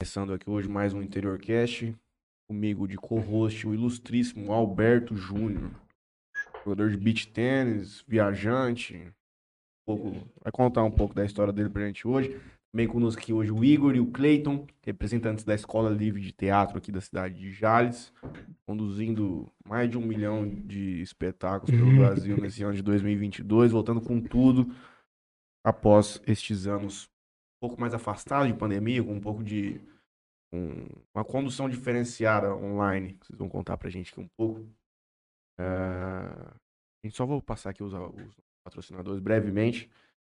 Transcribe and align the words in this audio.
Começando 0.00 0.32
aqui 0.32 0.48
hoje 0.48 0.68
mais 0.68 0.94
um 0.94 1.02
Interior 1.02 1.40
Cast. 1.40 1.92
Comigo 2.46 2.86
de 2.86 2.96
co-host 2.96 3.66
o 3.66 3.74
ilustríssimo 3.74 4.52
Alberto 4.52 5.16
Júnior. 5.16 5.72
Jogador 6.64 6.90
de 6.90 6.96
beach 6.96 7.26
tênis, 7.26 8.04
viajante. 8.06 8.94
Um 8.94 9.12
pouco, 9.84 10.28
vai 10.40 10.52
contar 10.52 10.84
um 10.84 10.90
pouco 10.90 11.16
da 11.16 11.24
história 11.24 11.52
dele 11.52 11.68
pra 11.68 11.84
gente 11.84 12.06
hoje. 12.06 12.40
Também 12.70 12.86
conosco 12.86 13.20
aqui 13.20 13.32
hoje 13.32 13.50
o 13.50 13.64
Igor 13.64 13.96
e 13.96 14.00
o 14.00 14.06
Cleiton, 14.06 14.68
representantes 14.86 15.42
da 15.42 15.56
Escola 15.56 15.90
Livre 15.90 16.20
de 16.20 16.30
Teatro 16.30 16.78
aqui 16.78 16.92
da 16.92 17.00
cidade 17.00 17.34
de 17.34 17.50
Jales, 17.50 18.12
conduzindo 18.64 19.50
mais 19.66 19.90
de 19.90 19.98
um 19.98 20.02
milhão 20.02 20.48
de 20.48 21.02
espetáculos 21.02 21.76
pelo 21.76 21.90
Brasil 21.98 22.36
nesse 22.36 22.62
ano 22.62 22.74
de 22.74 22.82
2022, 22.82 23.72
voltando 23.72 24.00
com 24.00 24.20
tudo 24.20 24.72
após 25.64 26.22
estes 26.24 26.68
anos 26.68 27.10
pouco 27.60 27.80
mais 27.80 27.94
afastados 27.94 28.48
de 28.52 28.58
pandemia, 28.58 29.02
com 29.02 29.12
um 29.14 29.20
pouco 29.20 29.42
de 29.42 29.80
um- 30.52 30.86
uma 31.14 31.24
condução 31.24 31.68
diferenciada 31.68 32.54
online, 32.54 33.16
vocês 33.20 33.38
vão 33.38 33.48
contar 33.48 33.76
pra 33.76 33.90
gente 33.90 34.12
aqui 34.12 34.20
um 34.20 34.28
pouco. 34.36 34.66
É, 35.58 35.64
a 35.64 37.06
gente 37.06 37.16
só 37.16 37.26
vou 37.26 37.42
passar 37.42 37.70
aqui 37.70 37.82
os, 37.82 37.92
os 37.92 38.34
patrocinadores 38.64 39.20
brevemente. 39.20 39.90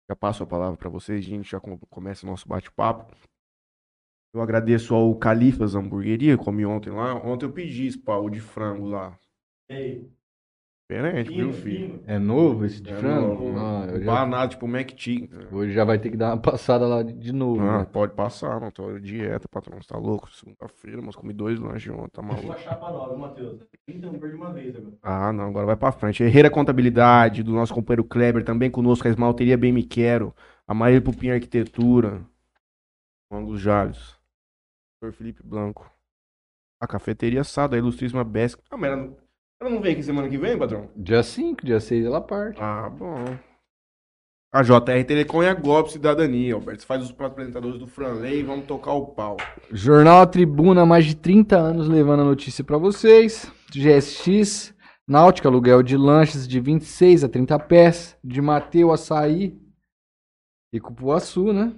Já 0.10 0.16
passo 0.16 0.44
a 0.44 0.48
palavra 0.48 0.78
para 0.78 0.90
vocês, 0.90 1.26
a 1.26 1.28
gente 1.28 1.50
já 1.50 1.60
com- 1.60 1.78
começa 1.90 2.26
o 2.26 2.30
nosso 2.30 2.48
bate-papo. 2.48 3.16
Eu 4.36 4.42
agradeço 4.42 4.94
ao 4.96 5.16
Califas 5.18 5.76
Hamburgueria, 5.76 6.38
comi 6.38 6.66
ontem 6.66 6.90
lá. 6.90 7.14
Ontem 7.16 7.46
eu 7.46 7.54
pedi 7.54 7.98
pau 8.00 8.30
de 8.30 8.40
frango 8.42 8.88
lá. 8.88 9.18
Diferente, 10.94 11.32
viu, 11.32 11.52
filho? 11.52 12.00
É 12.06 12.20
novo 12.20 12.66
esse 12.66 12.80
de 12.82 12.92
É 12.92 12.96
frango? 12.96 13.44
novo. 13.44 13.58
Ah, 13.58 13.88
eu 13.92 14.04
já- 14.04 14.12
Banado, 14.14 14.52
tipo 14.52 14.68
Mac 14.68 14.92
Chicken. 14.96 15.30
Hoje 15.52 15.74
já 15.74 15.84
vai 15.84 15.98
ter 15.98 16.12
que 16.12 16.18
dar 16.18 16.28
uma 16.34 16.38
passada 16.42 16.86
lá 16.86 17.02
de 17.02 17.14
de 17.14 17.32
novo. 17.34 17.62
Ah, 17.62 17.80
né? 17.80 17.86
pode 17.92 18.14
passar, 18.14 18.60
não 18.62 18.70
tô 18.70 19.00
dieta, 19.00 19.48
patrão, 19.50 19.82
você 19.82 19.88
tá 19.88 19.98
louco? 19.98 20.30
Segunda-feira, 20.32 21.02
mas 21.02 21.16
comi 21.16 21.34
dois 21.34 21.60
lanches 21.60 21.92
ontem, 21.92 22.12
tá 22.12 22.22
maluco. 22.22 22.46
Uma 22.48 22.58
chapa 22.58 22.92
nova, 22.92 23.18
Matheus. 23.18 23.60
Então, 23.88 24.20
perdi 24.20 24.36
uma 24.36 24.54
vez 24.54 24.76
agora. 24.76 24.94
Ah, 25.02 25.34
não, 25.34 25.46
agora 25.46 25.66
vai 25.66 25.76
pra 25.76 25.92
frente. 25.92 26.22
Herreira 26.22 26.50
Contabilidade, 26.50 27.42
do 27.42 27.52
nosso 27.54 27.74
companheiro 27.74 28.04
Kleber, 28.04 28.44
também 28.44 28.70
conosco, 28.70 29.08
a 29.08 29.12
Esmalteria 29.12 29.58
Bem 29.58 29.72
Me 29.72 29.84
Quero, 29.84 30.34
a 30.68 30.74
Maria 30.74 31.02
Pupim 31.02 31.30
Arquitetura, 31.32 32.22
Ângulos 33.32 33.60
Jales. 33.62 34.22
Felipe 35.12 35.44
Blanco, 35.44 35.92
a 36.80 36.88
Cafeteria 36.88 37.44
Sada, 37.44 37.76
a 37.76 37.80
Ilustríssima 37.80 38.24
Besc. 38.24 38.58
Ah, 38.72 38.78
mas 38.78 38.90
ela 38.90 39.02
não, 39.02 39.18
ela 39.64 39.70
não 39.74 39.82
vem 39.82 39.94
aqui 39.94 40.04
semana 40.04 40.28
que 40.28 40.38
vem, 40.38 40.58
patrão? 40.58 40.90
Dia 40.96 41.24
5, 41.24 41.66
dia 41.66 41.80
6 41.80 42.06
ela 42.06 42.20
parte. 42.20 42.60
Ah, 42.62 42.90
bom. 42.90 43.38
A 44.54 44.62
JR 44.62 45.04
Telecom 45.08 45.42
e 45.42 45.48
a 45.48 45.54
Golpe 45.54 45.92
Cidadania, 45.92 46.54
Alberto. 46.54 46.82
Você 46.82 46.86
faz 46.86 47.02
os 47.02 47.16
apresentadores 47.18 47.80
do 47.80 47.88
Franley 47.88 48.42
e 48.42 48.44
vamos 48.44 48.66
tocar 48.68 48.94
o 48.94 49.08
pau. 49.08 49.38
Jornal 49.72 50.22
A 50.22 50.28
Tribuna, 50.28 50.82
há 50.82 50.86
mais 50.86 51.06
de 51.06 51.16
30 51.16 51.58
anos 51.58 51.88
levando 51.88 52.20
a 52.20 52.26
notícia 52.26 52.64
pra 52.64 52.78
vocês. 52.78 53.52
GSX, 53.72 54.76
Náutica, 55.08 55.50
aluguel 55.50 55.82
de 55.82 55.98
lanches 55.98 56.48
de 56.48 56.60
26 56.60 57.24
a 57.24 57.30
30 57.30 57.58
pés. 57.60 58.18
De 58.24 58.42
Mateu 58.42 58.92
Açaí 58.92 59.58
e 60.72 60.80
Cupuaçu, 60.80 61.52
né? 61.52 61.74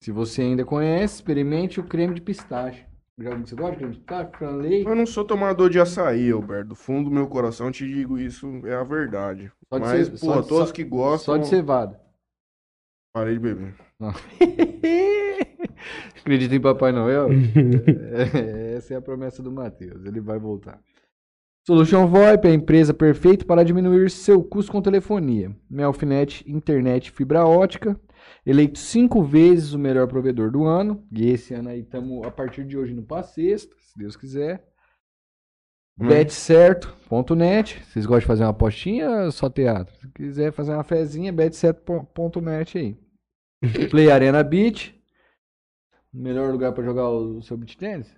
Se 0.00 0.12
você 0.12 0.42
ainda 0.42 0.64
conhece, 0.64 1.16
experimente 1.16 1.80
o 1.80 1.84
creme 1.84 2.14
de 2.14 2.20
pistache. 2.20 2.84
Você 3.22 3.54
gosta 3.54 3.76
creme 3.76 3.94
de? 3.94 4.36
Franley? 4.36 4.84
Eu 4.84 4.94
não 4.94 5.06
sou 5.06 5.24
tomador 5.24 5.70
de 5.70 5.78
açaí, 5.80 6.30
Alberto. 6.30 6.68
Do 6.70 6.74
fundo 6.74 7.08
do 7.08 7.14
meu 7.14 7.26
coração 7.26 7.70
te 7.70 7.86
digo 7.86 8.18
isso, 8.18 8.46
é 8.66 8.74
a 8.74 8.82
verdade. 8.84 9.50
Só 9.68 9.78
de 9.78 9.84
Mas, 9.84 10.06
ce- 10.08 10.16
só 10.18 10.40
de- 10.40 10.48
todos 10.48 10.68
só- 10.68 10.74
que 10.74 10.84
gostam, 10.84 11.34
Só 11.36 11.40
de 11.40 11.46
cevada. 11.48 12.00
parei 13.14 13.34
de 13.34 13.40
beber. 13.40 13.74
Acredita 16.20 16.54
em 16.54 16.60
Papai 16.60 16.92
Noel? 16.92 17.28
É, 18.34 18.74
Essa 18.76 18.94
é 18.94 18.96
a 18.96 19.02
promessa 19.02 19.42
do 19.42 19.50
Matheus. 19.50 20.04
Ele 20.04 20.20
vai 20.20 20.38
voltar. 20.38 20.80
Solution 21.66 22.06
VoIP 22.08 22.46
é 22.46 22.50
a 22.50 22.54
empresa 22.54 22.92
perfeita 22.92 23.44
para 23.44 23.62
diminuir 23.64 24.10
seu 24.10 24.42
custo 24.42 24.72
com 24.72 24.82
telefonia. 24.82 25.54
Melfinet, 25.70 26.42
internet 26.50 27.10
fibra 27.12 27.44
ótica. 27.46 27.98
Eleito 28.44 28.78
cinco 28.78 29.22
vezes 29.22 29.72
o 29.72 29.78
melhor 29.78 30.08
provedor 30.08 30.50
do 30.50 30.64
ano. 30.64 31.06
E 31.12 31.28
esse 31.30 31.54
ano 31.54 31.68
aí 31.68 31.80
estamos, 31.80 32.26
a 32.26 32.30
partir 32.30 32.64
de 32.64 32.76
hoje, 32.76 32.92
no 32.92 33.02
para 33.02 33.22
sexta, 33.22 33.74
se 33.78 33.96
Deus 33.96 34.16
quiser. 34.16 34.64
Hum. 36.00 36.08
Betcerto.net. 36.08 37.82
Vocês 37.84 38.04
gostam 38.06 38.20
de 38.20 38.26
fazer 38.26 38.44
uma 38.44 38.50
apostinha 38.50 39.08
ou 39.24 39.32
só 39.32 39.48
teatro? 39.48 39.94
Se 39.96 40.08
quiser 40.08 40.52
fazer 40.52 40.72
uma 40.72 40.82
fezinha, 40.82 41.32
betcerto.net 41.32 42.78
aí. 42.78 42.96
Play 43.90 44.10
Arena 44.10 44.42
Beach. 44.42 44.98
Melhor 46.12 46.50
lugar 46.50 46.72
pra 46.72 46.84
jogar 46.84 47.08
o 47.08 47.40
seu 47.42 47.56
beach 47.56 47.76
tênis? 47.76 48.14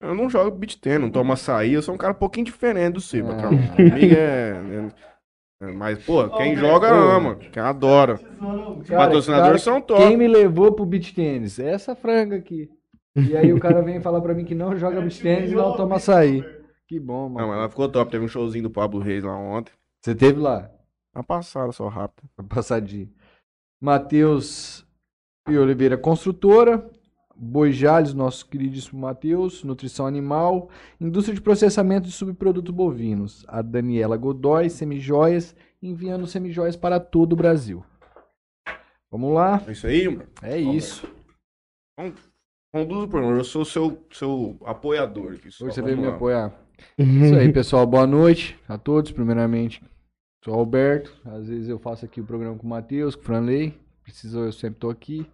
Eu 0.00 0.12
não 0.14 0.28
jogo 0.28 0.56
beat 0.56 0.80
tênis, 0.80 1.00
não 1.02 1.10
tomo 1.10 1.32
açaí, 1.32 1.74
eu 1.74 1.82
sou 1.82 1.94
um 1.94 1.98
cara 1.98 2.12
um 2.12 2.16
pouquinho 2.18 2.46
diferente 2.46 2.94
do 2.94 3.00
seu, 3.00 3.30
Ah. 3.30 3.42
Comigo 3.76 4.14
é- 4.16 4.88
é- 4.88 5.11
Mas, 5.76 6.04
pô, 6.04 6.28
quem 6.30 6.56
joga 6.56 6.88
ama, 6.90 7.36
quem 7.36 7.62
adora. 7.62 8.14
Os 8.14 8.88
patrocinadores 8.88 9.64
cara, 9.64 9.76
são 9.76 9.80
top. 9.80 10.02
Quem 10.02 10.16
me 10.16 10.26
levou 10.26 10.72
pro 10.72 10.84
beach 10.84 11.14
tênis? 11.14 11.58
É 11.58 11.70
essa 11.72 11.94
franga 11.94 12.36
aqui. 12.36 12.68
E 13.14 13.36
aí 13.36 13.52
o 13.52 13.60
cara 13.60 13.82
vem 13.82 14.00
falar 14.00 14.20
pra 14.20 14.34
mim 14.34 14.44
que 14.44 14.54
não 14.54 14.76
joga 14.76 15.00
beach 15.00 15.20
tênis 15.22 15.52
e 15.52 15.54
não 15.54 15.76
toma 15.76 15.96
açaí. 15.96 16.42
Que 16.88 16.98
bom, 16.98 17.22
Não, 17.28 17.30
mano. 17.30 17.48
mas 17.48 17.58
ela 17.58 17.68
ficou 17.68 17.88
top. 17.88 18.10
Teve 18.10 18.24
um 18.24 18.28
showzinho 18.28 18.64
do 18.64 18.70
Pablo 18.70 19.00
Reis 19.00 19.22
lá 19.22 19.36
ontem. 19.36 19.72
Você 20.02 20.14
teve 20.14 20.40
lá? 20.40 20.68
Uma 21.14 21.22
passada 21.22 21.70
só 21.72 21.88
rápido. 21.88 22.28
Pra 22.34 22.44
passadinha. 22.44 23.08
Matheus 23.80 24.86
e 25.48 25.56
Oliveira 25.56 25.96
Construtora. 25.96 26.88
Boi 27.36 27.72
Jales, 27.72 28.14
nosso 28.14 28.46
queridíssimo 28.48 29.00
Matheus. 29.00 29.64
Nutrição 29.64 30.06
Animal. 30.06 30.68
Indústria 31.00 31.34
de 31.34 31.40
processamento 31.40 32.06
de 32.06 32.12
subprodutos 32.12 32.74
bovinos. 32.74 33.44
A 33.48 33.62
Daniela 33.62 34.16
Godoy, 34.16 34.70
Semijoias. 34.70 35.54
Enviando 35.82 36.28
semijoias 36.28 36.76
para 36.76 37.00
todo 37.00 37.32
o 37.32 37.36
Brasil. 37.36 37.84
Vamos 39.10 39.34
lá. 39.34 39.60
É 39.66 39.72
isso 39.72 39.86
aí, 39.86 40.08
mano. 40.08 40.28
É 40.40 40.58
isso. 40.58 41.08
Conduz 42.72 43.04
o 43.04 43.08
programa. 43.08 43.36
Eu 43.36 43.44
sou 43.44 43.64
seu, 43.64 44.06
seu 44.10 44.56
apoiador 44.64 45.32
aqui. 45.34 45.50
só. 45.50 45.64
Hoje 45.64 45.74
você 45.74 45.80
Vamos 45.82 45.96
veio 45.96 46.08
me 46.08 46.14
apoiar. 46.14 46.52
Isso 46.96 47.34
aí, 47.34 47.52
pessoal. 47.52 47.86
Boa 47.86 48.06
noite 48.06 48.58
a 48.68 48.78
todos. 48.78 49.10
Primeiramente, 49.10 49.82
sou 50.44 50.54
o 50.54 50.58
Alberto. 50.58 51.12
Às 51.24 51.48
vezes 51.48 51.68
eu 51.68 51.78
faço 51.78 52.04
aqui 52.04 52.20
o 52.20 52.24
programa 52.24 52.56
com 52.56 52.66
o 52.66 52.70
Matheus, 52.70 53.14
com 53.14 53.22
o 53.22 53.24
Franley. 53.24 53.78
Precisou, 54.04 54.44
eu 54.44 54.52
sempre 54.52 54.78
tô 54.80 54.88
aqui. 54.88 55.26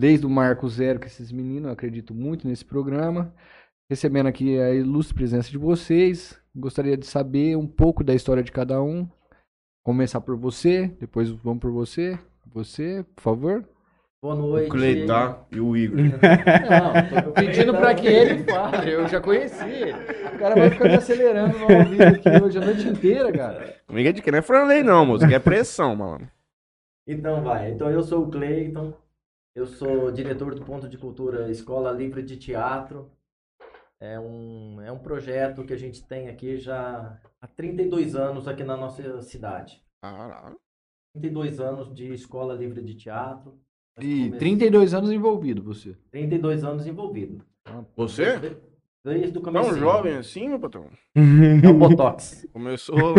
Desde 0.00 0.24
o 0.24 0.30
Marco 0.30 0.66
Zero, 0.66 0.98
com 0.98 1.04
esses 1.04 1.30
meninos, 1.30 1.66
eu 1.66 1.72
acredito 1.72 2.14
muito 2.14 2.48
nesse 2.48 2.64
programa. 2.64 3.34
Recebendo 3.90 4.28
aqui 4.28 4.58
a 4.58 4.72
ilustre 4.72 5.14
presença 5.14 5.50
de 5.50 5.58
vocês. 5.58 6.40
Gostaria 6.56 6.96
de 6.96 7.04
saber 7.04 7.54
um 7.54 7.66
pouco 7.66 8.02
da 8.02 8.14
história 8.14 8.42
de 8.42 8.50
cada 8.50 8.82
um. 8.82 9.06
Começar 9.84 10.22
por 10.22 10.38
você, 10.38 10.90
depois 10.98 11.28
vamos 11.28 11.60
por 11.60 11.70
você. 11.70 12.18
Você, 12.46 13.04
por 13.14 13.20
favor. 13.20 13.62
Boa 14.22 14.36
O 14.36 14.38
noite. 14.38 14.70
Cleitar 14.70 15.46
e 15.52 15.60
o 15.60 15.76
Igor. 15.76 15.98
Não, 16.00 17.22
tô 17.22 17.32
pedindo 17.32 17.74
pra 17.74 17.94
que 17.94 18.06
ele 18.06 18.42
fale. 18.44 18.90
Eu 18.90 19.06
já 19.06 19.20
conheci 19.20 19.68
ele. 19.68 19.92
O 20.34 20.38
cara 20.38 20.54
vai 20.54 20.70
ficar 20.70 20.88
me 20.88 20.94
acelerando 20.94 21.58
no 21.58 21.64
ao 21.64 21.84
vivo 21.84 22.02
aqui 22.04 22.42
hoje 22.42 22.56
a 22.56 22.64
noite 22.64 22.88
inteira, 22.88 23.30
cara. 23.30 23.76
Comigo 23.86 24.08
é 24.08 24.12
de 24.12 24.22
que 24.22 24.30
não 24.30 24.38
é 24.38 24.42
Franley, 24.42 24.82
não, 24.82 25.04
moço. 25.04 25.28
Que 25.28 25.34
é 25.34 25.38
pressão, 25.38 25.94
mano. 25.94 26.26
Então 27.06 27.42
vai. 27.42 27.72
Então 27.72 27.90
eu 27.90 28.02
sou 28.02 28.24
o 28.24 28.30
Cleiton. 28.30 28.94
Eu 29.60 29.66
sou 29.66 30.10
diretor 30.10 30.54
do 30.54 30.64
Ponto 30.64 30.88
de 30.88 30.96
Cultura 30.96 31.50
Escola 31.50 31.92
Livre 31.92 32.22
de 32.22 32.38
Teatro. 32.38 33.10
É 34.00 34.18
um, 34.18 34.80
é 34.80 34.90
um 34.90 34.98
projeto 34.98 35.64
que 35.64 35.74
a 35.74 35.76
gente 35.76 36.02
tem 36.02 36.30
aqui 36.30 36.56
já 36.56 37.20
há 37.42 37.46
32 37.46 38.16
anos 38.16 38.48
aqui 38.48 38.64
na 38.64 38.74
nossa 38.74 39.20
cidade. 39.20 39.82
Caralho. 40.02 40.56
32 41.12 41.60
anos 41.60 41.92
de 41.94 42.10
Escola 42.10 42.54
Livre 42.54 42.80
de 42.82 42.94
Teatro. 42.94 43.60
E 44.00 44.28
come- 44.28 44.38
32 44.38 44.94
anos 44.94 45.10
envolvido, 45.12 45.62
você. 45.62 45.94
32 46.10 46.64
anos 46.64 46.86
envolvido. 46.86 47.44
Você? 47.96 48.56
Desde 49.04 49.36
o 49.36 49.42
Tão 49.42 49.52
começo. 49.52 49.78
jovem 49.78 50.16
assim, 50.16 50.48
meu 50.48 50.58
patrão? 50.58 50.88
É 51.62 51.68
o 51.68 51.74
Botox. 51.74 52.48
Começou, 52.50 53.12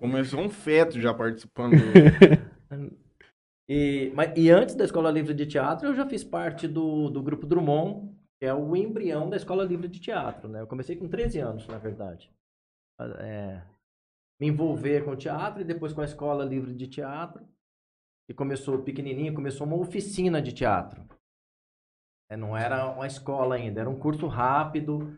começou 0.00 0.40
um 0.40 0.48
feto 0.50 1.00
já 1.00 1.14
participando. 1.14 1.74
do- 2.74 3.05
E, 3.68 4.12
mas, 4.14 4.32
e 4.36 4.50
antes 4.50 4.74
da 4.74 4.84
Escola 4.84 5.10
Livre 5.10 5.34
de 5.34 5.46
Teatro, 5.46 5.88
eu 5.88 5.94
já 5.94 6.06
fiz 6.06 6.22
parte 6.22 6.68
do, 6.68 7.10
do 7.10 7.22
Grupo 7.22 7.46
Drummond, 7.46 8.14
que 8.38 8.46
é 8.46 8.54
o 8.54 8.76
embrião 8.76 9.28
da 9.28 9.36
Escola 9.36 9.64
Livre 9.64 9.88
de 9.88 9.98
Teatro. 10.00 10.48
Né? 10.48 10.60
Eu 10.60 10.66
comecei 10.66 10.94
com 10.96 11.08
13 11.08 11.38
anos, 11.40 11.66
na 11.66 11.78
verdade. 11.78 12.32
É, 13.18 13.62
me 14.40 14.46
envolver 14.48 15.04
com 15.04 15.10
o 15.12 15.16
teatro 15.16 15.60
e 15.60 15.64
depois 15.64 15.92
com 15.92 16.00
a 16.00 16.04
Escola 16.04 16.44
Livre 16.44 16.74
de 16.74 16.86
Teatro. 16.86 17.46
E 18.28 18.34
começou 18.34 18.82
pequenininho, 18.82 19.34
começou 19.34 19.66
uma 19.66 19.76
oficina 19.76 20.40
de 20.42 20.52
teatro. 20.52 21.04
É, 22.30 22.36
não 22.36 22.56
era 22.56 22.90
uma 22.90 23.06
escola 23.06 23.54
ainda, 23.54 23.80
era 23.80 23.90
um 23.90 23.98
curso 23.98 24.26
rápido. 24.26 25.16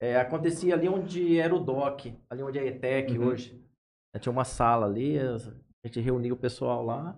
É, 0.00 0.16
acontecia 0.16 0.74
ali 0.74 0.88
onde 0.88 1.38
era 1.38 1.54
o 1.54 1.60
DOC, 1.60 2.12
ali 2.28 2.42
onde 2.42 2.58
é 2.58 2.62
a 2.62 2.66
ETEC 2.66 3.16
Uhum. 3.18 3.26
hoje. 3.28 3.64
Tinha 4.18 4.32
uma 4.32 4.44
sala 4.44 4.86
ali, 4.86 5.16
a 5.18 5.36
gente 5.86 6.00
reunia 6.00 6.34
o 6.34 6.36
pessoal 6.36 6.84
lá. 6.84 7.16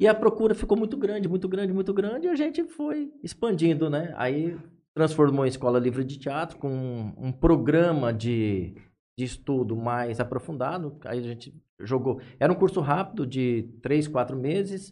E 0.00 0.08
a 0.08 0.14
procura 0.14 0.54
ficou 0.54 0.78
muito 0.78 0.96
grande, 0.96 1.28
muito 1.28 1.46
grande, 1.46 1.74
muito 1.74 1.92
grande, 1.92 2.26
e 2.26 2.30
a 2.30 2.34
gente 2.34 2.64
foi 2.64 3.12
expandindo, 3.22 3.90
né? 3.90 4.14
Aí 4.16 4.58
transformou 4.94 5.44
em 5.44 5.50
Escola 5.50 5.78
Livre 5.78 6.02
de 6.02 6.18
Teatro 6.18 6.56
com 6.56 6.70
um, 6.70 7.26
um 7.26 7.30
programa 7.30 8.10
de, 8.10 8.74
de 9.18 9.24
estudo 9.26 9.76
mais 9.76 10.18
aprofundado. 10.18 10.98
Aí 11.04 11.18
a 11.18 11.22
gente 11.22 11.54
jogou. 11.78 12.18
Era 12.38 12.50
um 12.50 12.56
curso 12.56 12.80
rápido 12.80 13.26
de 13.26 13.70
três, 13.82 14.08
quatro 14.08 14.38
meses. 14.38 14.90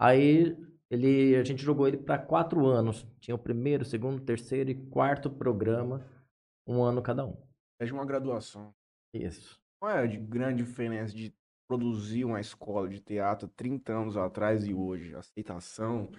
Aí 0.00 0.56
ele, 0.88 1.34
a 1.34 1.42
gente 1.42 1.60
jogou 1.60 1.88
ele 1.88 1.96
para 1.96 2.16
quatro 2.16 2.64
anos. 2.64 3.04
Tinha 3.18 3.34
o 3.34 3.38
primeiro, 3.38 3.84
segundo, 3.84 4.22
terceiro 4.22 4.70
e 4.70 4.74
quarto 4.74 5.28
programa, 5.28 6.06
um 6.64 6.80
ano 6.80 7.02
cada 7.02 7.26
um. 7.26 7.36
É 7.80 7.84
de 7.84 7.92
uma 7.92 8.06
graduação. 8.06 8.72
Isso. 9.12 9.58
Qual 9.80 9.90
é 9.90 9.98
a 9.98 10.06
de 10.06 10.16
grande 10.16 10.62
diferença 10.62 11.12
de 11.12 11.34
produzir 11.68 12.24
uma 12.24 12.40
escola 12.40 12.88
de 12.88 13.00
teatro 13.00 13.48
30 13.48 13.92
anos 13.92 14.16
atrás 14.16 14.66
e 14.66 14.74
hoje? 14.74 15.14
A 15.14 15.18
aceitação 15.18 16.10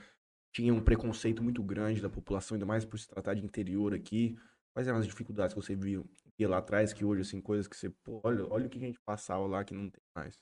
tinha 0.54 0.74
um 0.74 0.82
preconceito 0.82 1.44
muito 1.44 1.62
grande 1.62 2.02
da 2.02 2.10
população, 2.10 2.56
ainda 2.56 2.66
mais 2.66 2.86
por 2.86 2.98
se 2.98 3.08
tratar 3.08 3.34
de 3.34 3.44
interior 3.44 3.94
aqui. 3.94 4.38
Quais 4.74 4.88
eram 4.88 5.00
as 5.00 5.06
dificuldades 5.06 5.54
que 5.54 5.62
você 5.62 5.76
viu 5.76 6.10
via 6.38 6.50
lá 6.50 6.58
atrás 6.58 6.94
que 6.94 7.06
hoje, 7.06 7.22
assim, 7.22 7.42
coisas 7.42 7.68
que 7.68 7.76
você, 7.76 7.90
pô, 7.90 8.20
olha, 8.24 8.46
olha 8.50 8.66
o 8.68 8.70
que 8.70 8.78
a 8.78 8.82
gente 8.82 9.00
passava 9.06 9.46
lá 9.46 9.64
que 9.64 9.74
não 9.74 9.90
tem 9.90 10.02
mais. 10.16 10.38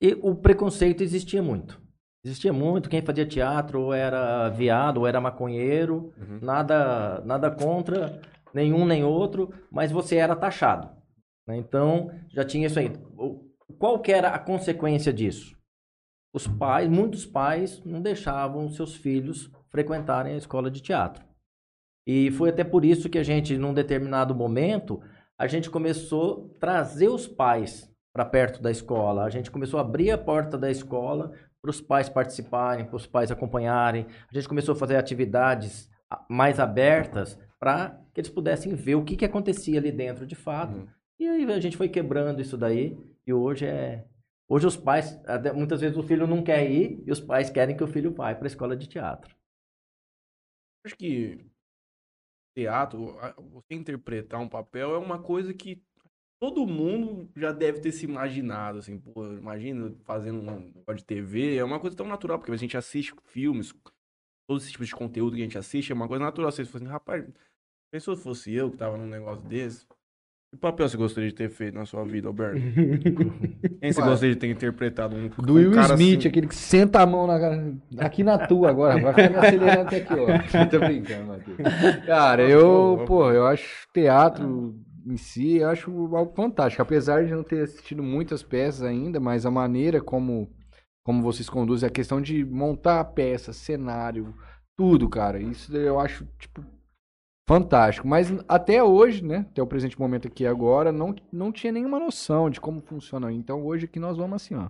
E 0.00 0.14
o 0.22 0.34
preconceito 0.34 1.02
existia 1.02 1.42
muito. 1.42 1.80
Existia 2.24 2.52
muito, 2.52 2.90
quem 2.90 3.00
fazia 3.00 3.26
teatro 3.26 3.80
ou 3.80 3.94
era 3.94 4.48
viado 4.50 4.98
ou 4.98 5.06
era 5.06 5.20
maconheiro, 5.20 6.12
uhum. 6.18 6.38
nada, 6.42 7.20
nada 7.24 7.50
contra 7.50 8.20
nenhum 8.52 8.84
nem 8.84 9.04
outro, 9.04 9.52
mas 9.70 9.90
você 9.90 10.16
era 10.16 10.36
taxado. 10.36 10.90
Né? 11.46 11.56
Então, 11.56 12.10
já 12.30 12.44
tinha 12.44 12.66
isso 12.66 12.78
aí. 12.78 12.92
Qual 13.78 14.00
que 14.00 14.12
era 14.12 14.30
a 14.30 14.38
consequência 14.38 15.12
disso? 15.12 15.56
Os 16.32 16.46
pais, 16.46 16.88
muitos 16.88 17.26
pais, 17.26 17.82
não 17.84 18.00
deixavam 18.00 18.68
seus 18.68 18.94
filhos 18.94 19.50
frequentarem 19.68 20.34
a 20.34 20.38
escola 20.38 20.70
de 20.70 20.80
teatro. 20.80 21.24
E 22.06 22.30
foi 22.32 22.50
até 22.50 22.64
por 22.64 22.84
isso 22.84 23.08
que 23.08 23.18
a 23.18 23.22
gente, 23.22 23.56
num 23.56 23.74
determinado 23.74 24.34
momento, 24.34 25.00
a 25.38 25.46
gente 25.46 25.70
começou 25.70 26.52
a 26.56 26.58
trazer 26.60 27.08
os 27.08 27.26
pais 27.26 27.90
para 28.12 28.24
perto 28.24 28.62
da 28.62 28.70
escola. 28.70 29.24
A 29.24 29.30
gente 29.30 29.50
começou 29.50 29.78
a 29.78 29.82
abrir 29.82 30.10
a 30.10 30.18
porta 30.18 30.58
da 30.58 30.70
escola 30.70 31.32
para 31.60 31.70
os 31.70 31.80
pais 31.80 32.08
participarem, 32.08 32.84
para 32.84 32.96
os 32.96 33.06
pais 33.06 33.30
acompanharem. 33.30 34.06
A 34.30 34.34
gente 34.34 34.48
começou 34.48 34.72
a 34.74 34.76
fazer 34.78 34.96
atividades 34.96 35.88
mais 36.28 36.58
abertas 36.58 37.38
para 37.58 38.00
que 38.12 38.20
eles 38.20 38.30
pudessem 38.30 38.74
ver 38.74 38.94
o 38.94 39.04
que, 39.04 39.16
que 39.16 39.24
acontecia 39.24 39.78
ali 39.78 39.92
dentro 39.92 40.26
de 40.26 40.34
fato. 40.34 40.76
Uhum. 40.76 40.88
E 41.18 41.28
aí 41.28 41.44
a 41.52 41.60
gente 41.60 41.76
foi 41.76 41.88
quebrando 41.88 42.40
isso 42.40 42.56
daí 42.56 42.96
e 43.26 43.32
hoje 43.32 43.66
é 43.66 44.06
hoje 44.48 44.66
os 44.66 44.76
pais 44.76 45.20
muitas 45.54 45.80
vezes 45.80 45.96
o 45.96 46.02
filho 46.02 46.26
não 46.26 46.42
quer 46.42 46.70
ir 46.70 47.02
e 47.06 47.10
os 47.10 47.20
pais 47.20 47.50
querem 47.50 47.76
que 47.76 47.84
o 47.84 47.88
filho 47.88 48.12
vá 48.12 48.34
para 48.34 48.46
a 48.46 48.48
escola 48.48 48.76
de 48.76 48.88
teatro. 48.88 49.34
Acho 50.84 50.96
que 50.96 51.46
teatro, 52.56 53.16
você 53.50 53.74
interpretar 53.74 54.40
um 54.40 54.48
papel 54.48 54.94
é 54.94 54.98
uma 54.98 55.22
coisa 55.22 55.54
que 55.54 55.82
todo 56.40 56.66
mundo 56.66 57.30
já 57.36 57.52
deve 57.52 57.80
ter 57.80 57.92
se 57.92 58.06
imaginado, 58.06 58.78
assim, 58.78 58.98
pô, 58.98 59.26
imagina 59.26 59.94
fazendo 60.04 60.40
um 60.40 60.94
de 60.94 61.04
TV, 61.04 61.56
é 61.56 61.64
uma 61.64 61.78
coisa 61.78 61.96
tão 61.96 62.06
natural, 62.06 62.38
porque 62.38 62.50
a 62.50 62.56
gente 62.56 62.76
assiste 62.76 63.14
filmes, 63.26 63.74
todos 64.48 64.62
esses 64.62 64.72
tipos 64.72 64.88
de 64.88 64.96
conteúdo 64.96 65.36
que 65.36 65.42
a 65.42 65.44
gente 65.44 65.58
assiste, 65.58 65.92
é 65.92 65.94
uma 65.94 66.08
coisa 66.08 66.24
natural. 66.24 66.50
Você 66.50 66.64
fala 66.64 66.84
assim, 66.84 66.92
rapaz, 66.92 67.28
pensou 67.92 68.16
se 68.16 68.22
fosse 68.22 68.52
eu 68.52 68.70
que 68.70 68.78
tava 68.78 68.96
num 68.96 69.06
negócio 69.06 69.46
desse, 69.46 69.86
que 70.50 70.56
papel 70.56 70.88
você 70.88 70.96
gostaria 70.96 71.28
de 71.28 71.34
ter 71.34 71.48
feito 71.48 71.76
na 71.76 71.86
sua 71.86 72.04
vida, 72.04 72.26
Alberto? 72.26 72.60
Quem 73.80 73.92
você 73.92 74.02
gostaria 74.02 74.34
de 74.34 74.40
ter 74.40 74.48
interpretado 74.48 75.14
um 75.14 75.28
Do 75.28 75.52
um 75.52 75.56
Will 75.56 75.70
Smith, 75.70 76.18
assim... 76.18 76.28
aquele 76.28 76.48
que 76.48 76.56
senta 76.56 77.00
a 77.00 77.06
mão 77.06 77.26
na, 77.26 77.36
aqui 78.04 78.24
na 78.24 78.36
tua 78.36 78.70
agora. 78.70 79.00
Vai 79.00 79.14
ficar 79.14 79.30
me 79.30 79.36
acelerando 79.36 79.80
até 79.82 79.96
aqui, 79.98 80.14
ó. 80.14 80.66
Tô 80.66 80.78
brincando, 80.80 81.26
Matheus. 81.28 81.58
Cara, 82.04 82.42
eu, 82.42 83.04
pô, 83.06 83.30
eu 83.30 83.46
acho 83.46 83.86
teatro 83.94 84.74
em 85.06 85.16
si, 85.16 85.58
eu 85.58 85.68
acho 85.68 86.16
algo 86.16 86.34
fantástico. 86.34 86.82
Apesar 86.82 87.24
de 87.24 87.32
não 87.32 87.44
ter 87.44 87.62
assistido 87.62 88.02
muitas 88.02 88.42
peças 88.42 88.82
ainda, 88.82 89.20
mas 89.20 89.46
a 89.46 89.52
maneira 89.52 90.00
como, 90.00 90.50
como 91.04 91.22
vocês 91.22 91.48
conduzem, 91.48 91.86
a 91.86 91.92
questão 91.92 92.20
de 92.20 92.44
montar 92.44 92.98
a 92.98 93.04
peça, 93.04 93.52
cenário, 93.52 94.34
tudo, 94.76 95.08
cara. 95.08 95.40
Isso 95.40 95.76
eu 95.76 96.00
acho, 96.00 96.26
tipo, 96.40 96.60
fantástico. 97.50 98.06
Mas 98.06 98.32
até 98.46 98.82
hoje, 98.82 99.24
né, 99.24 99.44
até 99.50 99.60
o 99.60 99.66
presente 99.66 99.98
momento 99.98 100.28
aqui 100.28 100.46
agora, 100.46 100.92
não, 100.92 101.14
não 101.32 101.50
tinha 101.50 101.72
nenhuma 101.72 101.98
noção 101.98 102.48
de 102.48 102.60
como 102.60 102.80
funciona. 102.80 103.32
Então 103.32 103.66
hoje 103.66 103.86
aqui 103.86 103.98
nós 103.98 104.16
vamos 104.16 104.36
assim, 104.36 104.54
ó. 104.54 104.68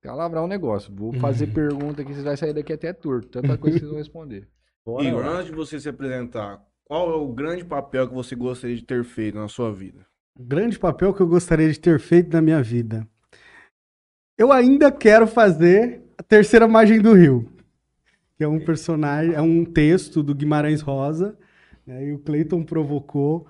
Calavrar 0.00 0.42
um 0.42 0.46
negócio. 0.46 0.90
Vou 0.94 1.12
fazer 1.12 1.48
pergunta 1.48 2.00
aqui, 2.00 2.14
vocês 2.14 2.24
vão 2.24 2.34
sair 2.34 2.54
daqui 2.54 2.72
até 2.72 2.94
torto. 2.94 3.28
Tanta 3.28 3.58
coisa 3.58 3.78
que 3.78 3.80
vocês 3.80 3.90
vão 3.90 3.98
responder. 3.98 4.48
Bora, 4.86 5.04
Igor, 5.04 5.26
antes 5.26 5.46
de 5.46 5.52
você 5.52 5.78
se 5.78 5.90
apresentar, 5.90 6.64
qual 6.84 7.10
é 7.10 7.16
o 7.16 7.28
grande 7.28 7.62
papel 7.62 8.08
que 8.08 8.14
você 8.14 8.34
gostaria 8.34 8.76
de 8.76 8.82
ter 8.82 9.04
feito 9.04 9.36
na 9.36 9.46
sua 9.46 9.70
vida? 9.70 10.06
O 10.38 10.42
grande 10.42 10.78
papel 10.78 11.12
que 11.12 11.20
eu 11.20 11.26
gostaria 11.26 11.70
de 11.70 11.78
ter 11.78 12.00
feito 12.00 12.32
na 12.32 12.40
minha 12.40 12.62
vida. 12.62 13.06
Eu 14.38 14.50
ainda 14.50 14.90
quero 14.90 15.26
fazer 15.26 16.02
a 16.16 16.22
terceira 16.22 16.66
margem 16.66 16.98
do 16.98 17.12
rio. 17.12 17.46
Que 18.38 18.44
é 18.44 18.48
um 18.48 18.58
personagem, 18.58 19.34
é 19.34 19.42
um 19.42 19.66
texto 19.66 20.22
do 20.22 20.34
Guimarães 20.34 20.80
Rosa 20.80 21.36
né? 21.90 22.06
E 22.06 22.12
o 22.12 22.18
Clayton 22.20 22.62
provocou 22.62 23.48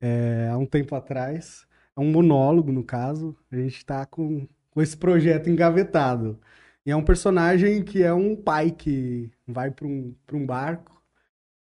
é, 0.00 0.48
há 0.50 0.56
um 0.56 0.66
tempo 0.66 0.94
atrás. 0.94 1.66
É 1.94 2.00
um 2.00 2.10
monólogo, 2.10 2.72
no 2.72 2.82
caso. 2.82 3.36
A 3.50 3.56
gente 3.56 3.76
está 3.76 4.06
com, 4.06 4.48
com 4.70 4.80
esse 4.80 4.96
projeto 4.96 5.50
engavetado. 5.50 6.40
E 6.84 6.90
é 6.90 6.96
um 6.96 7.04
personagem 7.04 7.84
que 7.84 8.02
é 8.02 8.12
um 8.12 8.34
pai 8.34 8.70
que 8.72 9.30
vai 9.46 9.70
para 9.70 9.86
um, 9.86 10.14
um 10.32 10.46
barco 10.46 11.00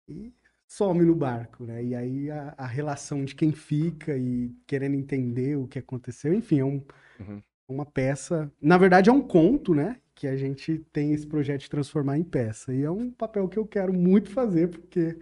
e 0.10 0.34
some 0.68 1.06
no 1.06 1.16
barco, 1.16 1.64
né? 1.64 1.84
E 1.84 1.96
aí 1.96 2.30
a, 2.30 2.54
a, 2.58 2.66
relação 2.66 3.24
de 3.24 3.34
quem 3.34 3.54
fica 3.54 4.18
e 4.18 4.54
querendo 4.68 4.96
entender 4.96 5.56
o 5.56 5.68
que 5.68 5.80
aconteceu, 5.80 6.34
enfim, 6.34 6.60
é 6.60 6.66
um, 6.66 6.82
uhum. 7.20 7.42
uma 7.70 7.86
peça. 7.86 8.52
Na 8.62 8.78
verdade, 8.78 9.10
é 9.10 9.14
um 9.14 9.22
conto, 9.22 9.74
né? 9.74 9.98
Que 10.14 10.28
a 10.28 10.36
gente 10.36 10.80
tem 10.92 11.14
esse 11.14 11.26
projeto 11.26 11.62
de 11.62 11.70
transformar 11.70 12.18
em 12.18 12.24
peça. 12.24 12.74
E 12.74 12.84
é 12.84 12.92
um 12.92 13.10
papel 13.10 13.48
que 13.48 13.58
eu 13.58 13.66
quero 13.66 13.94
muito 13.94 14.30
fazer, 14.30 14.68
porque 14.68 15.18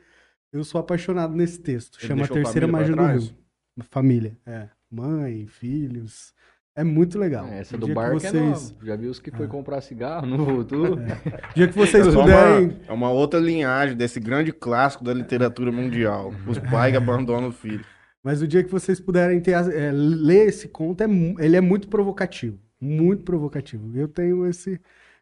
eu 0.54 0.64
sou 0.64 0.80
apaixonado 0.80 1.36
nesse 1.36 1.60
texto. 1.60 1.98
Ele 2.00 2.08
Chama 2.08 2.26
a 2.26 2.28
Terceira 2.28 2.68
Margem 2.68 2.96
do 2.96 3.04
Rio. 3.04 3.30
Família, 3.90 4.38
é. 4.46 4.68
Mãe, 4.90 5.48
filhos. 5.48 6.34
É 6.76 6.84
muito 6.84 7.20
legal. 7.20 7.46
É, 7.48 7.60
essa 7.60 7.78
do 7.78 7.94
barco 7.94 8.20
vocês... 8.20 8.34
é 8.34 8.40
nova. 8.40 8.76
Já 8.84 8.96
viu 8.96 9.12
os 9.12 9.20
que 9.20 9.30
foi 9.32 9.46
é. 9.46 9.50
comprar 9.50 9.82
cigarro, 9.82 10.26
não 10.26 10.44
voltou? 10.44 11.00
É. 11.00 11.50
O 11.52 11.56
dia 11.56 11.68
que 11.68 11.76
vocês 11.76 12.08
puderem... 12.08 12.66
Uma, 12.66 12.80
é 12.88 12.92
uma 12.94 13.12
outra 13.12 13.40
linhagem 13.40 13.96
desse 13.96 14.20
grande 14.20 14.52
clássico 14.52 15.04
da 15.04 15.14
literatura 15.14 15.72
mundial. 15.72 16.34
Os 16.48 16.58
pais 16.60 16.92
que 16.92 16.98
abandonam 16.98 17.50
o 17.50 17.52
filho. 17.52 17.86
Mas 18.24 18.42
o 18.42 18.48
dia 18.48 18.64
que 18.64 18.72
vocês 18.72 19.00
puderem 19.00 19.40
ter, 19.42 19.52
é, 19.52 19.92
ler 19.92 20.48
esse 20.48 20.68
conto, 20.68 21.02
é, 21.02 21.08
ele 21.40 21.56
é 21.56 21.62
muito 21.62 21.88
provocativo. 21.88 22.58
Muito 22.80 23.24
provocativo. 23.24 23.96
Eu 23.96 24.08
tenho 24.08 24.48
esse, 24.48 24.80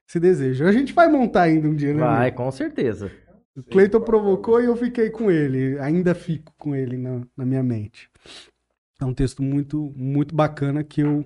esse 0.08 0.20
desejo. 0.20 0.66
A 0.66 0.72
gente 0.72 0.94
vai 0.94 1.10
montar 1.10 1.44
ainda 1.44 1.68
um 1.68 1.76
dia, 1.76 1.94
né? 1.94 2.00
Vai, 2.00 2.32
com 2.32 2.50
certeza. 2.52 3.12
O 3.56 3.64
Cleiton 3.64 4.00
provocou 4.00 4.62
e 4.62 4.66
eu 4.66 4.76
fiquei 4.76 5.10
com 5.10 5.30
ele. 5.30 5.78
Ainda 5.80 6.16
fico 6.16 6.54
com 6.58 6.76
ele 6.76 6.98
na, 6.98 7.22
na 7.36 7.46
minha 7.46 7.62
mente. 7.62 8.10
É 9.00 9.06
um 9.06 9.14
texto 9.14 9.44
muito, 9.44 9.92
muito 9.96 10.34
bacana 10.34 10.84
que 10.84 11.02
eu, 11.02 11.26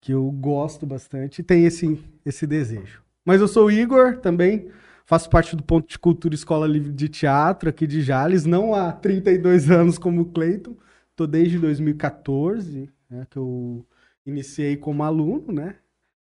que 0.00 0.12
eu 0.12 0.28
gosto 0.32 0.84
bastante 0.84 1.40
e 1.40 1.44
tem 1.44 1.64
esse, 1.64 2.02
esse 2.24 2.46
desejo. 2.46 3.02
Mas 3.24 3.40
eu 3.40 3.46
sou 3.46 3.66
o 3.66 3.70
Igor 3.70 4.18
também, 4.18 4.68
faço 5.04 5.30
parte 5.30 5.54
do 5.54 5.62
Ponto 5.62 5.88
de 5.88 5.98
Cultura 5.98 6.34
Escola 6.34 6.66
Livre 6.66 6.90
de 6.90 7.08
Teatro 7.08 7.68
aqui 7.68 7.86
de 7.86 8.02
Jales, 8.02 8.44
não 8.44 8.74
há 8.74 8.90
32 8.90 9.70
anos 9.70 9.98
como 9.98 10.22
o 10.22 10.32
Cleiton, 10.32 10.76
estou 11.10 11.26
desde 11.26 11.58
2014, 11.58 12.90
né, 13.08 13.26
que 13.30 13.36
eu 13.36 13.86
iniciei 14.26 14.76
como 14.76 15.04
aluno, 15.04 15.52
né, 15.52 15.76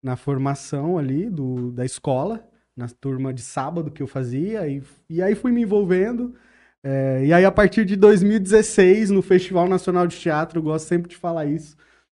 na 0.02 0.16
formação 0.16 0.98
ali 0.98 1.30
do, 1.30 1.70
da 1.70 1.84
escola 1.84 2.44
na 2.76 2.88
turma 2.88 3.32
de 3.32 3.42
sábado 3.42 3.90
que 3.90 4.02
eu 4.02 4.06
fazia, 4.06 4.66
e, 4.68 4.82
e 5.08 5.22
aí 5.22 5.34
fui 5.34 5.52
me 5.52 5.62
envolvendo. 5.62 6.34
É, 6.82 7.24
e 7.24 7.32
aí, 7.32 7.44
a 7.44 7.52
partir 7.52 7.84
de 7.84 7.96
2016, 7.96 9.10
no 9.10 9.22
Festival 9.22 9.68
Nacional 9.68 10.06
de 10.06 10.18
Teatro, 10.18 10.58
eu 10.58 10.62
gosto 10.62 10.86
sempre 10.86 11.08
de 11.08 11.16
falar 11.16 11.46
isso, 11.46 11.76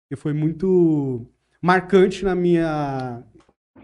que 0.08 0.16
foi 0.16 0.32
muito 0.32 1.26
marcante 1.60 2.24
na 2.24 2.34
minha 2.34 3.22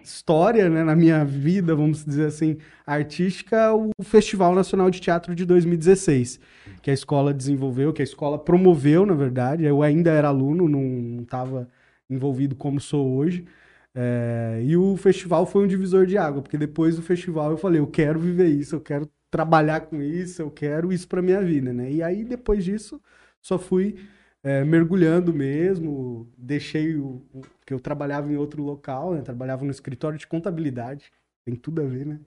história, 0.03 0.69
né, 0.69 0.83
na 0.83 0.97
minha 0.97 1.25
vida, 1.25 1.75
vamos 1.75 2.05
dizer 2.05 2.27
assim, 2.27 2.57
artística, 2.87 3.75
o 3.75 3.91
Festival 4.03 4.55
Nacional 4.55 4.91
de 4.91 5.01
Teatro 5.01 5.35
de 5.35 5.45
2016, 5.45 6.41
que 6.83 6.91
a 6.91 6.95
escola 6.95 7.35
desenvolveu, 7.35 7.93
que 7.93 8.03
a 8.03 8.05
escola 8.05 8.39
promoveu, 8.39 9.05
na 9.05 9.15
verdade. 9.15 9.65
Eu 9.65 9.83
ainda 9.83 10.11
era 10.11 10.29
aluno, 10.29 10.69
não 10.69 11.23
estava 11.23 11.69
envolvido 12.09 12.57
como 12.57 12.81
sou 12.81 13.17
hoje. 13.17 13.45
É, 13.95 14.63
e 14.65 14.77
o 14.77 14.97
festival 14.97 15.47
foi 15.47 15.65
um 15.65 15.67
divisor 15.67 16.07
de 16.07 16.17
água, 16.17 16.43
porque 16.43 16.57
depois 16.57 16.97
do 16.97 17.03
festival 17.03 17.51
eu 17.51 17.57
falei, 17.57 17.81
eu 17.81 17.87
quero 17.87 18.21
viver 18.21 18.49
isso, 18.49 18.77
eu 18.77 18.81
quero 18.81 19.11
trabalhar 19.31 19.81
com 19.83 20.01
isso, 20.01 20.43
eu 20.43 20.51
quero 20.51 20.93
isso 20.93 21.09
para 21.09 21.23
minha 21.23 21.43
vida, 21.43 21.73
né? 21.73 21.91
E 21.91 22.03
aí 22.03 22.25
depois 22.25 22.65
disso 22.65 23.01
só 23.41 23.59
fui 23.59 23.97
é, 24.43 24.65
mergulhando 24.65 25.33
mesmo. 25.33 26.29
Deixei 26.37 26.97
o, 26.97 27.23
o. 27.33 27.41
Porque 27.59 27.73
eu 27.73 27.81
trabalhava 27.81 28.33
em 28.33 28.37
outro 28.37 28.63
local, 28.63 29.15
né? 29.15 29.23
Trabalhava 29.23 29.65
no 29.65 29.71
escritório 29.71 30.19
de 30.19 30.27
contabilidade. 30.27 31.13
Tem 31.45 31.55
tudo 31.55 31.83
a 31.83 31.85
ver, 31.85 32.07
né? 32.07 32.21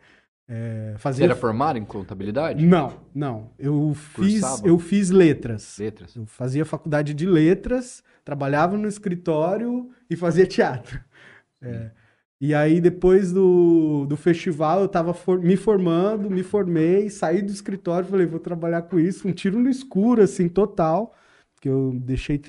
É, 0.48 0.92
Você 0.94 1.00
fazia... 1.00 1.26
era 1.26 1.36
formado 1.36 1.78
em 1.78 1.86
contabilidade? 1.86 2.66
Não, 2.66 3.00
não. 3.16 3.52
Eu 3.58 3.94
fiz, 3.94 4.42
Cursava? 4.42 4.68
eu 4.68 4.78
fiz 4.78 5.10
letras. 5.10 5.78
Letras. 5.80 6.16
Eu 6.16 6.26
fazia 6.26 6.66
faculdade 6.66 7.14
de 7.14 7.26
letras, 7.26 8.04
trabalhava 8.26 8.78
no 8.78 8.88
escritório 8.88 9.90
e 10.10 10.16
fazia 10.16 10.46
teatro. 10.46 11.00
É. 11.64 11.92
E 12.42 12.54
aí, 12.54 12.82
depois 12.82 13.32
do, 13.32 14.06
do 14.06 14.18
festival, 14.18 14.82
eu 14.82 14.88
tava 14.90 15.14
for- 15.14 15.40
me 15.42 15.56
formando, 15.56 16.30
me 16.30 16.44
formei, 16.44 17.10
saí 17.10 17.42
do 17.42 17.52
escritório, 17.52 18.08
falei, 18.10 18.26
vou 18.26 18.40
trabalhar 18.40 18.82
com 18.84 19.00
isso, 19.00 19.28
um 19.28 19.32
tiro 19.32 19.60
no 19.60 19.70
escuro, 19.70 20.22
assim, 20.22 20.50
total. 20.50 21.16
Porque 21.56 21.70
eu 21.70 21.94
deixei, 22.02 22.42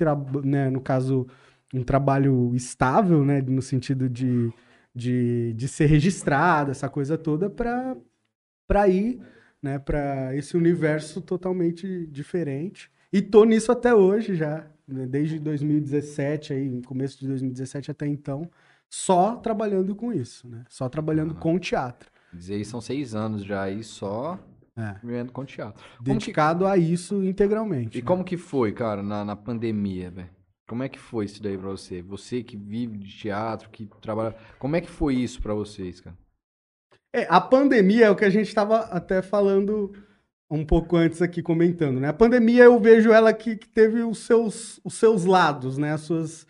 né, 0.43 0.69
no 0.69 0.81
caso, 0.81 1.25
um 1.73 1.81
trabalho 1.83 2.53
estável, 2.55 3.23
né, 3.23 3.41
no 3.41 3.61
sentido 3.61 4.09
de, 4.09 4.51
de, 4.93 5.53
de 5.53 5.67
ser 5.67 5.85
registrado, 5.85 6.71
essa 6.71 6.89
coisa 6.89 7.17
toda, 7.17 7.49
para 7.49 8.87
ir, 8.87 9.19
né, 9.61 9.79
para 9.79 10.35
esse 10.35 10.57
universo 10.57 11.21
totalmente 11.21 12.05
diferente. 12.07 12.91
E 13.11 13.21
tô 13.21 13.45
nisso 13.45 13.71
até 13.71 13.93
hoje 13.93 14.35
já, 14.35 14.67
né, 14.87 15.05
desde 15.07 15.39
2017 15.39 16.53
aí, 16.53 16.81
começo 16.83 17.19
de 17.19 17.27
2017 17.27 17.91
até 17.91 18.07
então, 18.07 18.49
só 18.95 19.35
trabalhando 19.35 19.95
com 19.95 20.13
isso, 20.13 20.47
né? 20.47 20.63
Só 20.69 20.87
trabalhando 20.87 21.33
Ah. 21.37 21.39
com 21.39 21.59
teatro, 21.59 22.09
dizer, 22.33 22.63
são 22.65 22.79
seis 22.79 23.13
anos 23.13 23.43
já 23.43 23.63
aí 23.63 23.83
só 23.83 24.39
É. 24.77 24.95
vivendo 25.03 25.31
com 25.31 25.43
teatro. 25.45 25.83
Como 25.97 26.03
que- 26.03 26.13
dedicado 26.13 26.65
a 26.65 26.77
isso 26.77 27.23
integralmente. 27.23 27.97
E 27.97 28.01
né? 28.01 28.07
como 28.07 28.23
que 28.23 28.37
foi, 28.37 28.71
cara, 28.71 29.03
na, 29.03 29.25
na 29.25 29.35
pandemia, 29.35 30.09
velho? 30.11 30.29
Como 30.67 30.81
é 30.81 30.89
que 30.89 30.97
foi 30.97 31.25
isso 31.25 31.43
daí 31.43 31.57
pra 31.57 31.69
você? 31.69 32.01
Você 32.01 32.41
que 32.41 32.57
vive 32.57 32.97
de 32.97 33.11
teatro, 33.15 33.69
que 33.69 33.87
trabalha. 34.01 34.35
Como 34.57 34.75
é 34.75 34.81
que 34.81 34.89
foi 34.89 35.15
isso 35.15 35.39
pra 35.41 35.53
vocês, 35.53 35.99
cara? 36.01 36.17
É, 37.13 37.27
a 37.29 37.39
pandemia 37.39 38.05
é 38.07 38.09
o 38.09 38.15
que 38.15 38.25
a 38.25 38.29
gente 38.29 38.47
estava 38.47 38.79
até 38.79 39.21
falando 39.21 39.93
um 40.49 40.65
pouco 40.65 40.95
antes 40.97 41.21
aqui 41.21 41.41
comentando, 41.41 41.99
né? 41.99 42.07
A 42.09 42.13
pandemia 42.13 42.63
eu 42.63 42.79
vejo 42.79 43.11
ela 43.11 43.31
que, 43.33 43.55
que 43.57 43.67
teve 43.69 44.01
os 44.03 44.19
seus, 44.19 44.79
os 44.83 44.95
seus 44.95 45.23
lados, 45.25 45.77
né? 45.77 45.93
As 45.93 46.01
suas, 46.01 46.45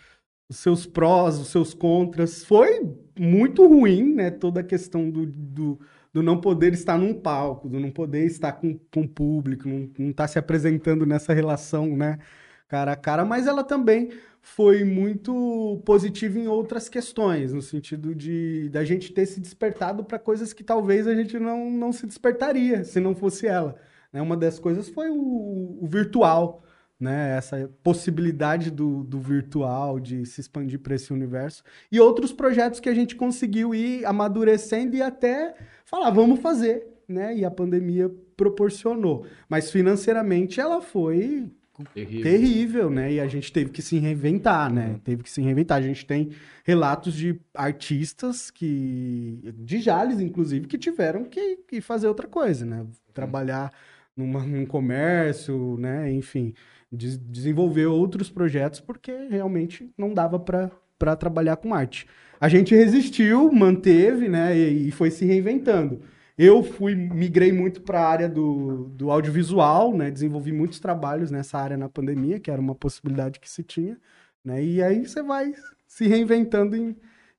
os 0.49 0.57
seus 0.57 0.85
prós, 0.85 1.39
os 1.39 1.47
seus 1.49 1.73
contras. 1.73 2.43
Foi 2.43 2.87
muito 3.17 3.67
ruim, 3.67 4.13
né? 4.13 4.31
Toda 4.31 4.59
a 4.61 4.63
questão 4.63 5.09
do, 5.09 5.25
do, 5.25 5.79
do 6.13 6.23
não 6.23 6.39
poder 6.39 6.73
estar 6.73 6.97
num 6.97 7.13
palco, 7.13 7.67
do 7.67 7.79
não 7.79 7.91
poder 7.91 8.25
estar 8.25 8.53
com, 8.53 8.79
com 8.91 9.01
o 9.01 9.07
público, 9.07 9.67
não, 9.67 10.09
estar 10.09 10.27
se 10.27 10.39
apresentando 10.39 11.05
nessa 11.05 11.33
relação, 11.33 11.95
né? 11.95 12.19
Cara 12.67 12.93
a 12.93 12.95
cara, 12.95 13.23
mas 13.23 13.47
ela 13.47 13.63
também 13.63 14.09
foi 14.41 14.83
muito 14.83 15.81
positiva 15.85 16.37
em 16.37 16.47
outras 16.47 16.87
questões, 16.87 17.51
no 17.51 17.61
sentido 17.61 18.13
de 18.13 18.69
da 18.69 18.83
gente 18.83 19.11
ter 19.11 19.25
se 19.25 19.39
despertado 19.39 20.03
para 20.03 20.19
coisas 20.19 20.53
que 20.53 20.63
talvez 20.63 21.07
a 21.07 21.15
gente 21.15 21.39
não, 21.39 21.69
não 21.71 21.91
se 21.91 22.05
despertaria 22.05 22.83
se 22.83 22.99
não 22.99 23.15
fosse 23.15 23.47
ela. 23.47 23.75
Né? 24.13 24.21
Uma 24.21 24.37
das 24.37 24.59
coisas 24.59 24.87
foi 24.89 25.09
o, 25.09 25.79
o 25.81 25.87
virtual, 25.87 26.63
né? 26.99 27.37
Essa 27.37 27.69
possibilidade 27.83 28.71
do, 28.71 29.03
do 29.03 29.19
virtual 29.19 29.99
de 29.99 30.25
se 30.25 30.41
expandir 30.41 30.79
para 30.79 30.95
esse 30.95 31.11
universo 31.11 31.63
e 31.91 31.99
outros 31.99 32.31
projetos 32.31 32.79
que 32.79 32.89
a 32.89 32.93
gente 32.93 33.15
conseguiu 33.15 33.75
ir 33.75 34.05
amadurecendo 34.05 34.95
e 34.95 35.01
até 35.01 35.55
falar 35.85 36.09
vamos 36.09 36.39
fazer, 36.39 36.87
né? 37.07 37.35
E 37.35 37.43
a 37.43 37.51
pandemia 37.51 38.09
proporcionou, 38.37 39.25
mas 39.49 39.71
financeiramente 39.71 40.59
ela 40.59 40.81
foi 40.81 41.51
Terrível. 41.93 42.23
terrível, 42.23 42.89
né? 42.89 43.13
E 43.13 43.19
a 43.19 43.27
gente 43.27 43.51
teve 43.51 43.69
que 43.69 43.81
se 43.81 43.97
reinventar, 43.99 44.71
né? 44.71 44.97
Teve 45.03 45.23
que 45.23 45.29
se 45.29 45.41
reinventar. 45.41 45.77
A 45.77 45.81
gente 45.81 46.05
tem 46.05 46.31
relatos 46.63 47.13
de 47.13 47.37
artistas 47.53 48.49
que, 48.49 49.39
de 49.57 49.81
Jales, 49.81 50.21
inclusive, 50.21 50.67
que 50.67 50.77
tiveram 50.77 51.25
que, 51.25 51.57
que 51.67 51.81
fazer 51.81 52.07
outra 52.07 52.27
coisa, 52.27 52.65
né? 52.65 52.85
Trabalhar 53.13 53.73
numa, 54.15 54.41
num 54.45 54.65
comércio, 54.65 55.75
né? 55.77 56.09
Enfim, 56.13 56.53
des- 56.91 57.17
desenvolver 57.17 57.85
outros 57.87 58.29
projetos 58.29 58.79
porque 58.79 59.11
realmente 59.29 59.91
não 59.97 60.13
dava 60.13 60.39
para 60.39 61.15
trabalhar 61.15 61.57
com 61.57 61.73
arte. 61.73 62.07
A 62.39 62.47
gente 62.49 62.75
resistiu, 62.75 63.51
manteve, 63.51 64.27
né? 64.27 64.57
E, 64.57 64.87
e 64.89 64.91
foi 64.91 65.09
se 65.11 65.25
reinventando. 65.25 66.01
Eu 66.37 66.61
fui, 66.63 66.93
migrei 66.95 67.51
muito 67.53 67.81
para 67.81 68.01
a 68.01 68.09
área 68.09 68.27
do, 68.29 68.89
do 68.89 69.09
audiovisual, 69.09 69.95
né? 69.95 70.11
Desenvolvi 70.11 70.51
muitos 70.51 70.79
trabalhos 70.79 71.31
nessa 71.31 71.57
área 71.57 71.77
na 71.77 71.87
pandemia, 71.87 72.39
que 72.39 72.51
era 72.51 72.59
uma 72.59 72.75
possibilidade 72.75 73.39
que 73.39 73.49
se 73.49 73.63
tinha, 73.63 73.97
né? 74.43 74.61
E 74.63 74.83
aí 74.83 75.07
você 75.07 75.23
vai 75.23 75.53
se 75.87 76.07
reinventando 76.07 76.75
em, 76.75 76.93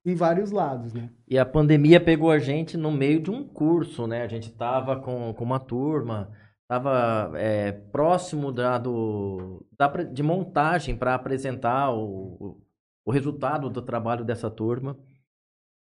em 0.05 0.15
vários 0.15 0.51
lados, 0.51 0.95
né? 0.95 1.11
E 1.29 1.39
a 1.39 1.45
pandemia 1.45 2.01
pegou 2.01 2.31
a 2.31 2.39
gente 2.39 2.77
no 2.77 2.91
meio 2.91 3.21
de 3.21 3.31
um 3.31 3.45
curso, 3.45 4.07
né? 4.07 4.23
A 4.23 4.29
gente 4.29 4.51
tava 4.51 4.97
com, 4.97 5.35
com 5.35 5.45
uma 5.45 5.61
turma, 5.61 6.31
tava 6.69 7.33
é, 7.39 7.73
próximo 7.73 8.51
da, 8.53 8.79
do, 8.79 9.65
da, 9.79 9.89
de 10.05 10.23
montagem 10.23 10.97
para 10.97 11.15
apresentar 11.15 11.91
o, 11.93 12.37
o, 12.41 12.61
o 13.07 13.11
resultado 13.11 13.69
do 13.71 13.81
trabalho 13.83 14.25
dessa 14.25 14.51
turma. 14.51 14.99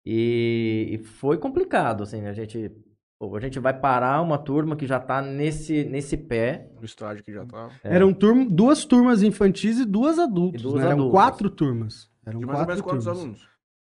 E, 0.05 0.87
e 0.91 0.97
foi 1.03 1.37
complicado, 1.37 2.03
assim, 2.03 2.25
a 2.25 2.33
gente, 2.33 2.71
pô, 3.19 3.35
a 3.35 3.39
gente 3.39 3.59
vai 3.59 3.77
parar 3.77 4.21
uma 4.21 4.37
turma 4.37 4.75
que 4.75 4.87
já 4.87 4.97
está 4.97 5.21
nesse, 5.21 5.83
nesse 5.83 6.15
pé. 6.17 6.71
No 6.79 6.85
estágio 6.85 7.23
que 7.23 7.33
já 7.33 7.45
tá. 7.45 7.69
É. 7.83 7.95
Eram 7.95 8.13
turma, 8.13 8.45
duas 8.49 8.85
turmas 8.85 9.21
infantis 9.21 9.79
e 9.79 9.85
duas 9.85 10.17
adultos, 10.17 10.61
E 10.61 10.63
duas 10.63 10.75
né? 10.79 10.85
Eram 10.85 10.93
adultas. 10.93 11.11
quatro 11.11 11.49
turmas. 11.49 12.09
Eram 12.25 12.39
De 12.39 12.45
mais 12.45 12.59
ou 12.59 12.65
quatro 12.65 12.75
menos 12.75 12.81
quantos 12.81 13.05
turmas. 13.05 13.21
alunos? 13.21 13.49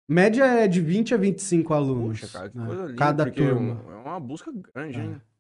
Média 0.08 0.44
é 0.46 0.68
de 0.68 0.80
20 0.82 1.16
a 1.16 1.18
25 1.18 1.74
alunos. 1.74 2.22
Poxa, 2.22 2.38
cara, 2.38 2.50
que 2.52 2.58
né? 2.58 2.66
coisa 2.68 2.84
linda. 2.84 2.96
Cada 2.98 3.28
é 3.28 3.32
turma. 3.32 3.82
É 3.92 3.96
uma 4.08 4.20
busca 4.20 4.52
grande, 4.54 5.00
É. 5.00 5.04
hein? 5.04 5.16
É, 5.16 5.35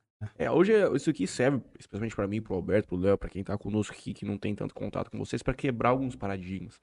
hoje 0.51 0.73
é- 0.73 0.91
isso 0.95 1.09
aqui 1.09 1.27
serve, 1.27 1.61
especialmente 1.79 2.15
pra 2.15 2.27
mim, 2.27 2.41
pro 2.41 2.55
Alberto, 2.55 2.89
pro 2.89 2.97
Léo, 2.97 3.17
pra 3.17 3.29
quem 3.29 3.43
tá 3.43 3.57
conosco 3.57 3.93
aqui, 3.93 4.13
que 4.13 4.25
não 4.25 4.37
tem 4.37 4.55
tanto 4.55 4.73
contato 4.73 5.11
com 5.11 5.17
vocês, 5.17 5.43
pra 5.43 5.53
quebrar 5.53 5.89
alguns 5.89 6.15
paradigmas. 6.15 6.79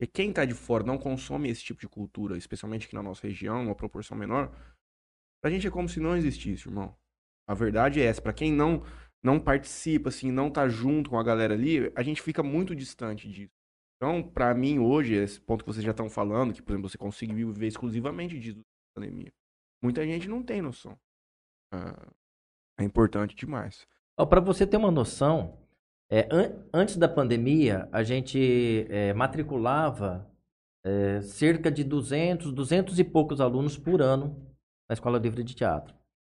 E 0.00 0.06
quem 0.06 0.32
tá 0.32 0.44
de 0.44 0.54
fora 0.54 0.84
não 0.84 0.98
consome 0.98 1.48
esse 1.48 1.62
tipo 1.62 1.80
de 1.80 1.88
cultura, 1.88 2.36
especialmente 2.36 2.86
aqui 2.86 2.94
na 2.94 3.02
nossa 3.02 3.26
região, 3.26 3.62
uma 3.62 3.74
proporção 3.74 4.16
menor, 4.16 4.52
pra 5.40 5.50
gente 5.50 5.66
é 5.66 5.70
como 5.70 5.88
se 5.88 6.00
não 6.00 6.16
existisse, 6.16 6.68
irmão. 6.68 6.96
A 7.48 7.54
verdade 7.54 8.00
é 8.00 8.04
essa. 8.04 8.20
Pra 8.20 8.32
quem 8.32 8.52
não 8.52 8.82
não 9.22 9.40
participa, 9.40 10.10
assim, 10.10 10.30
não 10.30 10.50
tá 10.50 10.68
junto 10.68 11.08
com 11.08 11.18
a 11.18 11.22
galera 11.22 11.54
ali, 11.54 11.90
a 11.96 12.02
gente 12.02 12.20
fica 12.20 12.42
muito 12.42 12.76
distante 12.76 13.26
disso. 13.26 13.54
Então, 13.96 14.22
pra 14.22 14.54
mim, 14.54 14.78
hoje, 14.78 15.14
esse 15.14 15.40
ponto 15.40 15.64
que 15.64 15.72
vocês 15.72 15.82
já 15.82 15.92
estão 15.92 16.10
falando, 16.10 16.52
que, 16.52 16.60
por 16.60 16.72
exemplo, 16.72 16.90
você 16.90 16.98
conseguiu 16.98 17.50
viver 17.50 17.68
exclusivamente 17.68 18.38
disso 18.38 18.58
da 18.58 18.62
pandemia, 19.00 19.32
muita 19.82 20.04
gente 20.04 20.28
não 20.28 20.42
tem 20.42 20.60
noção. 20.60 20.98
Ah, 21.72 22.12
é 22.78 22.84
importante 22.84 23.34
demais. 23.34 23.86
Para 24.28 24.40
você 24.40 24.66
ter 24.66 24.76
uma 24.76 24.90
noção, 24.90 25.58
é, 26.10 26.28
an- 26.30 26.64
antes 26.72 26.96
da 26.96 27.08
pandemia, 27.08 27.88
a 27.92 28.02
gente 28.02 28.86
é, 28.88 29.12
matriculava 29.12 30.30
é, 30.84 31.20
cerca 31.22 31.70
de 31.70 31.82
200, 31.82 32.52
200 32.52 32.98
e 32.98 33.04
poucos 33.04 33.40
alunos 33.40 33.76
por 33.78 34.00
ano 34.02 34.36
na 34.88 34.92
Escola 34.92 35.18
Livre 35.18 35.42
de 35.42 35.54
Teatro. 35.54 35.94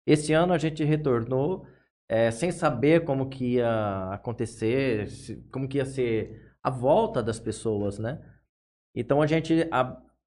Esse 0.07 0.33
ano 0.33 0.53
a 0.53 0.57
gente 0.57 0.83
retornou 0.83 1.65
é, 2.07 2.29
sem 2.29 2.51
saber 2.51 3.03
como 3.03 3.27
que 3.29 3.55
ia 3.55 4.11
acontecer, 4.13 5.07
como 5.51 5.67
que 5.67 5.77
ia 5.79 5.85
ser 5.85 6.53
a 6.61 6.69
volta 6.69 7.23
das 7.23 7.39
pessoas, 7.39 7.97
né? 7.97 8.23
Então 8.95 9.21
a 9.21 9.27
gente, 9.27 9.67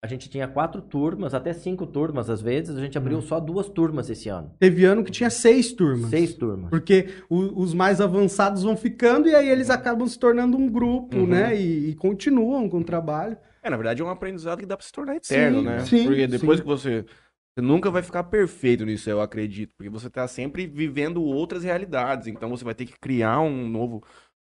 a 0.03 0.07
gente 0.07 0.29
tinha 0.31 0.47
quatro 0.47 0.81
turmas, 0.81 1.35
até 1.35 1.53
cinco 1.53 1.87
turmas 1.87 2.31
às 2.31 2.41
vezes, 2.41 2.77
a 2.77 2.81
gente 2.81 2.97
abriu 2.97 3.21
só 3.21 3.41
duas 3.41 3.69
turmas 3.69 4.09
esse 4.09 4.29
ano. 4.29 4.55
Teve 4.59 4.85
ano 4.85 5.03
que 5.03 5.11
tinha 5.11 5.29
seis 5.31 5.73
turmas. 5.73 6.11
Seis 6.11 6.35
turmas. 6.35 6.71
Porque 6.71 7.09
o- 7.29 7.61
os 7.61 7.75
mais 7.75 8.01
avançados 8.01 8.63
vão 8.63 8.77
ficando 8.77 9.29
e 9.29 9.35
aí 9.35 9.49
eles 9.49 9.71
acabam 9.71 10.07
se 10.07 10.19
tornando 10.19 10.57
um 10.57 10.69
grupo, 10.71 11.17
Uhum. 11.17 11.27
né? 11.27 11.61
E, 11.61 11.91
e 11.91 11.95
continuam 11.97 12.69
com 12.69 12.79
o 12.79 12.85
trabalho. 12.85 13.37
É, 13.63 13.69
na 13.69 13.77
verdade, 13.77 14.01
é 14.01 14.05
um 14.05 14.09
aprendizado 14.11 14.61
que 14.61 14.67
dá 14.67 14.77
pra 14.77 14.87
se 14.87 14.93
tornar 14.93 15.17
eterno, 15.17 15.59
Sim, 15.59 15.65
né? 15.65 15.79
sim, 15.85 16.05
Porque 16.07 16.27
depois 16.29 16.59
sim. 16.59 16.63
que 16.65 16.69
você. 16.69 17.05
Você 17.57 17.63
nunca 17.67 17.91
vai 17.91 18.03
ficar 18.03 18.23
perfeito 18.23 18.85
nisso, 18.87 19.11
eu 19.11 19.21
acredito. 19.21 19.75
Porque 19.77 19.91
você 19.91 20.09
tá 20.09 20.29
sempre 20.29 20.65
vivendo 20.65 21.21
outras 21.21 21.65
realidades. 21.65 22.29
Então 22.29 22.49
você 22.51 22.65
vai 22.65 22.73
ter 22.73 22.87
que 22.87 22.97
criar 23.01 23.41
um 23.41 23.69
novo. 23.69 24.01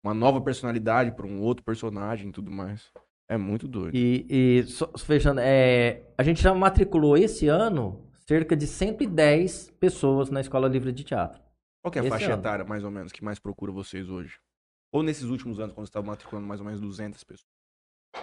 Uma 0.05 0.13
nova 0.13 0.39
personalidade 0.39 1.11
pra 1.13 1.25
um 1.25 1.41
outro 1.41 1.63
personagem 1.65 2.29
e 2.29 2.31
tudo 2.31 2.51
mais. 2.51 2.83
É 3.29 3.37
muito 3.37 3.67
doido. 3.67 3.95
E, 3.95 4.25
e 4.29 4.63
só- 4.63 4.91
fechando, 4.97 5.39
é, 5.39 6.01
a 6.17 6.23
gente 6.23 6.41
já 6.41 6.53
matriculou 6.53 7.15
esse 7.15 7.47
ano 7.47 8.09
cerca 8.27 8.55
de 8.55 8.65
110 8.65 9.71
pessoas 9.79 10.29
na 10.29 10.41
Escola 10.41 10.67
Livre 10.67 10.91
de 10.91 11.03
Teatro. 11.03 11.41
Qual 11.81 11.91
que 11.91 11.99
é 11.99 12.01
a 12.01 12.05
esse 12.05 12.09
faixa 12.11 12.33
ano. 12.33 12.41
etária, 12.41 12.65
mais 12.65 12.83
ou 12.83 12.91
menos, 12.91 13.11
que 13.11 13.23
mais 13.23 13.39
procura 13.39 13.71
vocês 13.71 14.09
hoje? 14.09 14.37
Ou 14.91 15.03
nesses 15.03 15.25
últimos 15.25 15.59
anos, 15.59 15.73
quando 15.73 15.85
você 15.85 15.89
estava 15.89 16.05
matriculando 16.07 16.47
mais 16.47 16.59
ou 16.59 16.65
menos 16.65 16.81
200 16.81 17.23
pessoas? 17.23 17.47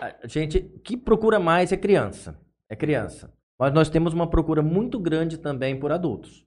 A 0.01 0.27
gente 0.27 0.61
que 0.83 0.97
procura 0.97 1.39
mais 1.39 1.71
é 1.73 1.77
criança. 1.77 2.39
É 2.69 2.75
criança. 2.75 3.33
Mas 3.59 3.73
nós 3.73 3.89
temos 3.89 4.13
uma 4.13 4.29
procura 4.29 4.63
muito 4.63 4.99
grande 4.99 5.39
também 5.39 5.79
por 5.79 5.91
adultos. 5.93 6.46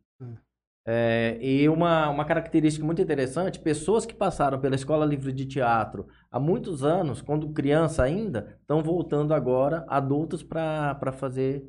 É, 0.86 1.38
e 1.42 1.68
uma, 1.70 2.10
uma 2.10 2.26
característica 2.26 2.86
muito 2.86 3.02
interessante, 3.02 3.60
pessoas 3.60 4.06
que 4.06 4.14
passaram 4.14 4.60
pela 4.60 4.76
Escola 4.76 5.06
Livre 5.06 5.32
de 5.32 5.46
Teatro 5.46 6.08
há 6.32 6.40
muitos 6.40 6.84
anos, 6.84 7.22
quando 7.22 7.52
criança 7.54 8.04
ainda, 8.04 8.58
estão 8.62 8.82
voltando 8.82 9.34
agora, 9.34 9.86
adultos, 9.88 10.42
para 10.42 11.12
fazer 11.12 11.64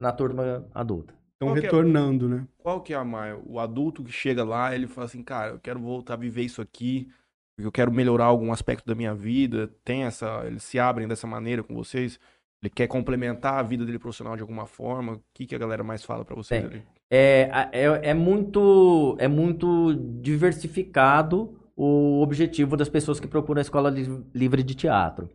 na 0.00 0.12
turma 0.12 0.68
adulta. 0.72 1.14
Estão 1.32 1.56
é- 1.56 1.60
retornando, 1.60 2.28
né? 2.28 2.46
Qual 2.58 2.80
que 2.80 2.94
é 2.94 2.96
a 2.96 3.04
Maia? 3.04 3.38
O 3.44 3.58
adulto 3.58 4.04
que 4.04 4.12
chega 4.12 4.44
lá, 4.44 4.74
ele 4.74 4.86
fala 4.86 5.06
assim, 5.06 5.22
cara, 5.22 5.52
eu 5.52 5.58
quero 5.58 5.80
voltar 5.80 6.14
a 6.14 6.18
viver 6.18 6.42
isso 6.42 6.62
aqui, 6.62 7.08
porque 7.56 7.66
eu 7.66 7.72
quero 7.72 7.92
melhorar 7.92 8.26
algum 8.26 8.52
aspecto 8.52 8.86
da 8.86 8.94
minha 8.94 9.14
vida. 9.14 9.68
Tem 9.84 10.04
essa. 10.04 10.44
Eles 10.46 10.62
se 10.62 10.78
abrem 10.78 11.06
dessa 11.06 11.26
maneira 11.26 11.62
com 11.62 11.74
vocês. 11.74 12.18
Ele 12.62 12.70
quer 12.70 12.86
complementar 12.86 13.54
a 13.54 13.62
vida 13.62 13.84
dele 13.84 13.98
profissional 13.98 14.36
de 14.36 14.42
alguma 14.42 14.66
forma. 14.66 15.14
O 15.14 15.22
que, 15.34 15.46
que 15.46 15.54
a 15.54 15.58
galera 15.58 15.84
mais 15.84 16.02
fala 16.04 16.24
pra 16.24 16.34
vocês 16.34 16.64
ali? 16.64 16.82
É, 17.16 17.48
é, 17.72 18.10
é 18.10 18.14
muito, 18.14 19.16
é 19.20 19.28
muito 19.28 19.94
diversificado 20.20 21.56
o 21.76 22.20
objetivo 22.20 22.76
das 22.76 22.88
pessoas 22.88 23.20
que 23.20 23.28
procuram 23.28 23.60
a 23.60 23.62
escola 23.62 23.88
li- 23.88 24.24
livre 24.34 24.64
de 24.64 24.74
teatro. 24.74 25.28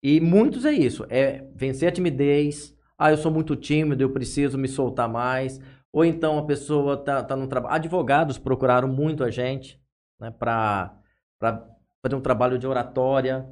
E 0.00 0.20
muitos 0.20 0.64
é 0.64 0.72
isso, 0.72 1.04
é 1.10 1.44
vencer 1.52 1.88
a 1.88 1.92
timidez, 1.92 2.76
ah, 2.96 3.10
eu 3.10 3.16
sou 3.16 3.32
muito 3.32 3.56
tímido, 3.56 4.04
eu 4.04 4.10
preciso 4.12 4.56
me 4.56 4.68
soltar 4.68 5.08
mais, 5.08 5.60
ou 5.92 6.04
então 6.04 6.38
a 6.38 6.46
pessoa 6.46 6.96
tá, 6.96 7.24
tá 7.24 7.34
no 7.34 7.48
trabalho. 7.48 7.74
Advogados 7.74 8.38
procuraram 8.38 8.86
muito 8.86 9.24
a 9.24 9.30
gente, 9.30 9.80
né, 10.20 10.30
para 10.30 10.94
fazer 12.04 12.14
um 12.14 12.20
trabalho 12.20 12.56
de 12.56 12.68
oratória, 12.68 13.48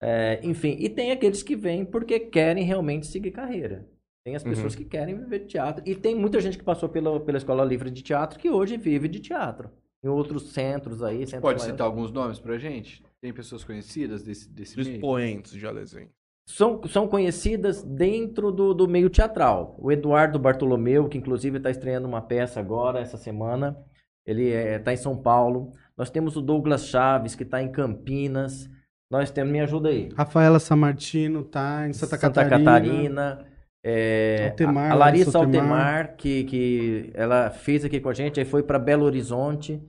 é, 0.00 0.38
enfim, 0.44 0.76
e 0.78 0.88
tem 0.88 1.10
aqueles 1.10 1.42
que 1.42 1.56
vêm 1.56 1.84
porque 1.84 2.20
querem 2.20 2.62
realmente 2.62 3.08
seguir 3.08 3.32
carreira. 3.32 3.88
Tem 4.28 4.36
as 4.36 4.42
Uhum. 4.44 4.50
pessoas 4.50 4.74
que 4.74 4.84
querem 4.84 5.16
viver 5.16 5.38
de 5.38 5.46
teatro. 5.46 5.82
E 5.86 5.94
tem 5.94 6.14
muita 6.14 6.38
gente 6.38 6.58
que 6.58 6.62
passou 6.64 6.86
pela, 6.86 7.18
pela 7.18 7.38
Escola 7.38 7.64
Livre 7.64 7.90
de 7.90 8.02
Teatro 8.02 8.38
que 8.38 8.50
hoje 8.50 8.76
vive 8.76 9.08
de 9.08 9.20
teatro. 9.20 9.70
Em 10.04 10.08
outros 10.08 10.50
centros 10.52 11.02
aí. 11.02 11.20
centros 11.20 11.40
Pode 11.40 11.58
maiores. 11.60 11.64
citar 11.64 11.86
alguns 11.86 12.12
nomes 12.12 12.38
pra 12.38 12.58
gente? 12.58 13.02
Tem 13.22 13.32
pessoas 13.32 13.64
conhecidas 13.64 14.22
desse, 14.22 14.46
desse 14.50 14.78
expoentes 14.78 15.52
de 15.52 15.72
desenho. 15.72 16.10
São, 16.46 16.82
são 16.86 17.08
conhecidas 17.08 17.82
dentro 17.82 18.52
do, 18.52 18.74
do 18.74 18.86
meio 18.86 19.08
teatral. 19.08 19.74
O 19.78 19.90
Eduardo 19.90 20.38
Bartolomeu, 20.38 21.08
que 21.08 21.16
inclusive 21.16 21.56
está 21.56 21.70
estreando 21.70 22.06
uma 22.06 22.20
peça 22.20 22.60
agora, 22.60 23.00
essa 23.00 23.16
semana. 23.16 23.78
Ele 24.26 24.50
está 24.50 24.92
em 24.92 24.96
São 24.98 25.16
Paulo. 25.16 25.72
Nós 25.96 26.10
temos 26.10 26.36
o 26.36 26.42
Douglas 26.42 26.86
Chaves, 26.86 27.34
que 27.34 27.44
está 27.44 27.62
em 27.62 27.72
Campinas. 27.72 28.68
Nós 29.10 29.30
temos, 29.30 29.50
me 29.50 29.60
ajuda 29.60 29.88
aí. 29.88 30.10
Rafaela 30.14 30.58
Samartino 30.58 31.42
tá 31.44 31.88
em 31.88 31.94
Santa, 31.94 32.18
Catarina. 32.18 32.58
Catarina. 32.58 33.46
É, 33.90 34.48
Altemar, 34.50 34.92
a, 34.92 34.94
Larissa 34.94 35.38
Altemar. 35.38 35.62
Altemar, 35.62 36.16
que, 36.16 36.44
que 36.44 37.10
ela 37.14 37.48
fez 37.48 37.86
aqui 37.86 37.98
com 37.98 38.10
a 38.10 38.14
gente, 38.14 38.38
aí 38.38 38.44
foi 38.44 38.62
para 38.62 38.78
Belo 38.78 39.06
Horizonte, 39.06 39.82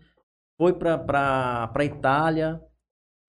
foi 0.57 0.71
para 0.71 1.83
Itália 1.83 2.61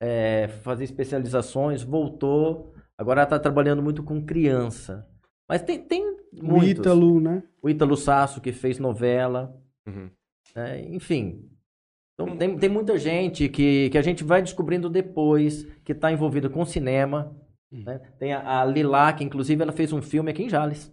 é, 0.01 0.47
fazer 0.63 0.85
especializações, 0.85 1.83
voltou. 1.83 2.73
Agora 2.97 3.21
ela 3.21 3.27
está 3.27 3.39
trabalhando 3.39 3.83
muito 3.83 4.05
com 4.05 4.25
criança. 4.25 5.07
Mas 5.49 5.63
tem, 5.63 5.83
tem 5.83 6.05
O 6.05 6.45
muitos. 6.45 6.71
Ítalo, 6.71 7.21
né? 7.21 7.43
O 7.61 7.69
Ítalo 7.69 7.97
Sasso, 7.97 8.41
que 8.41 8.53
fez 8.53 8.79
novela. 8.79 9.53
Uhum. 9.85 10.09
né? 10.55 10.83
Enfim. 10.83 11.51
Então, 12.15 12.37
tem, 12.37 12.57
tem 12.57 12.69
muita 12.69 12.97
gente 12.97 13.49
que, 13.49 13.91
que 13.91 13.99
a 13.99 14.03
gente 14.03 14.23
vai 14.23 14.41
descobrindo 14.41 14.89
depois 14.89 15.65
que 15.85 15.91
está 15.91 16.13
envolvida 16.13 16.49
com 16.49 16.65
cinema. 16.65 17.37
Né? 17.71 18.01
Tem 18.19 18.33
a, 18.33 18.61
a 18.61 18.65
Lila, 18.65 19.13
que 19.13 19.25
inclusive 19.25 19.63
ela 19.63 19.73
fez 19.73 19.93
um 19.93 20.03
filme 20.03 20.31
aqui 20.31 20.43
em 20.43 20.49
Jales. 20.49 20.93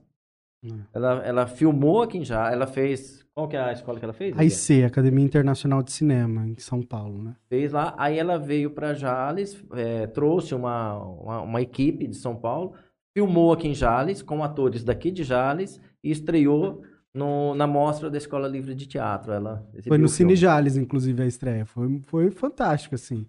Hum. 0.64 0.82
Ela, 0.94 1.24
ela 1.26 1.48
filmou 1.48 2.02
aqui 2.02 2.18
em 2.18 2.26
Jales. 2.26 2.54
Ela 2.54 2.68
fez. 2.68 3.26
Qual 3.34 3.48
que 3.48 3.56
é 3.56 3.60
a 3.60 3.72
escola 3.72 4.00
que 4.00 4.06
ela 4.06 4.14
fez? 4.14 4.38
A 4.38 4.44
IC, 4.44 4.84
Academia 4.84 5.24
Internacional 5.24 5.84
de 5.84 5.92
Cinema, 5.92 6.48
em 6.48 6.58
São 6.58 6.82
Paulo, 6.82 7.22
né? 7.22 7.36
Fez 7.48 7.72
lá. 7.72 7.94
Aí 7.98 8.18
ela 8.18 8.40
veio 8.40 8.72
para 8.72 8.96
Jales, 8.96 9.64
é, 9.74 10.08
trouxe 10.08 10.56
uma, 10.56 10.98
uma, 10.98 11.42
uma 11.42 11.62
equipe 11.62 12.08
de 12.08 12.16
São 12.16 12.36
Paulo, 12.36 12.74
filmou 13.16 13.54
aqui 13.54 13.68
em 13.68 13.76
Jales, 13.76 14.24
com 14.24 14.44
atores 14.44 14.84
daqui 14.84 15.12
de 15.12 15.24
Jales, 15.24 15.80
e 16.04 16.10
estreou 16.10 16.82
no, 17.14 17.54
na 17.56 17.68
mostra 17.68 18.10
da 18.10 18.18
Escola 18.18 18.48
Livre 18.48 18.74
de 18.74 18.88
Teatro. 18.88 19.32
Ela 19.32 19.68
Foi 19.88 19.98
no. 19.98 20.08
Cine 20.08 20.36
Jales, 20.36 20.78
inclusive, 20.78 21.22
a 21.22 21.28
estreia. 21.28 21.66
Foi, 21.66 22.02
foi 22.06 22.32
fantástico, 22.32 22.96
assim. 22.96 23.26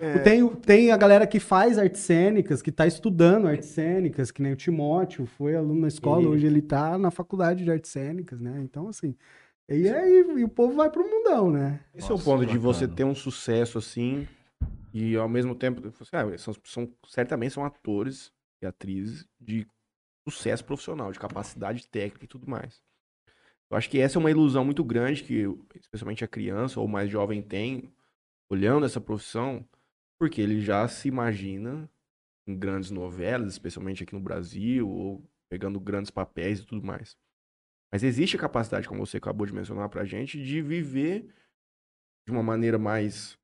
É, 0.00 0.18
Tem, 0.20 0.48
tem 0.56 0.90
a 0.92 0.96
galera 0.96 1.26
que 1.26 1.40
faz 1.40 1.78
artes 1.78 2.00
cênicas, 2.00 2.62
que 2.62 2.72
tá 2.72 2.86
estudando 2.86 3.46
artes 3.46 3.68
cênicas, 3.68 4.30
que 4.30 4.42
nem 4.42 4.52
o 4.52 4.56
Timóteo, 4.56 5.26
foi 5.26 5.54
aluno 5.54 5.82
na 5.82 5.88
escola, 5.88 6.22
Isso. 6.22 6.30
hoje 6.30 6.46
ele 6.46 6.62
tá 6.62 6.96
na 6.98 7.10
faculdade 7.10 7.64
de 7.64 7.70
artes 7.70 7.90
cênicas, 7.90 8.40
né? 8.40 8.60
Então, 8.62 8.88
assim. 8.88 9.14
E 9.68 9.88
aí 9.88 10.24
e 10.36 10.44
o 10.44 10.48
povo 10.48 10.74
vai 10.74 10.90
pro 10.90 11.08
mundão, 11.08 11.50
né? 11.50 11.80
Esse 11.94 12.10
é 12.10 12.14
o 12.14 12.18
Nossa, 12.18 12.24
ponto 12.30 12.44
de 12.46 12.58
você 12.58 12.86
ter 12.86 13.04
um 13.04 13.14
sucesso 13.14 13.78
assim 13.78 14.26
e 14.92 15.16
ao 15.16 15.28
mesmo 15.28 15.54
tempo, 15.54 15.82
ah, 16.12 16.38
são, 16.38 16.54
são- 16.64 16.92
certamente 17.08 17.52
são 17.54 17.64
atores 17.64 18.32
e 18.62 18.66
atrizes 18.66 19.26
de 19.40 19.66
sucesso 20.28 20.64
profissional, 20.64 21.12
de 21.12 21.18
capacidade 21.18 21.86
técnica 21.88 22.24
e 22.24 22.28
tudo 22.28 22.48
mais. 22.48 22.80
Eu 23.70 23.76
acho 23.76 23.90
que 23.90 23.98
essa 23.98 24.18
é 24.18 24.20
uma 24.20 24.30
ilusão 24.30 24.64
muito 24.64 24.84
grande 24.84 25.24
que 25.24 25.44
especialmente 25.80 26.24
a 26.24 26.28
criança 26.28 26.78
ou 26.78 26.86
o 26.86 26.88
mais 26.88 27.10
jovem 27.10 27.42
tem 27.42 27.92
olhando 28.50 28.86
essa 28.86 29.00
profissão, 29.00 29.66
porque 30.18 30.40
ele 30.40 30.60
já 30.60 30.86
se 30.88 31.08
imagina 31.08 31.90
em 32.46 32.56
grandes 32.56 32.90
novelas, 32.90 33.52
especialmente 33.52 34.02
aqui 34.02 34.14
no 34.14 34.20
Brasil, 34.20 34.88
ou 34.88 35.24
pegando 35.50 35.80
grandes 35.80 36.10
papéis 36.10 36.60
e 36.60 36.66
tudo 36.66 36.84
mais. 36.86 37.16
Mas 37.92 38.02
existe 38.02 38.36
a 38.36 38.40
capacidade, 38.40 38.88
como 38.88 39.04
você 39.06 39.16
acabou 39.18 39.46
de 39.46 39.54
mencionar 39.54 39.88
pra 39.88 40.04
gente, 40.04 40.42
de 40.42 40.60
viver 40.60 41.26
de 42.26 42.32
uma 42.32 42.42
maneira 42.42 42.78
mais 42.78 43.38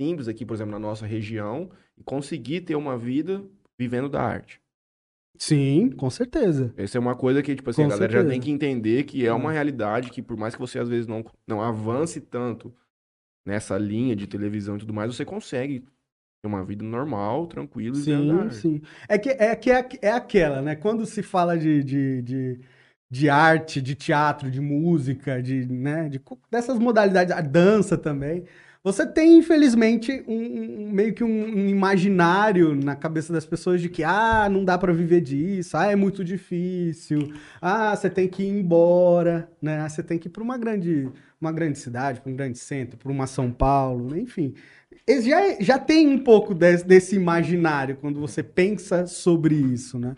simples 0.00 0.28
aqui, 0.28 0.44
por 0.44 0.54
exemplo, 0.54 0.72
na 0.72 0.78
nossa 0.78 1.06
região, 1.06 1.70
e 1.96 2.02
conseguir 2.02 2.60
ter 2.62 2.76
uma 2.76 2.96
vida 2.98 3.44
vivendo 3.78 4.08
da 4.08 4.22
arte. 4.22 4.60
Sim, 5.38 5.90
com 5.90 6.10
certeza. 6.10 6.74
Essa 6.76 6.98
é 6.98 7.00
uma 7.00 7.16
coisa 7.16 7.42
que, 7.42 7.54
tipo 7.54 7.70
assim, 7.70 7.82
Com 7.82 7.86
a 7.86 7.90
galera 7.90 8.12
já 8.12 8.18
certeza. 8.18 8.32
tem 8.34 8.40
que 8.40 8.50
entender 8.50 9.04
que 9.04 9.24
é 9.24 9.32
uma 9.32 9.50
Hum. 9.50 9.52
realidade 9.52 10.10
que, 10.10 10.20
por 10.20 10.36
mais 10.36 10.54
que 10.54 10.60
você 10.60 10.78
às 10.78 10.88
vezes 10.88 11.06
não, 11.06 11.24
não 11.46 11.62
avance 11.62 12.20
tanto 12.20 12.74
nessa 13.48 13.78
linha 13.78 14.14
de 14.14 14.26
televisão 14.26 14.76
e 14.76 14.80
tudo 14.80 14.92
mais, 14.92 15.16
você 15.16 15.24
consegue 15.24 15.80
ter 15.80 16.46
uma 16.46 16.62
vida 16.62 16.84
normal, 16.84 17.46
tranquila 17.46 17.96
e 17.96 18.00
Sim, 18.02 18.50
sim. 18.50 18.82
É 19.08 19.18
que 19.18 19.30
é, 19.30 19.56
que 19.56 19.70
é, 19.70 19.88
é 20.02 20.12
aquela, 20.12 20.60
né? 20.60 20.76
Quando 20.76 21.06
se 21.06 21.22
fala 21.22 21.56
de, 21.58 21.82
de, 21.82 22.22
de, 22.22 22.60
de 23.10 23.30
arte, 23.30 23.80
de 23.80 23.94
teatro, 23.94 24.50
de 24.50 24.60
música, 24.60 25.42
de, 25.42 25.66
né? 25.66 26.10
de, 26.10 26.20
dessas 26.50 26.78
modalidades, 26.78 27.34
a 27.34 27.40
dança 27.40 27.96
também, 27.96 28.44
você 28.92 29.06
tem, 29.06 29.38
infelizmente, 29.38 30.22
um, 30.26 30.34
um- 30.88 30.90
meio 30.92 31.12
que 31.14 31.22
um, 31.24 31.28
um 31.28 31.68
imaginário 31.68 32.74
na 32.74 32.94
cabeça 32.96 33.32
das 33.32 33.44
pessoas 33.46 33.80
de 33.80 33.88
que, 33.88 34.02
ah, 34.04 34.48
não 34.50 34.64
dá 34.64 34.76
pra 34.78 34.92
viver 34.92 35.20
disso, 35.20 35.76
ah, 35.76 35.86
é 35.86 35.96
muito 35.96 36.24
difícil, 36.24 37.32
ah, 37.60 37.94
você 37.94 38.08
tem 38.10 38.26
que 38.28 38.42
ir 38.42 38.48
embora, 38.48 39.48
né? 39.60 39.88
Você 39.88 40.02
tem 40.02 40.18
que 40.18 40.28
ir 40.28 40.30
pra 40.30 40.42
uma 40.42 40.56
grande, 40.58 41.08
uma 41.40 41.52
grande 41.52 41.78
cidade, 41.78 42.20
pra 42.20 42.30
um 42.32 42.36
grande 42.36 42.58
centro, 42.58 42.96
pra 42.98 43.10
uma 43.12 43.26
São 43.26 43.50
Paulo, 43.50 44.16
enfim. 44.16 44.54
Já, 45.22 45.56
já 45.60 45.78
tem 45.78 46.06
um 46.08 46.18
pouco 46.18 46.54
des- 46.54 46.82
desse 46.82 47.16
imaginário 47.16 47.96
quando 48.00 48.20
você 48.20 48.42
pensa 48.42 49.06
sobre 49.06 49.54
isso, 49.54 49.98
né? 49.98 50.14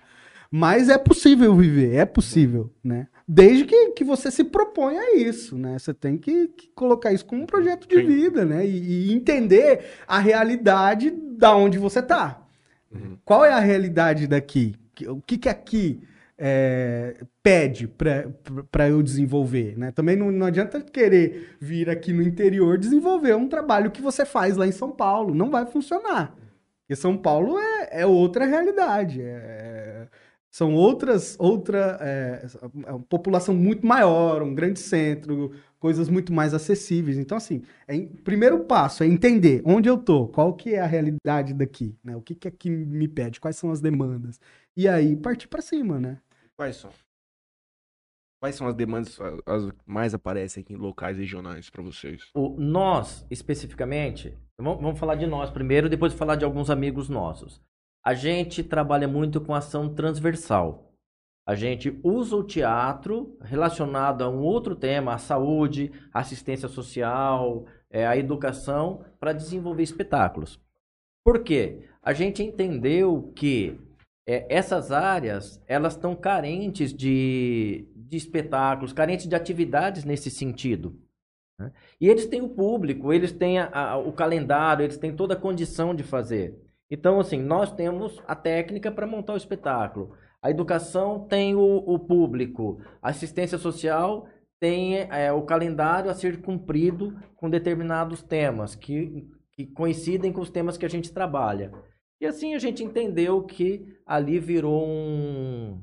Mas 0.50 0.88
é 0.88 0.98
possível 0.98 1.54
viver, 1.54 1.94
é 1.94 2.04
possível, 2.04 2.70
né? 2.82 3.06
Desde 3.26 3.64
que, 3.64 3.90
que 3.90 4.02
você 4.02 4.30
se 4.30 4.42
propõe 4.42 4.98
a 4.98 5.16
isso, 5.16 5.56
né? 5.56 5.78
Você 5.78 5.94
tem 5.94 6.18
que, 6.18 6.48
que 6.48 6.68
colocar 6.74 7.12
isso 7.12 7.24
como 7.24 7.42
um 7.42 7.46
projeto 7.46 7.86
de 7.86 7.94
Sim. 7.94 8.06
vida, 8.06 8.44
né? 8.44 8.66
E, 8.66 9.10
e 9.10 9.12
entender 9.12 9.84
a 10.08 10.18
realidade 10.18 11.12
da 11.12 11.54
onde 11.54 11.78
você 11.78 12.02
tá. 12.02 12.42
Uhum. 12.90 13.16
Qual 13.24 13.44
é 13.44 13.52
a 13.52 13.60
realidade 13.60 14.26
daqui? 14.26 14.74
O 15.06 15.20
que 15.20 15.38
que 15.38 15.48
aqui 15.48 16.02
é, 16.36 17.22
pede 17.42 17.86
para 17.86 18.88
eu 18.88 19.02
desenvolver, 19.04 19.78
né? 19.78 19.92
Também 19.92 20.16
não, 20.16 20.32
não 20.32 20.46
adianta 20.46 20.80
querer 20.80 21.56
vir 21.60 21.88
aqui 21.88 22.12
no 22.12 22.22
interior 22.22 22.76
desenvolver 22.76 23.36
um 23.36 23.46
trabalho 23.48 23.92
que 23.92 24.02
você 24.02 24.24
faz 24.24 24.56
lá 24.56 24.66
em 24.66 24.72
São 24.72 24.90
Paulo. 24.90 25.32
Não 25.32 25.48
vai 25.50 25.64
funcionar. 25.66 26.34
Porque 26.80 26.96
São 26.96 27.16
Paulo 27.16 27.56
é, 27.58 28.00
é 28.00 28.06
outra 28.06 28.44
realidade. 28.46 29.22
é- 29.22 29.89
são 30.50 30.74
outras, 30.74 31.36
outra 31.38 31.96
é, 32.00 32.46
é 32.86 32.90
uma 32.92 33.00
população 33.00 33.54
muito 33.54 33.86
maior, 33.86 34.42
um 34.42 34.54
grande 34.54 34.80
centro, 34.80 35.52
coisas 35.78 36.08
muito 36.08 36.32
mais 36.32 36.52
acessíveis. 36.52 37.16
Então, 37.18 37.36
assim, 37.38 37.62
é, 37.86 37.94
em- 37.94 38.08
primeiro 38.08 38.64
passo 38.64 39.02
é 39.02 39.06
entender 39.06 39.62
onde 39.64 39.88
eu 39.88 39.96
tô, 39.96 40.26
qual 40.28 40.52
que 40.54 40.74
é 40.74 40.80
a 40.80 40.86
realidade 40.86 41.54
daqui, 41.54 41.96
né? 42.02 42.16
O 42.16 42.20
que 42.22 42.34
que 42.34 42.48
aqui 42.48 42.68
me 42.70 43.06
pede, 43.08 43.40
quais 43.40 43.56
são 43.56 43.70
as 43.70 43.80
demandas. 43.80 44.40
E 44.76 44.88
aí 44.88 45.16
partir 45.16 45.46
para 45.48 45.62
cima, 45.62 46.00
né? 46.00 46.18
Quais 46.56 46.76
são? 46.76 46.90
Quais 48.40 48.54
são 48.56 48.66
as 48.66 48.74
demandas 48.74 49.18
as, 49.46 49.70
mais 49.84 50.14
aparecem 50.14 50.62
aqui 50.62 50.72
em 50.72 50.76
locais 50.76 51.18
regionais 51.18 51.68
pra 51.68 51.82
vocês? 51.82 52.22
O 52.34 52.56
nós, 52.58 53.24
especificamente, 53.30 54.34
vamos, 54.58 54.80
vamos 54.80 54.98
falar 54.98 55.14
de 55.16 55.26
nós 55.26 55.50
primeiro, 55.50 55.90
depois 55.90 56.14
falar 56.14 56.36
de 56.36 56.44
alguns 56.44 56.70
amigos 56.70 57.08
nossos. 57.10 57.60
A 58.02 58.14
gente 58.14 58.64
trabalha 58.64 59.06
muito 59.06 59.40
com 59.40 59.54
ação 59.54 59.94
transversal. 59.94 60.90
A 61.46 61.54
gente 61.54 61.98
usa 62.02 62.36
o 62.36 62.44
teatro 62.44 63.36
relacionado 63.42 64.22
a 64.22 64.28
um 64.28 64.40
outro 64.40 64.74
tema, 64.74 65.14
a 65.14 65.18
saúde, 65.18 65.90
assistência 66.12 66.68
social, 66.68 67.66
é, 67.90 68.06
a 68.06 68.16
educação, 68.16 69.04
para 69.18 69.32
desenvolver 69.32 69.82
espetáculos. 69.82 70.60
Por 71.24 71.42
quê? 71.42 71.88
A 72.02 72.12
gente 72.12 72.42
entendeu 72.42 73.32
que 73.34 73.78
é, 74.26 74.46
essas 74.48 74.92
áreas 74.92 75.62
elas 75.66 75.94
estão 75.94 76.14
carentes 76.14 76.94
de, 76.94 77.86
de 77.96 78.16
espetáculos, 78.16 78.92
carentes 78.92 79.26
de 79.26 79.34
atividades 79.34 80.04
nesse 80.04 80.30
sentido. 80.30 80.98
Né? 81.58 81.72
E 82.00 82.08
eles 82.08 82.26
têm 82.26 82.40
o 82.40 82.48
público, 82.48 83.12
eles 83.12 83.32
têm 83.32 83.58
a, 83.58 83.68
a, 83.72 83.98
o 83.98 84.12
calendário, 84.12 84.84
eles 84.84 84.96
têm 84.96 85.14
toda 85.14 85.34
a 85.34 85.40
condição 85.40 85.94
de 85.94 86.02
fazer. 86.02 86.69
Então, 86.90 87.20
assim, 87.20 87.40
nós 87.40 87.72
temos 87.72 88.20
a 88.26 88.34
técnica 88.34 88.90
para 88.90 89.06
montar 89.06 89.34
o 89.34 89.36
espetáculo. 89.36 90.12
A 90.42 90.50
educação 90.50 91.26
tem 91.28 91.54
o, 91.54 91.60
o 91.60 91.98
público. 91.98 92.80
A 93.00 93.10
assistência 93.10 93.58
social 93.58 94.26
tem 94.58 94.96
é, 94.96 95.32
o 95.32 95.42
calendário 95.42 96.10
a 96.10 96.14
ser 96.14 96.40
cumprido 96.42 97.16
com 97.36 97.48
determinados 97.48 98.22
temas 98.22 98.74
que, 98.74 99.26
que 99.52 99.66
coincidem 99.66 100.32
com 100.32 100.40
os 100.40 100.50
temas 100.50 100.76
que 100.76 100.84
a 100.84 100.90
gente 100.90 101.12
trabalha. 101.12 101.72
E 102.20 102.26
assim 102.26 102.54
a 102.54 102.58
gente 102.58 102.84
entendeu 102.84 103.42
que 103.44 103.86
ali 104.04 104.38
virou 104.38 104.86
um, 104.86 105.80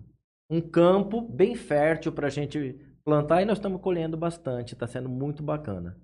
um 0.49 0.61
campo 0.61 1.21
bem 1.21 1.55
fértil 1.55 2.11
para 2.11 2.27
a 2.27 2.29
gente 2.29 2.77
plantar 3.03 3.41
e 3.41 3.45
nós 3.45 3.57
estamos 3.57 3.81
colhendo 3.81 4.17
bastante. 4.17 4.73
Está 4.73 4.85
sendo 4.85 5.09
muito 5.09 5.41
bacana. 5.41 5.97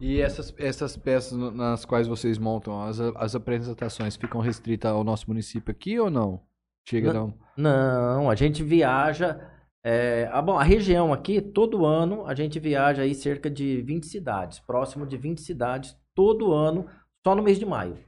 E 0.00 0.20
essas, 0.20 0.54
essas 0.56 0.96
peças 0.96 1.36
nas 1.36 1.84
quais 1.84 2.08
vocês 2.08 2.38
montam, 2.38 2.82
as, 2.82 2.98
as 2.98 3.34
apresentações 3.34 4.16
ficam 4.16 4.40
restritas 4.40 4.90
ao 4.90 5.04
nosso 5.04 5.28
município 5.28 5.70
aqui 5.70 5.98
ou 6.00 6.10
não? 6.10 6.40
Chega 6.88 7.12
não, 7.12 7.34
não, 7.56 8.30
a 8.30 8.34
gente 8.34 8.62
viaja. 8.62 9.38
É, 9.84 10.28
a, 10.32 10.40
bom, 10.40 10.58
a 10.58 10.62
região 10.62 11.12
aqui, 11.12 11.40
todo 11.40 11.84
ano, 11.84 12.26
a 12.26 12.34
gente 12.34 12.58
viaja 12.58 13.02
aí 13.02 13.14
cerca 13.14 13.50
de 13.50 13.82
20 13.82 14.06
cidades, 14.06 14.58
próximo 14.58 15.06
de 15.06 15.16
20 15.16 15.40
cidades, 15.40 15.96
todo 16.14 16.52
ano, 16.52 16.86
só 17.22 17.34
no 17.34 17.42
mês 17.42 17.58
de 17.58 17.66
maio. 17.66 17.98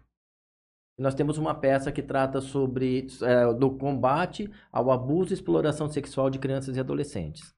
Nós 0.99 1.15
temos 1.15 1.37
uma 1.37 1.55
peça 1.55 1.93
que 1.93 2.03
trata 2.03 2.41
sobre 2.41 3.07
é, 3.23 3.53
do 3.55 3.71
combate 3.71 4.51
ao 4.71 4.91
abuso 4.91 5.33
e 5.33 5.35
exploração 5.35 5.89
sexual 5.89 6.31
de 6.31 6.39
crianças 6.39 6.77
e 6.77 6.81
adolescentes. 6.81 7.55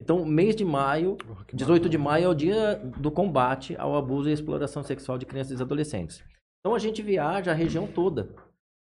Então, 0.00 0.24
mês 0.24 0.54
de 0.54 0.64
maio, 0.64 1.16
oh, 1.28 1.36
18 1.52 1.88
de 1.88 1.98
maio 1.98 2.26
é 2.26 2.28
o 2.28 2.34
dia 2.34 2.76
do 2.96 3.10
combate 3.10 3.76
ao 3.76 3.96
abuso 3.96 4.28
e 4.28 4.32
exploração 4.32 4.82
sexual 4.82 5.18
de 5.18 5.26
crianças 5.26 5.58
e 5.58 5.62
adolescentes. 5.62 6.22
Então, 6.60 6.74
a 6.74 6.78
gente 6.78 7.02
viaja 7.02 7.50
a 7.50 7.54
região 7.54 7.86
toda. 7.86 8.28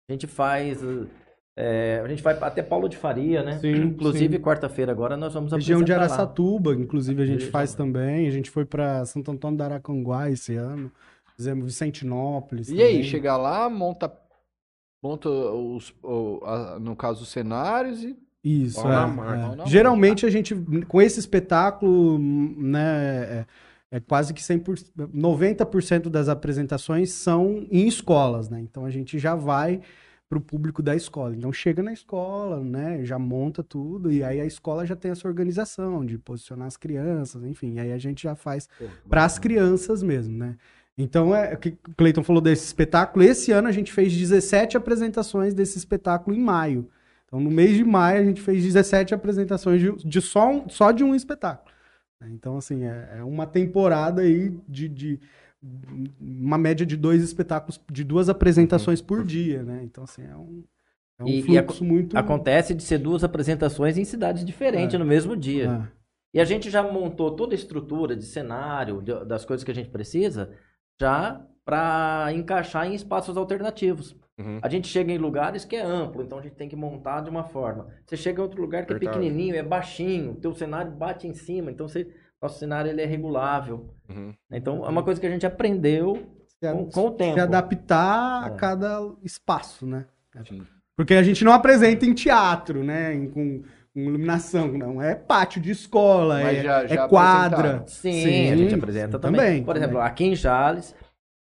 A 0.09 0.13
gente 0.13 0.27
faz 0.27 0.81
é, 1.57 2.01
a 2.03 2.07
gente 2.07 2.23
vai 2.23 2.33
até 2.33 2.63
Paulo 2.63 2.87
de 2.87 2.95
Faria, 2.95 3.43
né? 3.43 3.59
Sim, 3.59 3.73
inclusive, 3.83 4.39
quarta-feira 4.39 4.91
agora 4.91 5.17
nós 5.17 5.33
vamos 5.33 5.51
Região 5.51 5.83
de 5.83 5.93
Araçatuba, 5.93 6.71
lá. 6.71 6.77
inclusive, 6.77 7.21
a 7.21 7.25
gente 7.25 7.45
faz 7.47 7.75
também. 7.75 8.27
A 8.27 8.31
gente 8.31 8.49
foi 8.49 8.65
para 8.65 9.05
Santo 9.05 9.31
Antônio 9.31 9.57
da 9.57 9.65
Aracanguá 9.65 10.29
esse 10.29 10.55
ano. 10.55 10.91
Fizemos 11.35 11.65
Vicentinópolis. 11.65 12.69
E 12.69 12.71
também. 12.71 12.85
aí, 12.85 13.03
chegar 13.03 13.35
lá, 13.35 13.69
monta, 13.69 14.11
monta 15.03 15.29
os, 15.29 15.93
o, 16.01 16.39
a, 16.45 16.79
no 16.79 16.95
caso, 16.95 17.23
os 17.23 17.29
cenários 17.29 18.03
e 18.03 18.17
isso, 18.43 18.81
é, 18.87 19.63
é. 19.63 19.65
Geralmente 19.67 20.25
a 20.25 20.29
gente, 20.29 20.55
com 20.87 21.01
esse 21.01 21.19
espetáculo, 21.19 22.17
né, 22.17 23.45
é, 23.91 23.97
é 23.97 23.99
quase 23.99 24.33
que 24.33 24.41
100%, 24.41 24.91
90% 25.13 26.09
das 26.09 26.27
apresentações 26.27 27.11
são 27.11 27.67
em 27.69 27.87
escolas, 27.87 28.49
né? 28.49 28.59
Então 28.59 28.83
a 28.83 28.89
gente 28.89 29.19
já 29.19 29.35
vai 29.35 29.81
para 30.27 30.37
o 30.37 30.41
público 30.41 30.81
da 30.81 30.95
escola. 30.95 31.35
Então 31.35 31.51
chega 31.51 31.83
na 31.83 31.93
escola, 31.93 32.63
né, 32.63 33.03
já 33.03 33.19
monta 33.19 33.61
tudo 33.61 34.11
e 34.11 34.23
aí 34.23 34.39
a 34.39 34.45
escola 34.45 34.85
já 34.85 34.95
tem 34.95 35.11
essa 35.11 35.27
organização 35.27 36.05
de 36.05 36.17
posicionar 36.17 36.67
as 36.67 36.77
crianças, 36.77 37.43
enfim, 37.43 37.79
aí 37.79 37.91
a 37.91 37.97
gente 37.97 38.23
já 38.23 38.33
faz 38.33 38.67
para 39.09 39.25
as 39.25 39.37
crianças 39.37 40.01
mesmo, 40.01 40.37
né? 40.37 40.55
Então 40.97 41.35
é 41.35 41.53
o 41.53 41.57
que 41.57 41.69
o 41.69 41.95
Cleiton 41.95 42.23
falou 42.23 42.41
desse 42.41 42.65
espetáculo. 42.65 43.23
Esse 43.23 43.51
ano 43.51 43.67
a 43.67 43.71
gente 43.71 43.91
fez 43.91 44.15
17 44.15 44.77
apresentações 44.77 45.53
desse 45.53 45.77
espetáculo 45.77 46.35
em 46.35 46.39
maio. 46.39 46.89
Então 47.31 47.39
no 47.39 47.49
mês 47.49 47.77
de 47.77 47.83
maio 47.83 48.21
a 48.21 48.25
gente 48.25 48.41
fez 48.41 48.63
17 48.63 49.13
apresentações 49.13 49.79
de, 49.79 49.91
de 50.05 50.21
só, 50.21 50.51
um, 50.51 50.67
só 50.67 50.91
de 50.91 51.03
um 51.03 51.15
espetáculo. 51.15 51.71
Então 52.23 52.57
assim 52.57 52.83
é, 52.83 53.19
é 53.19 53.23
uma 53.23 53.47
temporada 53.47 54.21
aí 54.21 54.49
de, 54.67 54.89
de 54.89 55.19
uma 56.19 56.57
média 56.57 56.85
de 56.85 56.97
dois 56.97 57.21
espetáculos, 57.23 57.79
de 57.91 58.03
duas 58.03 58.29
apresentações 58.29 58.99
uhum. 58.99 59.05
por 59.05 59.23
dia, 59.23 59.61
né? 59.63 59.81
Então, 59.83 60.03
assim, 60.03 60.23
é 60.23 60.35
um, 60.35 60.63
é 61.19 61.23
um 61.23 61.27
e, 61.27 61.43
fluxo 61.43 61.83
e 61.83 61.87
muito... 61.87 62.17
Acontece 62.17 62.73
de 62.73 62.83
ser 62.83 62.97
duas 62.97 63.23
apresentações 63.23 63.97
em 63.97 64.03
cidades 64.03 64.43
diferentes 64.43 64.95
é. 64.95 64.97
no 64.97 65.05
mesmo 65.05 65.37
dia. 65.37 65.87
É. 65.87 66.01
E 66.33 66.39
a 66.39 66.45
gente 66.45 66.69
já 66.69 66.81
montou 66.81 67.35
toda 67.35 67.53
a 67.53 67.55
estrutura 67.55 68.15
de 68.15 68.25
cenário, 68.25 69.01
de, 69.01 69.25
das 69.25 69.45
coisas 69.45 69.63
que 69.63 69.71
a 69.71 69.75
gente 69.75 69.89
precisa, 69.89 70.51
já 70.99 71.45
para 71.63 72.29
encaixar 72.33 72.87
em 72.87 72.95
espaços 72.95 73.37
alternativos. 73.37 74.15
Uhum. 74.39 74.59
A 74.61 74.69
gente 74.69 74.87
chega 74.87 75.11
em 75.11 75.17
lugares 75.17 75.65
que 75.65 75.75
é 75.75 75.81
amplo, 75.81 76.23
então 76.23 76.39
a 76.39 76.41
gente 76.41 76.55
tem 76.55 76.69
que 76.69 76.75
montar 76.75 77.21
de 77.21 77.29
uma 77.29 77.43
forma. 77.43 77.87
Você 78.05 78.17
chega 78.17 78.39
em 78.39 78.43
outro 78.43 78.61
lugar 78.61 78.85
que 78.85 78.93
é 78.93 78.99
pequenininho, 78.99 79.55
é 79.55 79.63
baixinho, 79.63 80.31
o 80.31 80.35
teu 80.35 80.53
cenário 80.53 80.91
bate 80.91 81.27
em 81.27 81.33
cima, 81.33 81.69
então 81.69 81.87
você 81.87 82.07
nosso 82.41 82.57
cenário 82.57 82.89
ele 82.89 83.01
é 83.01 83.05
regulável. 83.05 83.93
Uhum. 84.09 84.33
Então, 84.51 84.83
é 84.83 84.89
uma 84.89 85.03
coisa 85.03 85.21
que 85.21 85.27
a 85.27 85.29
gente 85.29 85.45
aprendeu 85.45 86.27
com, 86.59 86.89
com, 86.89 87.07
o 87.07 87.11
tempo. 87.11 87.35
Se 87.35 87.39
adaptar 87.39 88.43
é. 88.43 88.47
a 88.47 88.49
cada 88.51 88.99
espaço, 89.23 89.85
né? 89.85 90.05
Sim. 90.47 90.63
Porque 90.95 91.13
a 91.13 91.23
gente 91.23 91.43
não 91.43 91.53
apresenta 91.53 92.05
em 92.05 92.13
teatro, 92.13 92.83
né? 92.83 93.13
Em, 93.13 93.29
com, 93.29 93.61
com 93.93 93.99
iluminação, 93.99 94.71
não. 94.71 95.01
É 95.01 95.13
pátio 95.13 95.61
de 95.61 95.71
escola, 95.71 96.41
é, 96.41 96.63
já, 96.63 96.87
já 96.87 97.03
é 97.03 97.07
quadra. 97.07 97.83
Sim, 97.85 98.23
Sim, 98.23 98.51
a 98.51 98.55
gente 98.55 98.73
apresenta 98.73 99.19
também. 99.19 99.39
também 99.39 99.63
Por 99.63 99.75
exemplo, 99.75 99.95
também. 99.97 100.09
aqui 100.09 100.25
em 100.25 100.35
Jales, 100.35 100.95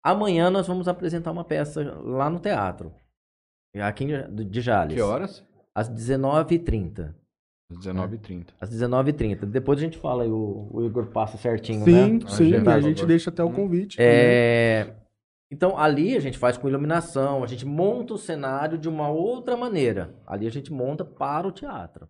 amanhã 0.04 0.50
nós 0.50 0.66
vamos 0.66 0.86
apresentar 0.86 1.32
uma 1.32 1.44
peça 1.44 1.82
lá 2.02 2.28
no 2.28 2.38
teatro. 2.38 2.92
Aqui 3.82 4.06
de 4.30 4.60
Jales. 4.60 4.94
Que 4.94 5.00
horas? 5.00 5.44
Às 5.74 5.90
19h30. 5.90 7.12
Às 7.70 7.78
19h30. 7.78 8.46
Às 8.60 8.70
19h30. 8.70 9.46
Depois 9.46 9.78
a 9.78 9.82
gente 9.82 9.98
fala 9.98 10.24
e 10.24 10.28
o, 10.28 10.68
o 10.70 10.84
Igor 10.84 11.06
passa 11.06 11.36
certinho, 11.36 11.84
sim, 11.84 11.92
né? 11.92 12.20
Sim, 12.28 12.60
sim. 12.60 12.68
A 12.68 12.80
gente 12.80 13.04
deixa 13.04 13.30
até 13.30 13.42
o 13.42 13.46
uhum. 13.46 13.54
convite. 13.54 13.96
É... 13.98 14.94
Então, 15.50 15.78
ali 15.78 16.16
a 16.16 16.20
gente 16.20 16.38
faz 16.38 16.56
com 16.56 16.68
iluminação, 16.68 17.42
a 17.42 17.46
gente 17.46 17.64
monta 17.66 18.14
o 18.14 18.18
cenário 18.18 18.78
de 18.78 18.88
uma 18.88 19.08
outra 19.08 19.56
maneira. 19.56 20.14
Ali 20.26 20.46
a 20.46 20.50
gente 20.50 20.72
monta 20.72 21.04
para 21.04 21.46
o 21.46 21.52
teatro. 21.52 22.08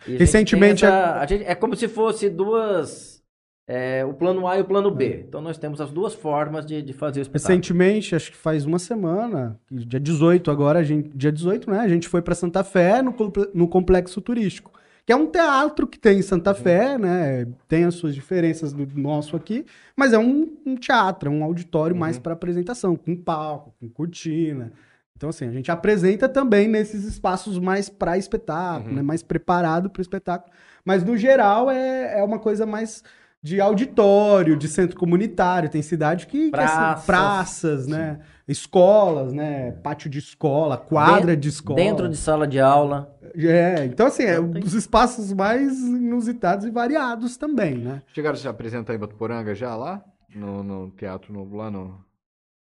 Recentemente... 0.00 0.84
Essa... 0.84 1.20
A 1.20 1.26
gente... 1.26 1.44
É 1.44 1.54
como 1.54 1.76
se 1.76 1.88
fosse 1.88 2.28
duas 2.28 3.21
é, 3.66 4.04
o 4.04 4.12
plano 4.12 4.46
A 4.46 4.58
e 4.58 4.60
o 4.60 4.64
plano 4.64 4.90
B. 4.90 5.04
É. 5.04 5.16
Então 5.20 5.40
nós 5.40 5.58
temos 5.58 5.80
as 5.80 5.90
duas 5.90 6.14
formas 6.14 6.66
de, 6.66 6.82
de 6.82 6.92
fazer 6.92 7.20
o 7.20 7.22
espetáculo. 7.22 7.48
Recentemente, 7.48 8.14
acho 8.14 8.30
que 8.30 8.36
faz 8.36 8.64
uma 8.64 8.78
semana, 8.78 9.58
dia 9.70 10.00
18 10.00 10.50
agora, 10.50 10.80
a 10.80 10.82
gente, 10.82 11.10
dia 11.16 11.32
18, 11.32 11.70
né? 11.70 11.78
A 11.78 11.88
gente 11.88 12.08
foi 12.08 12.22
para 12.22 12.34
Santa 12.34 12.64
Fé 12.64 13.02
no, 13.02 13.14
no 13.54 13.68
complexo 13.68 14.20
turístico. 14.20 14.72
Que 15.04 15.12
é 15.12 15.16
um 15.16 15.26
teatro 15.26 15.86
que 15.86 15.98
tem 15.98 16.18
em 16.18 16.22
Santa. 16.22 16.54
Fé, 16.54 16.96
né? 16.96 17.46
Tem 17.66 17.84
as 17.84 17.94
suas 17.94 18.14
diferenças 18.14 18.72
do 18.72 18.86
nosso 18.94 19.34
aqui, 19.34 19.66
mas 19.96 20.12
é 20.12 20.18
um, 20.18 20.56
um 20.64 20.76
teatro, 20.76 21.28
é 21.28 21.32
um 21.32 21.42
auditório 21.42 21.94
uhum. 21.94 22.00
mais 22.00 22.18
para 22.18 22.34
apresentação, 22.34 22.94
com 22.94 23.16
palco, 23.16 23.74
com 23.80 23.88
cortina. 23.88 24.72
Então, 25.16 25.30
assim, 25.30 25.46
a 25.46 25.50
gente 25.50 25.72
apresenta 25.72 26.28
também 26.28 26.68
nesses 26.68 27.04
espaços 27.04 27.58
mais 27.58 27.88
para 27.88 28.16
espetáculo, 28.16 28.90
uhum. 28.90 28.96
né? 28.96 29.02
Mais 29.02 29.24
preparado 29.24 29.90
para 29.90 30.00
o 30.00 30.02
espetáculo. 30.02 30.52
Mas, 30.84 31.02
no 31.02 31.16
geral, 31.16 31.68
é, 31.68 32.20
é 32.20 32.22
uma 32.22 32.38
coisa 32.38 32.64
mais 32.64 33.02
de 33.42 33.60
auditório, 33.60 34.56
de 34.56 34.68
centro 34.68 34.96
comunitário. 34.96 35.68
Tem 35.68 35.82
cidade 35.82 36.26
que, 36.26 36.50
praças, 36.50 36.76
que 36.76 36.84
assim, 36.84 37.06
praças 37.06 37.86
né? 37.86 38.20
Escolas, 38.46 39.32
né? 39.32 39.72
Pátio 39.72 40.08
de 40.08 40.18
escola, 40.18 40.76
quadra 40.76 41.36
de 41.36 41.48
escola. 41.48 41.76
Dentro 41.76 42.08
de 42.08 42.16
sala 42.16 42.46
de 42.46 42.60
aula. 42.60 43.18
É, 43.34 43.84
então 43.86 44.06
assim, 44.06 44.24
é, 44.24 44.38
os 44.38 44.74
espaços 44.74 45.32
mais 45.32 45.78
inusitados 45.80 46.66
e 46.66 46.70
variados 46.70 47.36
também, 47.36 47.78
né? 47.78 48.02
Chegaram 48.14 48.36
a 48.36 48.38
se 48.38 48.46
apresentar 48.46 48.94
em 48.94 48.98
Botuporanga 48.98 49.54
já 49.54 49.74
lá? 49.74 50.04
No, 50.34 50.62
no 50.62 50.90
Teatro 50.90 51.32
Novo, 51.32 51.56
lá 51.56 51.70
no, 51.70 52.02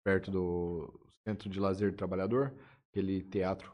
perto 0.04 0.32
do 0.32 0.94
Centro 1.28 1.50
de 1.50 1.60
Lazer 1.60 1.92
do 1.92 1.98
Trabalhador? 1.98 2.54
Aquele 2.92 3.22
teatro 3.22 3.72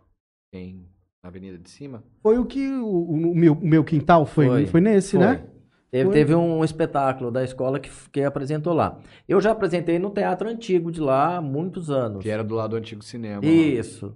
tem 0.52 0.88
na 1.24 1.30
Avenida 1.30 1.58
de 1.58 1.70
Cima? 1.70 2.04
Foi 2.22 2.38
o 2.38 2.46
que 2.46 2.70
o, 2.70 3.12
o 3.12 3.36
meu, 3.36 3.54
o 3.54 3.68
meu 3.68 3.84
quintal 3.84 4.26
foi, 4.26 4.48
foi, 4.48 4.66
foi 4.68 4.82
nesse, 4.82 5.18
foi. 5.18 5.26
né? 5.26 5.46
Teve, 5.90 6.12
teve, 6.12 6.36
um 6.36 6.64
espetáculo 6.64 7.32
da 7.32 7.44
escola 7.44 7.80
que, 7.80 7.90
que 8.12 8.22
apresentou 8.22 8.74
lá. 8.74 9.00
Eu 9.28 9.40
já 9.40 9.52
apresentei 9.52 9.98
no 9.98 10.10
teatro 10.10 10.50
antigo 10.50 10.92
de 10.92 11.00
lá 11.00 11.38
há 11.38 11.42
muitos 11.42 11.90
anos. 11.90 12.22
Que 12.22 12.30
era 12.30 12.44
do 12.44 12.56
lado 12.56 12.72
do 12.72 12.76
antigo 12.76 13.02
cinema. 13.02 13.46
Isso. 13.46 14.08
Lá. 14.08 14.14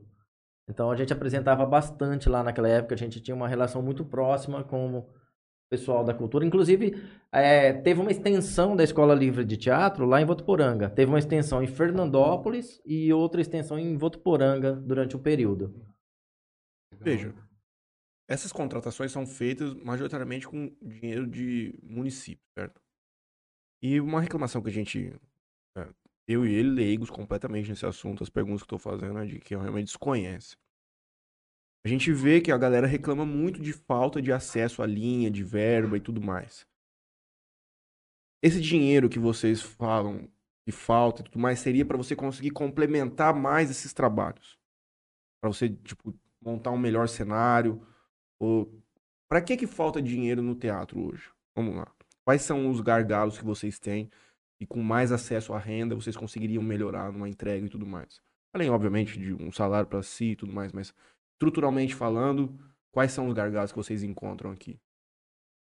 Então 0.70 0.92
a 0.92 0.96
gente 0.96 1.14
apresentava 1.14 1.66
bastante 1.66 2.30
lá 2.30 2.44
naquela 2.44 2.68
época, 2.68 2.96
a 2.96 2.98
gente 2.98 3.20
tinha 3.20 3.36
uma 3.36 3.48
relação 3.48 3.82
muito 3.82 4.06
próxima 4.06 4.64
com 4.64 5.00
o 5.00 5.06
pessoal 5.70 6.04
da 6.04 6.14
cultura. 6.14 6.46
Inclusive, 6.46 7.02
é, 7.32 7.74
teve 7.74 8.00
uma 8.00 8.12
extensão 8.12 8.76
da 8.76 8.84
Escola 8.84 9.14
Livre 9.14 9.44
de 9.46 9.58
Teatro 9.58 10.06
lá 10.06 10.22
em 10.22 10.26
Votuporanga. 10.26 10.90
Teve 10.90 11.12
uma 11.12 11.20
extensão 11.20 11.64
em 11.64 11.68
Fernandópolis 11.68 12.82
e 12.86 13.12
outra 13.14 13.42
extensão 13.42 13.80
em 13.80 13.98
Votuporanga 13.98 14.74
durante 14.74 15.16
o 15.16 15.20
período. 15.20 15.74
Veja, 17.00 17.34
essas 18.32 18.54
contratações 18.54 19.12
são 19.12 19.28
feitas 19.28 19.74
majoritariamente 19.74 20.48
com 20.48 20.74
dinheiro 20.82 21.28
de 21.28 21.78
município, 21.84 22.46
certo? 22.58 22.82
E 23.84 24.00
uma 24.00 24.22
reclamação 24.22 24.62
que 24.62 24.70
a 24.70 24.74
gente, 24.74 25.14
é, 25.78 25.90
eu 26.28 26.46
e 26.46 26.54
ele, 26.54 26.70
leigos 26.70 27.10
completamente 27.10 27.70
nesse 27.70 27.86
assunto, 27.86 28.24
as 28.24 28.30
perguntas 28.30 28.62
que 28.62 28.66
estou 28.66 28.80
fazendo 28.80 29.20
é 29.20 29.26
de 29.26 29.40
que 29.40 29.54
realmente 29.56 29.88
desconhece. 29.88 30.56
A 31.84 31.90
gente 31.90 32.14
vê 32.14 32.40
que 32.40 32.52
a 32.52 32.58
galera 32.58 32.88
reclama 32.88 33.26
muito 33.26 33.62
de 33.62 33.74
falta 33.74 34.22
de 34.22 34.32
acesso 34.32 34.82
à 34.82 34.86
linha, 34.86 35.30
de 35.30 35.44
verba 35.44 35.98
e 35.98 36.02
tudo 36.02 36.22
mais. 36.22 36.66
Esse 38.42 38.62
dinheiro 38.62 39.10
que 39.10 39.20
vocês 39.20 39.62
falam 39.62 40.32
que 40.64 40.72
falta 40.72 41.22
e 41.22 41.26
tudo 41.26 41.40
mais 41.40 41.60
seria 41.60 41.86
para 41.86 41.98
você 41.98 42.16
conseguir 42.16 42.52
complementar 42.52 43.36
mais 43.36 43.70
esses 43.70 43.92
trabalhos. 43.94 44.58
Para 45.42 45.52
você, 45.52 45.70
tipo, 45.70 46.18
montar 46.40 46.72
um 46.72 46.78
melhor 46.78 47.10
cenário. 47.10 47.86
Para 49.30 49.42
que 49.42 49.56
que 49.56 49.68
falta 49.68 50.02
dinheiro 50.02 50.42
no 50.42 50.56
teatro 50.56 51.08
hoje? 51.08 51.30
Vamos 51.56 51.76
lá. 51.76 51.88
Quais 52.26 52.42
são 52.42 52.70
os 52.70 52.82
gargalos 52.82 53.38
que 53.38 53.46
vocês 53.46 53.80
têm 53.80 54.10
e 54.60 54.66
com 54.66 54.82
mais 54.82 55.12
acesso 55.12 55.54
à 55.54 55.60
renda 55.60 55.96
vocês 55.96 56.16
conseguiriam 56.16 56.64
melhorar 56.64 57.12
numa 57.12 57.30
entrega 57.30 57.66
e 57.66 57.70
tudo 57.70 57.86
mais? 57.86 58.22
Além, 58.54 58.70
obviamente, 58.70 59.18
de 59.18 59.34
um 59.34 59.52
salário 59.52 59.88
para 59.88 60.04
si 60.04 60.32
e 60.32 60.36
tudo 60.36 60.52
mais, 60.52 60.72
mas 60.74 60.94
estruturalmente 61.34 61.96
falando, 61.96 62.60
quais 62.92 63.12
são 63.12 63.28
os 63.28 63.34
gargalos 63.34 63.72
que 63.72 63.78
vocês 63.78 64.04
encontram 64.04 64.52
aqui? 64.52 64.80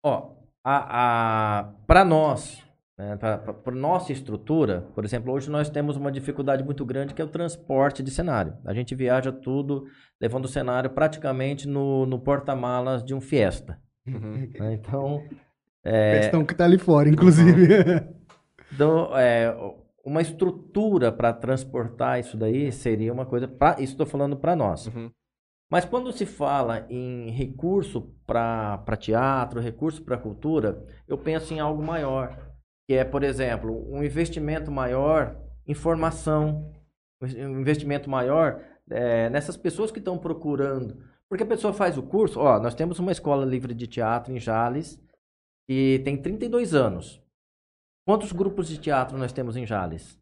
Ó, 0.04 0.36
a, 0.64 1.60
a, 1.60 1.64
para 1.86 2.04
nós, 2.04 2.64
né, 3.02 3.18
para 3.18 3.76
nossa 3.76 4.12
estrutura, 4.12 4.88
por 4.94 5.04
exemplo, 5.04 5.34
hoje 5.34 5.50
nós 5.50 5.72
temos 5.72 5.98
uma 5.98 6.12
dificuldade 6.12 6.64
muito 6.64 6.86
grande 6.86 7.16
que 7.16 7.22
é 7.22 7.26
o 7.26 7.30
transporte 7.30 8.04
de 8.04 8.12
cenário. 8.12 8.54
A 8.64 8.76
gente 8.76 8.94
viaja 8.94 9.32
tudo 9.32 9.86
levando 10.20 10.46
o 10.46 10.48
cenário 10.48 10.92
praticamente 10.92 11.68
no, 11.68 12.06
no 12.06 12.20
porta-malas 12.20 13.04
de 13.04 13.16
um 13.16 13.20
Fiesta. 13.20 13.80
Uhum. 14.06 14.48
Né, 14.60 14.74
então. 14.76 15.24
É... 15.84 16.20
Questão 16.20 16.46
que 16.46 16.54
está 16.54 16.66
ali 16.66 16.78
fora, 16.78 17.10
inclusive. 17.10 17.68
Então, 18.74 19.10
é, 19.18 19.54
uma 20.06 20.22
estrutura 20.22 21.12
para 21.12 21.34
transportar 21.34 22.22
isso 22.22 22.38
daí 22.38 22.72
seria 22.72 23.12
uma 23.12 23.26
coisa. 23.26 23.46
Pra, 23.46 23.74
isso 23.80 23.92
estou 23.92 24.06
falando 24.06 24.38
para 24.38 24.56
nós. 24.56 24.88
Uhum. 24.88 25.12
Mas 25.70 25.84
quando 25.84 26.10
se 26.14 26.26
fala 26.26 26.86
em 26.90 27.32
recurso 27.32 28.14
para 28.26 28.98
teatro, 28.98 29.60
recurso 29.60 30.02
para 30.02 30.18
cultura, 30.18 30.82
eu 31.06 31.18
penso 31.18 31.54
em 31.54 31.60
algo 31.60 31.84
maior, 31.84 32.51
que 32.88 32.96
é, 32.96 33.04
por 33.04 33.24
exemplo, 33.24 33.88
um 33.92 34.04
investimento 34.04 34.72
maior 34.72 35.38
em 35.68 35.74
formação, 35.74 36.74
um 37.22 37.60
investimento 37.60 38.10
maior 38.10 38.64
é, 38.90 39.30
nessas 39.30 39.56
pessoas 39.56 39.92
que 39.92 40.00
estão 40.00 40.18
procurando. 40.18 41.04
Porque 41.30 41.44
a 41.44 41.48
pessoa 41.48 41.72
faz 41.72 41.98
o 41.98 42.04
curso, 42.04 42.40
ó, 42.40 42.60
nós 42.60 42.76
temos 42.76 43.00
uma 43.00 43.12
escola 43.12 43.46
livre 43.46 43.74
de 43.74 43.88
teatro 43.88 44.34
em 44.34 44.40
Jales, 44.40 45.02
que 45.68 46.02
tem 46.04 46.22
32 46.22 46.74
anos. 46.74 47.22
Quantos 48.06 48.32
grupos 48.32 48.68
de 48.68 48.78
teatro 48.78 49.18
nós 49.18 49.32
temos 49.32 49.56
em 49.56 49.66
Jales? 49.66 50.20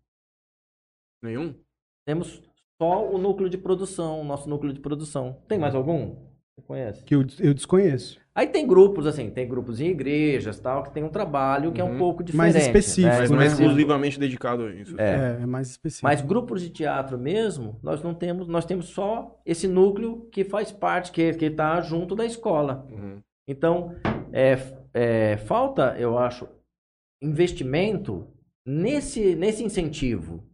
Nenhum? 1.23 1.59
Temos 2.05 2.43
só 2.79 3.09
o 3.09 3.17
núcleo 3.17 3.49
de 3.49 3.57
produção, 3.57 4.21
o 4.21 4.23
nosso 4.23 4.47
núcleo 4.47 4.71
de 4.71 4.79
produção. 4.79 5.41
Tem 5.47 5.57
mais 5.57 5.73
algum? 5.73 6.28
Você 6.59 6.67
conhece? 6.67 7.03
Que 7.03 7.15
eu, 7.15 7.25
eu 7.39 7.53
desconheço. 7.53 8.19
Aí 8.35 8.47
tem 8.47 8.65
grupos, 8.65 9.05
assim, 9.05 9.29
tem 9.29 9.47
grupos 9.47 9.81
em 9.81 9.87
igrejas 9.87 10.59
tal, 10.59 10.83
que 10.83 10.91
tem 10.91 11.03
um 11.03 11.09
trabalho 11.09 11.71
que 11.71 11.81
uhum. 11.81 11.87
é 11.87 11.89
um 11.89 11.93
uhum. 11.93 11.99
pouco 11.99 12.23
diferente. 12.23 12.53
Mais 12.53 12.65
específico, 12.65 13.07
né? 13.13 13.19
Mas 13.19 13.29
não 13.29 13.41
é 13.41 13.45
exclusivamente 13.47 14.19
dedicado 14.19 14.63
a 14.63 14.73
isso. 14.73 14.99
É. 14.99 15.37
é, 15.39 15.43
é 15.43 15.45
mais 15.45 15.69
específico. 15.69 16.05
Mas 16.05 16.21
grupos 16.21 16.61
de 16.61 16.69
teatro 16.69 17.17
mesmo, 17.17 17.79
nós 17.81 18.01
não 18.03 18.13
temos, 18.13 18.47
nós 18.47 18.65
temos 18.65 18.87
só 18.87 19.39
esse 19.45 19.67
núcleo 19.67 20.27
que 20.31 20.43
faz 20.43 20.71
parte, 20.71 21.11
que 21.11 21.21
está 21.21 21.81
junto 21.81 22.15
da 22.15 22.25
escola. 22.25 22.87
Uhum. 22.89 23.19
Então, 23.47 23.95
é, 24.31 24.57
é, 24.93 25.37
falta, 25.37 25.95
eu 25.97 26.17
acho, 26.17 26.47
investimento 27.21 28.27
nesse, 28.65 29.35
nesse 29.35 29.63
incentivo. 29.63 30.47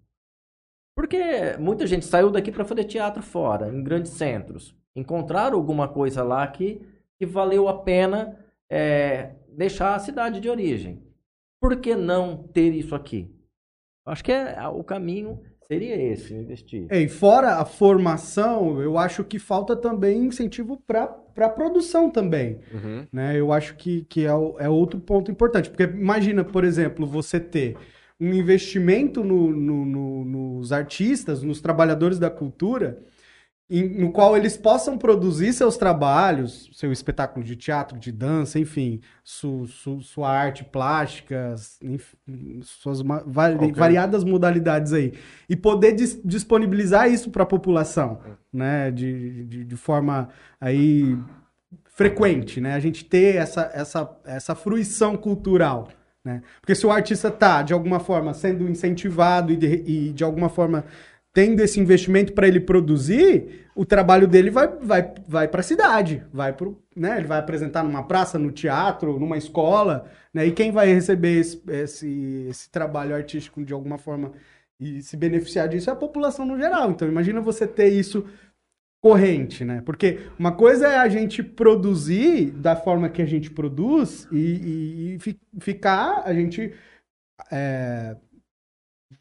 Porque 0.95 1.57
muita 1.59 1.85
gente 1.85 2.05
saiu 2.05 2.31
daqui 2.31 2.51
para 2.51 2.63
fazer 2.63 2.85
teatro 2.85 3.21
fora, 3.21 3.67
em 3.67 3.83
grandes 3.83 4.13
centros. 4.13 4.73
Encontraram 4.95 5.57
alguma 5.57 5.87
coisa 5.87 6.23
lá 6.23 6.45
que, 6.47 6.81
que 7.17 7.25
valeu 7.25 7.67
a 7.67 7.77
pena 7.79 8.37
é, 8.69 9.31
deixar 9.49 9.95
a 9.95 9.99
cidade 9.99 10.39
de 10.39 10.49
origem. 10.49 11.03
Por 11.59 11.75
que 11.77 11.95
não 11.95 12.37
ter 12.37 12.73
isso 12.73 12.95
aqui? 12.95 13.29
Acho 14.05 14.23
que 14.23 14.31
é, 14.31 14.55
o 14.67 14.83
caminho 14.83 15.39
seria 15.67 15.95
esse, 15.95 16.33
investir. 16.33 16.85
É, 16.89 17.01
e 17.01 17.07
fora 17.07 17.55
a 17.55 17.65
formação, 17.65 18.81
eu 18.81 18.97
acho 18.97 19.23
que 19.23 19.39
falta 19.39 19.75
também 19.75 20.25
incentivo 20.25 20.81
para 20.85 21.15
a 21.37 21.49
produção 21.49 22.09
também. 22.09 22.59
Uhum. 22.71 23.07
Né? 23.11 23.39
Eu 23.39 23.51
acho 23.51 23.75
que, 23.75 24.03
que 24.03 24.25
é, 24.25 24.29
é 24.29 24.69
outro 24.69 24.99
ponto 24.99 25.31
importante. 25.31 25.69
Porque 25.69 25.83
imagina, 25.83 26.43
por 26.43 26.63
exemplo, 26.63 27.05
você 27.05 27.39
ter 27.39 27.75
um 28.19 28.33
investimento 28.33 29.23
no, 29.23 29.51
no, 29.51 29.85
no, 29.85 30.25
nos 30.25 30.71
artistas, 30.71 31.41
nos 31.41 31.59
trabalhadores 31.59 32.19
da 32.19 32.29
cultura, 32.29 32.99
no 33.67 34.11
qual 34.11 34.37
eles 34.37 34.55
possam 34.55 34.95
produzir 34.95 35.51
seus 35.51 35.75
trabalhos, 35.75 36.69
seu 36.71 36.91
espetáculo 36.91 37.43
de 37.43 37.55
teatro, 37.55 37.97
de 37.97 38.11
dança, 38.11 38.59
enfim, 38.59 39.01
su, 39.23 39.65
su, 39.65 40.01
sua 40.01 40.29
arte 40.29 40.63
plástica, 40.63 41.55
enfim, 41.81 42.61
suas 42.61 43.01
vari, 43.25 43.55
okay. 43.55 43.71
variadas 43.71 44.23
modalidades 44.23 44.93
aí, 44.93 45.13
e 45.49 45.55
poder 45.55 45.93
dis, 45.93 46.21
disponibilizar 46.23 47.09
isso 47.09 47.31
para 47.31 47.41
a 47.41 47.47
população, 47.47 48.19
né, 48.53 48.91
de, 48.91 49.45
de, 49.45 49.65
de 49.65 49.75
forma 49.75 50.29
aí 50.61 51.17
frequente, 51.85 52.61
né, 52.61 52.75
a 52.75 52.79
gente 52.79 53.03
ter 53.03 53.37
essa, 53.37 53.71
essa, 53.73 54.17
essa 54.25 54.53
fruição 54.53 55.17
cultural. 55.17 55.89
Né? 56.23 56.41
Porque 56.59 56.73
se 56.73 56.85
o 56.85 56.91
artista 56.91 57.27
está, 57.27 57.61
de 57.61 57.71
alguma 57.71 57.99
forma, 57.99 58.33
sendo 58.33 58.67
incentivado 58.67 59.53
e 59.53 59.55
de, 59.55 59.67
e 59.85 60.11
de 60.11 60.23
alguma 60.23 60.49
forma 60.49 60.83
tendo 61.35 61.59
esse 61.59 61.81
investimento 61.81 62.31
para 62.31 62.47
ele 62.47 62.61
produzir, 62.61 63.67
o 63.75 63.85
trabalho 63.85 64.25
dele 64.25 64.49
vai, 64.49 64.69
vai, 64.69 65.13
vai 65.27 65.47
para 65.49 65.59
a 65.59 65.63
cidade, 65.63 66.23
vai 66.31 66.53
pro, 66.53 66.81
né? 66.95 67.17
ele 67.17 67.27
vai 67.27 67.37
apresentar 67.37 67.83
numa 67.83 68.07
praça, 68.07 68.39
no 68.39 68.53
teatro, 68.53 69.19
numa 69.19 69.37
escola, 69.37 70.09
né? 70.33 70.45
e 70.45 70.53
quem 70.53 70.71
vai 70.71 70.87
receber 70.87 71.37
esse, 71.37 71.61
esse, 71.67 72.47
esse 72.49 72.69
trabalho 72.71 73.13
artístico 73.13 73.65
de 73.65 73.73
alguma 73.73 73.97
forma 73.97 74.31
e 74.79 75.01
se 75.01 75.17
beneficiar 75.17 75.67
disso 75.67 75.89
é 75.89 75.93
a 75.93 75.97
população 75.97 76.45
no 76.45 76.57
geral. 76.57 76.91
Então 76.91 77.05
imagina 77.05 77.41
você 77.41 77.67
ter 77.67 77.89
isso 77.89 78.25
corrente, 79.03 79.65
né? 79.65 79.81
Porque 79.85 80.19
uma 80.39 80.53
coisa 80.53 80.87
é 80.87 80.97
a 80.97 81.07
gente 81.07 81.43
produzir 81.43 82.51
da 82.51 82.75
forma 82.75 83.09
que 83.09 83.21
a 83.21 83.25
gente 83.25 83.51
produz 83.51 84.27
e, 84.31 84.37
e, 84.37 85.15
e 85.15 85.35
ficar, 85.59 86.23
a 86.25 86.33
gente 86.33 86.73
é, 87.51 88.15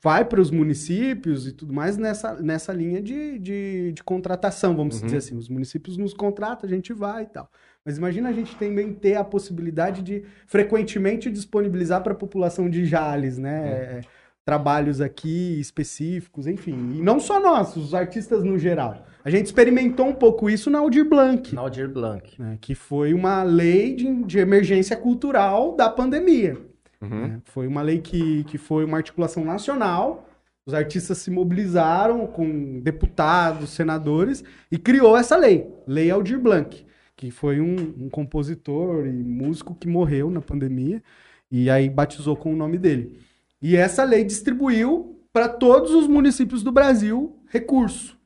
vai 0.02 0.24
para 0.24 0.40
os 0.40 0.50
municípios 0.50 1.46
e 1.46 1.52
tudo 1.52 1.72
mais 1.72 1.96
nessa, 1.96 2.34
nessa 2.42 2.72
linha 2.72 3.02
de, 3.02 3.38
de, 3.38 3.92
de 3.92 4.02
contratação, 4.02 4.74
vamos 4.76 4.98
uhum. 4.98 5.06
dizer 5.06 5.18
assim. 5.18 5.36
Os 5.36 5.48
municípios 5.48 5.96
nos 5.96 6.14
contratam, 6.14 6.68
a 6.68 6.72
gente 6.72 6.92
vai 6.92 7.24
e 7.24 7.26
tal. 7.26 7.50
Mas 7.84 7.98
imagina 7.98 8.30
a 8.30 8.32
gente 8.32 8.56
também 8.56 8.92
ter 8.94 9.14
a 9.14 9.24
possibilidade 9.24 10.02
de 10.02 10.24
frequentemente 10.46 11.30
disponibilizar 11.30 12.02
para 12.02 12.12
a 12.12 12.16
população 12.16 12.68
de 12.68 12.86
Jales, 12.86 13.36
né? 13.36 13.96
Uhum. 13.96 14.00
Trabalhos 14.44 15.00
aqui 15.00 15.58
específicos, 15.58 16.46
enfim. 16.46 16.96
E 16.96 17.02
não 17.02 17.18
só 17.18 17.40
nós, 17.40 17.76
os 17.76 17.94
artistas 17.94 18.44
no 18.44 18.58
geral. 18.58 19.06
A 19.24 19.30
gente 19.30 19.46
experimentou 19.46 20.06
um 20.06 20.14
pouco 20.14 20.50
isso 20.50 20.68
na 20.68 20.80
Aldir 20.80 21.08
Blanc. 21.08 21.54
Na 21.54 21.62
Aldir 21.62 21.88
Blanc. 21.88 22.38
Né, 22.38 22.58
que 22.60 22.74
foi 22.74 23.14
uma 23.14 23.42
lei 23.42 23.94
de, 23.94 24.22
de 24.24 24.38
emergência 24.38 24.96
cultural 24.96 25.74
da 25.74 25.88
pandemia. 25.88 26.58
Uhum. 27.04 27.28
Né, 27.28 27.42
foi 27.44 27.66
uma 27.66 27.82
lei 27.82 28.00
que, 28.00 28.44
que 28.44 28.58
foi 28.58 28.84
uma 28.84 28.96
articulação 28.96 29.44
nacional. 29.44 30.28
Os 30.66 30.74
artistas 30.74 31.18
se 31.18 31.30
mobilizaram 31.30 32.26
com 32.26 32.80
deputados, 32.80 33.70
senadores 33.70 34.42
e 34.70 34.78
criou 34.78 35.16
essa 35.16 35.36
lei, 35.36 35.70
Lei 35.86 36.10
Aldir 36.10 36.38
Blanc, 36.38 36.86
que 37.14 37.30
foi 37.30 37.60
um, 37.60 37.76
um 38.00 38.08
compositor 38.08 39.06
e 39.06 39.12
músico 39.12 39.74
que 39.74 39.86
morreu 39.86 40.30
na 40.30 40.40
pandemia 40.40 41.02
e 41.50 41.68
aí 41.68 41.90
batizou 41.90 42.36
com 42.36 42.52
o 42.52 42.56
nome 42.56 42.78
dele. 42.78 43.20
E 43.60 43.76
essa 43.76 44.04
lei 44.04 44.24
distribuiu 44.24 45.20
para 45.32 45.48
todos 45.48 45.90
os 45.90 46.06
municípios 46.06 46.62
do 46.62 46.72
Brasil 46.72 47.38
recurso 47.48 48.18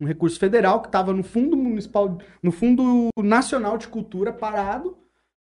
um 0.00 0.06
recurso 0.06 0.38
federal 0.38 0.80
que 0.80 0.88
estava 0.88 1.12
no 1.12 1.22
Fundo 1.22 1.56
Municipal, 1.56 2.18
no 2.42 2.52
Fundo 2.52 3.08
Nacional 3.18 3.78
de 3.78 3.88
Cultura 3.88 4.32
parado, 4.32 4.96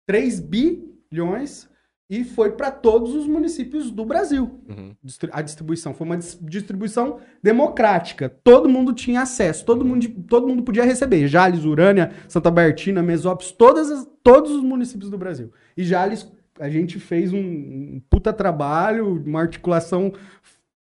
3 0.05 0.39
bilhões, 0.39 1.69
e 2.09 2.23
foi 2.23 2.51
para 2.51 2.71
todos 2.71 3.13
os 3.13 3.27
municípios 3.27 3.91
do 3.91 4.05
Brasil. 4.05 4.61
Uhum. 4.67 4.95
A 5.31 5.41
distribuição 5.41 5.93
foi 5.93 6.07
uma 6.07 6.17
distribuição 6.17 7.19
democrática. 7.43 8.29
Todo 8.29 8.69
mundo 8.69 8.93
tinha 8.93 9.21
acesso, 9.21 9.65
todo, 9.65 9.81
uhum. 9.81 9.89
mundo, 9.89 10.09
todo 10.27 10.47
mundo 10.47 10.63
podia 10.63 10.85
receber. 10.85 11.27
Jales, 11.27 11.65
Urânia, 11.65 12.11
Santa 12.27 12.49
Bertina, 12.49 13.03
Mesópolis, 13.03 13.51
todas 13.51 13.91
as, 13.91 14.07
todos 14.23 14.51
os 14.51 14.63
municípios 14.63 15.09
do 15.09 15.17
Brasil. 15.17 15.51
E 15.75 15.83
Jales, 15.83 16.31
a 16.59 16.69
gente 16.69 16.97
fez 16.99 17.33
um, 17.33 17.39
um 17.39 18.01
puta 18.09 18.31
trabalho, 18.31 19.21
uma 19.25 19.41
articulação 19.41 20.13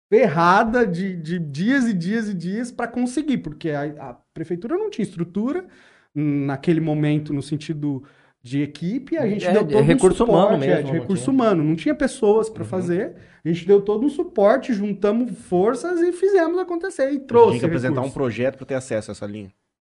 ferrada 0.09 0.85
de, 0.85 1.15
de 1.15 1.39
dias 1.39 1.85
e 1.85 1.93
dias 1.93 2.27
e 2.27 2.33
dias 2.33 2.71
para 2.71 2.87
conseguir, 2.87 3.37
porque 3.37 3.69
a, 3.69 3.83
a, 3.97 4.13
prefeitura 4.33 4.77
não 4.77 4.89
tinha 4.89 5.03
estrutura, 5.03 5.65
naquele 6.13 6.81
momento 6.81 7.33
no 7.33 7.41
sentido 7.41 8.03
de 8.43 8.63
equipe, 8.63 9.17
a 9.17 9.27
gente 9.27 9.45
É, 9.45 9.51
deu 9.53 9.63
de 9.63 9.73
todo 9.73 9.83
recurso 9.85 10.23
um 10.23 10.25
suporte, 10.25 10.47
humano 10.47 10.63
é, 10.63 10.67
mesmo, 10.67 10.83
de 10.85 10.91
não 10.93 10.99
recurso 11.01 11.23
tinha. 11.25 11.33
humano, 11.33 11.63
não 11.63 11.75
tinha 11.75 11.93
pessoas 11.95 12.49
para 12.49 12.63
Uhum. 12.63 12.69
fazer. 12.69 13.15
A 13.45 13.47
gente 13.47 13.65
deu 13.67 13.81
todo 13.81 14.05
um 14.05 14.09
suporte, 14.09 14.73
juntamos 14.73 15.31
forças 15.47 15.99
e 16.01 16.11
fizemos 16.11 16.57
acontecer 16.59 17.11
e 17.11 17.19
trouxe 17.19 17.51
Tinha 17.51 17.59
que 17.61 17.65
apresentar 17.67 17.93
um 18.01 18.03
recurso. 18.05 18.13
projeto 18.13 18.57
para 18.57 18.65
ter 18.65 18.75
acesso 18.75 19.11
a 19.11 19.13
essa 19.13 19.25
linha. 19.25 19.51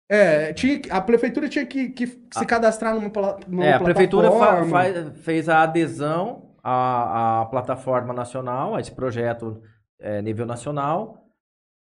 É, 0.09 0.51
tinha, 0.53 0.81
a 0.89 0.99
prefeitura 1.01 1.47
tinha 1.47 1.65
que, 1.65 1.89
que 1.89 2.05
se 2.07 2.45
cadastrar 2.45 2.93
numa, 2.93 3.09
numa 3.47 3.65
É, 3.65 3.73
a 3.73 3.79
prefeitura 3.79 4.29
fa- 4.29 4.37
plataforma. 4.37 4.69
faz- 4.71 5.19
fez 5.21 5.49
a 5.49 5.63
adesão 5.63 6.49
à, 6.61 7.41
à 7.41 7.45
plataforma 7.45 8.13
nacional, 8.13 8.75
a 8.75 8.81
esse 8.81 8.91
projeto 8.91 9.61
é, 9.99 10.21
nível 10.21 10.45
nacional. 10.45 11.25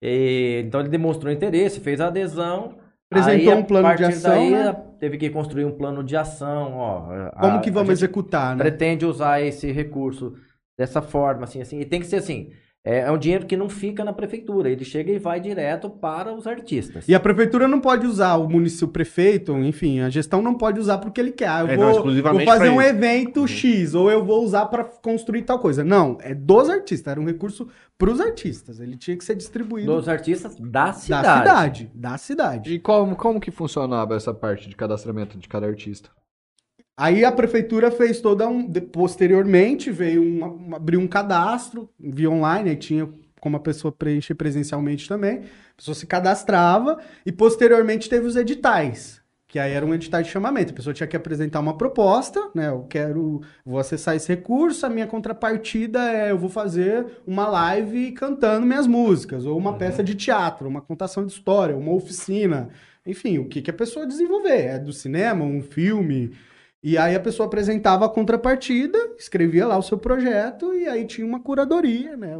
E, 0.01 0.63
então 0.65 0.79
ele 0.79 0.89
demonstrou 0.89 1.31
interesse, 1.31 1.79
fez 1.81 1.99
a 1.99 2.07
adesão. 2.07 2.77
Apresentou 3.11 3.53
aí, 3.53 3.59
um 3.59 3.63
plano 3.63 3.95
de 3.95 4.03
ação, 4.03 4.31
daí, 4.31 4.51
né? 4.51 4.73
Teve 4.99 5.17
que 5.17 5.29
construir 5.29 5.65
um 5.65 5.71
plano 5.71 6.03
de 6.03 6.17
ação. 6.17 6.73
Ó, 6.77 7.01
Como 7.39 7.57
a- 7.57 7.59
que 7.59 7.69
vamos 7.71 7.91
executar, 7.91 8.55
né? 8.55 8.63
pretende 8.63 9.05
usar 9.05 9.41
esse 9.41 9.71
recurso 9.71 10.33
dessa 10.77 11.01
forma, 11.01 11.43
assim, 11.43 11.61
assim. 11.61 11.79
E 11.79 11.85
tem 11.85 11.99
que 11.99 12.07
ser 12.07 12.17
assim. 12.17 12.51
É, 12.87 12.99
é 12.99 13.11
um 13.11 13.17
dinheiro 13.17 13.47
que 13.47 13.57
não 13.57 13.67
fica 13.67 14.03
na 14.03 14.13
prefeitura, 14.13 14.69
ele 14.69 14.85
chega 14.85 15.11
e 15.11 15.17
vai 15.17 15.39
direto 15.39 15.89
para 15.89 16.31
os 16.31 16.45
artistas. 16.45 17.07
E 17.09 17.15
a 17.15 17.19
prefeitura 17.19 17.67
não 17.67 17.81
pode 17.81 18.05
usar, 18.05 18.35
o 18.35 18.47
município, 18.47 18.87
o 18.87 18.91
prefeito, 18.91 19.57
enfim, 19.57 20.01
a 20.01 20.09
gestão 20.09 20.39
não 20.39 20.53
pode 20.53 20.79
usar 20.79 20.99
porque 20.99 21.19
ele 21.19 21.31
quer. 21.31 21.49
Ah, 21.49 21.61
eu 21.61 21.67
É, 21.67 21.75
vou, 21.75 21.85
não, 21.85 21.91
exclusivamente 21.93 22.45
vou 22.45 22.53
fazer 22.53 22.69
um 22.69 22.79
isso. 22.79 22.89
evento 22.89 23.47
X, 23.47 23.95
ou 23.95 24.11
eu 24.11 24.23
vou 24.23 24.43
usar 24.43 24.67
para 24.67 24.83
construir 24.83 25.41
tal 25.41 25.57
coisa. 25.57 25.83
Não, 25.83 26.17
é 26.21 26.35
dos 26.35 26.69
artistas, 26.69 27.11
era 27.11 27.19
um 27.19 27.25
recurso 27.25 27.67
para 27.97 28.11
os 28.11 28.21
artistas. 28.21 28.79
Ele 28.79 28.95
tinha 28.97 29.17
que 29.17 29.25
ser 29.25 29.33
distribuído 29.35 29.91
Dos 29.95 30.07
artistas 30.07 30.55
da 30.55 30.85
da 30.85 30.93
cidade. 30.93 31.39
cidade. 31.39 31.91
Da 31.95 32.17
cidade. 32.19 32.73
E 32.75 32.79
como, 32.79 33.15
como 33.15 33.39
que 33.39 33.49
funcionava 33.49 34.15
essa 34.15 34.31
parte 34.31 34.69
de 34.69 34.75
cadastramento 34.75 35.37
de 35.39 35.47
cada 35.47 35.65
artista? 35.65 36.09
Aí 36.97 37.25
a 37.25 37.31
prefeitura 37.31 37.91
fez 37.91 38.21
toda 38.21 38.47
um. 38.47 38.71
Posteriormente 38.71 39.91
veio 39.91 40.23
um, 40.23 40.75
abriu 40.75 40.99
um 40.99 41.07
cadastro 41.07 41.89
via 41.99 42.29
online, 42.29 42.69
aí 42.69 42.75
tinha 42.77 43.09
como 43.41 43.57
a 43.57 43.59
pessoa 43.59 43.91
preencher 43.91 44.33
presencialmente 44.33 45.07
também. 45.07 45.39
A 45.39 45.77
pessoa 45.77 45.93
se 45.93 46.07
cadastrava 46.07 46.97
e 47.25 47.31
posteriormente 47.31 48.09
teve 48.09 48.25
os 48.25 48.35
editais. 48.35 49.21
Que 49.47 49.59
aí 49.59 49.73
era 49.73 49.85
um 49.85 49.93
edital 49.93 50.23
de 50.23 50.29
chamamento. 50.29 50.73
A 50.73 50.75
pessoa 50.75 50.93
tinha 50.93 51.05
que 51.05 51.15
apresentar 51.15 51.59
uma 51.59 51.77
proposta, 51.77 52.49
né? 52.55 52.69
Eu 52.69 52.83
quero. 52.89 53.41
Vou 53.65 53.77
acessar 53.77 54.15
esse 54.15 54.27
recurso, 54.29 54.85
a 54.85 54.89
minha 54.89 55.05
contrapartida 55.05 55.99
é 56.11 56.31
eu 56.31 56.37
vou 56.37 56.49
fazer 56.49 57.05
uma 57.27 57.47
live 57.47 58.13
cantando 58.13 58.65
minhas 58.65 58.87
músicas, 58.87 59.45
ou 59.45 59.57
uma 59.57 59.77
peça 59.77 60.03
de 60.03 60.15
teatro, 60.15 60.67
uma 60.67 60.81
contação 60.81 61.25
de 61.25 61.31
história, 61.31 61.75
uma 61.75 61.93
oficina. 61.93 62.69
Enfim, 63.05 63.37
o 63.37 63.47
que, 63.47 63.61
que 63.61 63.69
a 63.69 63.73
pessoa 63.73 64.07
desenvolver. 64.07 64.61
É 64.61 64.79
do 64.79 64.93
cinema, 64.93 65.43
um 65.43 65.61
filme. 65.61 66.33
E 66.87 66.99
aí 66.99 67.15
a 67.15 67.19
pessoa 67.19 67.47
apresentava 67.47 68.05
a 68.05 68.09
contrapartida, 68.09 68.95
escrevia 69.17 69.65
lá 69.65 69.75
o 69.75 69.81
seu 69.81 69.97
projeto, 69.97 70.71
e 70.71 70.87
aí 70.87 71.07
tinha 71.07 71.25
uma 71.25 71.41
curadoria, 71.41 72.15
né? 72.15 72.35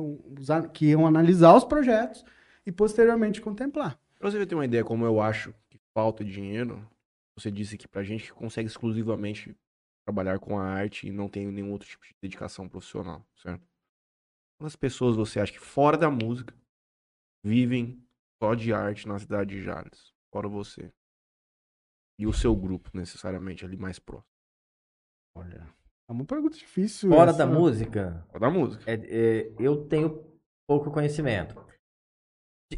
Que 0.72 0.90
iam 0.92 1.08
analisar 1.08 1.56
os 1.56 1.64
projetos 1.64 2.24
e 2.64 2.72
posteriormente 2.72 3.42
contemplar. 3.42 4.00
Pra 4.20 4.30
você 4.30 4.46
ter 4.46 4.54
uma 4.54 4.66
ideia 4.66 4.84
como 4.84 5.04
eu 5.04 5.20
acho 5.20 5.52
que 5.68 5.80
falta 5.96 6.24
dinheiro, 6.24 6.88
você 7.36 7.50
disse 7.50 7.74
aqui 7.74 7.88
pra 7.88 8.04
gente 8.04 8.26
que 8.26 8.34
consegue 8.34 8.68
exclusivamente 8.68 9.58
trabalhar 10.06 10.38
com 10.38 10.60
a 10.60 10.64
arte 10.64 11.08
e 11.08 11.12
não 11.12 11.28
tem 11.28 11.48
nenhum 11.48 11.72
outro 11.72 11.88
tipo 11.88 12.06
de 12.06 12.14
dedicação 12.22 12.70
profissional, 12.70 13.26
certo? 13.42 13.68
Quantas 14.60 14.76
pessoas 14.76 15.16
você 15.16 15.40
acha 15.40 15.54
que 15.54 15.60
fora 15.60 15.98
da 15.98 16.12
música 16.12 16.54
vivem 17.44 18.00
só 18.40 18.54
de 18.54 18.72
arte 18.72 19.08
na 19.08 19.18
cidade 19.18 19.56
de 19.56 19.64
Jales? 19.64 20.14
Fora 20.32 20.48
você. 20.48 20.94
E 22.20 22.28
o 22.28 22.32
seu 22.32 22.56
grupo, 22.56 22.92
necessariamente, 22.94 23.66
ali 23.66 23.76
mais 23.76 23.98
próximo. 23.98 24.35
Olha. 25.36 25.68
É 26.08 26.12
uma 26.14 26.26
pergunta 26.26 26.56
difícil. 26.58 27.10
Fora 27.10 27.30
essa. 27.32 27.40
da 27.40 27.46
música, 27.48 28.24
Fora 28.28 28.40
da 28.40 28.50
música. 28.50 28.84
é- 28.92 28.94
é, 28.94 29.52
eu 29.60 29.86
tenho 29.88 30.24
pouco 30.68 30.92
conhecimento. 30.92 31.56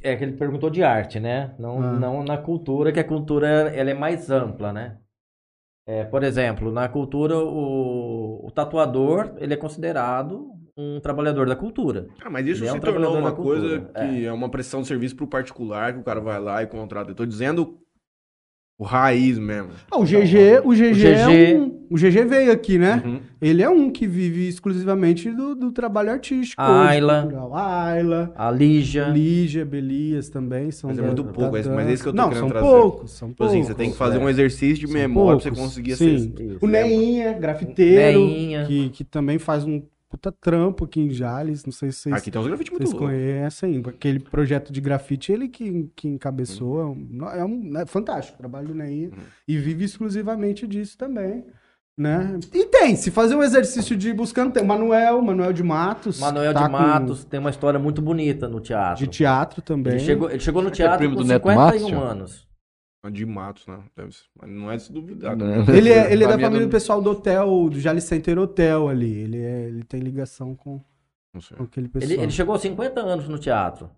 É 0.04 0.15
que 0.15 0.24
ele 0.24 0.38
perguntou 0.38 0.70
de 0.70 0.84
arte, 0.84 1.20
né? 1.20 1.56
Não, 1.58 1.82
Ah. 1.82 1.93
não 1.93 2.24
na 2.24 2.38
cultura, 2.38 2.91
que 2.91 3.00
a 3.00 3.08
cultura 3.08 3.48
ela 3.48 3.89
é 3.89 3.93
mais 3.93 4.30
ampla, 4.30 4.72
né? 4.74 5.00
É, 5.88 6.04
por 6.04 6.24
exemplo, 6.24 6.72
na 6.72 6.89
cultura, 6.89 7.38
o, 7.38 8.46
o 8.46 8.52
tatuador 8.52 9.34
ele 9.38 9.54
é 9.54 9.58
considerado 9.58 10.52
um 10.78 11.00
trabalhador 11.00 11.48
da 11.48 11.56
cultura. 11.56 12.08
Ah, 12.22 12.30
mas 12.30 12.46
isso 12.46 12.62
Ele 12.62 12.70
é 12.70 12.74
um 12.74 12.76
se 12.76 12.82
tornou 12.82 13.02
trabalhador 13.02 13.20
uma 13.22 13.32
da 13.32 13.36
coisa 13.43 13.80
cultura, 13.80 14.08
que 14.10 14.26
é. 14.26 14.32
uma 14.32 14.50
prestação 14.52 14.82
de 14.82 14.88
serviço 14.88 15.15
pro 15.15 15.26
particular, 15.28 15.93
que 15.93 16.00
o 16.00 16.04
cara 16.04 16.20
vai 16.20 16.39
lá 16.39 16.62
e 16.62 16.67
contrata. 16.67 17.12
Eu 17.12 17.15
tô 17.15 17.26
dizendo 17.26 17.80
o 18.78 18.84
raiz 18.84 19.40
mesmo. 19.40 19.70
Ah, 19.90 19.98
o 19.98 20.04
GG, 20.06 20.62
o 20.63 20.72
GG, 20.74 21.08
é 21.08 21.26
GG 21.26 21.58
um- 21.58 21.78
o 21.90 21.96
GG 21.96 22.26
veio 22.26 22.52
aqui, 22.52 22.78
né? 22.78 23.02
Uhum. 23.06 23.20
Ele 23.42 23.63
é 23.63 23.70
um 23.70 23.90
que 23.90 24.06
vive 24.06 24.48
exclusivamente 24.48 25.32
do, 25.32 25.56
do 25.56 25.72
trabalho 25.72 26.12
artístico. 26.12 26.62
A 26.62 26.82
hoje, 26.82 26.90
Ayla. 26.90 27.22
cultural. 27.22 27.56
A 27.56 27.84
Ayla. 27.86 28.34
A 28.36 28.52
Lígia. 28.52 29.06
Lígia, 29.06 29.66
Belias 29.66 30.30
também 30.30 30.70
são 30.70 30.90
Mas 30.90 31.00
é 31.00 31.02
da- 31.02 31.08
muito 31.08 31.24
da 31.24 31.32
pouco, 31.32 31.58
esse- 31.58 31.70
mas 31.70 31.88
é 31.88 31.94
isso 31.94 32.04
que 32.04 32.10
eu 32.10 32.13
tô 32.13 32.18
Não, 32.18 32.28
querendo 32.30 32.40
são 32.42 32.50
trazer. 32.50 32.66
poucos, 32.68 33.12
são 33.12 33.28
Tipo 33.30 33.38
poucos. 33.38 33.56
assim, 33.56 33.63
você 33.63 33.74
tem 33.74 33.92
que 33.92 33.98
fazer 33.98 34.18
é. 34.18 34.20
um 34.20 34.30
exercício 34.30 34.86
de 34.86 34.92
São 34.92 34.94
memória 35.02 35.40
pra 35.40 35.44
você 35.44 35.50
poucos, 35.50 35.63
conseguir 35.70 35.96
sim. 35.96 36.34
O 36.62 36.68
Neinha, 36.68 37.34
grafiteiro, 37.34 38.20
Neinha. 38.20 38.66
que, 38.66 38.90
que 38.90 39.04
também 39.04 39.40
faz 39.40 39.63
um 39.63 39.82
puta 40.10 40.32
trampo 40.32 40.86
aqui 40.86 41.02
em 41.02 41.10
Jales, 41.10 41.65
não 41.65 41.72
sei 41.74 41.91
se 41.91 42.00
vocês, 42.00 42.15
Aqui 42.15 42.32
tem 42.32 42.39
uns 42.41 42.48
grafites 42.48 42.72
muito 42.72 42.88
vocês 42.88 42.98
conhecem, 43.00 43.84
aquele 43.88 44.20
projeto 44.20 44.72
de 44.72 44.80
grafite, 44.80 45.32
ele 45.32 45.48
que, 45.50 45.89
que 45.96 46.08
encabeçou, 46.08 46.80
é 46.82 46.86
um- 46.86 47.30
é, 47.30 47.46
um, 47.46 47.78
é 47.78 47.86
fantástico 47.86 48.38
trabalho 48.38 48.70
do 48.70 48.74
Neinha, 48.76 49.10
Uhum. 49.10 49.24
e 49.48 49.58
vive 49.58 49.84
exclusivamente 49.86 50.65
disso 50.65 50.98
também, 50.98 51.43
né? 51.98 52.39
E 52.54 52.65
tem, 52.67 52.96
se 52.96 53.12
fazer 53.12 53.36
um 53.36 53.43
exercício 53.43 53.96
de 53.98 54.10
ir 54.10 54.13
buscando, 54.13 54.54
tem 54.54 54.63
o 54.63 54.65
Manuel, 54.67 55.22
Manuel 55.22 55.52
de 55.52 55.63
Matos, 55.63 56.20
Manuel 56.20 56.54
tá 56.54 56.63
de 56.65 56.72
Matos 56.72 57.26
tem 57.26 57.39
uma 57.39 57.50
história 57.50 57.80
muito 57.80 58.02
bonita 58.02 58.48
no 58.48 58.56
com- 58.58 58.62
teatro. 58.63 59.04
de 59.04 59.08
teatro 59.12 59.62
também. 59.62 59.93
Ele 59.93 60.04
chegou, 60.04 60.30
ele 60.30 60.39
chegou 60.39 60.62
no 60.62 60.70
é 60.70 60.72
teatro 60.72 61.00
primo 61.00 61.15
com 61.15 61.22
do 61.24 61.28
Neto 61.28 61.43
51 61.48 61.56
Matos, 61.56 61.86
tio? 61.86 62.00
anos. 62.00 62.48
De 63.12 63.26
Matos, 63.26 63.65
né? 63.67 63.80
Não 64.46 64.72
é 64.72 64.78
de 64.78 64.84
se 64.84 64.91
duvidar. 64.93 65.38
Também. 65.38 65.76
Ele 65.78 65.89
é, 65.91 66.12
ele 66.12 66.24
é 66.24 66.28
da 66.28 66.32
Família 66.34 66.48
família 66.48 66.65
do- 66.65 66.70
do 66.70 66.72
pessoal 66.72 67.02
do 67.02 67.12
hotel, 67.12 67.70
do 67.70 67.80
Jales 67.80 68.04
Center 68.04 68.38
Hotel 68.39 68.88
ali. 68.89 69.12
Ele, 69.22 69.41
é, 69.41 69.63
ele 69.67 69.84
tem 69.84 70.00
ligação 70.00 70.56
com, 70.56 70.82
Não 71.34 71.41
sei. 71.41 71.58
com 71.58 71.63
aquele 71.63 71.88
pessoal. 71.88 72.12
Ele, 72.12 72.22
ele 72.24 72.32
chegou 72.32 72.54
aos 72.54 72.62
50 72.62 73.00
anos 73.02 73.28
no 73.28 73.38
teatro. 73.39 73.89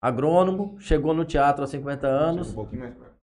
Agrônomo, 0.00 0.76
chegou 0.78 1.12
no 1.14 1.24
teatro 1.24 1.62
aos 1.62 1.70
50 1.70 2.06
anos. 2.06 2.50
Um 2.50 2.54
pouquinho 2.54 2.82
mais 2.82 2.94
perto. 2.94 3.14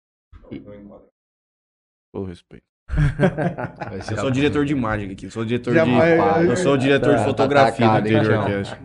Todo 2.14 2.26
respeito. 2.26 2.66
Eu 4.12 4.18
sou 4.18 4.30
diretor 4.30 4.66
de 4.66 4.74
imagem 4.74 5.12
aqui. 5.12 5.30
Sou 5.32 5.44
diretor 5.46 5.74
Já 5.74 5.86
de. 5.86 5.92
vai- 5.92 6.48
Eu 6.48 6.56
sou 6.58 6.78
diretor 6.78 7.12
de 7.12 7.18
Tá- 7.22 7.24
fotografia 7.26 7.88
tá 7.88 8.00
do 8.00 8.08
atacado, 8.08 8.08
hein, 8.08 8.18
Interior? 8.18 8.46
Cast. 8.46 8.78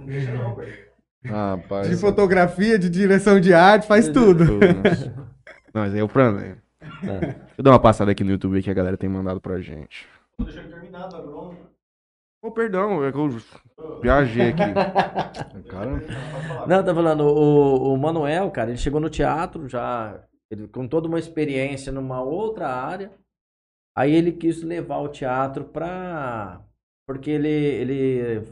Ah. 1.30 1.58
De 1.88 1.96
fotografia, 1.96 2.78
de 2.78 2.88
direção 2.88 3.40
de 3.40 3.52
arte, 3.52 3.86
faz 3.86 4.08
tudo. 4.08 4.46
Tudo, 4.46 4.60
né? 4.60 4.72
Não, 5.78 5.84
mas 5.84 5.94
aí 5.94 6.00
é 6.00 6.02
o 6.02 6.08
Fran, 6.08 6.32
né? 6.32 6.58
Deixa 6.80 7.54
eu 7.56 7.62
dar 7.62 7.70
uma 7.70 7.80
passada 7.80 8.10
aqui 8.10 8.24
no 8.24 8.32
YouTube 8.32 8.60
que 8.60 8.70
a 8.70 8.74
galera 8.74 8.96
tem 8.96 9.08
mandado 9.08 9.40
pra 9.40 9.60
gente. 9.60 10.08
Ô, 12.42 12.50
perdão, 12.50 13.04
é 13.04 13.12
que 13.12 13.18
eu 13.18 14.00
viajei 14.00 14.48
aqui. 14.48 14.62
Cara, 15.70 16.02
Não, 16.66 16.84
tá 16.84 16.92
falando, 16.92 17.20
o, 17.20 17.94
o 17.94 17.96
Manuel, 17.96 18.50
cara, 18.50 18.70
ele 18.70 18.78
chegou 18.78 19.00
no 19.00 19.08
teatro 19.08 19.68
já 19.68 20.20
ele, 20.50 20.66
com 20.66 20.88
toda 20.88 21.06
uma 21.06 21.18
experiência 21.18 21.92
numa 21.92 22.20
outra 22.22 22.68
área. 22.68 23.12
Aí 23.96 24.12
ele 24.12 24.32
quis 24.32 24.62
levar 24.62 24.98
o 24.98 25.08
teatro 25.08 25.64
pra. 25.64 26.60
Porque 27.06 27.30
ele, 27.30 27.48
ele 27.48 28.48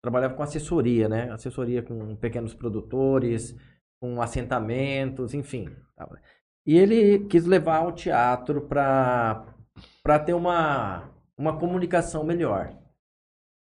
trabalhava 0.00 0.34
com 0.34 0.42
assessoria, 0.44 1.08
né? 1.08 1.30
Assessoria 1.32 1.82
com 1.82 2.14
pequenos 2.16 2.54
produtores, 2.54 3.56
com 4.00 4.22
assentamentos, 4.22 5.34
enfim. 5.34 5.68
E 6.68 6.76
ele 6.76 7.20
quis 7.20 7.46
levar 7.46 7.86
o 7.86 7.92
teatro 7.92 8.60
pra 8.60 10.18
ter 10.26 10.34
uma, 10.34 11.10
uma 11.34 11.58
comunicação 11.58 12.22
melhor 12.22 12.76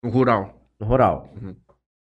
No 0.02 0.08
rural. 0.08 0.54
no 0.80 0.86
rural. 0.86 1.28
Uhum. 1.36 1.54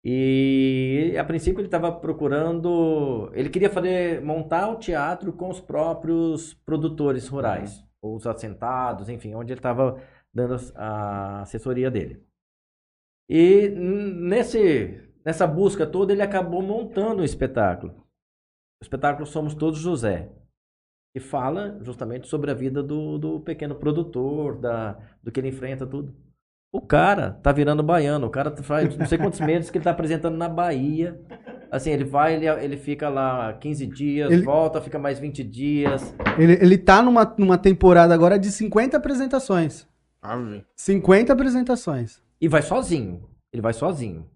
E 0.04 1.15
a 1.15 1.23
princípio 1.23 1.60
ele 1.60 1.67
estava 1.67 1.91
procurando, 1.91 3.30
ele 3.36 3.52
queria 3.52 3.69
fazer 3.69 4.19
montar 4.23 4.67
o 4.69 4.80
teatro 4.80 5.32
com 5.32 5.49
os 5.52 5.60
próprios 5.60 6.56
produtores 6.65 7.28
rurais, 7.28 7.86
ou 8.02 8.15
os 8.15 8.25
assentados, 8.25 9.10
enfim, 9.10 9.35
onde 9.35 9.54
ele 9.54 9.60
estava 9.60 10.02
dando 10.33 10.56
a 10.75 11.42
assessoria 11.42 11.92
dele. 11.92 12.25
E 13.29 13.69
nesse 13.69 15.08
nessa 15.23 15.46
busca 15.46 15.85
toda 15.85 16.13
ele 16.13 16.23
acabou 16.23 16.63
montando 16.63 17.21
um 17.21 17.25
espetáculo. 17.25 17.94
O 18.81 18.83
espetáculo 18.83 19.27
Somos 19.27 19.54
Todos 19.54 19.77
José, 19.77 20.31
que 21.14 21.20
fala 21.20 21.78
justamente 21.82 22.28
sobre 22.28 22.52
a 22.52 22.54
vida 22.54 22.84
do, 22.84 23.18
do 23.18 23.40
pequeno 23.40 23.76
produtor, 23.76 24.58
da, 24.60 24.98
do 25.24 25.32
que 25.32 25.40
ele 25.40 25.50
enfrenta 25.50 25.86
tudo. 25.86 26.14
O 26.72 26.80
cara 26.82 27.32
tá 27.42 27.52
virando 27.52 27.82
baiano. 27.82 28.28
O 28.28 28.30
cara 28.30 28.56
faz 28.58 28.96
não 28.96 29.08
sei 29.08 29.18
quantos 29.18 29.40
meses 29.40 29.72
que 29.72 29.78
ele 29.80 29.84
tá 29.86 29.90
apresentando 29.92 30.38
na 30.38 30.48
Bahia. 30.48 31.20
Assim, 31.72 31.90
ele 31.92 32.04
vai, 32.04 32.36
ele, 32.36 32.48
ele 32.48 32.78
fica 32.78 33.10
lá 33.10 33.54
15 33.54 33.88
dias, 33.88 34.32
Ele- 34.32 34.44
volta, 34.44 34.80
fica 34.82 35.00
mais 35.00 35.18
20 35.20 35.44
dias. 35.44 36.14
Ele, 36.38 36.54
ele 36.54 36.78
tá 36.78 37.02
numa, 37.02 37.26
numa 37.38 37.58
temporada 37.58 38.14
agora 38.14 38.38
de 38.38 38.52
50 38.52 38.98
apresentações. 38.98 39.88
Ave. 40.22 40.64
50 40.76 41.34
apresentações. 41.34 42.22
E 42.40 42.48
vai 42.48 42.62
sozinho. 42.62 43.28
Ele 43.52 43.62
vai 43.64 43.74
sozinho. 43.74 44.30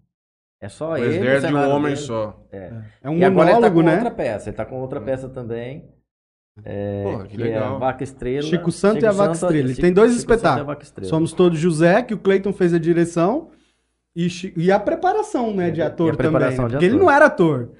É 0.60 0.68
só 0.68 0.92
O 0.92 0.96
ele. 0.96 1.06
o 1.06 1.10
exército 1.10 1.52
de 1.52 1.58
um 1.58 1.68
homem 1.70 1.94
dele. 1.94 1.96
só. 1.96 2.40
É 2.50 3.10
um 3.10 3.18
e 3.18 3.24
agora 3.24 3.50
ele 3.50 3.60
tá 3.60 3.60
monólogo, 3.70 3.74
com 3.80 3.86
né? 3.86 3.94
outra 3.94 4.10
peça. 4.10 4.48
Ele 4.50 4.56
tá 4.56 4.64
com 4.64 4.80
outra 4.80 5.00
peça 5.00 5.28
também. 5.28 5.88
É, 6.62 7.02
Porra, 7.02 7.24
que 7.24 7.30
que 7.36 7.42
legal. 7.42 7.76
é 7.76 7.78
Vaca 7.80 8.04
Estrela. 8.04 8.42
Chico 8.42 8.70
Santo 8.70 9.02
e 9.02 9.06
a 9.06 9.10
Vaca 9.12 9.34
Santo- 9.34 9.44
Estrela. 9.46 9.64
Ele 9.66 9.68
Chico- 9.74 9.80
tem 9.82 9.92
dois 9.92 10.12
Chico 10.12 10.20
Santo 10.20 10.30
e 10.30 10.32
a 10.32 10.36
espetáculos. 10.36 10.66
Vaca 10.66 10.82
Estrela. 10.84 11.08
Somos 11.10 11.32
todos 11.32 11.58
José, 11.58 12.02
que 12.02 12.14
o 12.14 12.18
Cleiton 12.18 12.52
fez 12.52 12.72
a 12.72 12.78
direção. 12.78 13.50
E, 14.16 14.28
e 14.56 14.70
a 14.70 14.78
preparação, 14.78 15.52
né, 15.52 15.72
de 15.72 15.80
E 15.80 15.82
a 15.82 15.88
ator 15.88 16.14
também. 16.16 16.40
né? 16.40 16.50
de 16.50 16.56
Porque 16.56 16.76
ele 16.84 16.94
ator. 16.94 17.00
não 17.04 17.10
era 17.10 17.24
ator. 17.26 17.70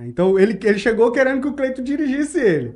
Então 0.00 0.36
ele, 0.36 0.58
ele 0.64 0.78
chegou 0.78 1.12
querendo 1.12 1.40
que 1.40 1.46
o 1.46 1.52
Cleiton 1.54 1.82
dirigisse 1.84 2.40
ele. 2.40 2.74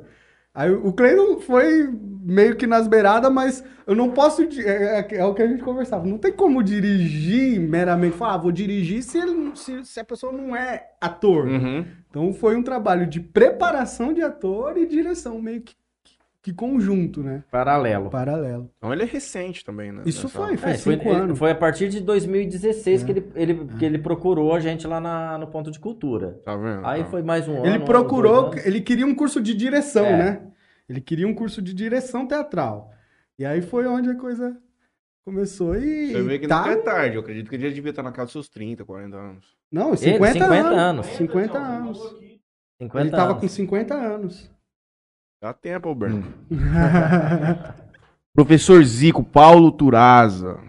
Aí 0.53 0.71
o 0.71 0.93
Cleiton 0.93 1.39
foi 1.41 1.89
meio 2.21 2.55
que 2.55 2.67
nas 2.67 2.87
beiradas, 2.87 3.31
mas 3.31 3.63
eu 3.87 3.95
não 3.95 4.11
posso. 4.11 4.41
É, 4.43 4.99
é- 4.99 5.15
é 5.17 5.25
o 5.25 5.33
que 5.33 5.41
a 5.41 5.47
gente 5.47 5.63
conversava. 5.63 6.05
Não 6.05 6.17
tem 6.17 6.31
como 6.33 6.61
dirigir 6.61 7.59
meramente. 7.59 8.17
Falar, 8.17 8.33
ah, 8.33 8.37
vou 8.37 8.51
dirigir 8.51 9.01
se, 9.03 9.17
ele, 9.17 9.31
não- 9.31 9.55
se, 9.55 9.85
se 9.85 9.99
a 9.99 10.03
pessoa 10.03 10.31
não 10.33 10.55
é 10.55 10.87
ator. 10.99 11.47
Uhum. 11.47 11.85
Então 12.09 12.33
foi 12.33 12.55
um 12.55 12.63
trabalho 12.63 13.07
de 13.07 13.19
preparação 13.19 14.13
de 14.13 14.21
ator 14.21 14.77
e 14.77 14.85
direção, 14.85 15.41
meio 15.41 15.61
que, 15.61 15.73
que, 16.03 16.13
que 16.41 16.53
conjunto, 16.53 17.21
né? 17.23 17.43
Paralelo. 17.51 18.09
Paralelo. 18.09 18.69
Então 18.77 18.91
ele 18.91 19.03
é 19.03 19.05
recente 19.05 19.63
também, 19.63 19.91
né? 19.91 20.01
Isso 20.05 20.23
nessa- 20.27 20.39
foi, 20.39 20.53
É, 20.55 20.57
faz 20.57 20.83
foi, 20.83 20.93
cinco 20.95 21.09
ele- 21.09 21.15
anos. 21.19 21.39
foi 21.39 21.51
a 21.51 21.55
partir 21.55 21.87
de 21.89 21.99
2016 22.01 23.01
É. 23.01 23.05
que, 23.05 23.11
ele, 23.11 23.25
ele, 23.35 23.65
que 23.77 23.85
ele 23.85 23.97
procurou 23.99 24.53
a 24.53 24.59
gente 24.59 24.85
lá 24.87 24.99
na- 24.99 25.37
no 25.37 25.47
ponto 25.47 25.71
de 25.71 25.79
cultura. 25.79 26.39
Tá 26.43 26.55
vendo? 26.55 26.81
Aí 26.85 27.03
Tá. 27.03 27.09
foi 27.09 27.23
mais 27.23 27.47
um 27.47 27.57
ano. 27.57 27.65
Ele 27.65 27.77
um 27.79 27.85
procurou, 27.85 28.51
ele 28.65 28.81
queria 28.81 29.05
um 29.05 29.15
curso 29.15 29.41
de 29.41 29.53
direção, 29.53 30.05
É. 30.05 30.17
né? 30.17 30.41
Ele 30.89 30.99
queria 30.99 31.27
um 31.27 31.35
curso 31.35 31.61
de 31.61 31.73
direção 31.73 32.25
teatral. 32.27 32.91
E 33.37 33.45
aí 33.45 33.61
foi 33.61 33.85
onde 33.85 34.09
a 34.09 34.15
coisa 34.15 34.57
começou 35.23 35.75
e 35.75 36.11
Você 36.11 36.23
vê 36.23 36.39
que 36.39 36.47
tá... 36.47 36.63
não 36.65 36.71
é 36.71 36.75
tarde. 36.77 37.15
Eu 37.15 37.21
acredito 37.21 37.47
que 37.47 37.55
ele 37.55 37.69
já 37.69 37.75
devia 37.75 37.91
estar 37.91 38.01
na 38.01 38.11
casa 38.11 38.25
dos 38.25 38.33
seus 38.33 38.49
30, 38.49 38.83
40 38.83 39.15
anos. 39.15 39.45
Não, 39.71 39.95
50, 39.95 40.33
50 40.33 40.45
anos. 40.45 40.77
anos. 40.77 41.05
50 41.05 41.57
anos. 41.59 41.97
50 42.81 42.99
Ele 43.01 43.11
tava 43.11 43.31
anos. 43.31 43.41
com 43.41 43.47
50 43.47 43.93
anos. 43.93 44.51
Dá 45.41 45.53
tempo, 45.53 45.87
Alberto. 45.87 46.23
Professor 48.33 48.83
Zico, 48.83 49.23
Paulo 49.23 49.71
Turaza. 49.71 50.59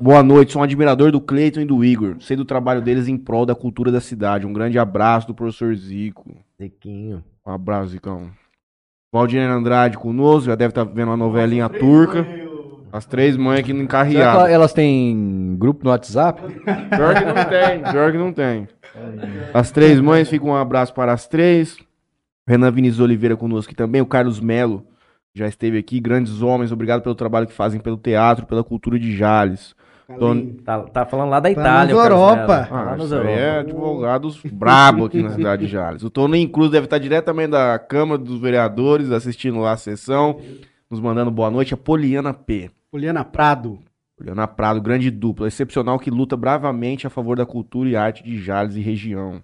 Boa 0.00 0.22
noite, 0.22 0.52
sou 0.52 0.60
um 0.60 0.64
admirador 0.64 1.10
do 1.10 1.20
Cleiton 1.20 1.60
e 1.60 1.64
do 1.64 1.84
Igor. 1.84 2.16
Sei 2.20 2.36
do 2.36 2.44
trabalho 2.44 2.80
deles 2.80 3.08
em 3.08 3.18
prol 3.18 3.44
da 3.44 3.54
cultura 3.54 3.90
da 3.90 4.00
cidade. 4.00 4.46
Um 4.46 4.52
grande 4.52 4.78
abraço 4.78 5.26
do 5.26 5.34
professor 5.34 5.74
Zico. 5.74 6.36
Ziquinho. 6.60 7.22
Um 7.44 7.52
abraço, 7.52 7.90
Zicão. 7.90 8.30
Valdirene 9.16 9.52
Andrade 9.52 9.96
conosco, 9.96 10.46
já 10.46 10.54
deve 10.54 10.70
estar 10.70 10.84
vendo 10.84 11.08
uma 11.08 11.16
novelinha 11.16 11.68
turca. 11.68 12.26
As 12.92 13.04
três 13.04 13.36
mães 13.36 13.60
aqui 13.60 13.72
no 13.72 13.82
encarreado. 13.82 14.46
elas 14.46 14.72
têm 14.72 15.56
grupo 15.58 15.84
no 15.84 15.90
WhatsApp? 15.90 16.40
Pior 16.40 17.14
que 17.14 17.24
não 17.24 17.34
tem, 17.44 17.92
pior 17.92 18.12
que 18.12 18.18
não 18.18 18.32
tem. 18.32 18.68
As 19.52 19.70
três 19.70 20.00
mães, 20.00 20.28
fica 20.28 20.44
um 20.44 20.54
abraço 20.54 20.94
para 20.94 21.12
as 21.12 21.26
três. 21.26 21.78
Renan 22.46 22.70
Vinícius 22.70 23.00
Oliveira 23.00 23.36
conosco 23.36 23.70
aqui 23.70 23.76
também. 23.76 24.00
O 24.00 24.06
Carlos 24.06 24.38
Melo 24.38 24.86
já 25.34 25.46
esteve 25.46 25.78
aqui. 25.78 25.98
Grandes 25.98 26.42
homens, 26.42 26.72
obrigado 26.72 27.02
pelo 27.02 27.14
trabalho 27.14 27.46
que 27.46 27.52
fazem 27.52 27.80
pelo 27.80 27.96
teatro, 27.96 28.46
pela 28.46 28.62
cultura 28.62 28.98
de 28.98 29.14
Jales. 29.16 29.74
Tony- 30.18 30.52
Tá, 30.64 30.82
tá 30.84 31.04
falando 31.06 31.30
lá 31.30 31.40
da 31.40 31.52
Tá 31.52 31.60
Itália. 31.60 31.72
nas 31.72 31.90
o 31.92 31.96
Carlos 31.96 32.20
Europa. 32.20 32.66
Tá 32.68 32.82
lá 32.84 32.92
Ah, 32.92 32.96
nos 32.96 33.12
aí 33.12 33.18
Europa. 33.18 33.38
é 33.40 33.58
advogados 33.58 34.40
brabo 34.44 35.04
aqui 35.06 35.22
na 35.22 35.30
cidade 35.30 35.66
de 35.66 35.72
Jales. 35.72 36.02
O 36.04 36.10
Tony 36.10 36.40
Incluso 36.40 36.70
deve 36.70 36.84
estar 36.86 36.98
diretamente 36.98 37.50
da 37.50 37.78
Câmara 37.78 38.16
dos 38.22 38.40
Vereadores, 38.40 39.10
assistindo 39.10 39.58
lá 39.58 39.72
a 39.72 39.76
sessão, 39.76 40.40
nos 40.88 41.00
mandando 41.00 41.30
boa 41.30 41.50
noite. 41.50 41.74
A 41.74 41.76
Poliana 41.76 42.32
P. 42.32 42.70
Poliana 42.90 43.24
Prado. 43.24 43.80
Poliana 44.16 44.46
Prado, 44.46 44.80
grande 44.80 45.10
dupla, 45.10 45.46
excepcional 45.48 45.98
que 45.98 46.10
luta 46.10 46.36
bravamente 46.36 47.06
a 47.06 47.10
favor 47.10 47.36
da 47.36 47.44
cultura 47.44 47.88
e 47.88 47.96
arte 47.96 48.22
de 48.22 48.38
Jales 48.40 48.76
e 48.76 48.80
região. 48.80 49.42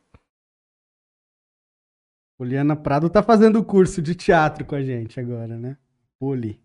Poliana 2.38 2.74
Prado 2.76 3.08
tá 3.10 3.22
fazendo 3.22 3.62
curso 3.62 4.00
de 4.00 4.14
teatro 4.14 4.64
com 4.64 4.74
a 4.74 4.82
gente 4.82 5.20
agora, 5.20 5.56
né? 5.58 5.76
Poli. 6.18 6.58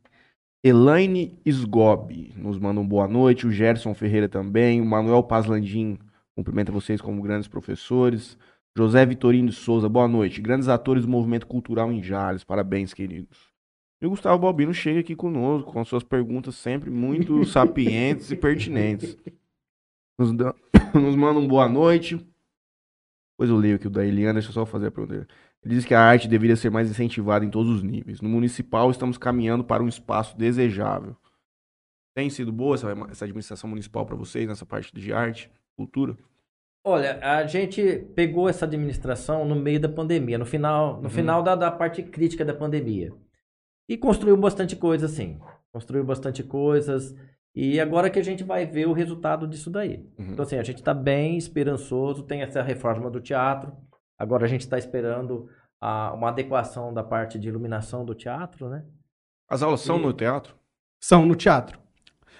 Elaine 0.63 1.39
Sgobi 1.45 2.33
nos 2.35 2.57
manda 2.59 2.79
um 2.81 2.87
boa 2.87 3.07
noite. 3.07 3.45
O 3.47 3.51
Gerson 3.51 3.93
Ferreira 3.93 4.27
também. 4.27 4.81
O 4.81 4.85
Manuel 4.85 5.23
Pazlandim 5.23 5.97
cumprimenta 6.35 6.71
vocês 6.71 6.99
como 7.01 7.21
grandes 7.21 7.47
professores. 7.47 8.37
José 8.75 9.05
Vitorino 9.05 9.49
de 9.49 9.55
Souza, 9.55 9.89
boa 9.89 10.07
noite. 10.07 10.41
Grandes 10.41 10.67
atores 10.67 11.03
do 11.05 11.09
movimento 11.11 11.47
cultural 11.47 11.91
em 11.91 12.01
Jales. 12.03 12.43
Parabéns, 12.43 12.93
queridos. 12.93 13.37
E 14.01 14.05
o 14.05 14.09
Gustavo 14.11 14.37
Balbino 14.39 14.73
chega 14.73 14.99
aqui 14.99 15.15
conosco 15.15 15.71
com 15.71 15.83
suas 15.83 16.03
perguntas 16.03 16.55
sempre 16.55 16.89
muito 16.91 17.43
sapientes 17.45 18.29
e 18.29 18.35
pertinentes. 18.35 19.17
Nos, 20.19 20.31
dá- 20.33 20.53
nos 20.93 21.15
manda 21.15 21.39
um 21.39 21.47
boa 21.47 21.67
noite. 21.67 22.15
Depois 23.33 23.49
eu 23.49 23.57
leio 23.57 23.75
aqui 23.75 23.87
o 23.87 23.89
da 23.89 24.05
Eliana, 24.05 24.33
deixa 24.33 24.49
eu 24.49 24.53
só 24.53 24.65
fazer 24.65 24.87
a 24.87 24.91
pergunta 24.91 25.13
dele. 25.15 25.27
Ele 25.67 25.75
diz 25.75 25.83
que 25.83 25.93
a 25.93 25.99
arte 25.99 26.29
deveria 26.29 26.55
ser 26.55 26.69
mais 26.69 26.89
incentivada 26.89 27.43
em 27.43 27.49
todos 27.49 27.69
os 27.69 27.83
níveis. 27.83 28.21
No 28.21 28.29
municipal, 28.29 28.89
estamos 28.89 29.17
caminhando 29.17 29.65
para 29.65 29.83
um 29.83 29.87
espaço 29.89 30.37
desejável. 30.37 31.13
Tem 32.15 32.29
sido 32.29 32.53
boa 32.53 32.75
essa, 32.75 32.89
essa 33.11 33.25
administração 33.25 33.69
municipal 33.69 34.05
para 34.05 34.15
vocês 34.15 34.47
nessa 34.47 34.65
parte 34.65 34.95
de 34.95 35.11
arte, 35.11 35.51
cultura? 35.75 36.17
Olha, 36.85 37.19
a 37.21 37.45
gente 37.45 38.07
pegou 38.15 38.47
essa 38.47 38.63
administração 38.63 39.43
no 39.43 39.57
meio 39.57 39.77
da 39.77 39.89
pandemia, 39.89 40.37
no 40.37 40.45
final, 40.45 40.97
no 41.01 41.03
Uhum. 41.03 41.09
final 41.09 41.43
da, 41.43 41.53
da 41.53 41.69
parte 41.69 42.01
crítica 42.01 42.45
da 42.45 42.53
pandemia. 42.53 43.11
E 43.89 43.97
construiu 43.97 44.37
bastante 44.37 44.73
coisa, 44.73 45.05
assim. 45.05 45.37
Construiu 45.73 46.05
bastante 46.05 46.43
coisas. 46.43 47.13
E 47.53 47.77
agora 47.77 48.09
que 48.09 48.19
a 48.19 48.23
gente 48.23 48.41
vai 48.41 48.65
ver 48.65 48.87
o 48.87 48.93
resultado 48.93 49.45
disso 49.45 49.69
daí. 49.69 49.97
Uhum. 50.17 50.29
Então, 50.31 50.43
assim, 50.43 50.57
a 50.57 50.63
gente 50.63 50.77
está 50.77 50.93
bem 50.93 51.37
esperançoso. 51.37 52.23
Tem 52.23 52.41
essa 52.41 52.61
reforma 52.61 53.11
do 53.11 53.19
teatro. 53.19 53.73
Agora 54.17 54.45
a 54.45 54.47
gente 54.47 54.61
está 54.61 54.77
esperando 54.77 55.49
a- 55.81 56.13
uma 56.13 56.29
adequação 56.29 56.93
da 56.93 57.03
parte 57.03 57.37
de 57.39 57.47
iluminação 57.47 58.03
do 58.05 58.13
teatro, 58.15 58.69
né? 58.69 58.83
As 59.49 59.61
aulas 59.61 59.81
são 59.81 59.97
E- 59.97 60.01
no 60.01 60.13
teatro? 60.13 60.55
São 61.01 61.25
no 61.25 61.35
teatro. 61.35 61.79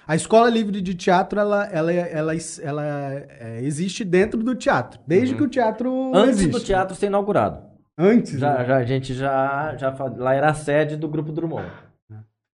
A 0.08 0.16
Escola 0.16 0.50
Livre 0.50 0.82
de 0.82 0.96
Teatro, 0.96 1.38
ela, 1.40 1.66
ela, 1.66 1.92
ela, 1.92 2.32
ela 2.62 2.86
é, 3.14 3.60
existe 3.62 4.06
dentro 4.06 4.42
do 4.42 4.56
teatro. 4.56 5.00
Desde 5.06 5.34
Uhum. 5.34 5.38
que 5.40 5.44
o 5.46 5.50
teatro 5.50 6.12
Antes 6.16 6.40
existe. 6.40 6.52
do 6.52 6.60
teatro 6.62 6.96
ser 6.96 7.08
inaugurado. 7.08 7.62
Antes. 7.98 8.40
Já, 8.40 8.60
né? 8.60 8.66
já, 8.66 8.78
a 8.78 8.84
gente 8.86 9.14
já, 9.14 9.76
já. 9.76 9.94
Lá 10.16 10.34
era 10.34 10.50
a 10.50 10.54
sede 10.54 10.96
do 10.96 11.10
Grupo 11.10 11.32
Drummond. 11.34 11.70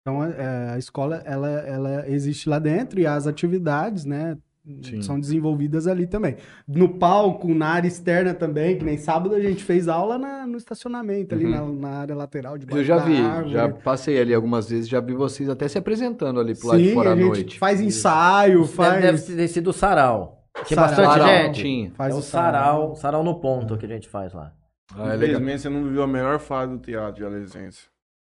Então, 0.03 0.23
é, 0.25 0.71
a 0.71 0.79
escola, 0.79 1.17
ela, 1.27 1.49
ela 1.49 2.09
existe 2.09 2.49
lá 2.49 2.59
dentro 2.59 3.01
e 3.01 3.07
as 3.07 3.27
atividades, 3.27 4.05
né, 4.05 4.39
Sim. 4.83 5.01
são 5.03 5.19
desenvolvidas 5.19 5.87
ali 5.87 6.07
também. 6.07 6.37
No 6.69 6.99
palco, 6.99 7.53
na 7.55 7.67
área 7.69 7.89
externa 7.89 8.35
também, 8.35 8.77
que 8.77 8.85
nem 8.85 8.97
sábado 8.99 9.35
a 9.35 9.41
gente 9.41 9.65
fez 9.65 9.89
aula 9.89 10.19
na- 10.19 10.47
no 10.47 10.57
estacionamento, 10.59 11.35
ali 11.35 11.47
Uhum. 11.47 11.75
na, 11.81 11.89
na 11.89 11.97
área 12.01 12.15
lateral 12.15 12.59
de 12.59 12.67
Eu 12.71 12.85
já 12.85 12.99
vi, 12.99 13.17
árvore. 13.17 13.53
já 13.55 13.69
passei 13.69 14.21
ali 14.21 14.35
algumas 14.35 14.69
vezes, 14.69 14.89
já 14.89 15.01
vi 15.01 15.15
vocês 15.15 15.49
até 15.49 15.67
se 15.67 15.79
apresentando 15.79 16.39
ali 16.39 16.55
pro 16.55 16.69
lado 16.69 16.79
de 16.83 16.89
Sim, 16.89 16.95
fora 16.95 17.11
a 17.11 17.13
à 17.15 17.17
gente 17.17 17.27
noite. 17.27 17.59
faz 17.59 17.81
ensaio, 17.81 18.65
faz... 18.67 19.01
Deve, 19.03 19.37
ter 19.37 19.49
sido 19.49 19.71
o 19.71 19.73
sarau. 19.73 20.45
Tinha 20.67 20.77
Sarau. 20.81 20.89
bastante 20.97 21.19
Sarau, 21.21 21.55
gente. 21.55 21.91
faz 21.97 22.15
é 22.15 22.19
o 22.19 22.23
sarau, 22.23 22.95
sarau 22.97 23.25
no 23.25 23.41
ponto 23.41 23.79
que 23.79 23.87
a 23.87 23.89
gente 23.89 24.09
faz 24.09 24.33
lá. 24.35 24.53
Ah, 24.95 25.01
é 25.01 25.17
legal. 25.17 25.17
Infelizmente 25.41 25.63
você 25.63 25.69
não 25.69 25.85
viveu 25.85 26.03
a 26.03 26.07
melhor 26.07 26.39
fase 26.39 26.73
do 26.73 26.79
teatro 26.79 27.15
de 27.15 27.25
Alesência. 27.25 27.89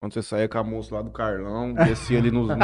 Quando 0.03 0.15
você 0.15 0.23
saía 0.23 0.49
com 0.49 0.59
a 0.59 0.65
moça 0.65 0.97
lá 0.97 1.01
do 1.01 1.11
Carlão, 1.11 1.75
descia 1.75 2.19
ali 2.19 2.29
nos, 2.33 2.49
nos, 2.49 2.59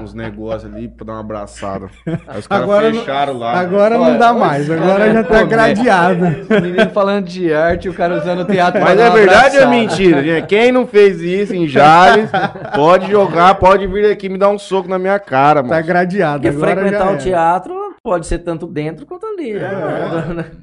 nos- 0.00 0.12
negócios 0.12 0.64
ali 0.74 0.88
pra 0.88 1.06
dar 1.06 1.12
uma 1.12 1.20
abraçada. 1.20 1.86
Aí 2.26 2.40
os 2.40 2.48
caras 2.48 2.64
Agora 2.64 2.90
não- 2.90 2.98
fecharam 2.98 3.38
lá. 3.38 3.60
Agora 3.60 3.94
não 3.96 4.04
Olha, 4.06 4.18
dá 4.18 4.32
mais, 4.34 4.68
agora 4.68 5.12
já 5.12 5.22
tá 5.22 5.38
Pô, 5.38 5.46
gradeado. 5.46 6.24
Menino 6.60 6.90
falando 6.90 7.26
de 7.26 7.54
arte 7.54 7.84
e 7.84 7.88
o 7.88 7.94
cara 7.94 8.16
usando 8.16 8.40
o 8.40 8.44
teatro 8.44 8.80
Mas 8.82 8.98
é 8.98 9.08
verdade 9.08 9.56
ou 9.56 9.62
é 9.62 9.66
mentira? 9.66 10.20
gente? 10.24 10.46
Quem 10.48 10.72
não 10.72 10.84
fez 10.84 11.20
isso 11.20 11.54
em 11.54 11.68
Jales, 11.68 12.28
pode 12.74 13.08
jogar, 13.08 13.54
pode 13.54 13.86
vir 13.86 14.10
aqui 14.10 14.28
me 14.28 14.36
dar 14.36 14.48
um 14.48 14.58
soco 14.58 14.88
na 14.88 14.98
minha 14.98 15.20
cara, 15.20 15.62
Tá 15.62 15.68
mano. 15.68 15.86
gradeado. 15.86 16.42
Porque 16.42 16.48
agora 16.56 16.72
frequentar 16.80 17.04
já 17.06 17.12
o 17.12 17.18
teatro 17.18 17.87
pode 18.08 18.26
ser 18.26 18.38
tanto 18.38 18.66
dentro 18.66 19.04
quanto 19.04 19.26
ali. 19.26 19.52
né? 19.54 19.68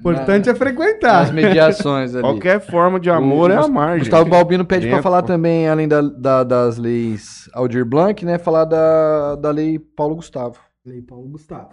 O 0.03 0.11
importante 0.11 0.49
é 0.49 0.55
frequentar. 0.55 1.21
As 1.23 1.31
mediações 1.31 2.13
ali. 2.15 2.21
Qualquer 2.23 2.59
forma 2.59 2.99
de 2.99 3.09
amor 3.09 3.51
é 3.51 3.55
a 3.55 3.61
Gus- 3.61 3.69
margem. 3.69 3.99
Gustavo 3.99 4.29
Balbino 4.29 4.65
pede 4.65 4.81
pra 4.87 4.95
Dentro. 4.97 5.03
falar 5.03 5.21
também, 5.21 5.67
além 5.69 5.87
da- 5.87 6.01
da- 6.01 6.43
das 6.43 6.77
leis 6.77 7.49
Aldir 7.53 7.85
Blanc, 7.85 8.25
né? 8.25 8.37
Falar 8.39 8.65
da, 8.65 9.35
da 9.35 9.51
lei 9.51 9.77
Paulo 9.77 10.15
Gustavo. 10.15 10.59
Lei 10.85 11.01
Paulo 11.01 11.27
Gustavo. 11.29 11.69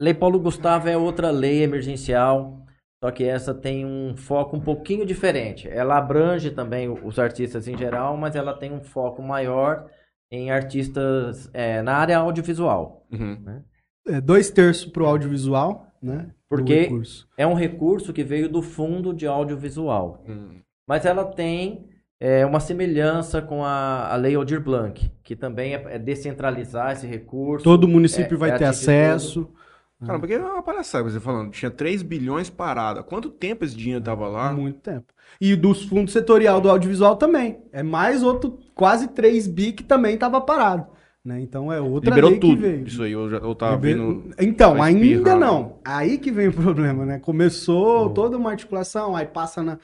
Lei 0.00 0.12
Paulo 0.14 0.40
Gustavo 0.40 0.88
é 0.88 0.96
outra 0.96 1.30
lei 1.30 1.62
emergencial, 1.62 2.58
só 3.02 3.10
que 3.10 3.22
essa 3.24 3.54
tem 3.54 3.86
um 3.86 4.16
foco 4.16 4.56
um 4.56 4.60
pouquinho 4.60 5.06
diferente. 5.06 5.68
Ela 5.68 5.98
abrange 5.98 6.50
também 6.50 6.88
os 6.88 7.18
artistas 7.18 7.68
em 7.68 7.76
geral, 7.76 8.16
mas 8.16 8.34
ela 8.34 8.52
tem 8.54 8.72
um 8.72 8.82
foco 8.82 9.22
maior 9.22 9.86
em 10.32 10.50
artistas 10.50 11.48
é, 11.54 11.80
na 11.80 11.94
área 11.96 12.18
audiovisual. 12.18 13.06
Uhum. 13.12 13.62
É, 14.06 14.20
dois 14.20 14.50
terços 14.50 14.84
pro 14.86 15.06
audiovisual, 15.06 15.86
né? 16.02 16.30
Porque 16.48 16.90
é 17.36 17.46
um 17.46 17.54
recurso 17.54 18.12
que 18.12 18.22
veio 18.22 18.48
do 18.48 18.62
Fundo 18.62 19.12
de 19.12 19.26
Audiovisual. 19.26 20.22
Hum. 20.28 20.60
Mas 20.86 21.04
ela 21.04 21.24
tem 21.24 21.88
é, 22.20 22.44
uma 22.46 22.60
semelhança 22.60 23.42
com 23.42 23.64
a, 23.64 24.12
a 24.12 24.16
Lei 24.16 24.34
Aldir 24.34 24.60
Blanc, 24.60 25.10
que 25.22 25.34
também 25.34 25.74
é, 25.74 25.84
é 25.94 25.98
descentralizar 25.98 26.92
esse 26.92 27.06
recurso. 27.06 27.64
Todo 27.64 27.88
município 27.88 28.34
é- 28.36 28.38
vai 28.38 28.50
é 28.50 28.58
ter 28.58 28.64
acesso. 28.64 29.48
Cara, 30.04 30.18
porque 30.18 30.34
é 30.34 30.38
uma 30.38 30.62
palhaçada, 30.62 31.08
você 31.08 31.18
falando, 31.18 31.50
tinha 31.50 31.70
3 31.70 32.02
bilhões 32.02 32.50
parado. 32.50 33.00
Há 33.00 33.02
quanto 33.02 33.30
tempo 33.30 33.64
esse 33.64 33.74
dinheiro 33.74 34.04
tava 34.04 34.28
lá? 34.28 34.52
Muito 34.52 34.80
tempo. 34.80 35.06
E 35.40 35.56
dos 35.56 35.84
fundos 35.84 36.12
setorial 36.12 36.60
do 36.60 36.68
audiovisual 36.68 37.16
também. 37.16 37.62
É 37.72 37.82
mais 37.82 38.22
outro, 38.22 38.58
quase 38.74 39.08
3 39.08 39.46
bi 39.46 39.72
que 39.72 39.82
também 39.82 40.14
estava 40.14 40.40
parado. 40.40 40.86
Né? 41.24 41.40
Então 41.40 41.72
é 41.72 41.80
outra 41.80 42.10
Liberou 42.10 42.30
lei 42.32 42.38
tudo. 42.38 42.56
que 42.56 42.62
veio. 42.62 42.86
Isso 42.86 43.02
aí, 43.02 43.12
eu 43.12 43.30
já 43.30 43.38
eu 43.38 43.54
tava 43.54 43.76
Liber- 43.76 43.96
vendo. 43.96 44.34
Então, 44.38 44.82
ainda 44.82 45.04
espirrar, 45.06 45.38
não. 45.38 45.78
Aí 45.84 46.18
que 46.18 46.30
vem 46.30 46.48
o 46.48 46.52
problema, 46.52 47.06
né? 47.06 47.18
Começou 47.18 48.10
toda 48.10 48.36
uma 48.36 48.50
articulação, 48.50 49.16
aí 49.16 49.24
passa 49.26 49.62
na. 49.62 49.78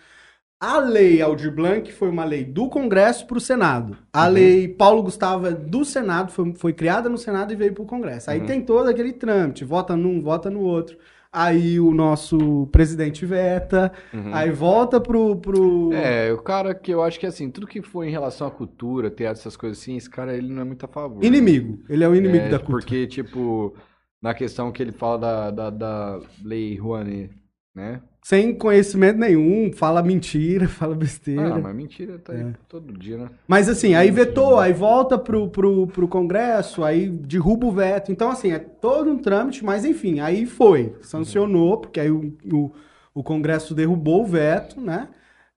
A 0.62 0.78
lei 0.78 1.22
Aldir 1.22 1.51
Blanc 1.55 1.91
foi 1.91 2.11
uma 2.11 2.22
lei 2.22 2.45
do 2.45 2.68
Congresso 2.68 3.26
para 3.26 3.38
o 3.38 3.41
Senado. 3.41 3.97
A 4.12 4.26
Uhum. 4.26 4.32
lei 4.34 4.68
Paulo 4.68 5.03
Gustavo 5.03 5.47
é 5.47 5.53
do 5.53 5.82
Senado, 5.86 6.30
foi, 6.30 6.53
foi 6.55 6.72
criada 6.74 7.09
no 7.09 7.16
Senado 7.16 7.51
e 7.51 7.57
veio 7.57 7.72
para 7.72 7.82
o 7.82 7.86
Congresso. 7.86 8.30
Aí 8.30 8.41
Uhum. 8.41 8.47
tem 8.47 8.61
todo 8.61 8.86
aquele 8.91 9.14
trâmite, 9.14 9.64
vota 9.64 9.97
num, 9.97 10.20
vota 10.20 10.51
no 10.51 10.61
outro. 10.61 10.99
Aí 11.33 11.78
o 11.78 11.93
nosso 11.95 12.66
presidente 12.72 13.24
veta, 13.24 13.93
Uhum. 14.12 14.35
aí 14.35 14.51
volta 14.51 15.01
pro. 15.01 15.37
pro... 15.37 15.93
É, 15.93 16.33
o 16.33 16.39
cara 16.43 16.74
que 16.74 16.93
eu 16.93 17.03
acho 17.03 17.20
que 17.20 17.26
assim, 17.26 17.49
tudo 17.51 17.68
que 17.68 17.81
for 17.83 18.03
em 18.05 18.11
relação 18.11 18.49
à 18.49 18.51
cultura, 18.51 19.09
teatro, 19.11 19.41
essas 19.41 19.57
coisas 19.57 19.78
assim, 19.78 19.97
esse 19.97 20.11
cara 20.11 20.37
ele 20.37 20.53
não 20.53 20.62
é 20.62 20.64
muito 20.64 20.85
a 20.85 20.89
favor. 20.89 21.22
Inimigo. 21.24 21.78
Ele 21.89 22.03
é 22.03 22.09
o 22.09 22.16
inimigo 22.16 22.47
É, 22.47 22.49
da 22.49 22.59
cultura. 22.59 22.81
Porque, 22.81 23.07
tipo, 23.07 23.74
na 24.20 24.35
questão 24.35 24.72
que 24.72 24.83
ele 24.83 24.91
fala 24.91 25.18
da, 25.18 25.51
da, 25.53 25.70
da 25.70 26.20
lei 26.45 26.76
Rouanet, 26.76 27.31
né? 27.76 28.03
Sem 28.23 28.55
conhecimento 28.55 29.18
nenhum, 29.18 29.73
fala 29.73 30.03
mentira, 30.03 30.68
fala 30.68 30.95
besteira. 30.95 31.55
Ah, 31.55 31.59
mas 31.59 31.75
mentira 31.75 32.18
tá 32.18 32.33
aí 32.33 32.41
É. 32.41 32.53
todo 32.68 32.93
dia, 32.93 33.16
né? 33.16 33.31
Mas 33.49 33.68
assim, 33.68 33.95
aí 33.95 34.11
vetou, 34.11 34.59
aí 34.59 34.73
volta 34.73 35.18
pro, 35.18 35.49
pro, 35.49 35.87
pro 35.87 36.07
Congresso, 36.09 36.85
aí 36.85 37.09
derruba 37.09 37.66
o 37.66 37.73
veto. 37.73 38.12
Então, 38.12 38.31
assim, 38.31 38.53
é 38.53 38.59
todo 38.59 39.11
um 39.11 39.18
trâmite, 39.18 39.64
mas 39.64 39.85
enfim, 39.85 40.21
aí 40.21 40.45
foi. 40.45 40.95
Sancionou, 41.01 41.79
porque 41.79 41.99
aí 41.99 42.11
o, 42.11 42.33
o, 42.53 42.71
o 43.14 43.23
Congresso 43.23 43.75
derrubou 43.75 44.23
o 44.23 44.27
veto, 44.27 44.81
né? 44.81 45.09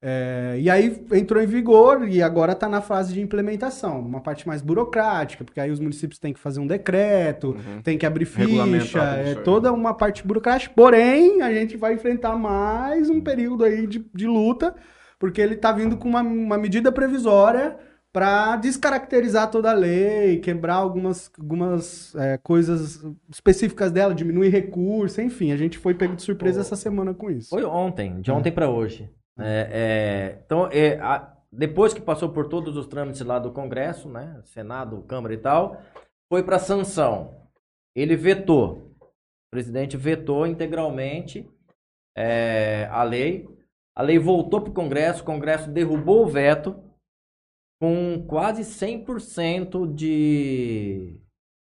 É, 0.05 0.57
e 0.59 0.69
aí 0.69 1.01
entrou 1.13 1.41
em 1.41 1.45
vigor 1.45 2.05
e 2.09 2.21
agora 2.21 2.51
está 2.51 2.67
na 2.67 2.81
fase 2.81 3.13
de 3.13 3.21
implementação. 3.21 4.01
Uma 4.01 4.19
parte 4.19 4.45
mais 4.45 4.61
burocrática, 4.61 5.45
porque 5.45 5.61
aí 5.61 5.71
os 5.71 5.79
municípios 5.79 6.19
têm 6.19 6.33
que 6.33 6.39
fazer 6.41 6.59
um 6.59 6.67
decreto, 6.67 7.51
Uhum. 7.51 7.81
tem 7.81 7.97
que 7.97 8.05
abrir 8.05 8.25
ficha, 8.25 8.99
tudo 8.99 9.29
é 9.29 9.35
toda 9.35 9.71
uma 9.71 9.93
parte 9.93 10.27
burocrática. 10.27 10.73
Porém, 10.75 11.41
a 11.41 11.53
gente 11.53 11.77
vai 11.77 11.93
enfrentar 11.93 12.35
mais 12.35 13.09
um 13.09 13.21
período 13.21 13.63
aí 13.63 13.87
de, 13.87 14.05
de 14.13 14.27
luta, 14.27 14.75
porque 15.17 15.39
ele 15.39 15.53
está 15.53 15.71
vindo 15.71 15.95
com 15.95 16.09
uma, 16.09 16.21
uma 16.21 16.57
medida 16.57 16.91
previsória 16.91 17.77
para 18.11 18.57
descaracterizar 18.57 19.49
toda 19.49 19.71
a 19.71 19.73
lei, 19.73 20.37
quebrar 20.39 20.75
algumas, 20.75 21.31
algumas 21.39 22.13
é, 22.15 22.37
coisas 22.43 23.01
específicas 23.31 23.89
dela, 23.89 24.13
diminuir 24.13 24.49
recurso, 24.49 25.21
enfim. 25.21 25.53
A 25.53 25.57
gente 25.57 25.77
foi 25.77 25.93
pego 25.93 26.13
de 26.15 26.21
surpresa 26.23 26.59
essa 26.59 26.75
semana 26.75 27.13
com 27.13 27.31
isso. 27.31 27.49
Foi 27.49 27.63
ontem, 27.63 28.19
de 28.19 28.29
ontem 28.31 28.51
para 28.51 28.69
hoje. 28.69 29.09
É, 29.39 29.69
é, 30.37 30.41
então, 30.45 30.67
é, 30.71 30.99
a- 30.99 31.33
depois 31.51 31.93
que 31.93 32.01
passou 32.01 32.29
por 32.29 32.47
todos 32.47 32.75
os 32.77 32.87
trâmites 32.87 33.21
lá 33.21 33.39
do 33.39 33.51
Congresso, 33.51 34.09
né, 34.09 34.41
Senado, 34.45 35.01
Câmara 35.03 35.33
e 35.33 35.37
tal, 35.37 35.81
foi 36.31 36.43
para 36.43 36.59
sanção. 36.59 37.35
Ele 37.95 38.15
vetou. 38.15 38.91
O 39.01 39.51
presidente 39.51 39.95
vetou 39.97 40.47
integralmente 40.47 41.47
é, 42.17 42.87
a 42.91 43.03
lei. 43.03 43.47
A 43.95 44.01
lei 44.01 44.17
voltou 44.17 44.61
para 44.61 44.71
o 44.71 44.73
Congresso, 44.73 45.21
o 45.21 45.25
Congresso 45.25 45.69
derrubou 45.69 46.23
o 46.23 46.27
veto 46.27 46.75
com 47.79 48.25
quase 48.27 48.63
100% 48.63 49.93
de, 49.93 51.19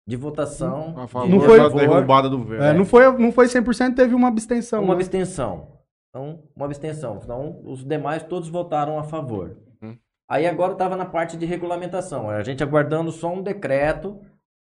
de 0.07 0.15
votação. 0.17 0.97
A 0.99 1.07
favor 1.07 1.29
Não 1.29 1.39
foi- 1.39 1.57
da 1.57 1.69
derrubada 1.69 2.29
do 2.29 2.43
velho. 2.43 2.63
É, 2.63 2.73
não, 2.73 2.83
foi, 2.83 3.09
não 3.17 3.31
foi 3.31 3.47
100%, 3.47 3.95
teve 3.95 4.13
uma 4.13 4.27
abstenção. 4.27 4.81
Uma 4.83 4.89
né? 4.95 4.95
abstenção. 4.95 5.78
Então, 6.09 6.43
uma 6.55 6.65
abstenção. 6.65 7.19
Então, 7.23 7.61
os 7.63 7.85
demais 7.85 8.23
todos 8.23 8.49
votaram 8.49 8.97
a 8.97 9.03
favor. 9.03 9.57
Uhum. 9.81 9.97
Aí 10.29 10.47
agora 10.47 10.73
estava 10.73 10.97
na 10.97 11.05
parte 11.05 11.37
de 11.37 11.45
regulamentação. 11.45 12.29
A 12.29 12.43
gente 12.43 12.63
aguardando 12.63 13.11
só 13.11 13.33
um 13.33 13.43
decreto 13.43 14.19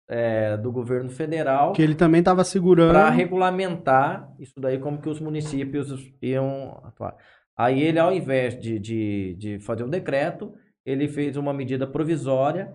é, 0.09 0.57
do 0.57 0.71
governo 0.71 1.09
federal 1.09 1.73
Que 1.73 1.83
ele 1.83 1.93
também 1.93 2.19
estava 2.19 2.43
segurando. 2.43 2.91
para 2.91 3.09
regulamentar 3.09 4.33
isso 4.39 4.59
daí, 4.59 4.79
como 4.79 4.99
que 5.01 5.07
os 5.09 5.19
municípios 5.19 6.11
iam 6.21 6.81
atuar. 6.83 7.15
Aí 7.57 7.81
ele, 7.81 7.99
ao 7.99 8.11
invés 8.11 8.59
de, 8.59 8.79
de, 8.79 9.35
de 9.35 9.59
fazer 9.59 9.83
um 9.83 9.89
decreto, 9.89 10.53
ele 10.85 11.07
fez 11.07 11.37
uma 11.37 11.53
medida 11.53 11.85
provisória, 11.85 12.73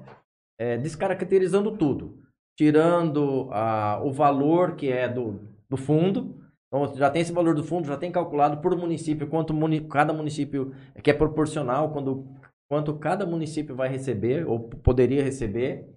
é, 0.58 0.76
descaracterizando 0.76 1.76
tudo, 1.76 2.18
tirando 2.56 3.48
ah, 3.50 4.00
o 4.04 4.12
valor 4.12 4.76
que 4.76 4.92
é 4.92 5.08
do, 5.08 5.40
do 5.68 5.76
fundo. 5.76 6.43
Então, 6.74 6.92
já 6.96 7.08
tem 7.08 7.22
esse 7.22 7.32
valor 7.32 7.54
do 7.54 7.62
fundo, 7.62 7.86
já 7.86 7.96
tem 7.96 8.10
calculado 8.10 8.60
por 8.60 8.76
município 8.76 9.28
quanto 9.28 9.54
muni- 9.54 9.86
cada 9.88 10.12
município, 10.12 10.74
que 11.04 11.08
é 11.10 11.14
proporcional 11.14 11.92
quando, 11.92 12.26
quanto 12.68 12.98
cada 12.98 13.24
município 13.24 13.76
vai 13.76 13.88
receber, 13.88 14.44
ou 14.44 14.58
poderia 14.58 15.22
receber. 15.22 15.93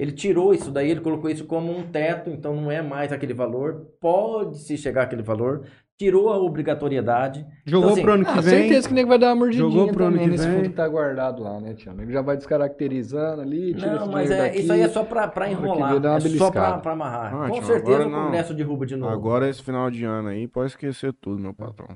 Ele 0.00 0.12
tirou 0.12 0.54
isso 0.54 0.70
daí, 0.70 0.90
ele 0.90 1.00
colocou 1.00 1.28
isso 1.28 1.44
como 1.44 1.70
um 1.76 1.82
teto, 1.82 2.30
então 2.30 2.56
não 2.56 2.70
é 2.70 2.80
mais 2.80 3.12
aquele 3.12 3.34
valor. 3.34 3.86
Pode-se 4.00 4.78
chegar 4.78 5.02
àquele 5.02 5.22
valor. 5.22 5.64
Tirou 5.98 6.30
a 6.32 6.38
obrigatoriedade. 6.38 7.44
Jogou 7.66 7.90
Então, 7.90 7.92
assim, 7.92 8.02
pro 8.02 8.12
ano 8.14 8.24
que 8.24 8.30
Ah, 8.30 8.40
vem. 8.40 8.42
certeza 8.42 8.88
que 8.88 8.94
o 8.94 8.96
nego 8.96 9.08
vai 9.10 9.18
dar 9.18 9.26
uma 9.28 9.36
mordidinha 9.36 9.70
Jogou 9.70 9.92
pro 9.92 10.04
ano 10.06 10.18
que 10.18 10.26
nesse 10.26 10.46
vem. 10.46 10.56
fundo 10.56 10.68
que 10.70 10.74
tá 10.74 10.88
guardado 10.88 11.42
lá, 11.42 11.60
né, 11.60 11.74
Tiago? 11.74 11.98
O 11.98 12.00
nego 12.00 12.10
já 12.12 12.22
vai 12.22 12.38
descaracterizando 12.38 13.42
ali, 13.42 13.74
tira 13.74 13.96
Não, 13.96 14.06
mas 14.10 14.30
é, 14.30 14.38
daqui. 14.38 14.60
isso 14.60 14.72
aí 14.72 14.80
é 14.80 14.88
só 14.88 15.04
pra, 15.04 15.28
pra 15.28 15.50
enrolar. 15.50 15.92
É 16.16 16.20
só 16.30 16.50
pra, 16.50 16.78
pra 16.78 16.92
amarrar. 16.92 17.34
Ah, 17.34 17.48
Com 17.50 17.54
tio, 17.56 17.64
certeza 17.66 18.06
o 18.06 18.08
não. 18.08 18.24
Congresso 18.24 18.54
derruba 18.54 18.86
de 18.86 18.96
novo. 18.96 19.12
Agora 19.12 19.46
esse 19.50 19.62
final 19.62 19.90
de 19.90 20.02
ano 20.06 20.28
aí, 20.30 20.48
pode 20.48 20.70
esquecer 20.70 21.12
tudo, 21.12 21.38
meu 21.42 21.52
patrão. 21.52 21.88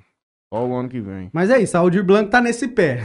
Só 0.52 0.66
o 0.66 0.74
ano 0.76 0.90
que 0.90 1.00
vem. 1.00 1.30
Mas 1.32 1.48
é 1.48 1.59
isso, 1.59 1.74
a 1.74 1.80
Aldir 1.80 2.05
Blanc 2.05 2.28
tá 2.30 2.42
nesse 2.42 2.68
pé. 2.68 3.02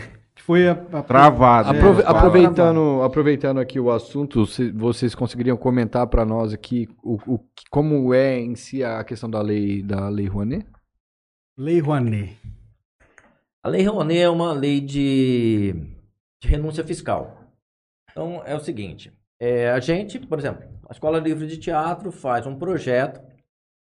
Foi 0.50 0.68
a, 0.68 0.72
a- 0.72 1.04
Travado. 1.04 1.70
Aprove- 1.70 2.02
né? 2.02 2.10
aproveitando, 2.10 3.04
aproveitando 3.04 3.60
aqui 3.60 3.80
o 3.80 3.92
assunto, 3.92 4.48
se 4.48 4.72
vocês 4.72 5.14
conseguiriam 5.14 5.56
comentar 5.56 6.08
para 6.08 6.26
nós 6.26 6.52
aqui 6.52 6.90
o, 7.04 7.20
o- 7.36 7.40
como 7.70 8.12
é 8.16 8.40
em 8.40 8.56
si 8.56 8.84
a 8.84 9.04
questão 9.04 9.30
da 9.30 9.44
lei 9.44 9.84
da 9.84 10.10
lei 10.10 10.26
Rouanet? 10.26 10.66
Lei 11.56 11.80
Rouanet. 11.80 12.36
A 13.64 13.70
Lei 13.70 13.84
Rouanet 13.86 14.22
é 14.22 14.28
uma 14.30 14.52
lei 14.52 14.82
de, 14.82 15.74
de 16.42 16.48
renúncia 16.50 16.84
fiscal. 16.84 17.44
Então, 18.10 18.42
é 18.44 18.56
o 18.56 18.60
seguinte. 18.60 19.14
é, 19.40 19.70
a 19.70 19.80
gente, 19.80 20.18
por 20.18 20.40
exemplo, 20.40 20.68
a 20.90 20.92
Escola 20.92 21.20
Livre 21.20 21.46
de 21.46 21.60
Teatro 21.60 22.12
faz 22.12 22.48
um 22.48 22.58
projeto 22.58 23.22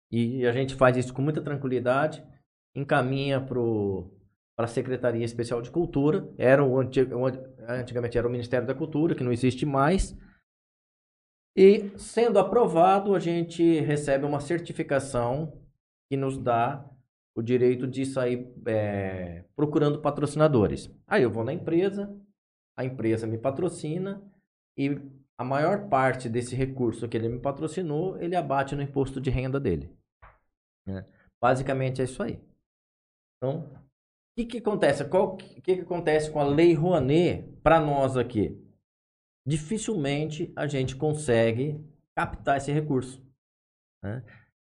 e 0.09 0.47
a 0.47 0.53
gente 0.53 0.75
faz 0.75 0.95
isso 0.95 1.13
com 1.13 1.21
muita 1.21 1.41
tranquilidade, 1.41 2.23
encaminha 2.73 3.41
para 3.41 3.59
a 4.57 4.67
Secretaria 4.67 5.25
Especial 5.25 5.61
de 5.61 5.71
Cultura, 5.71 6.29
era 6.37 6.63
o, 6.63 6.79
anti- 6.79 7.01
o 7.01 7.25
an- 7.25 7.53
antigamente 7.67 8.17
era 8.17 8.27
o 8.27 8.31
Ministério 8.31 8.67
da 8.67 8.75
Cultura, 8.75 9.15
que 9.15 9.23
não 9.23 9.31
existe 9.31 9.65
mais, 9.65 10.15
e 11.55 11.97
sendo 11.99 12.39
aprovado, 12.39 13.13
a 13.13 13.19
gente 13.19 13.79
recebe 13.81 14.25
uma 14.25 14.39
certificação 14.39 15.61
que 16.09 16.17
nos 16.17 16.37
dá 16.37 16.83
o 17.35 17.41
direito 17.41 17.87
de 17.87 18.05
sair 18.05 18.51
é, 18.65 19.43
procurando 19.55 20.01
patrocinadores. 20.01 20.91
Aí 21.07 21.23
eu 21.23 21.31
vou 21.31 21.43
na 21.43 21.53
empresa, 21.53 22.15
a 22.77 22.83
empresa 22.85 23.27
me 23.27 23.37
patrocina 23.37 24.21
e 24.77 24.99
a 25.37 25.43
maior 25.43 25.89
parte 25.89 26.29
desse 26.29 26.55
recurso 26.55 27.07
que 27.07 27.17
ele 27.17 27.29
me 27.29 27.39
patrocinou, 27.39 28.19
ele 28.19 28.35
abate 28.35 28.75
no 28.75 28.81
imposto 28.81 29.19
de 29.21 29.29
renda 29.29 29.59
dele. 29.59 29.95
né? 30.85 31.05
Basicamente 31.41 32.01
é 32.01 32.05
isso 32.05 32.21
aí. 32.21 32.39
Então, 33.37 33.69
o 34.33 34.35
que, 34.35 34.45
que 34.45 34.57
acontece? 34.57 35.03
O 35.03 35.35
que, 35.37 35.61
que 35.61 35.81
acontece 35.81 36.31
com 36.31 36.39
a 36.39 36.43
Lei 36.43 36.73
Rouanet 36.73 37.43
para 37.61 37.79
nós 37.79 38.17
aqui? 38.17 38.59
Dificilmente 39.45 40.51
a 40.55 40.65
gente 40.67 40.95
consegue 40.95 41.79
captar 42.15 42.57
esse 42.57 42.71
recurso. 42.71 43.21
né? 44.03 44.23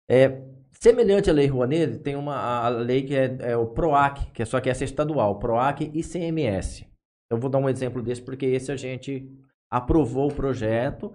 É, 0.09 0.41
semelhante 0.72 1.30
à 1.30 1.34
Lei 1.34 1.47
Rouanet, 1.47 1.99
tem 1.99 2.16
uma 2.16 2.36
a 2.36 2.70
lei 2.70 3.03
que 3.03 3.16
é, 3.16 3.38
é 3.51 3.57
o 3.57 3.68
PROAC, 3.68 4.32
que 4.32 4.41
é 4.41 4.45
só 4.45 4.59
que 4.59 4.70
essa 4.70 4.84
é 4.84 4.86
estadual, 4.86 5.39
PROAC 5.39 5.91
e 5.93 6.01
CMS. 6.03 6.86
Eu 7.30 7.38
vou 7.38 7.49
dar 7.49 7.59
um 7.59 7.70
exemplo 7.70 8.01
desse 8.01 8.22
porque 8.22 8.45
esse 8.45 8.72
a 8.72 8.76
gente 8.76 9.30
aprovou 9.70 10.30
o 10.30 10.34
projeto. 10.34 11.14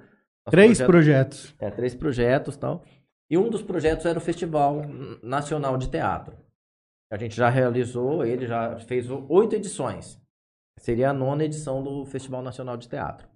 Três 0.50 0.78
projeto- 0.78 0.86
projetos. 0.86 1.54
é, 1.58 1.70
três 1.70 1.94
projetos 1.94 2.56
tal. 2.56 2.84
E 3.30 3.36
um 3.36 3.50
dos 3.50 3.62
projetos 3.62 4.06
era 4.06 4.18
o 4.18 4.22
Festival 4.22 4.82
Nacional 5.22 5.76
de 5.76 5.90
Teatro. 5.90 6.36
A 7.10 7.16
gente 7.16 7.36
já 7.36 7.48
realizou, 7.48 8.24
ele 8.24 8.46
já 8.46 8.78
fez 8.80 9.08
oito 9.10 9.54
edições. 9.54 10.20
Seria 10.78 11.10
a 11.10 11.14
nona 11.14 11.44
edição 11.44 11.82
do 11.82 12.04
Festival 12.04 12.42
Nacional 12.42 12.76
de 12.76 12.88
Teatro. 12.88 13.28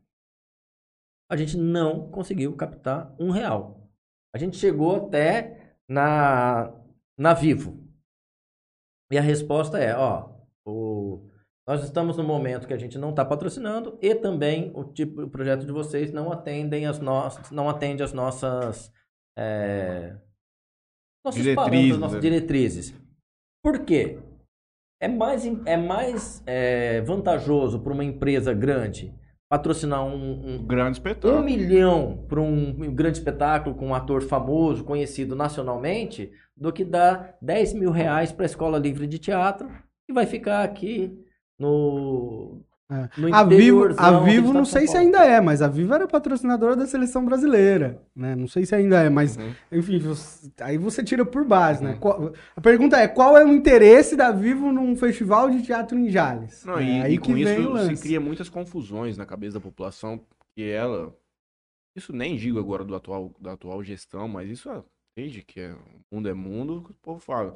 A 1.31 1.37
gente 1.37 1.57
não 1.57 2.11
conseguiu 2.11 2.55
captar 2.57 3.15
um 3.19 3.31
real. 3.31 3.89
A 4.35 4.39
gente 4.39 4.57
chegou 4.57 5.07
até 5.07 5.77
na, 5.89 6.73
na 7.17 7.33
Vivo? 7.33 7.79
E 9.11 9.19
a 9.19 9.23
resposta 9.23 9.79
é, 9.79 9.97
ó, 9.97 10.31
o, 10.65 11.29
nós 11.67 11.83
estamos 11.85 12.17
no 12.17 12.25
momento 12.25 12.67
que 12.67 12.75
a 12.75 12.79
gente 12.79 12.99
não 12.99 13.11
está 13.11 13.25
patrocinando 13.25 13.99
e 14.03 14.15
também 14.15 14.73
o 14.75 14.85
tipo, 14.85 15.23
o 15.23 15.31
projeto 15.31 15.65
de 15.65 15.73
vocês 15.73 16.13
não 16.13 16.33
atendem 16.33 16.87
as 16.87 16.99
nossas, 16.99 17.51
não 17.51 17.69
atende 17.69 18.03
as 18.03 18.13
nossas, 18.13 18.93
é, 19.37 20.17
nossos 21.25 21.41
Diretrizes, 21.41 21.71
parâmetros, 21.71 21.99
nossas 21.99 22.15
né? 22.17 22.21
diretrizes. 22.21 23.00
Por 23.63 23.85
quê? 23.85 24.19
É 25.01 25.09
mais, 25.09 25.47
é 25.67 25.77
mais 25.77 26.43
é, 26.47 27.01
vantajoso 27.01 27.81
para 27.81 27.93
uma 27.93 28.05
empresa 28.05 28.53
grande 28.53 29.15
patrocinar 29.51 30.05
um, 30.05 30.15
um, 30.15 30.55
Um 30.55 30.65
grande 30.65 30.91
um 30.91 30.93
espetáculo. 30.93 31.43
milhão 31.43 32.25
para 32.29 32.41
um 32.41 32.95
grande 32.95 33.19
espetáculo 33.19 33.75
com 33.75 33.89
um 33.89 33.95
ator 33.95 34.23
famoso, 34.23 34.85
conhecido 34.85 35.35
nacionalmente, 35.35 36.31
do 36.57 36.73
que 36.73 36.85
dar 36.85 37.37
10 37.43 37.75
mil 37.75 37.91
reais 37.91 38.31
para 38.31 38.45
a 38.45 38.47
Escola 38.47 38.79
Livre 38.79 39.09
de 39.09 39.19
Teatro 39.19 39.69
e 40.09 40.13
vai 40.13 40.25
ficar 40.25 40.63
aqui 40.63 41.19
no, 41.59 42.63
É. 42.91 43.09
A 43.33 43.45
Vivo, 43.45 43.89
a 43.97 44.19
Vivo 44.21 44.53
não 44.53 44.65
São 44.65 44.81
sei 44.81 44.87
se 44.89 44.97
ainda 44.97 45.25
é, 45.25 45.41
mas 45.41 45.63
a 45.63 45.69
Vivo 45.69 45.95
era 45.95 46.09
patrocinadora 46.09 46.75
da 46.75 46.87
seleção 46.87 47.25
brasileira, 47.25 48.03
né? 48.17 48.35
Não 48.35 48.49
sei 48.49 48.67
se 48.67 48.75
ainda 48.75 49.01
é, 49.03 49.09
mas 49.09 49.37
Uhum. 49.37 49.53
enfim, 49.71 49.99
você- 50.01 50.51
aí 50.61 50.77
você 50.77 51.03
tira 51.05 51.25
por 51.25 51.45
base, 51.45 51.85
né? 51.85 51.97
Qual- 52.01 52.33
a 52.57 52.61
pergunta 52.61 52.97
é, 52.99 53.07
qual 53.07 53.37
é 53.39 53.45
o 53.45 53.49
interesse 53.53 54.17
da 54.17 54.33
Vivo 54.33 54.73
num 54.73 54.97
festival 54.97 55.51
de 55.51 55.63
teatro 55.63 55.97
em 55.97 56.09
Jales? 56.11 56.65
Não, 56.65 56.79
É 56.79 56.85
e, 56.85 57.03
aí 57.03 57.15
e 57.15 57.19
com 57.19 57.37
isso 57.37 57.97
se 57.97 58.03
cria 58.03 58.21
muitas 58.21 58.49
confusões 58.49 59.17
na 59.17 59.25
cabeça 59.25 59.55
da 59.55 59.61
população, 59.61 60.21
que 60.57 60.69
ela. 60.69 61.15
Isso 61.97 62.13
nem 62.13 62.37
digo 62.37 62.59
agora 62.59 62.85
do 62.85 62.95
atual, 62.95 63.33
da 63.41 63.53
atual 63.53 63.83
gestão, 63.85 64.27
mas 64.29 64.49
isso 64.51 64.69
é- 64.71 64.83
desde 65.17 65.43
que 65.43 65.61
é, 65.61 65.73
o 65.73 66.17
mundo 66.17 66.29
é 66.29 66.35
mundo, 66.35 66.85
o 66.91 66.95
povo 67.03 67.21
fala. 67.21 67.55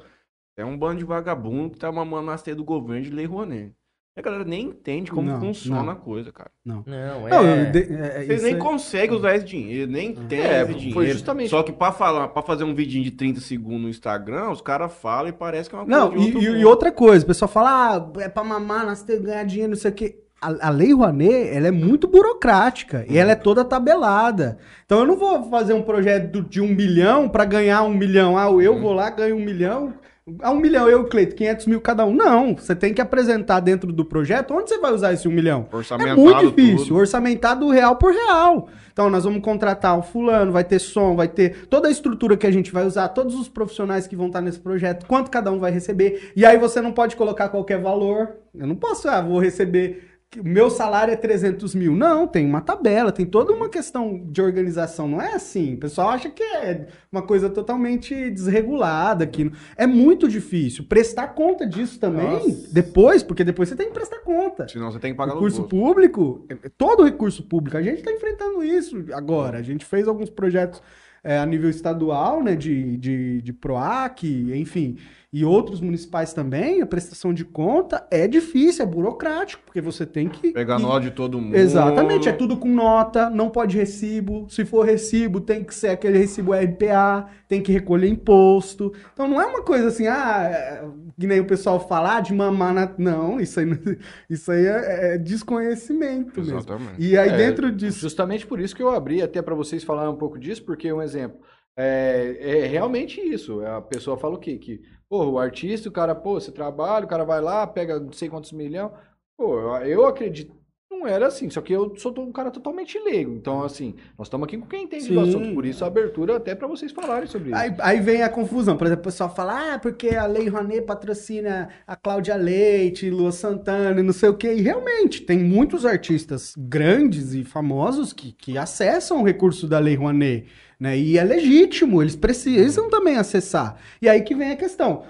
É 0.57 0.63
um 0.63 0.77
bando 0.77 0.99
de 0.99 1.03
vagabundo 1.05 1.71
que 1.71 1.77
tá 1.79 1.91
mamando 1.91 2.27
nas 2.27 2.41
teias 2.41 2.55
do 2.57 2.63
governo 2.63 3.03
de 3.03 3.09
Lei 3.11 3.25
Rouanet. 3.25 3.73
A 4.17 4.21
galera 4.21 4.45
nem 4.45 4.67
entende 4.67 5.11
como 5.11 5.29
Não, 5.29 5.41
funciona 5.41 5.83
não. 5.83 5.89
a 5.91 5.95
coisa, 5.95 6.31
cara. 6.31 6.49
Não, 6.63 6.85
é... 6.87 7.29
Não, 7.29 7.45
eu 7.45 7.71
de- 7.71 7.93
é, 7.93 8.23
Vocês 8.25 8.43
nem 8.43 8.53
é- 8.53 8.57
conseguem 8.57 9.13
usar 9.17 9.35
esse 9.35 9.43
dinheiro, 9.45 9.91
nem 9.91 10.13
tem 10.13 10.39
É, 10.39 10.61
esse 10.61 10.71
foi 10.71 10.79
dinheiro. 10.79 11.11
justamente- 11.11 11.49
Só 11.49 11.61
que 11.61 11.73
pra 11.73 11.91
falar, 11.91 12.29
para 12.29 12.41
fazer 12.41 12.63
um 12.63 12.73
vidinho 12.73 13.03
de 13.03 13.11
30 13.11 13.41
segundos 13.41 13.81
no 13.81 13.89
Instagram, 13.89 14.51
os 14.51 14.61
caras 14.61 14.93
falam 14.93 15.27
e 15.27 15.33
parece 15.33 15.69
que 15.69 15.75
é 15.75 15.79
uma 15.79 15.85
coisa 15.85 15.99
Não, 15.99 16.15
e, 16.15 16.31
e- 16.61 16.63
outra 16.65 16.93
coisa, 16.93 17.25
o 17.25 17.27
pessoal 17.27 17.49
fala, 17.49 17.69
ah, 17.97 18.21
é 18.21 18.29
pra 18.29 18.41
mamar, 18.41 18.85
nós 18.85 19.03
temos 19.03 19.21
que 19.23 19.27
ganhar 19.27 19.43
dinheiro, 19.43 19.71
não 19.71 19.77
sei 19.77 19.91
o 19.91 19.93
quê. 19.93 20.19
A, 20.41 20.67
a 20.67 20.69
Lei 20.69 20.93
Rouanet, 20.93 21.49
ela 21.49 21.67
é 21.67 21.71
muito 21.71 22.07
burocrática 22.07 23.05
e 23.09 23.17
ela 23.17 23.31
é 23.31 23.35
toda 23.35 23.65
tabelada. 23.65 24.57
Então 24.85 24.99
eu 24.99 25.05
não 25.05 25.17
vou 25.17 25.43
fazer 25.49 25.73
um 25.73 25.81
projeto 25.81 26.41
de 26.41 26.61
um 26.61 26.67
milhão 26.67 27.27
pra 27.27 27.43
ganhar 27.45 27.81
um 27.83 27.93
milhão. 27.93 28.37
Ah, 28.37 28.45
eu 28.61 28.79
vou 28.79 28.93
lá, 28.93 29.09
ganho 29.09 29.35
um 29.35 29.43
milhão. 29.43 29.93
Ah, 30.41 30.49
um 30.51 30.59
milhão, 30.59 30.89
eu, 30.89 31.03
Cleito, 31.05 31.35
500 31.35 31.67
mil 31.67 31.79
cada 31.79 32.03
um. 32.03 32.11
Não, 32.11 32.55
você 32.55 32.75
tem 32.75 32.91
que 32.95 32.99
apresentar 32.99 33.59
dentro 33.59 33.93
do 33.93 34.03
projeto 34.03 34.55
onde 34.55 34.69
você 34.69 34.79
vai 34.79 34.91
usar 34.91 35.13
esse 35.13 35.27
um 35.27 35.31
milhão. 35.31 35.67
É 35.71 35.75
Orçamentado 35.75 36.19
muito 36.19 36.47
difícil, 36.49 36.87
tudo. 36.87 36.97
orçamentado 36.97 37.69
real 37.69 37.95
por 37.97 38.11
real. 38.11 38.67
Então, 38.91 39.07
nós 39.07 39.23
vamos 39.23 39.43
contratar 39.43 39.95
o 39.99 40.01
fulano, 40.01 40.51
vai 40.51 40.63
ter 40.63 40.79
som, 40.79 41.15
vai 41.15 41.27
ter 41.27 41.67
toda 41.67 41.89
a 41.89 41.91
estrutura 41.91 42.35
que 42.35 42.47
a 42.47 42.51
gente 42.51 42.71
vai 42.71 42.85
usar, 42.87 43.09
todos 43.09 43.35
os 43.35 43.47
profissionais 43.47 44.07
que 44.07 44.15
vão 44.15 44.27
estar 44.27 44.41
nesse 44.41 44.59
projeto, 44.59 45.05
quanto 45.05 45.29
cada 45.29 45.51
um 45.51 45.59
vai 45.59 45.69
receber. 45.69 46.31
E 46.35 46.43
aí 46.43 46.57
você 46.57 46.81
não 46.81 46.91
pode 46.91 47.15
colocar 47.15 47.49
qualquer 47.49 47.79
valor. 47.79 48.29
Eu 48.51 48.65
não 48.65 48.75
posso, 48.75 49.07
ah, 49.07 49.21
vou 49.21 49.37
receber. 49.37 50.14
Meu 50.43 50.69
salário 50.69 51.13
é 51.13 51.15
300 51.15 51.75
mil. 51.75 51.95
Não, 51.95 52.27
tem 52.27 52.45
uma 52.45 52.61
tabela, 52.61 53.11
tem 53.11 53.25
toda 53.25 53.53
uma 53.53 53.69
questão 53.69 54.21
de 54.25 54.41
organização. 54.41 55.07
Não 55.07 55.21
é 55.21 55.33
assim. 55.33 55.75
O 55.75 55.77
pessoal 55.77 56.09
acha 56.09 56.29
que 56.29 56.43
é 56.43 56.87
uma 57.11 57.21
coisa 57.21 57.49
totalmente 57.49 58.29
desregulada. 58.29 59.25
Que 59.25 59.51
é 59.77 59.85
muito 59.87 60.27
difícil. 60.27 60.85
Prestar 60.85 61.29
conta 61.29 61.65
disso 61.65 61.99
também, 61.99 62.27
Nossa. 62.27 62.73
depois, 62.73 63.23
porque 63.23 63.43
depois 63.43 63.69
você 63.69 63.75
tem 63.75 63.87
que 63.87 63.93
prestar 63.93 64.19
conta. 64.19 64.67
Senão 64.67 64.91
você 64.91 64.99
tem 64.99 65.11
que 65.11 65.17
pagar 65.17 65.33
Recurso 65.33 65.63
público, 65.63 66.45
é- 66.49 66.69
todo 66.77 67.03
recurso 67.03 67.43
público, 67.43 67.77
a 67.77 67.81
gente 67.81 67.99
está 67.99 68.11
enfrentando 68.11 68.63
isso 68.63 69.03
agora. 69.13 69.57
A 69.57 69.61
gente 69.61 69.85
fez 69.85 70.07
alguns 70.07 70.29
projetos 70.29 70.81
é, 71.25 71.39
a 71.39 71.45
nível 71.45 71.69
estadual, 71.71 72.43
né, 72.43 72.55
de, 72.55 72.97
de, 72.97 73.41
de 73.41 73.51
PROAC, 73.51 74.23
enfim, 74.53 74.95
e 75.35 75.43
outros 75.43 75.81
municipais 75.81 76.31
também. 76.31 76.81
A 76.81 76.85
prestação 76.85 77.33
de 77.33 77.43
conta 77.43 78.07
é 78.09 78.25
difícil, 78.25 78.85
é 78.85 78.87
burocrático, 78.87 79.61
porque 79.65 79.81
você 79.81 80.05
tem 80.05 80.29
que. 80.29 80.53
Pegar 80.53 80.79
nó 80.79 80.97
de 80.97 81.11
todo 81.11 81.41
mundo. 81.41 81.53
Exatamente, 81.57 82.29
é 82.29 82.31
tudo 82.31 82.55
com 82.55 82.69
nota, 82.69 83.29
não 83.29 83.49
pode 83.49 83.77
recibo. 83.77 84.47
Se 84.49 84.63
for 84.63 84.85
recibo, 84.85 85.41
tem 85.41 85.61
que 85.61 85.75
ser 85.75 85.89
aquele 85.89 86.17
recibo 86.19 86.53
RPA, 86.53 87.29
tem 87.49 87.61
que 87.61 87.69
recolher 87.73 88.07
imposto. 88.07 88.93
Então 89.11 89.27
não 89.27 89.41
é 89.41 89.45
uma 89.45 89.61
coisa 89.61 89.89
assim, 89.89 90.07
ah, 90.07 90.49
é, 90.49 90.85
que 91.19 91.27
nem 91.27 91.41
o 91.41 91.45
pessoal 91.45 91.85
falar 91.85 92.21
de 92.21 92.33
mamar 92.33 92.73
na. 92.73 92.95
Não, 92.97 93.37
isso 93.37 93.59
aí, 93.59 93.65
não- 93.65 93.77
isso 94.29 94.49
aí 94.49 94.65
é, 94.65 95.15
é 95.15 95.17
desconhecimento 95.17 96.39
mesmo. 96.39 96.59
Exatamente. 96.59 96.95
E 96.97 97.17
aí 97.17 97.27
É, 97.27 97.35
dentro 97.35 97.69
disso. 97.73 97.99
Justamente 97.99 98.47
por 98.47 98.61
isso 98.61 98.73
que 98.73 98.81
eu 98.81 98.87
abri 98.89 99.21
até 99.21 99.41
para 99.41 99.53
vocês 99.53 99.83
falarem 99.83 100.13
um 100.13 100.17
pouco 100.17 100.39
disso, 100.39 100.63
porque 100.63 100.93
um 100.93 101.01
exemplo. 101.01 101.37
É, 101.77 102.37
é 102.39 102.67
realmente 102.67 103.19
isso. 103.19 103.59
A 103.65 103.81
pessoa 103.81 104.17
fala 104.17 104.35
o 104.35 104.39
quê? 104.39 104.57
Que, 104.57 104.81
pô, 105.09 105.25
o 105.25 105.39
artista, 105.39 105.89
o 105.89 105.91
cara, 105.91 106.15
pô, 106.15 106.39
você 106.39 106.51
trabalha, 106.51 107.05
o 107.05 107.09
cara 107.09 107.23
vai 107.23 107.41
lá, 107.41 107.65
pega 107.65 107.99
não 107.99 108.11
sei 108.11 108.29
quantos 108.29 108.51
milhões. 108.51 108.91
Pô, 109.37 109.77
eu, 109.79 110.05
acredito. 110.05 110.53
Não 110.89 111.05
era 111.05 111.27
assim, 111.27 111.49
só 111.49 111.61
que 111.61 111.73
eu 111.73 111.93
sou 111.97 112.17
um 112.19 112.31
cara 112.31 112.49
totalmente 112.49 112.97
leigo. 112.97 113.33
Então, 113.33 113.63
assim, 113.63 113.95
nós 114.17 114.27
estamos 114.27 114.45
aqui 114.45 114.57
com 114.57 114.65
quem 114.65 114.83
entende 114.83 115.09
do 115.09 115.25
Sim. 115.25 115.29
assunto. 115.29 115.53
Por 115.53 115.65
isso 115.65 115.83
a 115.83 115.87
abertura 115.87 116.37
até 116.37 116.55
para 116.55 116.67
vocês 116.67 116.91
falarem 116.91 117.27
sobre 117.27 117.49
isso. 117.49 117.57
Aí, 117.57 117.75
aí 117.79 117.99
vem 117.99 118.23
a 118.23 118.29
confusão. 118.29 118.77
Por 118.77 118.87
exemplo, 118.87 119.01
o 119.01 119.03
pessoal 119.03 119.33
fala, 119.35 119.73
ah, 119.73 119.79
porque 119.79 120.15
a 120.15 120.25
Lei 120.25 120.47
Rouanet 120.47 120.83
patrocina 120.83 121.69
a 121.85 121.97
Cláudia 121.97 122.37
Leite, 122.37 123.09
Lua 123.09 123.33
Santana 123.33 123.99
e 123.99 124.03
não 124.03 124.13
sei 124.13 124.29
o 124.29 124.37
quê. 124.37 124.53
E 124.53 124.61
realmente, 124.61 125.21
tem 125.21 125.37
muitos 125.37 125.85
artistas 125.85 126.53
grandes 126.57 127.33
e 127.33 127.43
famosos 127.43 128.13
que, 128.13 128.31
que 128.31 128.57
acessam 128.57 129.21
o 129.21 129.25
recurso 129.25 129.67
da 129.67 129.79
Lei 129.79 129.95
Rouanet. 129.95 130.47
Né? 130.79 130.97
E 130.97 131.17
é 131.17 131.23
legítimo, 131.23 132.01
eles 132.01 132.15
precisam 132.15 132.89
também 132.89 133.17
acessar. 133.17 133.77
E 134.01 134.09
aí 134.09 134.21
que 134.21 134.35
vem 134.35 134.51
a 134.51 134.55
questão. 134.55 135.03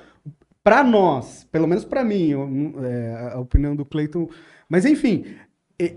Para 0.63 0.84
nós, 0.84 1.47
pelo 1.51 1.68
menos 1.68 1.86
para 1.86 2.03
mim, 2.03 2.30
eu- 2.30 2.49
é, 2.84 3.32
a 3.34 3.39
opinião 3.39 3.76
do 3.76 3.86
Cleiton. 3.86 4.28
Mas 4.70 4.86
enfim, 4.86 5.26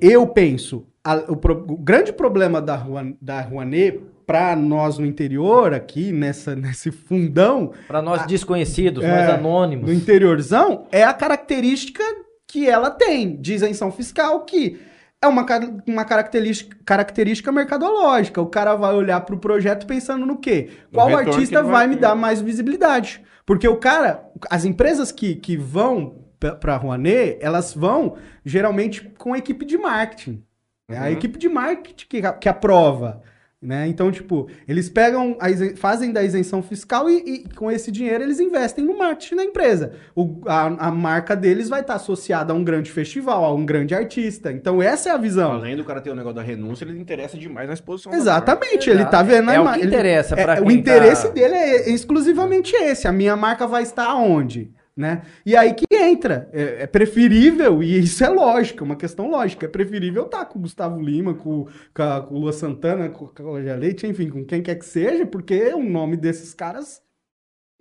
eu 0.00 0.26
penso, 0.26 0.86
a- 1.02 1.24
o, 1.28 1.36
pro- 1.36 1.64
o 1.68 1.76
grande 1.76 2.12
problema 2.12 2.60
da, 2.60 2.76
Rouan- 2.76 3.14
da 3.20 3.40
Rouanet 3.40 4.00
para 4.26 4.54
nós 4.54 4.98
no 4.98 5.06
interior, 5.06 5.72
aqui 5.72 6.12
nessa, 6.12 6.54
nesse 6.54 6.90
fundão, 6.90 7.72
Para 7.86 8.02
nós 8.02 8.26
desconhecidos, 8.26 9.02
É, 9.02 9.08
nós 9.26 9.34
anônimos. 9.38 9.86
no 9.88 9.92
interiorzão, 9.94 10.86
é 10.92 11.02
a 11.02 11.14
característica 11.14 12.02
que 12.46 12.68
ela 12.68 12.90
tem 12.90 13.36
de 13.40 13.54
isenção 13.54 13.90
fiscal, 13.90 14.44
que 14.44 14.78
é 15.20 15.26
uma, 15.26 15.44
uma 15.86 16.04
característica, 16.04 16.76
característica 16.84 17.50
mercadológica. 17.50 18.40
O 18.40 18.46
cara 18.46 18.74
vai 18.76 18.94
olhar 18.94 19.20
para 19.22 19.34
o 19.34 19.38
projeto 19.38 19.86
pensando 19.86 20.24
no 20.24 20.38
quê? 20.38 20.70
Qual 20.92 21.14
artista 21.16 21.62
vai 21.62 21.72
vai 21.72 21.86
me 21.88 21.96
dar 21.96 22.14
mais 22.14 22.40
visibilidade? 22.40 23.22
Porque 23.44 23.66
o 23.66 23.76
cara, 23.76 24.28
as 24.50 24.64
empresas 24.64 25.10
que, 25.10 25.34
que 25.34 25.56
vão 25.56 26.24
para 26.38 26.74
a 26.74 26.76
Rouanet, 26.76 27.38
elas 27.40 27.74
vão 27.74 28.16
geralmente 28.44 29.02
com 29.18 29.32
a 29.34 29.38
equipe 29.38 29.64
de 29.64 29.76
marketing. 29.76 30.44
É 30.88 30.96
a 30.98 31.02
Uhum. 31.02 31.08
equipe 31.08 31.38
de 31.38 31.48
marketing 31.48 32.06
que, 32.08 32.22
que 32.32 32.48
aprova. 32.48 33.22
Né? 33.60 33.88
Então, 33.88 34.12
tipo, 34.12 34.48
eles 34.68 34.88
pegam, 34.88 35.36
a 35.40 35.50
isen- 35.50 35.74
fazem 35.74 36.12
da 36.12 36.22
isenção 36.22 36.62
fiscal 36.62 37.10
e, 37.10 37.16
e 37.26 37.54
com 37.56 37.68
esse 37.68 37.90
dinheiro 37.90 38.22
eles 38.22 38.38
investem 38.38 38.84
no 38.84 38.96
marketing 38.96 39.34
da 39.34 39.42
empresa. 39.44 39.94
O- 40.14 40.42
a, 40.46 40.86
a 40.86 40.90
marca 40.92 41.34
deles 41.34 41.68
vai 41.68 41.80
estar 41.80 41.94
associada 41.94 42.52
a 42.52 42.56
um 42.56 42.62
grande 42.62 42.88
festival, 42.92 43.44
a 43.44 43.52
um 43.52 43.66
grande 43.66 43.96
artista. 43.96 44.52
Então, 44.52 44.80
essa 44.80 45.08
é 45.08 45.12
a 45.12 45.16
visão. 45.16 45.50
Além 45.54 45.74
do 45.76 45.84
cara 45.84 46.00
ter 46.00 46.10
o 46.10 46.14
negócio 46.14 46.36
da 46.36 46.42
renúncia, 46.42 46.84
ele 46.84 47.00
interessa 47.00 47.36
demais 47.36 47.66
na 47.66 47.74
exposição. 47.74 48.12
Exatamente, 48.12 48.88
ele 48.88 49.04
tá 49.06 49.24
vendo 49.24 49.50
a 49.50 49.54
É 49.54 49.58
o 49.58 49.62
ima- 49.62 49.72
que 49.74 49.80
ele- 49.80 49.88
interessa 49.88 50.38
é, 50.38 50.44
pra 50.44 50.62
O 50.62 50.70
interesse 50.70 51.26
tá- 51.26 51.32
dele 51.34 51.54
é 51.54 51.90
exclusivamente 51.90 52.76
esse. 52.76 53.08
A 53.08 53.12
minha 53.12 53.34
marca 53.34 53.66
vai 53.66 53.82
estar 53.82 54.14
onde? 54.14 54.70
Né? 54.98 55.22
E 55.46 55.56
aí 55.56 55.74
que 55.74 55.86
entra. 55.94 56.50
É, 56.52 56.82
é 56.82 56.86
preferível, 56.88 57.80
e 57.84 58.00
isso 58.00 58.24
é 58.24 58.28
lógico, 58.28 58.82
é 58.82 58.84
uma 58.84 58.96
questão 58.96 59.30
lógica. 59.30 59.64
É 59.64 59.68
preferível 59.68 60.24
estar 60.24 60.44
com 60.46 60.58
o 60.58 60.62
Gustavo 60.62 61.00
Lima, 61.00 61.34
com, 61.34 61.68
com 61.94 62.02
a, 62.02 62.20
com 62.20 62.34
o 62.34 62.38
Lua 62.40 62.52
Santana, 62.52 63.08
com 63.08 63.26
a 63.26 63.28
Cláudia 63.28 63.76
Leite, 63.76 64.08
enfim, 64.08 64.28
com 64.28 64.44
quem 64.44 64.60
quer 64.60 64.74
que 64.74 64.84
seja, 64.84 65.24
porque 65.24 65.72
o 65.72 65.84
nome 65.84 66.16
desses 66.16 66.52
caras 66.52 67.00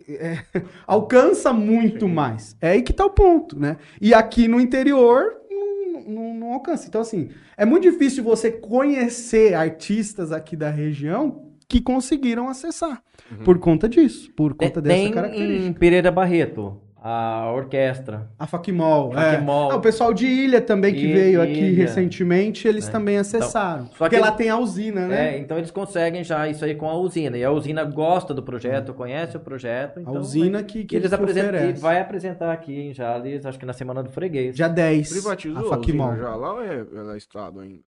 é, 0.07 0.43
alcança 0.85 1.51
muito 1.51 2.07
mais. 2.07 2.55
É 2.61 2.69
aí 2.69 2.83
que 2.83 2.93
tá 2.93 3.03
o 3.03 3.09
ponto, 3.09 3.59
né? 3.59 3.77
E 3.99 4.13
aqui 4.13 4.47
no 4.47 4.61
interior 4.61 5.33
não, 5.49 6.03
não, 6.07 6.33
não 6.35 6.53
alcança. 6.53 6.87
Então, 6.87 7.01
assim, 7.01 7.31
é 7.57 7.65
muito 7.65 7.89
difícil 7.89 8.23
você 8.23 8.51
conhecer 8.51 9.55
artistas 9.55 10.31
aqui 10.31 10.55
da 10.55 10.69
região 10.69 11.47
que 11.67 11.81
conseguiram 11.81 12.47
acessar. 12.47 13.01
Por 13.43 13.57
conta 13.57 13.89
disso, 13.89 14.31
por 14.35 14.53
conta 14.53 14.79
dessa 14.79 14.95
Tem 14.95 15.11
característica. 15.11 15.67
em 15.67 15.73
Pereira 15.73 16.11
Barreto 16.11 16.85
a 17.01 17.51
orquestra. 17.55 18.27
A 18.39 18.47
Facmol. 18.47 19.13
é. 19.17 19.37
Ah, 19.37 19.75
o 19.75 19.79
pessoal 19.81 20.13
de 20.13 20.25
Ilha 20.25 20.59
também 20.59 20.93
que 20.93 21.01
Ilha, 21.05 21.13
veio 21.15 21.41
aqui 21.41 21.53
Ilha. 21.59 21.83
recentemente, 21.83 22.67
eles 22.67 22.87
É. 22.87 22.91
também 22.91 23.17
acessaram. 23.17 23.85
só 23.87 23.95
porque 23.99 24.15
que- 24.15 24.21
lá 24.21 24.31
tem 24.31 24.49
a 24.49 24.57
usina, 24.57 25.07
né? 25.07 25.35
É, 25.35 25.39
então 25.39 25.57
eles 25.57 25.71
conseguem 25.71 26.23
já 26.23 26.47
isso 26.47 26.65
aí 26.65 26.75
com 26.75 26.89
a 26.89 26.95
usina. 26.97 27.37
E 27.37 27.43
a 27.43 27.51
usina 27.51 27.83
gosta 27.83 28.33
do 28.33 28.41
projeto, 28.43 28.93
conhece 28.93 29.37
o 29.37 29.39
projeto. 29.39 29.99
a 29.99 30.01
Então 30.01 30.17
usina 30.17 30.63
que, 30.63 30.79
que 30.79 30.85
que, 30.85 30.95
eles 30.95 31.13
apresentam, 31.13 31.73
vai 31.75 31.99
apresentar 32.01 32.51
aqui 32.51 32.89
em 32.89 32.93
Jales, 32.93 33.45
acho 33.45 33.59
que 33.59 33.65
na 33.65 33.73
semana 33.73 34.01
do 34.03 34.09
freguês. 34.09 34.55
Dia 34.55 34.67
10. 34.67 35.09
Privatizou 35.11 35.71
a 35.71 35.75
a 35.75 35.77
Facmol. 35.77 36.09
usina 36.09 36.23
já 36.23 36.35
lá 36.35 36.53
ou 36.53 36.61
é, 36.63 36.85
ela 36.95 37.13
é 37.13 37.17
Estado 37.17 37.59
ainda? 37.59 37.79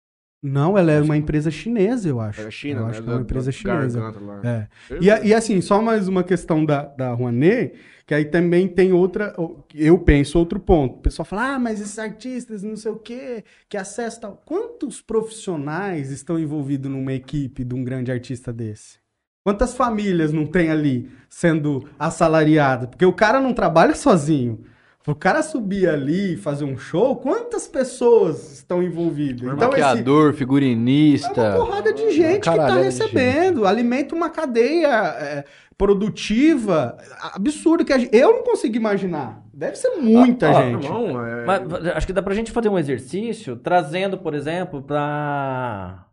Não, 0.41 0.78
ela 0.78 0.89
é 0.93 1.01
uma 1.01 1.18
empresa 1.18 1.51
chinesa, 1.51 2.07
eu 2.07 2.22
acho. 2.22 2.39
É 2.41 2.45
a 2.45 2.51
China, 2.51 2.80
eu 2.80 2.84
né? 2.86 2.89
acho 2.91 3.03
que 3.03 3.10
é 3.10 3.12
uma 3.12 3.22
empresa 3.22 3.51
chinesa. 3.51 4.14
É. 4.45 4.68
E, 5.01 5.12
a- 5.12 5.20
e 5.22 5.34
assim, 5.34 5.60
só 5.60 5.82
mais 5.82 6.07
uma 6.07 6.24
questão 6.24 6.64
da, 6.64 6.84
da 6.84 7.12
Rouanet, 7.12 7.74
que 8.10 8.16
aí 8.16 8.26
também 8.26 8.68
tem 8.68 8.91
outra, 8.91 9.36
eu 9.72 9.99
penso 9.99 10.39
outro 10.39 10.60
ponto. 10.60 10.95
O 10.95 11.01
pessoal 11.01 11.24
fala, 11.24 11.53
ah, 11.53 11.60
mas 11.60 11.80
esses 11.80 11.99
artistas, 11.99 12.64
não 12.64 12.76
sei 12.76 12.91
o 12.91 12.97
quê, 12.97 13.43
que 13.70 13.78
acesso 13.78 14.22
tal. 14.22 14.41
Quantos 14.47 14.99
profissionais 14.99 16.10
estão 16.10 16.39
envolvidos 16.39 16.89
numa 16.89 17.14
equipe 17.14 17.64
de 17.64 17.76
um 17.76 17.84
grande 17.84 18.12
artista 18.12 18.51
desse? 18.51 18.97
Quantas 19.43 19.76
famílias 19.76 20.34
não 20.34 20.47
tem 20.47 20.72
ali 20.72 21.12
sendo 21.30 21.88
assalariadas? 21.99 22.89
Porque 22.89 23.05
o 23.05 23.14
cara 23.14 23.39
não 23.39 23.53
trabalha 23.53 23.93
sozinho. 23.93 24.66
O 25.08 25.16
cara 25.16 25.41
subir 25.41 25.88
ali 25.89 26.34
e 26.34 26.38
fazer 26.38 26.66
um 26.66 26.78
show, 26.78 27.16
quantas 27.16 27.68
pessoas 27.68 28.52
estão 28.52 28.84
envolvidas? 28.84 29.41
Então, 29.41 29.70
esse, 29.70 29.80
Maquiador, 29.80 30.22
é 30.24 30.28
uma 30.28 30.34
figurinista. 30.34 31.54
porrada 31.56 31.93
de 31.93 32.12
gente 32.12 32.39
que 32.41 32.45
tá 32.45 32.52
caralhada 32.52 32.80
de 32.80 32.86
recebendo, 32.86 33.66
alimenta 33.66 34.14
uma 34.14 34.30
cadeia 34.30 34.88
é, 34.89 35.45
produtiva 35.78 36.97
absurda 37.34 37.86
que 37.86 37.93
a 37.93 37.97
gente- 37.97 38.14
eu 38.16 38.34
não 38.34 38.43
consigo 38.43 38.76
imaginar. 38.76 39.41
Deve 39.54 39.78
ser 39.78 39.91
muita 39.95 40.50
Ah, 40.50 40.54
gente. 40.54 40.86
Irmão, 40.86 41.26
é... 41.26 41.45
Mas 41.45 41.88
acho 41.95 42.06
que 42.06 42.14
dá 42.14 42.22
pra 42.22 42.36
gente 42.36 42.52
fazer 42.52 42.68
um 42.70 42.78
exercício 42.78 43.56
trazendo, 43.56 44.18
por 44.18 44.34
exemplo, 44.34 44.84
pra. 44.84 46.06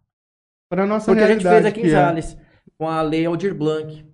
Para 0.71 0.87
nossa 0.87 1.07
Porque 1.07 1.23
a 1.23 1.27
gente 1.27 1.43
realidade 1.43 1.63
fez 1.65 1.75
aqui 1.75 1.81
em 1.89 1.91
é. 1.91 1.91
Jales, 1.91 2.37
com 2.79 2.89
a 2.89 3.03
Lei 3.03 3.27
Aldir 3.27 3.55
Blanc. 3.55 4.06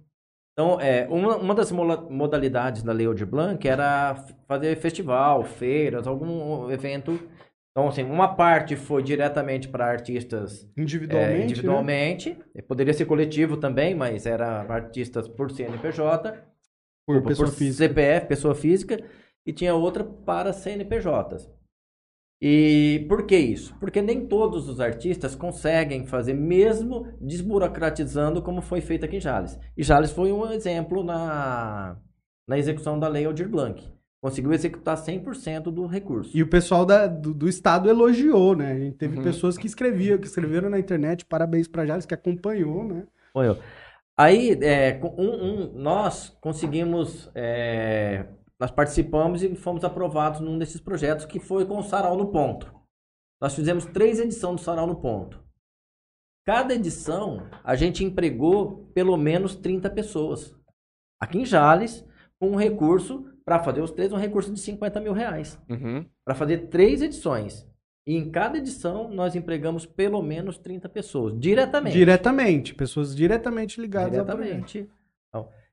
Então, 0.52 0.78
é, 0.80 1.06
uma, 1.08 1.36
uma 1.36 1.54
das 1.54 1.72
modalidades 1.72 2.82
da 2.82 2.92
Lei 2.92 3.06
Aldir 3.06 3.26
Blanc 3.26 3.66
era 3.66 4.14
fazer 4.46 4.76
festival, 4.76 5.44
feiras, 5.44 6.06
algum 6.06 6.70
evento. 6.70 7.18
Então, 7.70 7.88
assim, 7.88 8.02
uma 8.02 8.34
parte 8.34 8.76
foi 8.76 9.02
diretamente 9.02 9.66
para 9.68 9.86
artistas 9.86 10.70
individualmente, 10.76 11.32
é, 11.32 11.38
né? 11.38 11.44
individualmente. 11.44 12.38
Poderia 12.68 12.92
ser 12.92 13.06
coletivo 13.06 13.56
também, 13.56 13.94
mas 13.94 14.26
era 14.26 14.60
artistas 14.68 15.26
por 15.26 15.50
CNPJ. 15.50 16.34
por 17.06 17.22
pessoa 17.22 17.48
por 17.48 17.56
física. 17.56 17.88
CPF, 17.88 18.26
pessoa 18.26 18.54
física, 18.54 19.02
e 19.46 19.52
tinha 19.54 19.74
outra 19.74 20.04
para 20.04 20.52
CNPJs. 20.52 21.50
E 22.44 23.06
por 23.08 23.24
que 23.24 23.36
isso? 23.38 23.72
Porque 23.78 24.02
nem 24.02 24.26
todos 24.26 24.68
os 24.68 24.80
artistas 24.80 25.36
conseguem 25.36 26.04
fazer, 26.06 26.34
mesmo 26.34 27.06
desburocratizando 27.20 28.42
como 28.42 28.60
foi 28.60 28.80
feito 28.80 29.04
aqui 29.04 29.18
em 29.18 29.20
Jales. 29.20 29.56
E 29.76 29.82
Jales 29.84 30.10
foi 30.10 30.32
um 30.32 30.50
exemplo 30.50 31.04
na, 31.04 31.96
na 32.48 32.58
execução 32.58 32.98
da 32.98 33.06
lei 33.06 33.24
Aldir 33.26 33.48
Blanc. 33.48 33.88
Conseguiu 34.20 34.52
executar 34.52 34.96
100% 34.96 35.64
do 35.70 35.86
recurso. 35.86 36.36
E 36.36 36.42
o 36.42 36.48
pessoal 36.48 36.84
da- 36.84 37.06
do, 37.06 37.32
do 37.32 37.48
estado 37.48 37.88
elogiou, 37.88 38.56
né? 38.56 38.72
A 38.72 38.78
gente 38.78 38.96
teve 38.96 39.16
Uhum. 39.18 39.22
pessoas 39.22 39.56
que 39.56 39.66
escreviam, 39.66 40.18
que 40.18 40.26
escreveram 40.26 40.68
na 40.68 40.78
internet, 40.80 41.24
parabéns 41.24 41.68
pra 41.68 41.86
Jales, 41.86 42.06
que 42.06 42.14
acompanhou, 42.14 42.82
né? 42.84 43.04
Foi 43.32 43.46
eu. 43.48 43.56
Aí, 44.16 44.58
é, 44.62 45.00
um- 45.16 45.44
um- 45.44 45.72
nós 45.74 46.36
conseguimos, 46.40 47.30
é, 47.34 48.24
nós 48.62 48.70
participamos 48.70 49.42
e 49.42 49.52
fomos 49.56 49.82
aprovados 49.82 50.38
num 50.38 50.56
desses 50.56 50.80
projetos 50.80 51.26
que 51.26 51.40
foi 51.40 51.66
com 51.66 51.78
o 51.78 51.82
Sarau 51.82 52.16
no 52.16 52.30
Ponto. 52.30 52.72
Nós 53.40 53.56
fizemos 53.56 53.84
três 53.86 54.20
edições 54.20 54.60
do 54.60 54.64
Sarau 54.64 54.86
no 54.86 55.00
Ponto. 55.00 55.42
Cada 56.46 56.72
edição, 56.72 57.44
a 57.64 57.74
gente 57.74 58.04
empregou 58.04 58.88
pelo 58.94 59.16
menos 59.16 59.56
30 59.56 59.90
pessoas. 59.90 60.54
Aqui 61.20 61.38
em 61.38 61.44
Jales, 61.44 62.06
com 62.38 62.50
um 62.50 62.54
recurso, 62.54 63.26
para 63.44 63.58
fazer 63.58 63.80
os 63.80 63.90
três, 63.90 64.12
um 64.12 64.16
recurso 64.16 64.52
de 64.52 64.60
50 64.60 65.00
mil 65.00 65.12
reais. 65.12 65.60
Uhum. 65.68 66.06
Para 66.24 66.36
fazer 66.36 66.68
três 66.68 67.02
edições. 67.02 67.68
E 68.06 68.14
em 68.14 68.30
cada 68.30 68.58
edição, 68.58 69.10
nós 69.10 69.34
empregamos 69.34 69.86
pelo 69.86 70.22
menos 70.22 70.56
30 70.56 70.88
pessoas, 70.88 71.36
diretamente. 71.36 71.96
Diretamente, 71.96 72.76
pessoas 72.76 73.12
diretamente 73.12 73.80
ligadas 73.80 74.20
ao 74.20 74.24
projeto. 74.24 74.88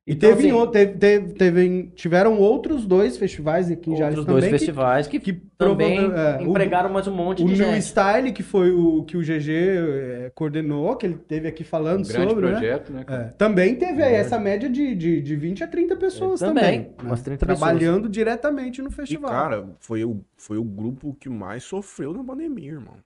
E 0.10 0.14
então, 0.14 0.36
teve, 0.36 0.49
assim, 0.49 0.72
teve, 0.72 0.97
teve- 0.97 1.34
teve- 1.36 1.91
tiveram 1.95 2.39
outros 2.39 2.84
dois 2.88 3.16
festivais 3.16 3.70
aqui 3.70 3.91
em 3.91 3.95
Jales 3.95 4.18
outros 4.18 4.26
também 4.26 4.49
dois 4.49 4.60
que- 4.60 4.66
festivais 4.66 5.07
que, 5.07 5.20
que, 5.20 5.34
também 5.55 5.97
prova- 6.10 6.20
é, 6.20 6.38
o- 6.39 6.49
empregaram 6.49 6.89
mais 6.89 7.05
um 7.07 7.14
monte 7.14 7.43
O 7.43 7.45
de 7.45 7.53
New 7.53 7.55
gente. 7.55 7.84
Style, 7.84 8.34
que 8.34 8.41
foi 8.41 8.72
o 8.72 9.03
que 9.03 9.16
o 9.16 9.22
GG 9.22 9.51
eh, 9.51 10.32
coordenou, 10.34 10.95
que 10.95 11.05
ele 11.05 11.14
teve 11.16 11.47
aqui 11.47 11.64
falando 11.64 11.99
Um 11.99 12.07
grande 12.07 12.32
sobre, 12.32 12.45
né? 12.47 12.51
projeto, 12.53 12.91
né? 12.91 13.03
cara? 13.03 13.24
É, 13.26 13.28
também 13.34 13.76
teve 13.76 14.01
aí 14.01 14.16
essa 14.16 14.39
média 14.39 14.68
de, 14.68 14.95
de, 14.95 15.22
de 15.22 15.36
20 15.36 15.64
a 15.64 15.68
30 15.68 15.95
pessoas 15.95 16.41
É, 16.41 16.45
também. 16.47 16.64
também, 16.64 16.80
né? 16.97 17.03
umas 17.03 17.22
30 17.22 17.45
Trabalhando 17.45 18.10
diretamente 18.10 18.82
no 18.82 18.89
E, 18.89 18.93
festival. 18.93 19.30
cara, 19.30 19.70
foi 19.80 20.03
o, 20.03 20.26
foi 20.36 20.57
o 20.57 20.64
grupo 20.64 21.14
que 21.20 21.30
mais 21.30 21.64
sofreu 21.64 22.14
na 22.14 22.24
pandemia, 22.24 22.72
irmão. 22.72 22.97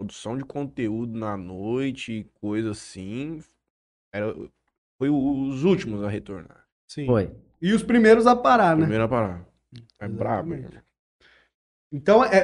Produção 0.00 0.34
de 0.38 0.46
conteúdo 0.46 1.18
na 1.18 1.36
noite, 1.36 2.26
coisa 2.40 2.70
assim. 2.70 3.38
Era, 4.14 4.34
foi 4.98 5.08
o- 5.08 5.48
os 5.48 5.64
últimos 5.64 6.02
a 6.02 6.08
retornar. 6.08 6.64
Sim. 6.88 7.06
Foi. 7.06 7.30
E 7.60 7.72
os 7.72 7.82
primeiros 7.82 8.26
a 8.26 8.36
parar, 8.36 8.76
né? 8.76 8.82
Primeiro 8.82 9.04
a 9.04 9.08
parar. 9.08 9.46
É 10.00 10.08
brabo. 10.08 10.54
Então 11.92 12.24
é, 12.24 12.36
é, 12.38 12.40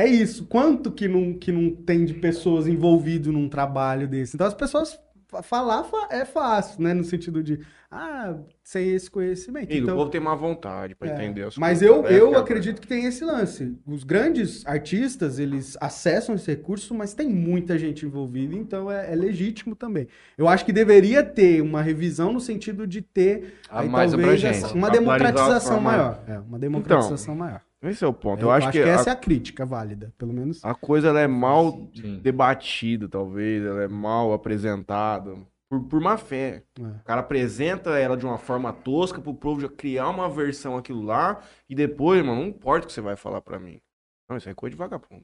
é- 0.00 0.02
é 0.04 0.06
isso. 0.08 0.46
Quanto 0.46 0.92
que 0.92 1.08
não, 1.08 1.34
que 1.34 1.50
não 1.50 1.74
tem 1.74 2.04
de 2.04 2.14
pessoas 2.14 2.66
envolvidas 2.66 3.32
num 3.32 3.48
trabalho 3.48 4.06
desse? 4.06 4.36
Então 4.36 4.46
as 4.46 4.54
pessoas 4.54 4.98
falar 5.42 5.84
fa- 5.84 6.08
é 6.10 6.24
fácil, 6.24 6.82
né? 6.82 6.94
No 6.94 7.04
sentido 7.04 7.42
de, 7.42 7.60
ah, 7.90 8.34
sem 8.62 8.90
esse 8.90 9.10
conhecimento. 9.10 9.72
E 9.72 9.80
o 9.80 9.82
Então, 9.84 9.96
povo 9.96 10.10
tem 10.10 10.20
má 10.20 10.34
vontade 10.34 10.94
pra 10.94 11.08
É, 11.08 11.14
entender 11.14 11.42
as 11.44 11.56
Mas 11.56 11.80
coisas. 11.80 11.96
eu, 11.96 12.06
É, 12.06 12.20
eu 12.20 12.30
cara, 12.30 12.42
acredito 12.42 12.80
que 12.80 12.86
tem 12.86 13.04
esse 13.04 13.24
lance. 13.24 13.76
Os 13.86 14.04
grandes 14.04 14.66
artistas, 14.66 15.38
eles 15.38 15.76
acessam 15.80 16.34
esse 16.34 16.46
recurso, 16.50 16.94
mas 16.94 17.14
tem 17.14 17.28
muita 17.28 17.78
gente 17.78 18.04
envolvida, 18.06 18.54
então 18.54 18.90
é, 18.90 19.12
é 19.12 19.14
legítimo 19.14 19.74
também. 19.76 20.06
Eu 20.36 20.48
acho 20.48 20.64
que 20.64 20.72
deveria 20.72 21.22
ter 21.22 21.60
uma 21.62 21.82
revisão 21.82 22.32
no 22.32 22.40
sentido 22.40 22.86
de 22.86 23.02
ter 23.02 23.54
A 23.68 23.80
aí, 23.80 23.88
mais 23.88 24.10
talvez, 24.12 24.42
essa- 24.44 24.74
uma 24.74 24.90
democratização 24.90 25.80
maior. 25.80 26.22
É, 26.26 26.38
uma 26.38 26.58
democratização 26.58 27.34
maior. 27.36 27.60
Esse 27.82 28.04
é 28.04 28.06
o 28.08 28.12
ponto. 28.12 28.40
Eu, 28.42 28.48
Eu, 28.48 28.50
acho, 28.52 28.70
que, 28.72 28.78
a, 28.82 28.88
essa 28.88 29.10
é 29.10 29.12
a 29.12 29.16
crítica 29.16 29.64
válida, 29.64 30.12
pelo 30.18 30.32
menos. 30.32 30.64
a 30.64 30.74
coisa 30.74 31.08
ela 31.08 31.20
é 31.20 31.26
mal 31.28 31.88
Sim. 31.94 32.18
debatida, 32.18 33.08
talvez. 33.08 33.64
Ela 33.64 33.84
é 33.84 33.88
mal 33.88 34.32
apresentada. 34.32 35.36
Por, 35.70 35.84
por 35.84 36.00
má 36.00 36.16
fé. 36.16 36.64
É. 36.78 36.82
O 36.82 37.04
cara 37.04 37.20
apresenta 37.20 37.90
ela 37.98 38.16
de 38.16 38.24
uma 38.26 38.38
forma 38.38 38.72
tosca 38.72 39.20
pro 39.20 39.34
povo 39.34 39.60
já 39.60 39.68
criar 39.68 40.08
uma 40.08 40.28
versão 40.28 40.76
aquilo 40.76 41.02
lá. 41.02 41.40
E 41.68 41.74
depois, 41.74 42.24
mano, 42.24 42.40
não 42.40 42.48
importa 42.48 42.84
o 42.84 42.88
que 42.88 42.92
você 42.92 43.00
vai 43.00 43.16
falar 43.16 43.40
pra 43.42 43.58
mim. 43.58 43.78
Não, 44.28 44.36
isso 44.36 44.48
é 44.48 44.54
coisa 44.54 44.72
de 44.74 44.78
vagabundo. 44.78 45.22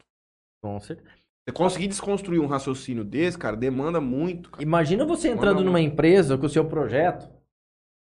Com 0.63 0.79
certeza. 0.81 1.09
Você 1.47 1.53
conseguir 1.53 1.89
desconstruir 1.89 2.41
um 2.41 2.47
raciocínio 2.47 3.05
desse, 3.05 3.37
cara, 3.37 3.57
demanda 3.57 4.01
muito. 4.01 4.51
Cara. 4.51 4.63
Imagina 4.63 5.05
você 5.05 5.29
entrando 5.29 5.57
Manda 5.57 5.61
um- 5.63 5.65
numa 5.67 5.81
empresa 5.81 6.39
com 6.39 6.47
o 6.47 6.49
seu 6.49 6.65
projeto, 6.65 7.29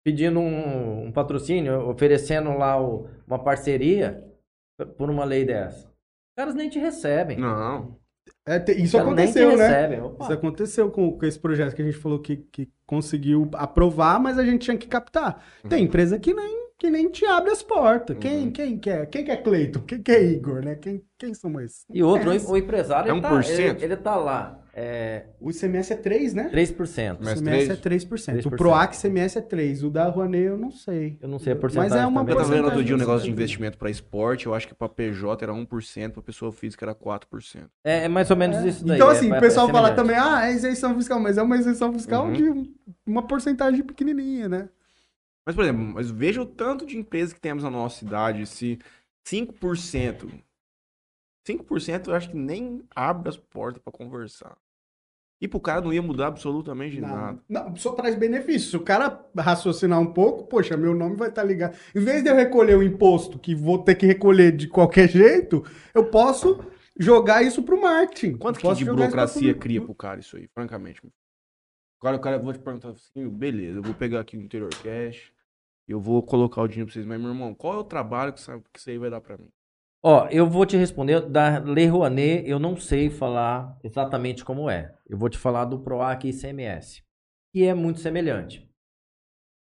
pedindo 0.05 0.39
um, 0.39 1.07
um 1.07 1.11
patrocínio, 1.11 1.89
oferecendo 1.89 2.51
lá 2.57 2.81
o- 2.81 3.09
uma 3.27 3.39
parceria 3.39 4.23
por 4.97 5.09
uma 5.09 5.23
lei 5.23 5.45
dessa. 5.45 5.87
Os 5.87 6.35
caras 6.37 6.55
nem 6.55 6.69
te 6.69 6.79
recebem. 6.79 7.37
Não. 7.37 7.97
É, 8.45 8.59
te- 8.59 8.71
isso 8.73 8.97
aconteceu, 8.97 9.55
né? 9.57 9.67
recebem. 9.67 10.01
Opa. 10.01 10.23
Isso 10.25 10.33
aconteceu 10.33 10.91
com, 10.91 11.17
com 11.17 11.25
esse 11.25 11.39
projeto 11.39 11.75
que 11.75 11.81
a 11.81 11.85
gente 11.85 11.97
falou 11.97 12.19
que, 12.19 12.37
que 12.37 12.69
conseguiu 12.85 13.49
aprovar, 13.53 14.19
mas 14.19 14.37
a 14.37 14.43
gente 14.45 14.63
tinha 14.63 14.77
que 14.77 14.87
captar. 14.87 15.43
Tem 15.69 15.83
empresa 15.83 16.19
que 16.19 16.33
nem, 16.33 16.62
que 16.83 16.89
nem 16.89 17.09
te 17.09 17.25
abre 17.25 17.49
as 17.49 17.63
portas. 17.63 18.17
Quem, 18.19 18.43
Uhum. 18.43 18.51
quem 18.51 18.77
que 18.77 18.89
é? 18.89 19.05
Quem 19.05 19.23
que 19.23 19.31
é 19.31 19.37
Cleiton? 19.37 19.79
Quem 19.87 20.01
que 20.03 20.11
é 20.11 20.21
Igor, 20.21 20.61
né? 20.61 20.75
Quem, 20.75 21.01
quem 21.17 21.33
são 21.33 21.57
esses? 21.61 21.85
E 21.89 22.03
outro, 22.03 22.25
Conhece. 22.27 22.51
o 22.51 22.57
empresário, 22.57 23.09
É 23.09 23.13
ele, 23.13 23.21
tá, 23.21 23.29
1%? 23.31 23.49
ele, 23.77 23.85
ele 23.85 23.95
tá 23.95 24.15
lá, 24.17 24.59
é, 24.75 25.27
O 25.39 25.49
ICMS 25.49 25.93
é 25.93 25.95
3, 25.95 26.33
né? 26.33 26.49
3%. 26.51 27.21
O 27.21 27.23
Mas 27.23 27.39
ICMS 27.39 27.65
3? 27.67 27.69
é 27.69 27.75
3%. 27.77 28.45
O 28.47 28.49
3%. 28.49 28.57
PROAC 28.57 28.95
ICMS 28.97 29.37
é 29.37 29.41
3%. 29.41 29.83
O 29.87 29.89
da 29.89 30.09
Rouanet 30.09 30.43
eu 30.43 30.57
não 30.57 30.71
sei. 30.71 31.17
Eu 31.21 31.29
não 31.29 31.39
sei 31.39 31.53
a 31.53 31.55
Mas 31.55 31.61
porcentagem 31.61 31.99
é 32.03 32.05
uma 32.05 32.19
também. 32.19 32.35
Eu 32.35 32.41
tava 32.41 32.53
vendo 32.53 32.65
outro 32.65 32.83
dia 32.83 32.95
um 32.95 32.99
negócio 32.99 33.23
de 33.25 33.31
investimento 33.31 33.77
pra 33.77 33.89
esporte. 33.89 34.45
Eu 34.47 34.53
acho 34.53 34.67
que 34.67 34.75
pra 34.75 34.89
PJ 34.89 35.41
era 35.41 35.53
1%, 35.53 36.11
pra 36.11 36.21
pessoa 36.21 36.51
física 36.51 36.83
era 36.83 36.93
4%. 36.93 37.69
É, 37.85 38.03
é 38.03 38.07
mais 38.09 38.29
ou 38.29 38.35
menos 38.35 38.61
isso 38.65 38.83
daí. 38.85 38.97
Então, 38.97 39.09
é, 39.09 39.13
assim, 39.13 39.31
é- 39.31 39.37
o 39.37 39.39
pessoal 39.39 39.69
é 39.69 39.71
fala 39.71 39.87
semelhante. 39.95 40.15
também, 40.17 40.33
ah, 40.33 40.49
é 40.49 40.51
isenção 40.53 40.93
fiscal, 40.95 41.19
mas 41.21 41.37
é 41.37 41.41
uma 41.41 41.55
isenção 41.55 41.93
fiscal 41.93 42.25
Uhum. 42.25 42.33
de 42.33 42.49
um- 42.49 42.73
uma 43.07 43.25
porcentagem 43.25 43.81
pequenininha, 43.83 44.49
né? 44.49 44.67
Mas, 45.45 45.55
por 45.55 45.63
exemplo, 45.63 45.83
mas 45.83 46.09
veja 46.09 46.41
o 46.41 46.45
tanto 46.45 46.85
de 46.85 46.97
empresas 46.97 47.33
que 47.33 47.41
temos 47.41 47.63
na 47.63 47.69
nossa 47.69 47.99
cidade. 47.99 48.45
Se 48.45 48.79
5%. 49.27 50.31
5% 51.47 52.07
eu 52.07 52.15
acho 52.15 52.29
que 52.29 52.37
nem 52.37 52.83
abre 52.95 53.29
as 53.29 53.37
portas 53.37 53.81
pra 53.81 53.91
conversar. 53.91 54.57
E 55.41 55.47
pro 55.47 55.59
cara 55.59 55.81
não 55.81 55.91
ia 55.91 56.01
mudar 56.01 56.27
absolutamente 56.27 57.01
nada. 57.01 57.37
Não, 57.49 57.65
não, 57.65 57.75
só 57.75 57.91
traz 57.91 58.15
benefício. 58.15 58.69
Se 58.69 58.77
o 58.77 58.79
cara 58.79 59.25
raciocinar 59.37 59.99
um 59.99 60.13
pouco, 60.13 60.45
poxa, 60.45 60.77
meu 60.77 60.93
nome 60.93 61.17
vai 61.17 61.27
estar 61.27 61.43
ligado. 61.43 61.77
Em 61.93 61.99
vez 61.99 62.23
de 62.23 62.29
eu 62.29 62.35
recolher 62.35 62.77
o 62.77 62.83
imposto, 62.83 63.37
que 63.37 63.53
vou 63.53 63.79
ter 63.79 63.95
que 63.95 64.05
recolher 64.05 64.55
de 64.55 64.69
qualquer 64.69 65.09
jeito, 65.09 65.61
eu 65.93 66.05
posso 66.05 66.63
jogar 66.97 67.43
isso 67.43 67.61
pro 67.61 67.81
marketing. 67.81 68.37
Quanto 68.37 68.57
que 68.57 68.73
de 68.73 68.85
burocracia 68.85 69.53
tudo. 69.53 69.59
cria 69.59 69.81
pro 69.81 69.93
cara 69.93 70.21
isso 70.21 70.37
aí, 70.37 70.47
francamente? 70.47 71.01
Agora 72.03 72.17
o 72.17 72.19
cara, 72.19 72.35
eu 72.35 72.43
vou 72.43 72.51
te 72.51 72.59
perguntar 72.59 72.89
assim, 72.89 73.29
beleza, 73.29 73.79
eu 73.79 73.81
vou 73.81 73.93
pegar 73.93 74.19
aqui 74.19 74.35
no 74.35 74.43
Interior 74.43 74.69
Cash, 74.83 75.31
eu 75.87 76.01
vou 76.01 76.21
colocar 76.21 76.61
o 76.61 76.67
dinheiro 76.67 76.87
pra 76.87 76.93
vocês, 76.95 77.05
mas 77.05 77.17
meu 77.17 77.29
irmão, 77.29 77.55
qual 77.55 77.75
é 77.75 77.77
o 77.77 77.83
trabalho 77.85 78.33
que 78.33 78.39
isso 78.39 78.51
que 78.73 78.77
isso 78.77 78.89
aí 78.89 78.97
vai 78.97 79.09
dar 79.09 79.21
pra 79.21 79.37
mim? 79.37 79.47
Ó, 80.03 80.27
eu 80.27 80.45
vou 80.45 80.65
te 80.65 80.75
responder 80.75 81.21
da 81.21 81.59
Lei 81.59 81.87
Rouanet, 81.87 82.45
eu 82.45 82.59
não 82.59 82.75
sei 82.75 83.09
falar 83.09 83.79
exatamente 83.81 84.43
como 84.43 84.69
é. 84.69 84.93
Eu 85.07 85.17
vou 85.17 85.29
te 85.29 85.37
falar 85.37 85.63
do 85.63 85.79
PROAC 85.79 86.25
e 86.25 86.31
ICMS, 86.31 87.01
que 87.53 87.63
é 87.63 87.73
muito 87.73 88.01
semelhante. 88.01 88.69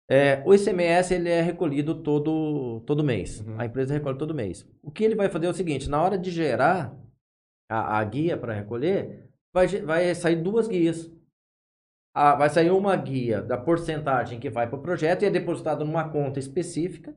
É, 0.10 0.42
o 0.46 0.54
ICMS 0.54 1.14
ele 1.14 1.28
é 1.28 1.42
recolhido 1.42 2.04
todo, 2.04 2.80
todo 2.86 3.04
mês. 3.04 3.42
Uhum. 3.42 3.60
A 3.60 3.66
empresa 3.66 3.96
recolhe 3.96 4.18
todo 4.18 4.34
mês. 4.34 4.66
O 4.82 4.90
que 4.92 5.04
ele 5.04 5.16
vai 5.16 5.28
fazer 5.28 5.48
é 5.48 5.50
o 5.50 5.54
seguinte: 5.54 5.90
na 5.90 6.02
hora 6.02 6.18
de 6.18 6.32
gerar 6.32 6.98
a, 7.70 8.00
a 8.00 8.04
guia 8.06 8.38
para 8.38 8.54
recolher, 8.54 9.30
vai, 9.52 9.68
vai 9.68 10.16
sair 10.16 10.38
duas 10.38 10.70
guias. 10.70 11.13
Ah, 12.14 12.36
vai 12.36 12.50
sair 12.50 12.70
uma 12.70 12.96
guia 12.96 13.42
da 13.42 13.58
porcentagem 13.58 14.40
que 14.40 14.50
vai 14.50 14.68
para 14.68 14.78
o 14.78 14.82
projeto 14.82 15.24
e 15.24 15.26
é 15.26 15.30
depositado 15.30 15.84
numa 15.84 16.08
conta 16.10 16.40
específica. 16.40 17.16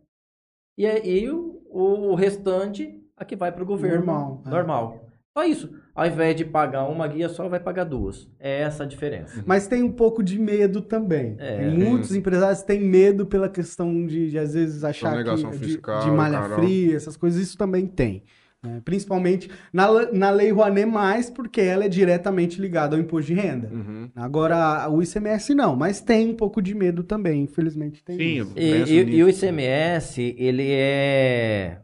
E 0.78 0.86
aí 0.86 1.30
o, 1.30 1.62
o 1.68 2.14
restante 2.14 3.02
a 3.16 3.24
que 3.24 3.36
vai 3.36 3.50
para 3.50 3.62
o 3.62 3.66
governo 3.66 4.04
Normal, 4.06 4.42
é. 4.44 4.50
normal. 4.50 5.06
Só 5.36 5.44
isso. 5.44 5.70
Ao 5.94 6.06
invés 6.06 6.34
de 6.34 6.46
pagar 6.46 6.84
uma 6.84 7.06
guia 7.06 7.28
só, 7.28 7.46
vai 7.46 7.60
pagar 7.60 7.84
duas. 7.84 8.26
É 8.38 8.62
essa 8.62 8.84
a 8.84 8.86
diferença. 8.86 9.42
Mas 9.46 9.66
tem 9.66 9.82
um 9.82 9.92
pouco 9.92 10.22
de 10.22 10.38
medo 10.38 10.80
também. 10.80 11.36
É. 11.38 11.58
Tem 11.58 11.70
muitos 11.70 12.14
empresários 12.14 12.62
têm 12.62 12.80
medo 12.80 13.26
pela 13.26 13.48
questão 13.48 14.06
de, 14.06 14.30
de, 14.30 14.38
às 14.38 14.54
vezes, 14.54 14.82
achar 14.82 15.22
que 15.22 15.34
de, 15.34 15.58
fiscal, 15.58 16.00
de 16.00 16.10
malha 16.10 16.38
caramba. 16.40 16.62
fria, 16.62 16.96
essas 16.96 17.18
coisas, 17.18 17.40
isso 17.40 17.58
também 17.58 17.86
tem. 17.86 18.22
Né? 18.66 18.82
Principalmente 18.84 19.50
na, 19.72 20.12
na 20.12 20.30
Lei 20.30 20.50
Rouanet 20.50 20.86
mais, 20.86 21.30
porque 21.30 21.60
ela 21.60 21.84
é 21.84 21.88
diretamente 21.88 22.60
ligada 22.60 22.96
ao 22.96 23.00
imposto 23.00 23.32
de 23.32 23.40
renda. 23.40 23.68
Uhum. 23.72 24.10
Agora, 24.14 24.88
o 24.90 25.02
ICMS 25.02 25.54
não, 25.54 25.76
mas 25.76 26.00
tem 26.00 26.30
um 26.30 26.34
pouco 26.34 26.60
de 26.60 26.74
medo 26.74 27.02
também, 27.02 27.42
infelizmente 27.42 28.02
tem 28.04 28.16
Sim, 28.18 28.40
isso. 28.42 28.52
E, 28.56 28.70
e- 28.70 29.04
nisso. 29.04 29.16
e 29.18 29.24
o 29.24 29.28
ICMS, 29.28 30.34
ele 30.38 30.68
é. 30.70 31.80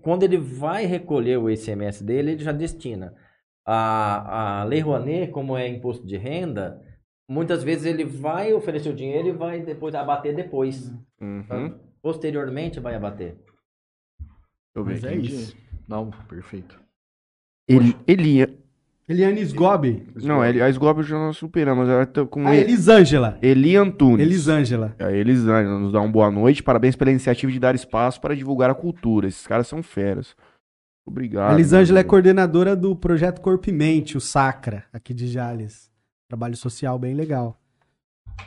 Quando 0.00 0.22
ele 0.22 0.38
vai 0.38 0.86
recolher 0.86 1.36
o 1.36 1.50
ICMS 1.50 2.02
dele, 2.02 2.32
ele 2.32 2.42
já 2.42 2.52
destina. 2.52 3.14
A, 3.66 4.60
a 4.60 4.64
Lei 4.64 4.80
Rouanet, 4.80 5.30
como 5.32 5.56
é 5.56 5.68
imposto 5.68 6.06
de 6.06 6.16
renda, 6.16 6.80
muitas 7.28 7.62
vezes 7.62 7.84
ele 7.84 8.04
vai 8.04 8.54
oferecer 8.54 8.88
o 8.88 8.94
dinheiro 8.94 9.28
e 9.28 9.32
vai 9.32 9.60
depois 9.60 9.94
abater 9.94 10.34
depois. 10.34 10.92
Uhum. 11.20 11.74
Posteriormente 12.00 12.78
vai 12.80 12.94
abater. 12.94 13.36
Eu 14.76 14.84
Mas 14.84 15.00
vejo. 15.00 15.06
é 15.06 15.16
Entendi. 15.16 15.34
isso. 15.34 15.56
Não, 15.88 16.10
perfeito. 16.28 16.78
Ele, 17.68 17.96
Eliane 19.08 19.40
Sgobi. 19.42 20.06
não, 20.16 20.44
ele, 20.44 20.60
a 20.60 20.68
Sgob 20.68 21.02
já 21.02 21.16
nós 21.16 21.36
superamos, 21.36 21.88
ela 21.88 22.04
tá 22.04 22.24
com 22.26 22.46
A 22.46 22.54
ele, 22.54 22.64
Elisângela. 22.64 23.38
Eli 23.40 23.76
Antunes. 23.76 24.24
Elisângela. 24.24 24.94
A 24.98 25.12
Elisângela 25.12 25.78
nos 25.78 25.92
dá 25.92 26.00
uma 26.00 26.10
boa 26.10 26.30
noite. 26.30 26.62
Parabéns 26.62 26.96
pela 26.96 27.10
iniciativa 27.10 27.50
de 27.52 27.58
dar 27.60 27.74
espaço 27.74 28.20
para 28.20 28.34
divulgar 28.34 28.68
a 28.68 28.74
cultura. 28.74 29.28
Esses 29.28 29.46
caras 29.46 29.66
são 29.68 29.82
feras. 29.82 30.34
Obrigado. 31.06 31.52
A 31.52 31.54
Elisângela 31.54 32.00
é 32.00 32.02
meu 32.02 32.10
coordenadora 32.10 32.74
do 32.74 32.96
projeto 32.96 33.40
Corpo 33.40 33.68
e 33.70 33.72
Mente, 33.72 34.16
o 34.16 34.20
Sacra, 34.20 34.84
aqui 34.92 35.14
de 35.14 35.28
Jales. 35.28 35.88
Trabalho 36.28 36.56
social 36.56 36.98
bem 36.98 37.14
legal. 37.14 37.60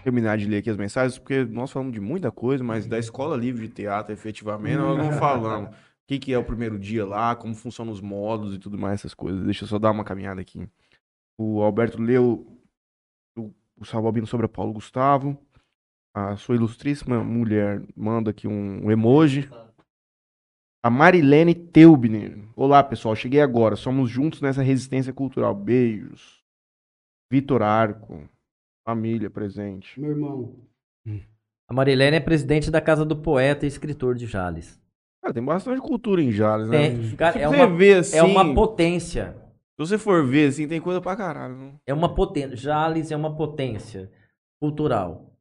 Terminar 0.03 0.37
de 0.37 0.45
ler 0.45 0.57
aqui 0.57 0.69
as 0.69 0.75
mensagens, 0.77 1.17
porque 1.17 1.45
nós 1.45 1.71
falamos 1.71 1.93
de 1.93 2.01
muita 2.01 2.29
coisa, 2.31 2.61
mas 2.63 2.85
da 2.85 2.99
Escola 2.99 3.35
Livre 3.37 3.67
de 3.67 3.73
Teatro, 3.73 4.11
efetivamente, 4.13 4.75
nós 4.77 4.97
não 4.97 5.11
falamos. 5.13 5.69
O 6.09 6.11
que, 6.11 6.17
que 6.17 6.33
é 6.33 6.37
o 6.39 6.43
primeiro 6.43 6.79
dia 6.79 7.05
lá, 7.05 7.35
como 7.35 7.53
funcionam 7.53 7.93
os 7.93 8.01
módulos 8.01 8.55
e 8.55 8.57
tudo 8.57 8.79
mais, 8.79 9.01
essas 9.01 9.13
coisas. 9.13 9.45
Deixa 9.45 9.63
eu 9.63 9.67
só 9.67 9.77
dar 9.77 9.91
uma 9.91 10.03
caminhada 10.03 10.41
aqui. 10.41 10.67
O 11.37 11.61
Alberto 11.61 12.01
leu 12.01 12.47
o, 13.37 13.53
o 13.77 13.85
Salvabino 13.85 14.25
sobre 14.25 14.47
a 14.47 14.49
Paulo 14.49 14.73
Gustavo. 14.73 15.37
A 16.11 16.35
sua 16.35 16.55
ilustríssima 16.55 17.23
mulher 17.23 17.83
manda 17.95 18.31
aqui 18.31 18.47
um, 18.47 18.87
um 18.87 18.91
emoji. 18.91 19.47
A 20.83 20.89
Marilene 20.89 21.53
Teubner. 21.53 22.43
Olá, 22.55 22.83
pessoal. 22.83 23.15
Cheguei 23.15 23.41
agora. 23.41 23.75
Somos 23.75 24.09
juntos 24.09 24.41
nessa 24.41 24.63
resistência 24.63 25.13
cultural. 25.13 25.53
Beijos. 25.53 26.43
Vitor 27.31 27.61
Arco. 27.61 28.27
Família 28.83 29.29
presente. 29.29 29.99
Meu 29.99 30.09
irmão. 30.09 30.55
A 31.67 31.71
Marilene 31.71 32.17
é 32.17 32.19
presidente 32.19 32.71
da 32.71 32.81
Casa 32.81 33.05
do 33.05 33.15
Poeta 33.15 33.63
e 33.63 33.67
escritor 33.67 34.15
de 34.15 34.25
Jales. 34.25 34.81
Cara, 35.29 35.33
tem 35.33 35.43
bastante 35.43 35.79
cultura 35.81 36.21
em 36.21 36.31
Jales, 36.31 36.67
né? 36.67 36.89
Tem, 36.89 37.15
cara, 37.15 37.39
é, 37.39 37.47
você 37.47 37.55
uma, 37.55 37.67
ver 37.67 37.93
assim, 37.99 38.17
é 38.17 38.23
uma 38.23 38.53
potência. 38.55 39.35
se 39.79 39.87
você 39.87 39.97
for 39.97 40.25
ver 40.25 40.47
assim, 40.49 40.67
tem 40.67 40.81
coisa 40.81 40.99
pra 40.99 41.15
caralho. 41.15 41.55
Não? 41.55 41.79
É 41.85 41.93
uma 41.93 42.13
potência. 42.15 42.55
Jales 42.55 43.11
é 43.11 43.15
uma 43.15 43.35
potência 43.35 44.09
cultural. 44.59 45.33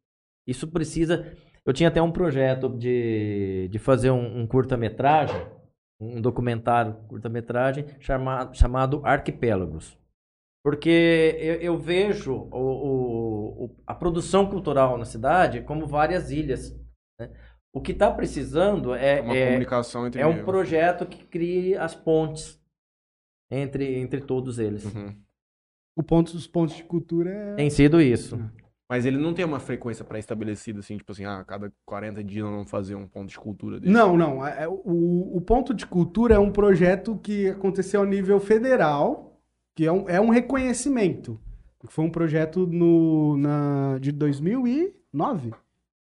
Isso 0.46 0.68
precisa. 0.68 1.26
Eu 1.64 1.72
tinha 1.72 1.88
até 1.88 2.00
um 2.02 2.10
projeto 2.12 2.68
de, 2.68 3.68
de 3.70 3.78
fazer 3.78 4.10
um, 4.10 4.40
um 4.40 4.46
curta-metragem, 4.46 5.40
um 6.00 6.20
documentário 6.20 6.94
curta-metragem 7.08 7.86
chamado, 8.00 8.54
chamado 8.56 9.00
Arquipélagos. 9.04 9.96
Porque 10.62 11.36
eu, 11.40 11.54
eu 11.56 11.78
vejo 11.78 12.32
o, 12.34 12.58
o- 12.58 13.64
o- 13.64 13.76
a 13.86 13.94
produção 13.94 14.46
cultural 14.46 14.98
na 14.98 15.04
cidade 15.04 15.62
como 15.62 15.86
várias 15.86 16.30
ilhas. 16.30 16.74
O 17.72 17.80
que 17.80 17.92
está 17.92 18.10
precisando 18.10 18.94
é, 18.94 19.18
É 19.18 19.20
uma 19.22 19.36
é- 19.36 19.46
comunicação 19.46 20.06
entre 20.06 20.20
é 20.20 20.26
um 20.26 20.32
eles. 20.32 20.44
projeto 20.44 21.06
que 21.06 21.24
crie 21.24 21.76
as 21.76 21.94
pontes 21.94 22.58
entre, 23.50 23.98
entre 23.98 24.20
todos 24.20 24.58
eles. 24.58 24.84
Uhum. 24.84 25.14
O 25.96 26.02
ponto 26.02 26.32
dos 26.32 26.46
pontos 26.46 26.76
de 26.76 26.84
cultura 26.84 27.30
é. 27.30 27.54
Tem 27.56 27.70
sido 27.70 28.00
isso. 28.00 28.38
Mas 28.88 29.04
ele 29.04 29.18
não 29.18 29.34
tem 29.34 29.44
uma 29.44 29.60
frequência 29.60 30.02
pré-estabelecida, 30.04 30.78
assim, 30.80 30.96
tipo 30.96 31.12
assim, 31.12 31.24
ah, 31.26 31.40
a 31.40 31.44
cada 31.44 31.70
40 31.84 32.24
dias 32.24 32.42
nós 32.44 32.54
vamos 32.54 32.70
fazer 32.70 32.94
um 32.94 33.06
ponto 33.06 33.28
de 33.28 33.38
cultura 33.38 33.78
dele. 33.78 33.92
Não, 33.92 34.16
não. 34.16 34.46
é- 34.46 34.62
é- 34.62 34.68
o, 34.68 35.36
o 35.36 35.40
ponto 35.42 35.74
de 35.74 35.86
cultura 35.86 36.36
é 36.36 36.38
um 36.38 36.50
projeto 36.50 37.18
que 37.18 37.48
aconteceu 37.48 38.00
a 38.02 38.06
nível 38.06 38.40
federal, 38.40 39.38
que 39.76 39.84
é 39.84 39.92
um, 39.92 40.08
é 40.08 40.18
um 40.18 40.30
reconhecimento. 40.30 41.38
Foi 41.88 42.04
um 42.04 42.10
projeto 42.10 42.66
no, 42.66 43.36
na, 43.36 43.98
de 44.00 44.10
2009. 44.10 45.52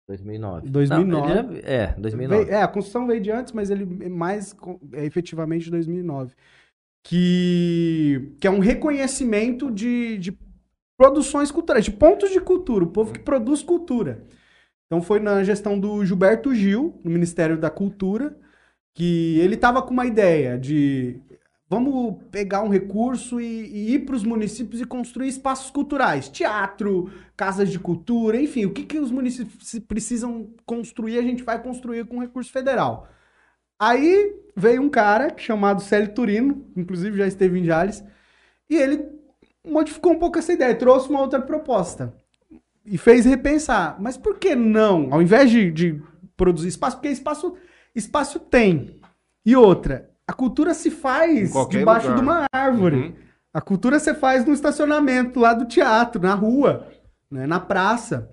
2009. 0.08 0.68
2009. 0.68 1.32
Não, 1.42 1.52
já- 1.54 1.68
é, 1.68 1.94
2009. 1.98 2.44
Veio- 2.44 2.54
é, 2.56 2.62
a 2.62 2.68
construção 2.68 3.06
veio 3.06 3.20
de 3.20 3.30
antes, 3.30 3.52
mas 3.52 3.70
ele 3.70 4.04
é 4.04 4.08
mais 4.08 4.54
é, 4.92 5.04
efetivamente 5.04 5.64
de 5.64 5.70
2009. 5.70 6.34
Que, 7.06 8.32
que 8.40 8.46
é 8.46 8.50
um 8.50 8.58
reconhecimento 8.60 9.70
de, 9.70 10.16
de 10.16 10.38
produções 10.98 11.50
culturais, 11.50 11.84
de 11.84 11.90
pontos 11.90 12.30
de 12.30 12.40
cultura, 12.40 12.84
o 12.84 12.88
povo 12.90 13.12
que 13.12 13.18
produz 13.20 13.62
cultura. 13.62 14.24
Então 14.86 15.02
foi 15.02 15.20
na 15.20 15.44
gestão 15.44 15.78
do 15.78 16.04
Gilberto 16.04 16.54
Gil, 16.54 16.98
no 17.04 17.10
Ministério 17.10 17.58
da 17.58 17.68
Cultura, 17.68 18.34
que 18.96 19.38
ele 19.38 19.54
estava 19.54 19.82
com 19.82 19.90
uma 19.92 20.06
ideia 20.06 20.58
de 20.58 21.20
vamos 21.74 22.22
pegar 22.30 22.62
um 22.62 22.68
recurso 22.68 23.40
e, 23.40 23.44
e 23.44 23.94
ir 23.94 24.00
para 24.00 24.14
os 24.14 24.22
municípios 24.22 24.80
e 24.80 24.84
construir 24.84 25.28
espaços 25.28 25.70
culturais, 25.70 26.28
teatro, 26.28 27.10
casas 27.36 27.70
de 27.70 27.78
cultura, 27.78 28.40
enfim, 28.40 28.64
o 28.64 28.72
que, 28.72 28.84
que 28.84 28.98
os 28.98 29.10
municípios 29.10 29.78
precisam 29.80 30.48
construir, 30.64 31.18
a 31.18 31.22
gente 31.22 31.42
vai 31.42 31.60
construir 31.60 32.06
com 32.06 32.20
recurso 32.20 32.52
federal. 32.52 33.08
Aí 33.78 34.34
veio 34.56 34.82
um 34.82 34.88
cara 34.88 35.34
chamado 35.36 35.82
Célio 35.82 36.14
Turino, 36.14 36.64
inclusive 36.76 37.18
já 37.18 37.26
esteve 37.26 37.58
em 37.58 37.64
Jales, 37.64 38.04
e 38.70 38.76
ele 38.76 39.04
modificou 39.66 40.12
um 40.12 40.18
pouco 40.18 40.38
essa 40.38 40.52
ideia, 40.52 40.74
trouxe 40.74 41.08
uma 41.08 41.20
outra 41.20 41.42
proposta 41.42 42.14
e 42.86 42.96
fez 42.96 43.24
repensar. 43.24 43.96
Mas 44.00 44.16
por 44.16 44.38
que 44.38 44.54
não? 44.54 45.12
Ao 45.12 45.20
invés 45.20 45.50
de, 45.50 45.72
de 45.72 46.02
produzir 46.36 46.68
espaço, 46.68 46.96
porque 46.96 47.08
espaço, 47.08 47.56
espaço 47.94 48.38
tem. 48.38 49.00
E 49.44 49.56
outra, 49.56 50.13
a 50.26 50.32
cultura 50.32 50.72
se 50.74 50.90
faz 50.90 51.52
debaixo 51.68 52.06
lugar. 52.08 52.16
de 52.16 52.22
uma 52.22 52.46
árvore. 52.52 52.96
Uhum. 52.96 53.12
A 53.52 53.60
cultura 53.60 53.98
você 53.98 54.14
faz 54.14 54.44
no 54.44 54.52
estacionamento 54.52 55.38
lá 55.38 55.54
do 55.54 55.64
teatro, 55.66 56.20
na 56.20 56.34
rua, 56.34 56.88
né, 57.30 57.46
na 57.46 57.60
praça. 57.60 58.30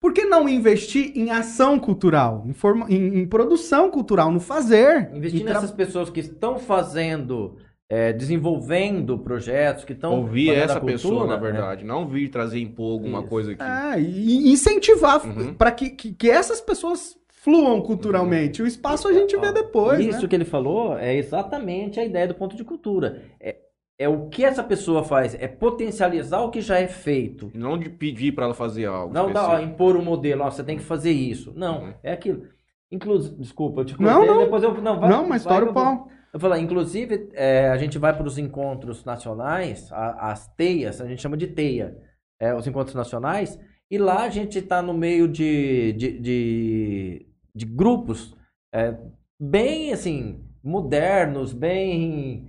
Por 0.00 0.12
que 0.12 0.24
não 0.24 0.48
investir 0.48 1.12
em 1.14 1.30
ação 1.30 1.78
cultural, 1.78 2.42
em, 2.46 2.52
forma, 2.52 2.86
em, 2.88 3.18
em 3.20 3.26
produção 3.26 3.90
cultural, 3.90 4.32
no 4.32 4.40
fazer? 4.40 5.10
Investir 5.14 5.44
tra- 5.44 5.54
nessas 5.54 5.70
pessoas 5.70 6.10
que 6.10 6.20
estão 6.20 6.58
fazendo, 6.58 7.56
é, 7.88 8.12
desenvolvendo 8.12 9.16
projetos, 9.18 9.84
que 9.84 9.92
estão 9.92 10.16
Ouvir 10.22 10.50
essa 10.54 10.80
pessoa, 10.80 11.20
cultura, 11.20 11.36
na 11.36 11.40
verdade. 11.40 11.84
Não 11.84 12.08
vir 12.08 12.28
trazer 12.30 12.58
impor 12.60 12.92
alguma 12.94 13.20
Isso. 13.20 13.28
coisa 13.28 13.52
aqui. 13.52 13.62
É, 13.62 14.00
e 14.00 14.50
incentivar 14.50 15.24
Uhum. 15.24 15.54
para 15.54 15.70
que, 15.70 15.90
que, 15.90 16.12
que 16.14 16.28
essas 16.30 16.60
pessoas 16.60 17.16
fluam 17.42 17.80
culturalmente. 17.82 18.62
O 18.62 18.66
espaço 18.66 19.08
a 19.08 19.12
gente 19.12 19.36
vê 19.36 19.52
depois, 19.52 19.98
Isso 20.04 20.22
né? 20.22 20.28
que 20.28 20.34
ele 20.36 20.44
falou 20.44 20.96
é 20.96 21.14
exatamente 21.16 21.98
a 21.98 22.04
ideia 22.04 22.28
do 22.28 22.34
ponto 22.34 22.54
de 22.56 22.62
cultura. 22.64 23.22
É, 23.40 23.56
é 23.98 24.08
o 24.08 24.28
que 24.28 24.44
essa 24.44 24.62
pessoa 24.62 25.02
faz, 25.02 25.34
é 25.34 25.48
potencializar 25.48 26.40
o 26.40 26.50
que 26.50 26.60
já 26.60 26.78
é 26.78 26.86
feito. 26.86 27.50
Não 27.54 27.76
de 27.78 27.88
pedir 27.88 28.32
para 28.32 28.44
ela 28.44 28.54
fazer 28.54 28.86
algo. 28.86 29.12
Não 29.12 29.32
dá, 29.32 29.48
ó, 29.50 29.58
impor 29.60 29.96
um 29.96 30.04
modelo, 30.04 30.42
ó, 30.44 30.50
você 30.50 30.62
tem 30.62 30.76
que 30.76 30.82
fazer 30.84 31.10
isso. 31.12 31.52
Não, 31.56 31.84
Uhum. 31.84 31.94
é 32.02 32.12
aquilo. 32.12 32.44
Inclusive, 32.90 33.34
desculpa, 33.36 33.80
eu 33.80 33.84
te 33.86 34.00
Não, 34.00 34.12
cortei, 34.18 34.28
não. 34.34 34.38
depois 34.44 34.62
eu 34.62 34.74
não 34.80 35.00
vai. 35.00 35.08
Não, 35.10 35.22
mas 35.28 35.42
vai 35.44 35.54
estoura 35.54 35.64
o 35.64 35.68
eu 35.68 35.72
vou- 35.72 35.82
pau. 35.82 36.08
Eu 36.32 36.40
falar, 36.40 36.58
inclusive, 36.60 37.28
é, 37.34 37.68
a 37.68 37.76
gente 37.76 37.98
vai 37.98 38.16
para 38.16 38.26
os 38.26 38.38
encontros 38.38 39.04
nacionais, 39.04 39.90
a- 39.92 40.30
as 40.30 40.46
teias, 40.54 41.00
a 41.00 41.06
gente 41.06 41.20
chama 41.20 41.36
de 41.36 41.46
teia, 41.48 41.96
é, 42.40 42.54
os 42.54 42.66
encontros 42.66 42.94
nacionais, 42.94 43.58
e 43.90 43.98
lá 43.98 44.22
a 44.24 44.28
gente 44.30 44.58
está 44.58 44.80
no 44.80 44.94
meio 44.94 45.28
de, 45.28 45.92
de, 45.92 46.18
de, 46.18 47.26
de 47.54 47.66
grupos 47.66 48.34
é, 48.74 48.96
bem, 49.40 49.92
assim, 49.92 50.44
modernos, 50.62 51.52
bem... 51.52 52.48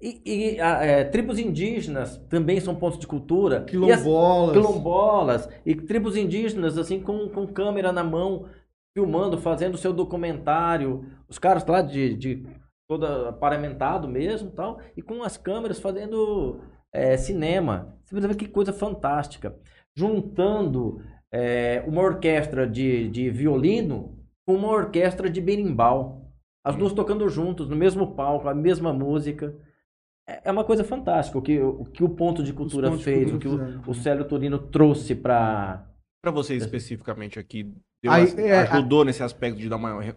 E, 0.00 0.20
e, 0.24 0.60
é, 0.60 1.02
tribos 1.02 1.36
indígenas 1.36 2.18
também 2.28 2.60
são 2.60 2.76
pontos 2.76 2.98
de 2.98 3.08
cultura. 3.08 3.66
E 3.72 3.90
as- 3.90 4.02
Quilombolas. 4.02 4.52
quilombolas 4.56 5.48
e 5.66 5.74
tribos 5.74 6.16
indígenas, 6.16 6.78
assim, 6.78 7.00
com, 7.00 7.28
com 7.28 7.44
câmera 7.46 7.90
na 7.90 8.04
mão, 8.04 8.46
filmando, 8.96 9.36
fazendo 9.36 9.76
seu 9.76 9.92
documentário. 9.92 11.04
Os 11.28 11.40
caras 11.40 11.66
lá 11.66 11.82
de, 11.82 12.14
de 12.14 12.46
todo 12.88 13.32
paramentado 13.40 14.06
mesmo 14.06 14.50
tal, 14.52 14.78
e 14.96 15.02
com 15.02 15.24
as 15.24 15.36
câmeras 15.36 15.80
fazendo 15.80 16.60
é, 16.92 17.16
cinema. 17.16 17.96
Você 18.04 18.14
precisa 18.14 18.28
ver 18.32 18.36
que 18.36 18.46
coisa 18.46 18.72
fantástica. 18.72 19.56
Juntando 19.96 21.00
é, 21.32 21.82
uma 21.84 22.00
orquestra 22.02 22.64
de, 22.64 23.08
de 23.08 23.28
violino 23.28 24.13
com 24.46 24.54
uma 24.54 24.68
orquestra 24.68 25.28
de 25.30 25.40
berimbau. 25.40 26.30
As 26.64 26.76
duas 26.76 26.92
tocando 26.92 27.28
juntos, 27.28 27.68
no 27.68 27.76
mesmo 27.76 28.14
palco, 28.14 28.48
a 28.48 28.54
mesma 28.54 28.92
música. 28.92 29.54
É 30.26 30.42
é 30.48 30.52
uma 30.52 30.64
coisa 30.64 30.82
fantástica 30.82 31.38
o 31.38 31.42
que 31.42 31.60
o, 31.60 31.84
que 31.84 32.02
o 32.02 32.08
ponto 32.08 32.42
de 32.42 32.52
cultura 32.52 32.90
de 32.90 33.02
fez, 33.04 33.30
cultura 33.30 33.64
o 33.66 33.80
que 33.82 33.88
o, 33.88 33.90
o 33.90 33.94
Célio 33.94 34.24
Turino 34.26 34.58
trouxe 34.58 35.14
para. 35.14 35.86
Pra 36.22 36.30
você 36.30 36.56
especificamente 36.56 37.38
aqui, 37.38 37.64
deu 38.02 38.10
Aí, 38.10 38.22
as- 38.24 38.38
é, 38.38 38.58
ajudou 38.60 39.04
nesse 39.04 39.22
aspecto 39.22 39.58
de 39.58 39.68
dar 39.68 39.76
maior. 39.78 40.16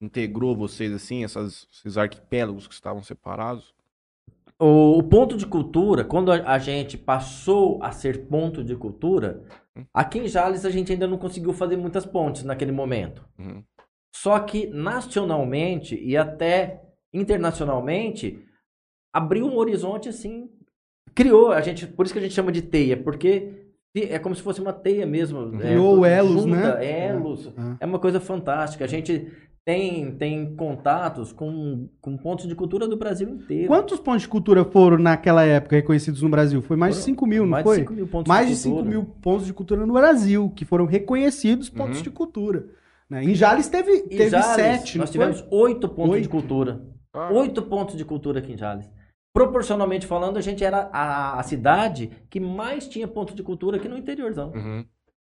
Integrou 0.00 0.54
vocês 0.56 0.92
assim, 0.92 1.24
essas, 1.24 1.66
esses 1.72 1.96
arquipélagos 1.96 2.66
que 2.66 2.74
estavam 2.74 3.02
separados? 3.02 3.72
O, 4.58 4.98
o 4.98 5.02
ponto 5.02 5.36
de 5.36 5.46
cultura, 5.46 6.04
quando 6.04 6.32
a, 6.32 6.52
a 6.54 6.58
gente 6.58 6.98
passou 6.98 7.78
a 7.82 7.92
ser 7.92 8.26
ponto 8.26 8.64
de 8.64 8.74
cultura, 8.74 9.42
aqui 9.92 10.18
em 10.18 10.28
Jales 10.28 10.64
a 10.64 10.70
gente 10.70 10.92
ainda 10.92 11.06
não 11.06 11.18
conseguiu 11.18 11.52
fazer 11.52 11.76
muitas 11.76 12.06
pontes 12.06 12.42
naquele 12.44 12.72
momento. 12.72 13.24
Uhum. 13.38 13.62
Só 14.14 14.38
que 14.40 14.66
nacionalmente 14.68 15.94
e 15.94 16.16
até 16.16 16.82
internacionalmente 17.12 18.42
abriu 19.12 19.46
um 19.46 19.56
horizonte 19.56 20.08
assim, 20.08 20.50
criou, 21.14 21.52
a 21.52 21.60
gente, 21.60 21.86
por 21.86 22.04
isso 22.04 22.12
que 22.14 22.18
a 22.18 22.22
gente 22.22 22.34
chama 22.34 22.52
de 22.52 22.62
teia, 22.62 22.96
porque 22.96 23.66
é 23.94 24.18
como 24.18 24.34
se 24.34 24.42
fosse 24.42 24.60
uma 24.60 24.72
teia 24.72 25.06
mesmo. 25.06 25.54
é, 25.56 25.68
Criou 25.68 26.04
elos, 26.04 26.42
junta 26.42 26.76
né? 26.76 27.06
Elos. 27.08 27.46
É. 27.46 27.50
É 27.80 27.86
uma 27.86 27.98
coisa 27.98 28.20
fantástica. 28.20 28.84
A 28.84 28.88
gente 28.88 29.26
tem, 29.66 30.12
tem 30.16 30.54
contatos 30.54 31.32
com, 31.32 31.88
com 32.00 32.16
pontos 32.16 32.46
de 32.46 32.54
cultura 32.54 32.86
do 32.86 32.96
Brasil 32.96 33.28
inteiro. 33.28 33.66
Quantos 33.66 33.98
pontos 33.98 34.22
de 34.22 34.28
cultura 34.28 34.64
foram 34.64 34.96
naquela 34.96 35.44
época 35.44 35.74
reconhecidos 35.74 36.22
no 36.22 36.28
Brasil? 36.28 36.62
Foi 36.62 36.76
mais 36.76 36.94
de 36.94 37.00
Foram 37.00 37.14
5 37.14 37.26
mil, 37.26 37.42
não 37.42 37.50
mais 37.50 37.64
foi? 37.64 37.74
de 37.78 37.80
5 37.82 37.92
mil 37.92 38.06
pontos 38.06 38.28
mais 38.28 38.46
de 38.48 38.54
de 38.54 38.60
5 38.60 38.74
cultura. 38.76 38.94
mil 38.96 39.04
pontos 39.20 39.46
de 39.46 39.52
cultura 39.52 39.84
no 39.84 39.92
Brasil, 39.92 40.50
que 40.54 40.64
foram 40.64 40.86
reconhecidos 40.86 41.68
pontos 41.68 41.98
Uhum. 41.98 42.04
de 42.04 42.10
cultura. 42.10 42.66
né? 43.10 43.24
Em 43.24 43.34
Jales 43.34 43.68
teve, 43.68 43.90
Em 43.90 44.08
teve 44.08 44.30
Jales, 44.30 44.46
sete, 44.54 44.98
nós 44.98 45.08
foi? 45.10 45.12
tivemos 45.12 45.44
oito 45.50 45.88
pontos 45.88 46.12
Oito? 46.12 46.22
de 46.22 46.28
cultura. 46.28 46.80
Ah, 47.12 47.32
Oito 47.32 47.60
pontos 47.62 47.96
de 47.96 48.04
cultura 48.04 48.38
aqui 48.38 48.52
em 48.52 48.56
Jales. 48.56 48.88
Proporcionalmente 49.34 50.06
falando, 50.06 50.36
a 50.38 50.40
gente 50.40 50.62
era 50.64 50.88
a, 50.92 51.40
a 51.40 51.42
cidade 51.42 52.10
que 52.30 52.38
mais 52.38 52.86
tinha 52.88 53.06
pontos 53.08 53.34
de 53.34 53.42
cultura 53.42 53.76
aqui 53.78 53.88
no 53.88 53.98
interiorzão. 53.98 54.52
uhum. 54.54 54.84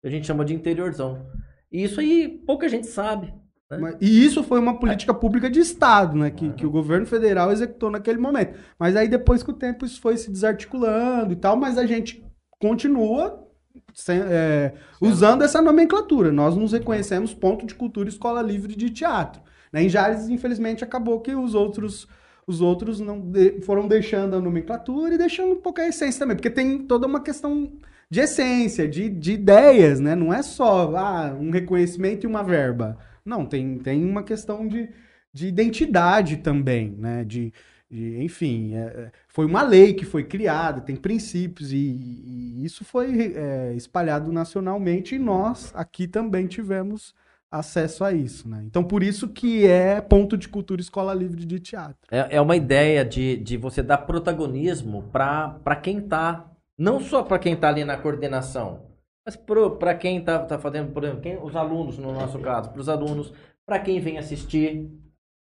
A 0.04 0.08
gente 0.10 0.26
chama 0.26 0.44
de 0.44 0.54
interiorzão. 0.54 1.26
E 1.72 1.82
isso 1.82 1.98
aí 1.98 2.28
pouca 2.46 2.68
gente 2.68 2.86
sabe. 2.86 3.32
Mas- 3.70 3.96
E 4.00 4.24
isso 4.24 4.42
foi 4.42 4.58
uma 4.58 4.78
política 4.78 5.12
pública 5.12 5.50
de 5.50 5.60
Estado, 5.60 6.16
né? 6.16 6.30
Que, 6.30 6.50
que 6.54 6.64
o 6.66 6.70
governo 6.70 7.04
federal 7.06 7.52
executou 7.52 7.90
naquele 7.90 8.18
momento. 8.18 8.58
Mas 8.78 8.96
aí 8.96 9.08
depois 9.08 9.42
com 9.42 9.52
o 9.52 9.54
tempo 9.54 9.84
isso 9.84 10.00
foi 10.00 10.16
se 10.16 10.30
desarticulando 10.30 11.32
e 11.32 11.36
tal, 11.36 11.56
mas 11.56 11.76
a 11.76 11.84
gente 11.86 12.24
continua 12.58 13.46
sem- 13.94 14.22
é, 14.22 14.72
usando 15.00 15.42
essa 15.42 15.60
nomenclatura. 15.60 16.32
Nós 16.32 16.56
nos 16.56 16.72
reconhecemos 16.72 17.34
ponto 17.34 17.66
de 17.66 17.74
cultura 17.74 18.08
escola 18.08 18.40
livre 18.42 18.74
de 18.74 18.90
teatro. 18.90 19.42
né? 19.72 19.82
Em 19.82 19.88
Jales, 19.88 20.28
infelizmente, 20.30 20.82
acabou 20.82 21.20
que 21.20 21.34
os 21.34 21.54
outros. 21.54 22.08
Os 22.46 22.62
outros 22.62 22.98
não 22.98 23.20
de- 23.20 23.60
foram 23.60 23.86
deixando 23.86 24.34
a 24.34 24.40
nomenclatura 24.40 25.14
e 25.14 25.18
deixando 25.18 25.52
um 25.52 25.60
pouco 25.60 25.82
a 25.82 25.86
essência 25.86 26.20
também, 26.20 26.34
porque 26.34 26.48
tem 26.48 26.78
toda 26.78 27.06
uma 27.06 27.20
questão 27.20 27.70
de 28.10 28.20
essência, 28.20 28.88
de, 28.88 29.10
de 29.10 29.32
ideias, 29.32 30.00
né? 30.00 30.14
Não 30.14 30.32
é 30.32 30.40
só 30.42 30.96
ah, 30.96 31.36
um 31.38 31.50
reconhecimento 31.50 32.24
e 32.24 32.26
uma 32.26 32.42
verba. 32.42 32.96
Não, 33.28 33.44
tem, 33.46 33.78
tem 33.78 34.04
uma 34.04 34.22
questão 34.22 34.66
de, 34.66 34.88
de 35.32 35.46
identidade 35.48 36.38
também, 36.38 36.90
né? 36.98 37.24
De, 37.24 37.52
de- 37.90 38.22
enfim, 38.22 38.74
é, 38.74 38.78
é, 38.80 39.12
foi 39.28 39.46
uma 39.46 39.62
lei 39.62 39.94
que 39.94 40.04
foi 40.04 40.24
criada, 40.24 40.80
tem 40.80 40.96
princípios, 40.96 41.72
e, 41.72 41.76
e 41.76 42.64
isso 42.64 42.84
foi 42.84 43.34
é, 43.34 43.74
espalhado 43.74 44.32
nacionalmente 44.32 45.14
e 45.14 45.18
nós 45.18 45.72
aqui 45.74 46.06
também 46.08 46.46
tivemos 46.46 47.14
acesso 47.50 48.04
a 48.04 48.12
isso, 48.12 48.48
né? 48.48 48.62
Então, 48.66 48.84
por 48.84 49.02
isso 49.02 49.28
que 49.28 49.66
é 49.66 50.00
ponto 50.00 50.36
de 50.36 50.48
cultura 50.48 50.80
escola 50.80 51.14
livre 51.14 51.44
de 51.46 51.58
teatro. 51.58 51.96
É, 52.10 52.36
é 52.36 52.40
uma 52.40 52.56
ideia 52.56 53.04
de, 53.04 53.36
de 53.38 53.56
você 53.56 53.82
dar 53.82 53.98
protagonismo 53.98 55.04
para 55.10 55.76
quem 55.82 56.00
tá. 56.00 56.50
Não 56.76 57.00
só 57.00 57.22
para 57.22 57.38
quem 57.38 57.56
tá 57.56 57.68
ali 57.68 57.84
na 57.84 57.96
coordenação, 57.96 58.82
mas 59.28 59.36
para 59.36 59.94
quem 59.94 60.24
tá, 60.24 60.38
tá 60.38 60.58
fazendo, 60.58 60.90
por 60.90 61.04
exemplo, 61.04 61.20
quem, 61.20 61.36
os 61.36 61.54
alunos, 61.54 61.98
no 61.98 62.12
nosso 62.12 62.38
caso, 62.38 62.70
para 62.70 62.80
os 62.80 62.88
alunos, 62.88 63.30
para 63.66 63.78
quem 63.78 64.00
vem 64.00 64.16
assistir. 64.16 64.90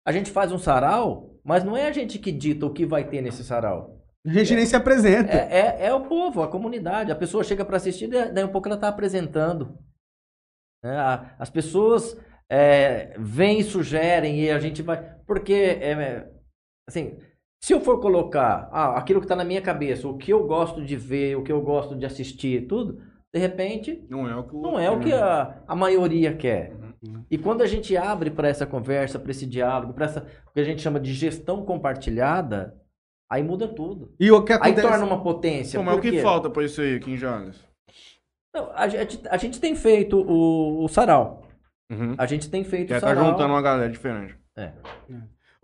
A 0.06 0.10
gente 0.12 0.30
faz 0.30 0.50
um 0.50 0.58
sarau, 0.58 1.34
mas 1.44 1.62
não 1.62 1.76
é 1.76 1.86
a 1.86 1.92
gente 1.92 2.18
que 2.18 2.32
dita 2.32 2.64
o 2.64 2.72
que 2.72 2.86
vai 2.86 3.06
ter 3.06 3.20
nesse 3.20 3.44
sarau. 3.44 4.00
A 4.26 4.32
gente 4.32 4.54
nem 4.54 4.64
se 4.64 4.74
apresenta. 4.74 5.30
É, 5.32 5.82
é, 5.82 5.86
é 5.88 5.94
o 5.94 6.06
povo, 6.06 6.42
a 6.42 6.48
comunidade. 6.48 7.12
A 7.12 7.16
pessoa 7.16 7.44
chega 7.44 7.62
para 7.62 7.76
assistir, 7.76 8.06
daí 8.06 8.32
daí 8.32 8.42
um 8.44 8.48
pouco 8.48 8.68
ela 8.68 8.76
está 8.76 8.88
apresentando. 8.88 9.78
A- 10.82 11.34
As 11.38 11.50
pessoas 11.50 12.18
é, 12.48 13.14
vêm 13.18 13.58
e 13.60 13.64
sugerem 13.64 14.40
e 14.40 14.50
a 14.50 14.58
gente 14.58 14.80
vai. 14.80 15.14
Porque, 15.26 15.52
é, 15.52 16.26
assim, 16.88 17.18
se 17.62 17.74
eu 17.74 17.80
for 17.80 18.00
colocar 18.00 18.68
ah, 18.72 18.96
aquilo 18.98 19.20
que 19.20 19.26
está 19.26 19.36
na 19.36 19.44
minha 19.44 19.60
cabeça, 19.60 20.08
o 20.08 20.16
que 20.16 20.32
eu 20.32 20.46
gosto 20.46 20.82
de 20.82 20.96
ver, 20.96 21.36
o 21.36 21.42
que 21.42 21.52
eu 21.52 21.60
gosto 21.60 21.94
de 21.96 22.06
assistir, 22.06 22.66
tudo, 22.66 23.02
de 23.34 23.40
repente, 23.40 24.00
Não 24.08 24.28
é 24.28 24.36
o 24.36 24.44
que 24.44 24.54
não 24.56 24.78
é 24.78 24.88
o 24.88 25.00
que 25.00 25.12
a, 25.12 25.60
a 25.66 25.74
maioria 25.74 26.32
quer. 26.36 26.72
E 27.28 27.36
quando 27.36 27.62
a 27.62 27.66
gente 27.66 27.96
abre 27.96 28.30
para 28.30 28.46
essa 28.46 28.64
conversa, 28.64 29.18
para 29.18 29.32
esse 29.32 29.44
diálogo, 29.44 29.92
para 29.92 30.04
essa 30.04 30.26
o 30.48 30.52
que 30.52 30.60
a 30.60 30.64
gente 30.64 30.80
chama 30.80 31.00
de 31.00 31.12
gestão 31.12 31.64
compartilhada, 31.64 32.80
aí 33.28 33.42
muda 33.42 33.66
tudo. 33.66 34.14
E 34.20 34.30
o 34.30 34.44
que 34.44 34.52
Aí 34.52 34.58
acontece... 34.58 34.86
torna 34.86 35.04
uma 35.04 35.20
potência. 35.20 35.80
Pô, 35.80 35.84
mas 35.84 35.98
o 35.98 36.00
que 36.00 36.22
falta 36.22 36.48
pra 36.48 36.62
isso 36.64 36.80
aí 36.80 36.94
aqui 36.94 37.10
em 37.10 37.16
Jales? 37.16 37.60
Não, 38.54 38.70
a, 38.72 38.86
gente, 38.86 39.20
a 39.28 39.36
gente 39.36 39.60
tem 39.60 39.74
feito 39.74 40.16
o, 40.16 40.84
o 40.84 40.88
sarau. 40.88 41.42
Uhum. 41.90 42.14
A 42.16 42.26
gente 42.26 42.48
tem 42.48 42.62
feito 42.62 42.90
Já 42.90 42.98
o 42.98 43.00
tá 43.00 43.08
sarau. 43.08 43.32
juntando 43.32 43.52
uma 43.52 43.62
galera 43.62 43.90
diferente. 43.90 44.38
É. 44.56 44.72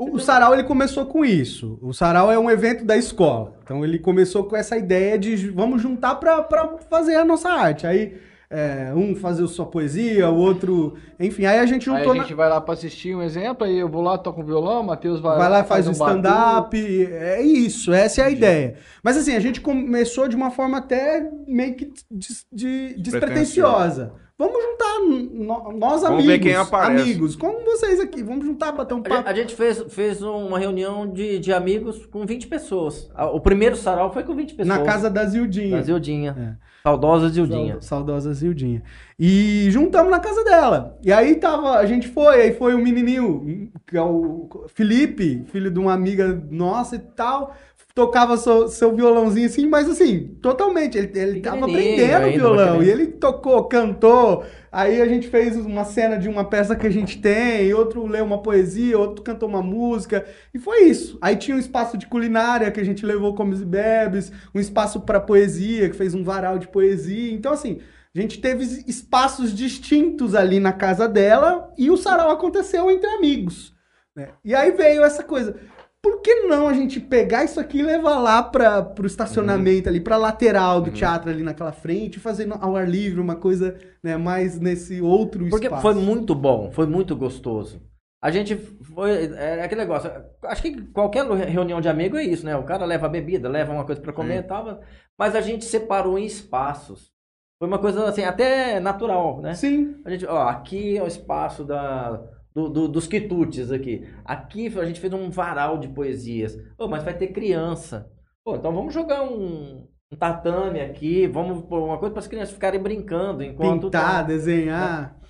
O, 0.04 0.18
Sarau 0.18 0.54
ele 0.54 0.64
começou 0.64 1.04
com 1.06 1.24
isso. 1.24 1.78
O 1.82 1.92
Sarau 1.92 2.30
é 2.30 2.38
um 2.38 2.50
evento 2.50 2.84
da 2.84 2.96
escola. 2.96 3.54
Então 3.62 3.84
ele 3.84 3.98
começou 3.98 4.44
com 4.44 4.56
essa 4.56 4.76
ideia 4.76 5.18
de 5.18 5.48
vamos 5.50 5.82
juntar 5.82 6.14
pra 6.16 6.42
pra 6.42 6.76
fazer 6.88 7.16
a 7.16 7.24
nossa 7.24 7.48
arte. 7.50 7.86
Aí 7.86 8.16
é, 8.52 8.92
um 8.96 9.14
fazer 9.14 9.46
sua 9.46 9.64
poesia, 9.66 10.28
o 10.28 10.34
outro. 10.36 10.94
Enfim, 11.20 11.44
aí 11.44 11.60
a 11.60 11.66
gente 11.66 11.88
Aí 11.88 11.98
juntou. 11.98 12.12
a 12.12 12.14
na- 12.16 12.22
gente 12.22 12.34
vai 12.34 12.48
lá 12.48 12.60
pra 12.60 12.74
assistir 12.74 13.14
um 13.14 13.22
exemplo, 13.22 13.64
aí 13.64 13.78
eu 13.78 13.88
vou 13.88 14.02
lá, 14.02 14.18
toco 14.18 14.40
um 14.40 14.44
violão, 14.44 14.80
o 14.80 14.86
Matheus 14.86 15.20
vai, 15.20 15.38
Vai 15.38 15.48
lá 15.48 15.60
e 15.60 15.64
faz 15.64 15.86
um 15.86 15.90
um 15.90 15.92
stand-up. 15.92 16.76
É 17.12 17.40
isso, 17.42 17.92
essa 17.92 18.22
é 18.22 18.24
a 18.24 18.30
ideia. 18.30 18.74
Mas 19.04 19.16
assim, 19.16 19.36
a 19.36 19.40
gente 19.40 19.60
começou 19.60 20.26
de 20.26 20.34
uma 20.34 20.50
forma 20.50 20.78
até 20.78 21.30
meio 21.46 21.74
que 21.76 21.92
des- 22.10 22.44
de- 22.52 22.94
despretensiosa. 22.94 24.12
Vamos 24.40 24.62
juntar 24.64 24.98
no- 25.00 25.72
nós 25.78 26.00
Vamos 26.00 26.04
amigos. 26.04 26.24
ver 26.26 26.38
quem 26.38 26.54
aparece. 26.56 27.02
Amigos, 27.02 27.36
como 27.36 27.62
vocês 27.62 28.00
aqui. 28.00 28.22
Vamos 28.22 28.46
juntar, 28.46 28.72
bater 28.72 28.94
um 28.94 28.98
A 28.98 29.00
gente, 29.02 29.08
papo. 29.10 29.28
a 29.28 29.34
gente 29.34 29.54
fez, 29.54 29.84
fez 29.90 30.22
uma 30.22 30.58
reunião 30.58 31.06
de, 31.06 31.38
de 31.38 31.52
amigos 31.52 32.06
com 32.06 32.24
20 32.24 32.46
pessoas. 32.46 33.10
O 33.34 33.38
primeiro 33.40 33.76
sarau 33.76 34.10
foi 34.10 34.22
com 34.24 34.34
20 34.34 34.54
pessoas. 34.54 34.78
Na 34.78 34.82
casa 34.82 35.10
da 35.10 35.26
Zildinha. 35.26 35.76
da 35.76 35.82
Zildinha. 35.82 36.56
É. 36.56 36.70
Saudosa 36.82 37.28
Zildinha. 37.28 37.74
Sau- 37.74 37.98
Saudosa 37.98 38.32
Zildinha. 38.32 38.82
E 39.18 39.66
juntamos 39.70 40.10
na 40.10 40.18
casa 40.18 40.42
dela. 40.42 40.98
E 41.04 41.12
aí 41.12 41.34
tava, 41.34 41.72
a 41.76 41.84
gente 41.84 42.08
foi, 42.08 42.40
aí 42.40 42.54
foi 42.54 42.72
o 42.72 42.78
menininho, 42.78 43.70
que 43.86 43.98
é 43.98 44.02
o 44.02 44.48
Felipe, 44.68 45.44
filho 45.52 45.70
de 45.70 45.78
uma 45.78 45.92
amiga 45.92 46.42
nossa 46.50 46.96
e 46.96 46.98
tal, 46.98 47.54
tocava 47.94 48.36
seu, 48.36 48.68
seu 48.68 48.94
violãozinho 48.94 49.46
assim, 49.46 49.66
mas 49.66 49.88
assim, 49.88 50.36
totalmente, 50.40 50.96
ele, 50.96 51.10
ele 51.18 51.40
tava 51.40 51.66
aprendendo 51.66 52.28
violão, 52.32 52.82
e 52.82 52.88
ele 52.88 53.06
tocou, 53.08 53.64
cantou, 53.64 54.44
aí 54.70 55.02
a 55.02 55.06
gente 55.06 55.28
fez 55.28 55.56
uma 55.56 55.84
cena 55.84 56.16
de 56.16 56.28
uma 56.28 56.44
peça 56.44 56.76
que 56.76 56.86
a 56.86 56.90
gente 56.90 57.20
tem, 57.20 57.72
outro 57.74 58.06
leu 58.06 58.24
uma 58.24 58.42
poesia, 58.42 58.98
outro 58.98 59.22
cantou 59.22 59.48
uma 59.48 59.62
música, 59.62 60.24
e 60.54 60.58
foi 60.58 60.84
isso. 60.84 61.18
Aí 61.20 61.36
tinha 61.36 61.56
um 61.56 61.60
espaço 61.60 61.98
de 61.98 62.06
culinária 62.06 62.70
que 62.70 62.80
a 62.80 62.84
gente 62.84 63.04
levou 63.04 63.34
comes 63.34 63.60
e 63.60 63.64
bebes, 63.64 64.32
um 64.54 64.60
espaço 64.60 65.00
para 65.00 65.20
poesia, 65.20 65.88
que 65.90 65.96
fez 65.96 66.14
um 66.14 66.24
varal 66.24 66.58
de 66.58 66.68
poesia, 66.68 67.32
então 67.32 67.52
assim... 67.52 67.80
A 68.12 68.20
gente 68.20 68.40
teve 68.40 68.64
espaços 68.88 69.54
distintos 69.54 70.34
ali 70.34 70.58
na 70.58 70.72
casa 70.72 71.08
dela 71.08 71.72
e 71.78 71.92
o 71.92 71.96
sarau 71.96 72.28
aconteceu 72.32 72.90
entre 72.90 73.08
amigos. 73.08 73.72
né? 74.16 74.30
E 74.44 74.52
aí 74.52 74.72
veio 74.72 75.04
essa 75.04 75.22
coisa. 75.22 75.54
Por 76.02 76.22
que 76.22 76.34
não 76.46 76.66
a 76.66 76.72
gente 76.72 76.98
pegar 76.98 77.44
isso 77.44 77.60
aqui 77.60 77.78
e 77.78 77.82
levar 77.82 78.18
lá 78.18 78.42
para 78.42 78.82
pro 78.82 79.06
estacionamento 79.06 79.88
ali, 79.88 80.00
pra 80.00 80.16
lateral 80.16 80.80
do 80.80 80.90
teatro 80.90 81.30
ali 81.30 81.42
naquela 81.42 81.72
frente, 81.72 82.18
fazendo 82.18 82.54
ao 82.60 82.74
ar 82.74 82.88
livre 82.88 83.20
uma 83.20 83.36
coisa 83.36 83.76
né, 84.02 84.16
mais 84.16 84.58
nesse 84.58 85.00
outro 85.00 85.46
Porque 85.48 85.66
espaço. 85.66 85.82
foi 85.82 85.94
muito 85.94 86.34
bom, 86.34 86.70
foi 86.72 86.86
muito 86.86 87.14
gostoso. 87.14 87.82
A 88.22 88.30
gente 88.30 88.54
foi. 88.56 89.32
É 89.34 89.62
aquele 89.62 89.80
negócio. 89.80 90.10
Acho 90.44 90.62
que 90.62 90.82
qualquer 90.88 91.24
reunião 91.26 91.80
de 91.80 91.88
amigo 91.88 92.16
é 92.16 92.22
isso, 92.22 92.44
né? 92.44 92.54
O 92.54 92.64
cara 92.64 92.84
leva 92.84 93.06
a 93.06 93.10
bebida, 93.10 93.48
leva 93.48 93.72
uma 93.72 93.84
coisa 93.84 94.00
para 94.00 94.12
comer 94.12 94.40
e 94.40 94.42
tal. 94.42 94.80
Mas 95.18 95.34
a 95.34 95.40
gente 95.40 95.64
separou 95.64 96.18
em 96.18 96.26
espaços. 96.26 97.10
Foi 97.58 97.68
uma 97.68 97.78
coisa 97.78 98.06
assim, 98.06 98.24
até 98.24 98.78
natural, 98.78 99.40
né? 99.40 99.54
Sim. 99.54 100.00
A 100.04 100.10
gente, 100.10 100.26
ó, 100.26 100.48
aqui 100.48 100.96
é 100.96 101.02
o 101.02 101.06
espaço 101.06 101.64
da, 101.64 102.22
do, 102.54 102.68
do- 102.68 102.88
dos 102.88 103.06
quitutes 103.06 103.70
aqui. 103.70 104.06
Aqui 104.24 104.66
a 104.78 104.84
gente 104.84 105.00
fez 105.00 105.12
um 105.12 105.30
varal 105.30 105.78
de 105.78 105.88
poesias. 105.88 106.56
Ô, 106.78 106.88
mas 106.88 107.02
vai 107.04 107.16
ter 107.16 107.28
criança. 107.28 108.10
Pô, 108.44 108.56
então 108.56 108.72
vamos 108.74 108.92
jogar 108.94 109.22
um, 109.22 109.86
um 110.12 110.16
tatame 110.16 110.80
aqui, 110.80 111.26
vamos 111.26 111.62
pôr 111.64 111.80
uma 111.84 111.98
coisa 111.98 112.12
para 112.12 112.20
as 112.20 112.28
crianças 112.28 112.54
ficarem 112.54 112.80
brincando 112.80 113.42
enquanto 113.42 113.84
Pintar, 113.84 114.16
tá. 114.16 114.22
desenhar. 114.22 115.20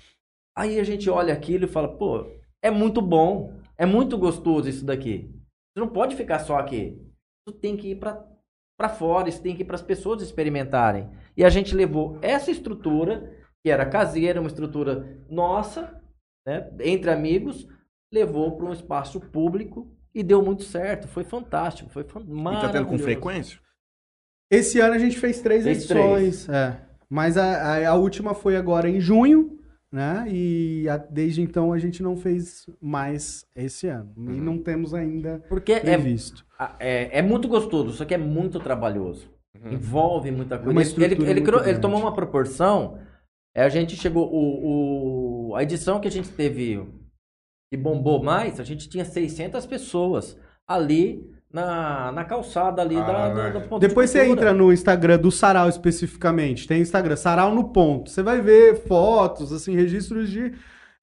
Aí 0.57 0.79
a 0.79 0.83
gente 0.83 1.09
olha 1.09 1.33
aquilo 1.33 1.65
e 1.65 1.67
fala, 1.67 1.87
pô, 1.87 2.25
é 2.61 2.69
muito 2.71 3.01
bom, 3.01 3.53
é 3.77 3.85
muito 3.85 4.17
gostoso 4.17 4.67
isso 4.69 4.85
daqui. 4.85 5.29
Você 5.73 5.79
não 5.79 5.87
pode 5.87 6.15
ficar 6.15 6.39
só 6.39 6.57
aqui. 6.57 7.01
Isso 7.47 7.57
tem 7.57 7.77
que 7.77 7.91
ir 7.91 7.95
para 7.95 8.27
para 8.77 8.89
fora, 8.89 9.29
isso 9.29 9.43
tem 9.43 9.55
que 9.55 9.61
ir 9.61 9.65
para 9.65 9.75
as 9.75 9.81
pessoas 9.83 10.23
experimentarem. 10.23 11.07
E 11.37 11.43
a 11.45 11.49
gente 11.49 11.75
levou 11.75 12.17
essa 12.19 12.49
estrutura, 12.49 13.31
que 13.63 13.69
era 13.69 13.85
caseira, 13.85 14.39
uma 14.41 14.47
estrutura 14.47 15.19
nossa, 15.29 16.00
né, 16.45 16.69
entre 16.81 17.09
amigos, 17.11 17.67
levou 18.11 18.55
para 18.57 18.65
um 18.65 18.73
espaço 18.73 19.19
público 19.19 19.87
e 20.13 20.21
deu 20.23 20.41
muito 20.43 20.63
certo. 20.63 21.07
Foi 21.07 21.23
fantástico, 21.23 21.89
foi 21.89 22.03
fan- 22.03 22.21
E 22.21 22.25
tá 22.27 22.33
maravilhoso. 22.33 22.73
tendo 22.73 22.87
com 22.87 22.97
frequência? 22.97 23.59
Esse 24.49 24.79
ano 24.79 24.93
a 24.95 24.99
gente 24.99 25.17
fez 25.17 25.41
três 25.41 25.63
Fez 25.63 25.77
edições. 25.77 26.49
É. 26.49 26.77
Mas 27.09 27.37
a, 27.37 27.43
a, 27.77 27.89
a 27.89 27.95
última 27.95 28.33
foi 28.33 28.55
agora 28.57 28.89
em 28.89 28.99
junho, 28.99 29.59
né? 29.91 30.25
E 30.29 30.87
a- 30.89 30.97
desde 30.97 31.41
então 31.41 31.71
a 31.71 31.77
gente 31.79 32.03
não 32.03 32.17
fez 32.17 32.65
mais 32.81 33.45
esse 33.55 33.87
ano. 33.87 34.13
E 34.17 34.19
Uhum. 34.19 34.37
não 34.43 34.57
temos 34.57 34.93
ainda 34.93 35.41
Porque 35.47 35.71
é, 35.73 35.79
previsto. 35.79 36.45
é, 36.79 37.19
é 37.19 37.21
muito 37.21 37.47
gostoso, 37.47 37.91
só 37.93 38.03
que 38.05 38.13
é 38.13 38.17
muito 38.17 38.59
trabalhoso. 38.59 39.29
Uhum. 39.63 39.73
Envolve 39.73 40.31
muita 40.31 40.57
coisa. 40.57 40.71
uma 40.71 40.81
Ele- 40.81 41.03
ele, 41.15 41.29
ele, 41.41 41.69
ele 41.69 41.79
tomou 41.79 41.99
uma 41.99 42.13
proporção. 42.13 42.97
é, 43.55 43.63
a 43.63 43.69
gente 43.69 43.95
chegou. 43.95 44.29
O, 44.33 44.37
o- 44.37 45.30
a 45.55 45.63
edição 45.63 45.99
que 45.99 46.07
a 46.07 46.11
gente 46.11 46.29
teve 46.29 46.85
que 47.71 47.77
bombou 47.77 48.21
mais, 48.21 48.59
a 48.59 48.63
gente 48.63 48.89
tinha 48.89 49.05
600 49.05 49.65
pessoas 49.65 50.37
ali 50.67 51.25
na, 51.51 52.11
na 52.11 52.23
calçada 52.23 52.81
ali 52.81 52.95
da, 52.95 53.05
Caralho. 53.05 53.35
da, 53.35 53.49
da 53.49 53.59
ponta 53.61 53.79
de 53.81 53.87
Depois 53.87 54.09
você 54.09 54.25
entra 54.25 54.53
no 54.53 54.71
Instagram 54.71 55.17
do 55.17 55.31
Sarau 55.31 55.69
especificamente. 55.69 56.67
Tem 56.67 56.81
Instagram, 56.81 57.15
Sarau 57.15 57.53
no 57.53 57.69
ponto. 57.69 58.09
Você 58.09 58.21
vai 58.21 58.41
ver 58.41 58.85
fotos, 58.87 59.51
assim, 59.51 59.75
registros 59.75 60.29
de. 60.29 60.53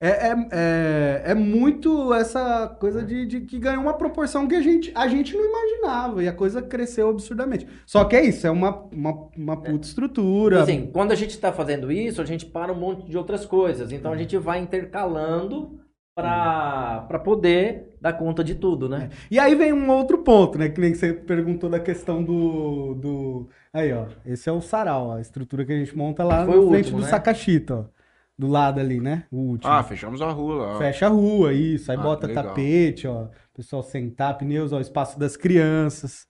É, 0.00 0.28
é, 0.28 0.48
é, 0.52 1.22
é 1.32 1.34
muito 1.34 2.14
essa 2.14 2.68
coisa 2.78 3.02
de, 3.02 3.26
de 3.26 3.40
que 3.40 3.58
ganhou 3.58 3.82
uma 3.82 3.94
proporção 3.94 4.46
que 4.46 4.54
a 4.54 4.60
gente, 4.60 4.92
a 4.94 5.08
gente 5.08 5.36
não 5.36 5.44
imaginava. 5.44 6.22
E 6.22 6.28
a 6.28 6.32
coisa 6.32 6.62
cresceu 6.62 7.08
absurdamente. 7.08 7.66
Só 7.84 8.04
que 8.04 8.14
é 8.14 8.24
isso, 8.24 8.46
é 8.46 8.50
uma, 8.50 8.84
uma, 8.92 9.28
uma 9.36 9.56
puta 9.56 9.86
estrutura. 9.86 10.62
Assim, 10.62 10.88
quando 10.92 11.10
a 11.10 11.16
gente 11.16 11.30
está 11.30 11.52
fazendo 11.52 11.90
isso, 11.90 12.22
a 12.22 12.24
gente 12.24 12.46
para 12.46 12.72
um 12.72 12.78
monte 12.78 13.10
de 13.10 13.18
outras 13.18 13.44
coisas. 13.44 13.90
Então 13.90 14.12
a 14.12 14.16
gente 14.16 14.36
vai 14.38 14.60
intercalando 14.60 15.80
para 16.14 17.20
poder 17.24 17.96
dar 18.00 18.12
conta 18.12 18.42
de 18.42 18.54
tudo, 18.54 18.88
né? 18.88 19.10
E 19.30 19.38
aí 19.38 19.54
vem 19.54 19.72
um 19.72 19.90
outro 19.90 20.18
ponto, 20.18 20.58
né? 20.58 20.68
Que 20.68 20.80
nem 20.80 20.94
você 20.94 21.12
perguntou 21.12 21.68
da 21.70 21.78
questão 21.80 22.22
do. 22.22 22.94
do... 22.94 23.48
Aí, 23.72 23.92
ó. 23.92 24.06
Esse 24.26 24.48
é 24.48 24.52
o 24.52 24.60
sarau, 24.60 25.12
a 25.12 25.20
estrutura 25.20 25.64
que 25.64 25.72
a 25.72 25.78
gente 25.78 25.96
monta 25.96 26.24
lá 26.24 26.44
Foi 26.44 26.56
na 26.56 26.70
frente 26.70 26.76
último, 26.76 26.98
do 26.98 27.04
né? 27.04 27.10
Sakashita, 27.10 27.74
ó. 27.74 27.97
Do 28.38 28.46
lado 28.46 28.78
ali, 28.78 29.00
né? 29.00 29.26
O 29.32 29.36
último. 29.38 29.72
Ah, 29.72 29.82
fechamos 29.82 30.22
a 30.22 30.30
rua 30.30 30.54
lá. 30.54 30.78
Fecha 30.78 31.06
a 31.06 31.08
rua, 31.08 31.52
isso. 31.52 31.90
Aí 31.90 31.98
Ah, 31.98 32.00
bota 32.02 32.28
legal. 32.28 32.44
tapete, 32.44 33.06
ó. 33.08 33.24
O 33.24 33.30
pessoal 33.52 33.82
sentar, 33.82 34.38
pneus, 34.38 34.72
ó. 34.72 34.80
Espaço 34.80 35.18
das 35.18 35.36
crianças. 35.36 36.28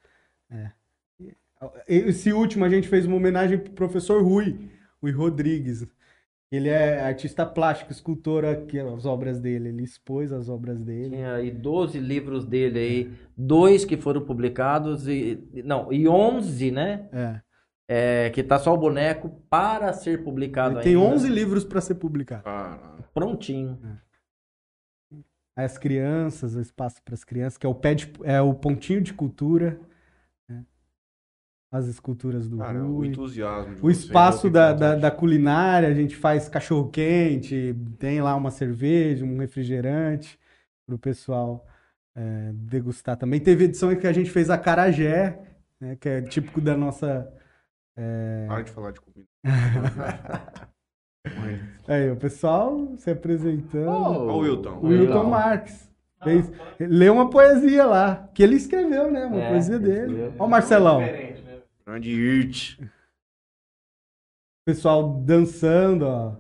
É. 0.51 0.71
Esse 1.87 2.33
último 2.33 2.65
a 2.65 2.69
gente 2.69 2.89
fez 2.89 3.05
uma 3.05 3.17
homenagem 3.17 3.59
pro 3.59 3.73
professor 3.73 4.23
Rui, 4.23 4.71
Rui 5.03 5.13
Rodrigues. 5.13 5.85
Ele 6.51 6.71
é 6.71 7.03
artista 7.03 7.45
plástico, 7.45 7.93
escultor 7.93 8.43
aqui, 8.47 8.79
as 8.79 9.05
obras 9.05 9.39
dele. 9.39 9.69
Ele 9.69 9.83
expôs 9.83 10.33
as 10.33 10.49
obras 10.49 10.81
dele. 10.81 11.11
Tinha 11.11 11.35
aí 11.35 11.51
12 11.51 11.99
livros 11.99 12.47
dele 12.47 12.79
aí, 12.79 13.13
dois 13.37 13.85
que 13.85 13.99
foram 13.99 14.23
publicados 14.23 15.07
e 15.07 15.39
não, 15.63 15.93
e 15.93 16.09
11, 16.09 16.71
né? 16.71 17.07
É. 17.13 17.41
É, 17.91 18.29
que 18.31 18.43
tá 18.43 18.59
só 18.59 18.75
o 18.75 18.77
boneco 18.77 19.31
para 19.49 19.93
ser 19.95 20.23
publicado 20.23 20.75
Ele 20.77 20.83
tem 20.83 20.95
ainda. 20.95 21.07
11 21.15 21.29
livros 21.31 21.65
para 21.65 21.81
ser 21.81 21.95
publicado. 21.95 22.45
Prontinho. 23.15 23.79
As 25.57 25.77
crianças, 25.79 26.55
o 26.55 26.61
espaço 26.61 27.03
para 27.03 27.15
as 27.15 27.25
crianças, 27.25 27.57
que 27.59 27.67
é 27.67 27.69
o 27.69 27.75
pé 27.75 27.95
de- 27.95 28.13
é 28.25 28.41
o 28.41 28.55
pontinho 28.55 29.01
de 29.01 29.13
cultura. 29.15 29.81
né? 30.49 30.65
As 31.73 31.87
esculturas 31.87 32.49
do 32.49 32.59
Cara, 32.59 32.85
o 32.85 32.97
Rui. 32.99 33.09
entusiasmo. 33.09 33.75
de 33.75 33.81
O 33.81 33.85
vocês 33.85 34.05
espaço 34.05 34.47
é 34.47 34.51
o 34.51 34.53
que 34.53 34.55
da, 34.55 34.73
da, 34.73 34.95
da 34.95 35.11
culinária, 35.11 35.89
a 35.89 35.95
gente 35.95 36.15
faz 36.15 36.49
cachorro 36.49 36.91
quente, 36.91 37.75
tem 37.99 38.21
lá 38.21 38.37
uma 38.37 38.51
cerveja, 38.51 39.25
um 39.25 39.39
refrigerante 39.39 40.39
para 40.87 40.95
o 40.95 40.99
pessoal 40.99 41.67
é, 42.15 42.53
degustar 42.53 43.17
também. 43.17 43.41
Teve 43.41 43.65
edição 43.65 43.91
em 43.93 43.97
que 43.99 44.07
a 44.07 44.13
gente 44.13 44.31
fez 44.31 44.51
acarajé, 44.51 45.41
né, 45.81 45.97
que 45.97 46.09
é 46.09 46.21
típico 46.23 46.61
da 46.61 46.77
nossa. 46.77 47.33
Para 48.49 48.63
de 48.63 48.71
falar 48.71 48.93
de 48.93 49.01
comida. 49.01 49.29
Aí, 51.87 52.11
o 52.11 52.17
pessoal 52.17 52.97
se 52.97 53.11
apresentando. 53.11 53.89
Ó 53.89 54.37
o 54.37 54.39
Wilton. 54.39 54.79
o 54.79 54.87
Wilton 54.87 55.25
Marques. 55.25 55.89
Fez, 56.23 56.51
leu 56.81 57.13
uma 57.15 57.31
poesia 57.31 57.87
lá, 57.87 58.29
que 58.35 58.43
ele 58.43 58.57
escreveu, 58.57 59.11
né? 59.11 59.25
Uma 59.27 59.41
É, 59.41 59.49
poesia 59.51 59.77
ele 59.77 59.85
dele. 59.85 60.35
Ó 60.39 60.47
o 60.47 60.49
Marcelão. 60.51 61.01
Grande 61.87 62.11
Irt. 62.11 62.81
O 62.81 62.87
pessoal 64.65 65.21
dançando, 65.21 66.07
ó. 66.07 66.37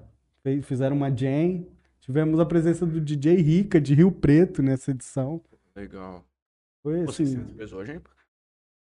Fizeram 0.63 0.97
uma 0.97 1.11
jam. 1.15 1.67
Tivemos 2.01 2.41
a 2.41 2.47
presença 2.47 2.85
do 2.87 3.01
DJ 3.01 3.37
Rica, 3.37 3.81
de 3.81 3.95
Rio 3.95 4.11
Preto, 4.11 4.63
nessa 4.63 4.91
edição. 4.91 5.41
Legal. 5.77 6.25
Foi 6.83 7.03
assim. 7.03 7.27
600 7.27 7.53
pessoas, 7.53 7.87
gente. 7.87 8.03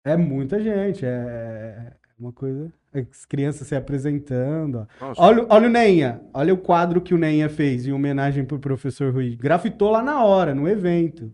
É 0.05 0.17
muita 0.17 0.63
gente. 0.63 1.05
É 1.05 1.93
uma 2.21 2.33
coisa. 2.33 2.73
As 2.93 3.25
crianças 3.25 3.67
se 3.69 3.75
apresentando. 3.75 4.87
Olha, 5.17 5.43
o- 5.43 5.47
olha 5.51 5.67
o 5.69 5.71
Neinha. 5.71 6.21
Olha 6.35 6.53
o 6.53 6.59
quadro 6.59 7.01
que 7.01 7.15
o 7.15 7.19
Neinha 7.19 7.49
fez 7.49 7.87
em 7.87 7.93
homenagem 7.93 8.45
pro 8.45 8.59
professor 8.59 9.13
Rui. 9.13 9.37
Grafitou 9.37 9.91
lá 9.91 10.03
na 10.03 10.25
hora, 10.25 10.55
no 10.55 10.69
evento. 10.69 11.33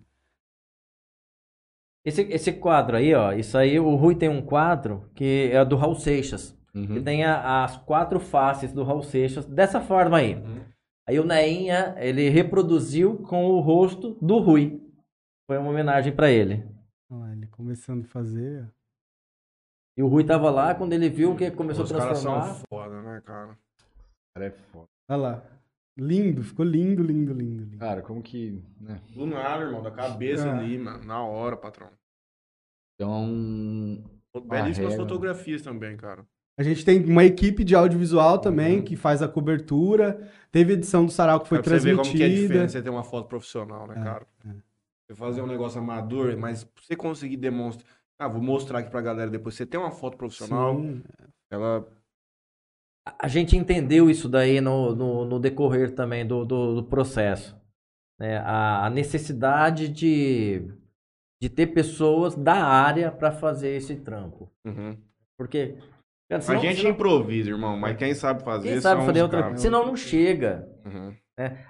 Esse, 2.05 2.23
esse 2.23 2.53
quadro 2.53 2.97
aí, 2.97 3.13
ó, 3.15 3.33
isso 3.33 3.59
aí, 3.59 3.81
o 3.81 3.95
Rui 3.97 4.15
tem 4.15 4.29
um 4.29 4.41
quadro 4.43 5.11
que 5.15 5.51
é 5.53 5.65
do 5.65 5.77
Raul 5.77 5.97
Seixas. 5.97 6.57
Uhum. 6.75 6.87
Que 6.87 7.01
tem 7.01 7.25
a- 7.25 7.65
as 7.65 7.77
quatro 7.79 8.21
faces 8.21 8.73
do 8.73 8.85
Raul 8.85 9.03
Seixas 9.03 9.45
dessa 9.47 9.81
forma 9.81 10.19
aí. 10.19 10.41
Aí 11.09 11.19
o 11.19 11.25
Neinha, 11.25 11.95
ele 11.99 12.29
reproduziu 12.29 13.17
com 13.19 13.47
o 13.47 13.61
rosto 13.61 14.17
do 14.21 14.39
Rui. 14.39 14.81
Foi 15.49 15.57
uma 15.59 15.71
homenagem 15.71 16.13
pra 16.15 16.31
ele. 16.31 16.65
Olha 17.11 17.21
lá, 17.21 17.33
ele 17.33 17.47
começando 17.47 18.03
a 18.05 18.09
fazer. 18.09 18.69
E 19.97 20.03
o 20.03 20.09
Rui 20.09 20.25
tava 20.25 20.51
lá, 20.51 20.75
quando 20.75 20.93
ele 20.93 21.09
viu 21.09 21.35
que 21.35 21.51
começou 21.51 21.85
Os 21.85 21.93
a 21.93 21.99
caras 21.99 22.21
transformar. 22.23 22.55
são 22.55 22.63
foda, 22.69 23.01
né, 23.03 23.23
cara? 23.25 23.59
Cara, 24.35 24.47
é 24.47 24.51
foda. 24.51 24.87
Olha 25.09 25.17
lá. 25.19 25.43
Lindo, 25.99 26.43
ficou 26.43 26.65
lindo, 26.67 27.03
lindo, 27.03 27.33
lindo, 27.33 27.65
lindo. 27.65 27.79
Cara, 27.79 28.03
como 28.03 28.23
que. 28.23 28.63
Né? 28.79 29.01
Do 29.15 29.25
nada, 29.27 29.65
irmão, 29.65 29.83
da 29.83 29.91
cabeça 29.91 30.47
Ah. 30.51 30.59
ali, 30.59 30.77
mano. 30.77 31.03
Na 31.05 31.23
hora, 31.25 31.57
patrão. 31.57 31.89
Então. 32.95 34.03
Belíssimas 34.45 34.91
régua. 34.93 34.97
fotografias 35.07 35.63
também, 35.63 35.97
cara. 35.97 36.27
A 36.59 36.63
gente 36.63 36.85
tem 36.85 37.03
uma 37.05 37.25
equipe 37.25 37.65
de 37.65 37.75
audiovisual 37.75 38.39
também 38.39 38.79
Uhum. 38.79 38.85
que 38.85 38.97
faz 38.97 39.23
a 39.23 39.29
cobertura. 39.29 40.31
Teve 40.53 40.75
edição 40.75 41.05
do 41.07 41.13
Sarau 41.13 41.41
que 41.41 41.49
foi 41.49 41.63
Pra 41.63 41.79
você 41.79 41.85
ver 41.85 41.97
como 41.97 42.03
que 42.11 42.17
é 42.17 42.19
transmitida. 42.27 42.43
diferente 42.49 42.73
você 42.73 42.83
ter 42.83 42.91
uma 42.91 43.05
foto 43.05 43.29
profissional, 43.29 43.87
né, 43.87 43.95
É, 43.99 44.03
cara? 44.05 44.27
é. 44.47 44.51
Você 45.09 45.15
fazer 45.15 45.41
um 45.43 45.47
negócio 45.47 45.81
amador, 45.81 46.37
mas 46.37 46.67
você 46.83 46.97
conseguir 46.97 47.37
demonstrar. 47.37 47.87
Ah, 48.19 48.29
vou 48.29 48.41
mostrar 48.43 48.79
aqui 48.81 48.91
pra 48.91 49.01
galera 49.03 49.31
depois. 49.31 49.55
Você 49.55 49.67
tem 49.67 49.79
uma 49.79 49.91
foto 49.91 50.17
profissional, 50.17 50.75
Sim. 50.77 51.03
ela. 51.51 51.87
A 53.21 53.29
gente 53.29 53.57
entendeu 53.57 54.11
isso 54.11 54.29
daí 54.29 54.61
no, 54.61 54.95
no, 54.95 55.25
no 55.25 55.39
decorrer 55.39 55.95
também 55.95 56.27
do, 56.27 56.45
do, 56.45 56.75
do 56.77 56.85
processo. 56.85 57.57
né? 58.19 58.39
A, 58.39 58.87
a 58.87 58.91
necessidade 58.91 59.89
de, 59.89 60.67
de 61.41 61.49
ter 61.49 61.69
pessoas 61.69 62.35
da 62.35 62.55
área 62.65 63.13
para 63.13 63.31
fazer 63.31 63.77
esse 63.77 63.97
trampo. 63.97 64.51
Uhum. 64.67 64.97
Porque. 65.39 65.77
cara, 66.29 66.39
a 66.39 66.41
senão- 66.41 66.61
gente 66.63 66.79
senão- 66.79 66.91
improvisa, 66.93 67.51
irmão, 67.51 67.77
mas 67.77 67.97
quem 67.97 68.15
sabe 68.15 68.43
fazer 68.43 68.69
quem 68.71 68.81
sabe 68.81 68.99
são 69.03 69.07
fazer 69.07 69.23
outra 69.23 69.43
caras. 69.43 69.61
Senão 69.61 69.87
não 69.87 69.95
chega. 69.97 70.67
Uhum. 70.85 71.15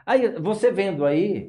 Aí, 0.06 0.38
você 0.40 0.70
vendo 0.70 1.04
aí, 1.04 1.48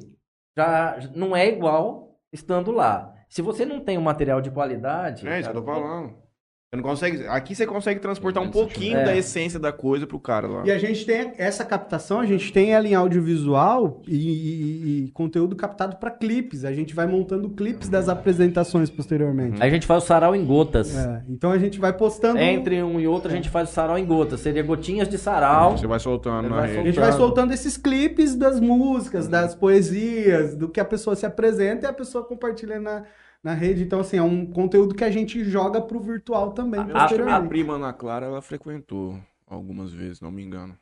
já 0.58 0.98
não 1.14 1.36
é 1.36 1.46
igual 1.48 2.18
estando 2.32 2.72
lá. 2.72 3.14
Se 3.28 3.42
você 3.42 3.64
não 3.64 3.80
tem 3.80 3.98
um 3.98 4.02
material 4.02 4.40
de 4.40 4.50
qualidade. 4.50 5.28
É 5.28 5.40
isso 5.40 5.50
eu 5.50 5.54
tô 5.54 5.62
falando. 5.62 6.27
Você 6.70 6.76
não 6.76 6.82
consegue. 6.82 7.26
Aqui 7.28 7.54
você 7.54 7.66
consegue 7.66 7.98
transportar 7.98 8.42
um 8.42 8.50
pouquinho 8.50 8.98
É. 8.98 9.04
da 9.06 9.16
essência 9.16 9.58
da 9.58 9.72
coisa 9.72 10.06
pro 10.06 10.20
cara 10.20 10.46
lá. 10.46 10.66
E 10.66 10.70
a 10.70 10.76
gente 10.76 11.06
tem 11.06 11.32
essa 11.38 11.64
captação, 11.64 12.20
a 12.20 12.26
gente 12.26 12.52
tem 12.52 12.74
ela 12.74 12.86
em 12.86 12.94
audiovisual 12.94 14.02
e, 14.06 14.14
e- 14.16 15.04
e 15.06 15.10
conteúdo 15.12 15.56
captado 15.56 15.96
para 15.96 16.10
clipes. 16.10 16.66
A 16.66 16.72
gente 16.74 16.94
vai 16.94 17.06
montando 17.06 17.48
clipes 17.48 17.88
das 17.88 18.06
apresentações 18.10 18.90
posteriormente. 18.90 19.62
Aí 19.62 19.68
a 19.70 19.72
gente 19.72 19.86
faz 19.86 20.04
o 20.04 20.06
sarau 20.06 20.36
em 20.36 20.44
gotas. 20.44 20.94
É, 20.94 21.22
então 21.26 21.50
a 21.50 21.56
gente 21.58 21.78
vai 21.80 21.94
postando. 21.94 22.38
Entre 22.38 22.82
um 22.82 23.00
e 23.00 23.06
outro, 23.08 23.30
a 23.32 23.34
gente 23.34 23.48
faz 23.48 23.70
o 23.70 23.72
sarau 23.72 23.96
em 23.98 24.04
gotas. 24.04 24.40
Seria 24.40 24.62
gotinhas 24.62 25.08
de 25.08 25.16
sarau. 25.16 25.74
Você 25.78 25.86
vai 25.86 25.98
soltando 25.98 26.50
vai 26.50 26.66
rede. 26.68 26.80
A 26.80 26.82
gente 26.84 26.96
vai 27.00 27.04
soltando. 27.12 27.18
soltando 27.28 27.52
esses 27.54 27.78
clipes 27.78 28.34
das 28.34 28.60
músicas, 28.60 29.26
das 29.26 29.54
poesias, 29.54 30.54
do 30.54 30.68
que 30.68 30.78
a 30.80 30.84
pessoa 30.84 31.16
se 31.16 31.24
apresenta 31.24 31.86
e 31.86 31.88
a 31.88 31.94
pessoa 31.94 32.22
compartilha 32.22 32.78
na, 32.78 33.04
na 33.42 33.54
rede. 33.54 33.82
Então, 33.82 34.00
assim, 34.00 34.16
é 34.18 34.22
um 34.22 34.44
conteúdo 34.46 34.94
que 34.94 35.04
a 35.04 35.10
gente 35.10 35.44
joga 35.44 35.80
pro 35.80 36.00
virtual 36.00 36.52
também. 36.52 36.80
Eu 36.88 36.96
acho 36.96 37.14
que 37.14 37.22
minha 37.22 37.40
prima 37.46 37.74
Ana 37.74 37.92
Clara, 37.92 38.26
ela 38.26 38.42
frequentou 38.42 39.18
algumas 39.46 39.92
vezes, 39.92 40.20
não 40.20 40.30
me 40.30 40.42
engano. 40.42 40.76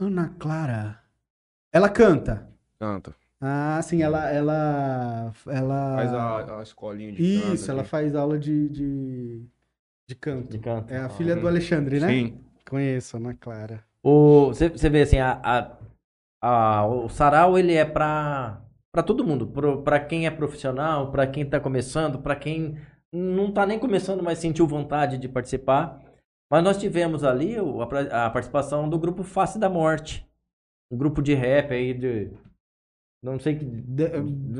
Ana 0.00 0.34
Clara. 0.38 1.00
Ela 1.72 1.88
canta. 1.88 2.48
Canta. 2.78 3.14
Ah, 3.40 3.80
sim, 3.82 4.02
ela. 4.02 4.30
Ela. 4.30 5.32
ela... 5.46 5.96
Faz 5.96 6.14
a, 6.14 6.58
a 6.58 6.62
escolinha 6.62 7.12
de 7.12 7.22
Isso, 7.22 7.42
canto 7.66 7.70
ela 7.70 7.80
aqui. 7.82 7.90
faz 7.90 8.14
aula 8.16 8.38
de, 8.38 8.68
de, 8.68 9.46
de 10.08 10.14
canto. 10.14 10.50
De 10.50 10.58
canto. 10.58 10.92
É 10.92 10.98
a 10.98 11.08
filha 11.08 11.34
Uhum. 11.34 11.40
do 11.42 11.48
Alexandre, 11.48 12.00
né? 12.00 12.08
Sim. 12.08 12.40
Conheço, 12.68 13.16
Ana 13.16 13.34
Clara. 13.34 13.84
O, 14.02 14.46
você, 14.48 14.68
você 14.68 14.88
vê 14.88 15.02
assim, 15.02 15.18
a, 15.18 15.40
a- 15.42 15.76
a- 16.40 16.86
o 16.86 17.08
sarau 17.08 17.58
ele 17.58 17.74
é 17.74 17.84
para 17.84 18.60
para 18.92 19.02
todo 19.02 19.24
mundo, 19.24 19.46
para 19.84 20.00
quem 20.00 20.26
é 20.26 20.30
profissional, 20.30 21.10
para 21.10 21.26
quem 21.26 21.42
está 21.42 21.60
começando, 21.60 22.20
para 22.20 22.34
quem 22.36 22.76
não 23.12 23.48
está 23.48 23.64
nem 23.66 23.78
começando, 23.78 24.22
mas 24.22 24.38
sentiu 24.38 24.66
vontade 24.66 25.18
de 25.18 25.28
participar. 25.28 26.00
Mas 26.50 26.64
nós 26.64 26.78
tivemos 26.78 27.24
ali 27.24 27.56
a, 28.10 28.30
participação 28.30 28.88
do 28.88 28.98
grupo 28.98 29.22
Face 29.22 29.58
da 29.58 29.68
Morte, 29.68 30.26
um 30.90 30.96
grupo 30.96 31.20
de 31.22 31.34
rap 31.34 31.70
aí 31.72 31.92
de 31.92 32.30
não 33.22 33.38
sei 33.38 33.56
que 33.56 33.66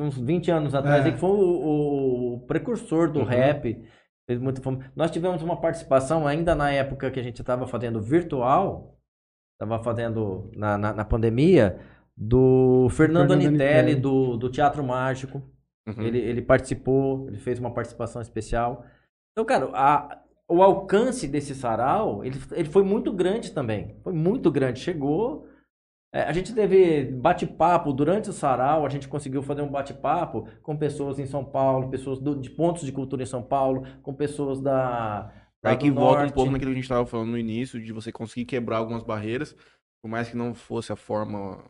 uns 0.01 0.19
20 0.19 0.51
anos 0.51 0.75
atrás, 0.75 1.07
É. 1.07 1.13
que 1.13 1.17
foi 1.19 1.31
o, 1.31 2.35
o 2.35 2.41
precursor 2.47 3.11
do 3.11 3.21
Uhum. 3.21 3.25
rap. 3.25 3.83
Fez 4.29 4.39
muito 4.41 4.61
fama. 4.61 4.91
Nós 4.95 5.11
tivemos 5.11 5.43
uma 5.43 5.59
participação 5.59 6.27
ainda 6.27 6.55
na 6.55 6.71
época 6.71 7.11
que 7.11 7.19
a 7.19 7.23
gente 7.23 7.41
estava 7.41 7.67
fazendo 7.67 8.03
virtual, 8.03 8.95
estava 9.55 9.83
fazendo 9.83 10.51
na, 10.55 10.77
na, 10.77 10.93
na 10.93 11.05
pandemia, 11.05 11.79
do 12.20 12.89
Fernando, 12.90 13.28
Fernando 13.28 13.47
Anitelli, 13.47 13.95
do, 13.95 14.36
do 14.36 14.51
Teatro 14.51 14.82
Mágico. 14.82 15.40
Uhum. 15.89 16.03
Ele, 16.03 16.19
ele 16.19 16.43
participou, 16.43 17.28
ele 17.28 17.39
fez 17.39 17.59
uma 17.61 17.73
participação 17.73 18.20
especial. 18.20 18.85
Então, 19.32 19.45
cara, 19.47 19.70
a- 19.73 20.20
o 20.51 20.62
alcance 20.62 21.28
desse 21.28 21.55
sarau, 21.55 22.24
ele, 22.24 22.39
ele 22.53 22.69
foi 22.69 22.82
muito 22.82 23.12
grande 23.12 23.53
também. 23.53 23.97
Foi 24.03 24.12
muito 24.12 24.51
grande. 24.51 24.81
Chegou. 24.81 25.47
é, 26.12 26.23
a 26.23 26.32
gente 26.32 26.55
teve 26.55 27.05
bate-papo 27.05 27.93
durante 27.93 28.31
o 28.31 28.32
sarau, 28.32 28.85
a 28.85 28.89
gente 28.89 29.07
conseguiu 29.07 29.43
fazer 29.43 29.61
um 29.61 29.69
bate-papo 29.70 30.49
com 30.62 30.74
pessoas 30.77 31.19
em 31.19 31.27
São 31.27 31.45
Paulo, 31.45 31.90
pessoas 31.90 32.19
do- 32.19 32.35
de 32.40 32.49
pontos 32.51 32.82
de 32.85 32.90
cultura 32.93 33.23
em 33.23 33.27
São 33.27 33.43
Paulo, 33.43 33.85
com 34.03 34.12
pessoas 34.15 34.59
da. 34.61 35.31
Aí 35.62 35.77
do 35.77 35.81
que 35.81 35.90
volta 35.90 36.24
um 36.24 36.31
pouco 36.31 36.51
naquilo 36.51 36.70
que 36.70 36.78
a 36.78 36.81
gente 36.81 36.85
estava 36.85 37.05
falando 37.07 37.31
no 37.31 37.39
início, 37.39 37.82
de 37.82 37.93
você 37.93 38.11
conseguir 38.11 38.47
quebrar 38.47 38.78
algumas 38.78 39.03
barreiras, 39.03 39.55
por 40.03 40.09
mais 40.09 40.28
que 40.31 40.36
não 40.36 40.55
fosse 40.55 40.90
a 40.93 40.97
forma 40.97 41.62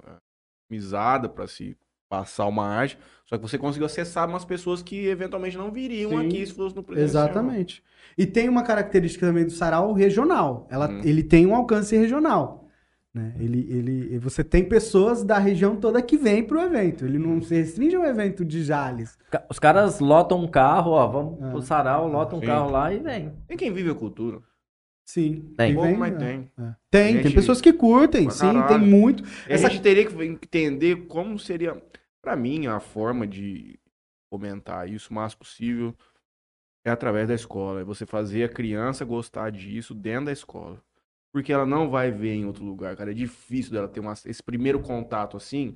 otimizada 0.69 1.29
para 1.29 1.47
se 1.47 1.77
passar 2.09 2.47
uma 2.47 2.67
arte, 2.67 2.99
só 3.27 3.37
que 3.37 3.43
você 3.43 3.59
conseguiu 3.59 3.85
acessar 3.87 4.29
umas 4.29 4.45
pessoas 4.45 4.83
que 4.83 5.07
eventualmente 5.09 5.59
não 5.59 5.71
viriam 5.71 6.11
Sim, 6.13 6.27
aqui 6.27 6.47
se 6.47 6.55
fosse 6.55 6.75
no 6.75 6.83
presencial. 6.83 7.25
Exatamente. 7.25 7.83
E 8.17 8.25
tem 8.25 8.49
uma 8.49 8.63
característica 8.63 9.27
também 9.27 9.45
do 9.45 9.51
sarau 9.51 9.93
regional. 9.93 10.67
Ela, 10.71 10.89
Hum. 10.89 11.01
Ele 11.05 11.23
tem 11.23 11.47
um 11.47 11.55
alcance 11.55 11.95
regional. 11.97 12.67
Né? 13.13 13.35
Ele, 13.39 13.67
ele, 13.71 14.19
você 14.19 14.43
tem 14.45 14.65
pessoas 14.65 15.23
da 15.25 15.39
região 15.39 15.77
toda 15.77 16.01
que 16.01 16.17
vêm 16.17 16.43
pro 16.45 16.61
evento. 16.61 17.05
Ele 17.05 17.19
não 17.19 17.43
se 17.43 17.55
restringe 17.55 17.97
ao 17.97 18.05
evento 18.05 18.45
de 18.45 18.63
Jales. 18.63 19.19
Os 19.51 19.59
caras 19.59 20.01
lotam 20.01 20.41
um 20.43 20.49
carro, 20.49 20.93
ó, 20.93 21.07
vamos 21.07 21.43
É. 21.43 21.51
pro 21.51 21.61
sarau, 21.61 22.09
lotam 22.09 22.39
um 22.39 22.41
Sim. 22.41 22.47
carro 22.47 22.71
lá 22.71 22.93
e 22.93 22.99
vem. 23.01 23.33
Tem 23.47 23.57
quem 23.57 23.73
vive 23.73 23.91
a 23.91 23.95
cultura. 23.95 24.39
Sim. 25.09 25.55
Tem. 25.57 25.75
Pouco, 25.75 25.97
mas 25.97 26.13
é. 26.13 26.17
tem. 26.19 26.53
É. 26.59 26.75
Tem, 26.91 27.13
Gente- 27.15 27.23
tem 27.23 27.33
pessoas 27.35 27.63
que 27.63 27.73
curtem, 27.73 28.29
sim, 28.29 28.41
caralho. 28.41 28.69
tem 28.69 28.79
muito. 28.91 29.23
Essa- 29.49 29.67
A 29.69 29.71
gente 29.71 29.81
teria 29.81 30.05
que 30.05 30.15
entender 30.23 31.07
como 31.07 31.39
seria, 31.39 31.83
pra 32.21 32.37
mim, 32.37 32.67
a 32.67 32.79
forma 32.79 33.27
de 33.27 33.79
fomentar 34.31 34.87
isso 34.87 35.11
o 35.11 35.15
mais 35.15 35.35
possível 35.35 35.97
é 36.85 36.91
através 36.91 37.27
da 37.27 37.35
escola. 37.35 37.81
É 37.81 37.85
você 37.85 38.05
fazer 38.05 38.45
a 38.45 38.49
criança 38.51 39.03
gostar 39.03 39.51
disso 39.51 39.95
dentro 39.95 40.27
da 40.27 40.33
escola. 40.33 40.79
Porque 41.33 41.55
ela 41.55 41.65
não 41.65 41.89
vai 41.89 42.11
ver 42.11 42.35
em 42.35 42.45
outro 42.45 42.63
lugar, 42.63 42.95
cara. 42.95 43.11
É 43.11 43.15
difícil 43.15 43.73
dela 43.73 43.89
ter 43.89 44.01
uma- 44.01 44.13
esse 44.13 44.43
primeiro 44.43 44.79
contato 44.81 45.39
assim. 45.39 45.75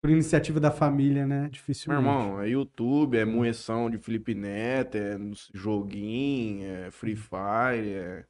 Por 0.00 0.08
iniciativa 0.10 0.58
da 0.58 0.70
família, 0.70 1.26
né? 1.26 1.42
Meu 1.42 1.50
Dificilmente. 1.50 2.00
irmão, 2.00 2.40
é 2.40 2.48
YouTube, 2.48 3.18
é 3.18 3.26
moeção 3.26 3.90
de 3.90 3.98
Felipe 3.98 4.32
Neto, 4.34 4.94
é 4.96 5.18
joguinho, 5.52 6.66
é 6.66 6.90
Free 6.90 7.16
Fire. 7.16 7.90
é- 7.92 8.24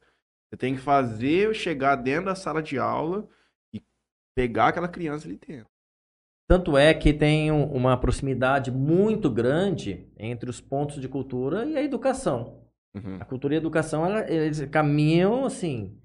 Você 0.49 0.57
tem 0.57 0.75
que 0.75 0.81
fazer 0.81 1.45
eu 1.47 1.53
chegar 1.53 1.95
dentro 1.95 2.25
da 2.25 2.35
sala 2.35 2.61
de 2.61 2.77
aula 2.79 3.27
e 3.73 3.81
pegar 4.35 4.69
aquela 4.69 4.87
criança 4.87 5.27
ali 5.27 5.37
dentro. 5.37 5.69
Tanto 6.47 6.75
é 6.75 6.91
que 6.93 7.13
tem 7.13 7.51
um- 7.51 7.71
uma 7.71 7.95
proximidade 7.95 8.71
muito 8.71 9.29
grande 9.29 10.07
entre 10.17 10.49
os 10.49 10.59
pontos 10.59 10.99
de 10.99 11.07
cultura 11.07 11.65
e 11.65 11.77
a 11.77 11.83
educação. 11.83 12.63
Uhum, 12.95 13.17
A 13.19 13.25
cultura 13.25 13.53
e 13.53 13.57
a 13.57 13.59
educação, 13.59 14.03
ela- 14.03 14.27
eles 14.31 14.65
caminham 14.65 15.45
assim, 15.45 15.95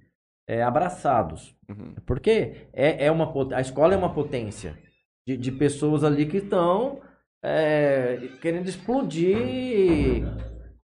é, 0.46 0.62
abraçados. 0.62 1.56
uhum. 1.70 1.94
Porque 2.04 2.68
é, 2.74 3.06
é 3.06 3.10
uma, 3.10 3.32
a 3.56 3.60
escola 3.62 3.94
é 3.94 3.96
uma 3.96 4.12
potência 4.12 4.78
de, 5.26 5.38
de 5.38 5.50
pessoas 5.50 6.04
ali 6.04 6.26
que 6.26 6.36
estão 6.36 7.00
é, 7.42 8.18
querendo 8.42 8.68
explodir 8.68 10.24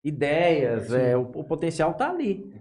ideias. 0.05 0.93
é, 0.93 1.17
o, 1.17 1.23
o 1.23 1.45
potencial 1.45 1.93
está 1.93 2.11
ali. 2.11 2.53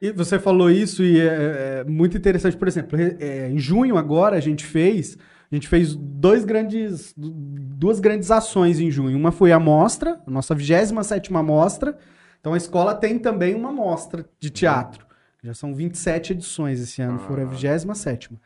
E 0.00 0.10
você 0.12 0.38
falou 0.38 0.70
isso 0.70 1.02
e 1.02 1.20
é, 1.20 1.80
é 1.80 1.84
muito 1.84 2.16
interessante. 2.16 2.56
Por 2.56 2.68
exemplo, 2.68 2.98
é, 3.00 3.48
em 3.50 3.58
junho 3.58 3.96
agora 3.96 4.36
a 4.36 4.40
gente 4.40 4.64
fez, 4.64 5.16
a 5.50 5.54
gente 5.54 5.68
fez 5.68 5.94
dois 5.94 6.44
grandes, 6.44 7.12
du- 7.16 7.30
duas 7.32 8.00
grandes 8.00 8.30
ações 8.30 8.80
em 8.80 8.90
junho. 8.90 9.16
Uma 9.16 9.32
foi 9.32 9.52
a 9.52 9.58
mostra, 9.60 10.20
a 10.26 10.30
nossa 10.30 10.54
27ª 10.54 11.42
mostra. 11.42 11.96
Então 12.40 12.52
a 12.52 12.56
escola 12.56 12.94
tem 12.94 13.18
também 13.18 13.54
uma 13.54 13.72
mostra 13.72 14.26
de 14.38 14.50
teatro. 14.50 15.06
Já 15.42 15.54
são 15.54 15.74
27 15.74 16.32
edições 16.32 16.80
esse 16.80 17.00
ano, 17.02 17.18
foram 17.18 17.42
a 17.42 17.46
Ah. 17.46 17.50
27ª. 17.50 18.38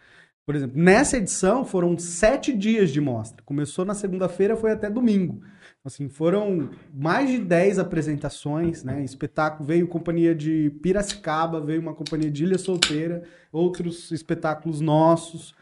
Por 0.45 0.57
exemplo, 0.57 0.81
nessa 0.83 1.19
edição 1.19 1.65
foram 1.65 1.99
sete 1.99 2.57
dias 2.57 2.91
de 2.91 3.01
mostra. 3.01 3.43
Começou 3.45 3.85
na 3.85 3.93
segunda-feira, 3.95 4.57
foi 4.57 4.73
até 4.73 4.89
domingo. 4.89 5.41
Assim, 5.89 6.07
foram 6.07 6.69
mais 6.95 7.31
de 7.31 7.39
10 7.39 7.79
apresentações, 7.79 8.85
né? 8.85 9.03
Espetáculo, 9.03 9.67
veio 9.67 9.89
companhia 9.89 10.35
de 10.35 10.71
Piracicaba, 10.83 11.63
veio 11.63 11.81
uma 11.81 11.95
companhia 11.95 12.31
de 12.31 12.45
Ilha 12.45 12.59
Solteira, 12.59 13.23
outros 13.51 14.13
espetáculos 14.13 14.83
nossos. 14.83 15.55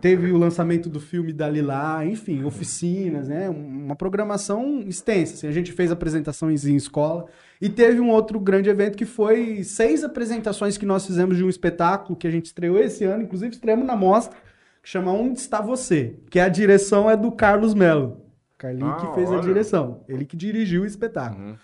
Teve 0.00 0.32
o 0.32 0.38
lançamento 0.38 0.88
do 0.88 0.98
filme 0.98 1.34
da 1.34 1.46
Lilá, 1.50 2.02
enfim, 2.06 2.44
oficinas, 2.44 3.28
né? 3.28 3.50
Uma 3.50 3.94
programação 3.94 4.80
extensa. 4.86 5.34
assim, 5.34 5.46
a 5.46 5.52
gente 5.52 5.70
fez 5.70 5.92
apresentações 5.92 6.64
em 6.64 6.74
escola. 6.74 7.26
E 7.60 7.68
teve 7.68 8.00
um 8.00 8.08
outro 8.08 8.40
grande 8.40 8.70
evento 8.70 8.96
que 8.96 9.04
foi 9.04 9.62
seis 9.64 10.02
apresentações 10.02 10.78
que 10.78 10.86
nós 10.86 11.06
fizemos 11.06 11.36
de 11.36 11.44
um 11.44 11.50
espetáculo 11.50 12.16
que 12.16 12.26
a 12.26 12.30
gente 12.30 12.46
estreou 12.46 12.78
esse 12.78 13.04
ano, 13.04 13.24
inclusive 13.24 13.52
estreamos 13.52 13.86
na 13.86 13.94
mostra, 13.94 14.38
que 14.82 14.88
chama 14.88 15.12
Onde 15.12 15.38
Está 15.38 15.60
Você? 15.60 16.16
Que 16.30 16.40
a 16.40 16.48
direção 16.48 17.10
é 17.10 17.18
do 17.18 17.30
Carlos 17.30 17.74
Melo. 17.74 18.27
Carlinho 18.58 18.90
Ah, 18.90 18.96
que 18.96 19.14
fez 19.14 19.30
a 19.30 19.34
olha. 19.34 19.40
direção. 19.42 20.00
Ele 20.08 20.24
que 20.24 20.36
dirigiu 20.36 20.82
o 20.82 20.86
espetáculo. 20.86 21.42
Uhum. 21.50 21.56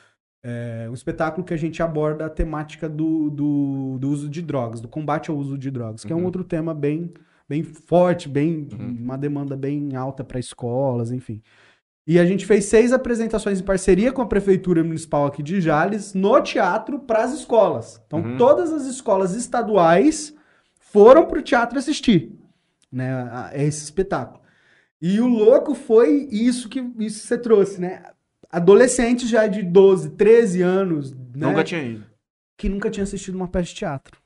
É 0.47 0.87
um 0.91 0.95
espetáculo 0.95 1.45
que 1.45 1.55
a 1.55 1.57
gente 1.57 1.83
aborda 1.83 2.27
a 2.27 2.31
temática 2.31 2.89
do, 2.89 3.31
do, 3.31 3.97
do 3.99 4.11
uso 4.11 4.29
de 4.29 4.41
drogas, 4.43 4.81
do 4.81 4.89
combate 4.89 5.31
ao 5.31 5.37
uso 5.37 5.57
de 5.59 5.71
drogas, 5.71 6.05
que 6.05 6.13
é 6.13 6.17
um 6.17 6.21
Uhum. 6.21 6.25
outro 6.27 6.45
tema 6.45 6.75
bem, 6.75 7.13
bem 7.49 7.63
forte, 7.63 8.29
bem 8.29 8.69
Uhum. 8.73 8.97
uma 9.01 9.17
demanda 9.19 9.57
bem 9.57 9.97
alta 9.97 10.23
para 10.23 10.39
escolas, 10.39 11.11
enfim. 11.11 11.43
E 12.07 12.19
a 12.19 12.27
gente 12.27 12.45
fez 12.45 12.67
seis 12.67 12.93
apresentações 12.93 13.59
em 13.59 13.65
parceria 13.65 14.13
com 14.13 14.21
a 14.21 14.27
Prefeitura 14.27 14.85
Municipal 14.85 15.25
aqui 15.25 15.43
de 15.43 15.59
Jales, 15.63 16.13
no 16.13 16.39
teatro, 16.43 16.99
para 16.99 17.25
as 17.25 17.33
escolas. 17.33 18.03
Então, 18.07 18.21
Uhum. 18.21 18.37
todas 18.37 18.71
as 18.71 18.85
escolas 18.85 19.35
estaduais 19.35 20.35
foram 20.79 21.25
para 21.27 21.39
o 21.39 21.43
teatro 21.43 21.79
assistir 21.79 22.31
né, 22.93 23.11
a- 23.13 23.49
a 23.49 23.57
esse 23.65 23.83
espetáculo. 23.83 24.44
E 25.07 25.21
o 25.21 25.29
louco 25.29 25.75
foi 25.75 26.27
isso 26.33 26.67
que 26.67 26.81
isso 26.99 27.27
você 27.27 27.37
trouxe, 27.37 27.79
né? 27.79 28.11
Adolescentes 28.49 29.29
já 29.29 29.47
de 29.47 29.63
12, 29.63 30.13
13 30.17 30.63
anos, 30.63 31.13
né, 31.13 31.47
Nunca 31.47 31.63
tinha 31.63 31.83
ido. 31.83 32.07
que 32.57 32.71
nunca 32.71 32.91
tinha 32.91 33.05
assistido 33.05 33.35
uma 33.35 33.47
peça 33.47 33.67
de 33.67 33.75
teatro. 33.75 34.19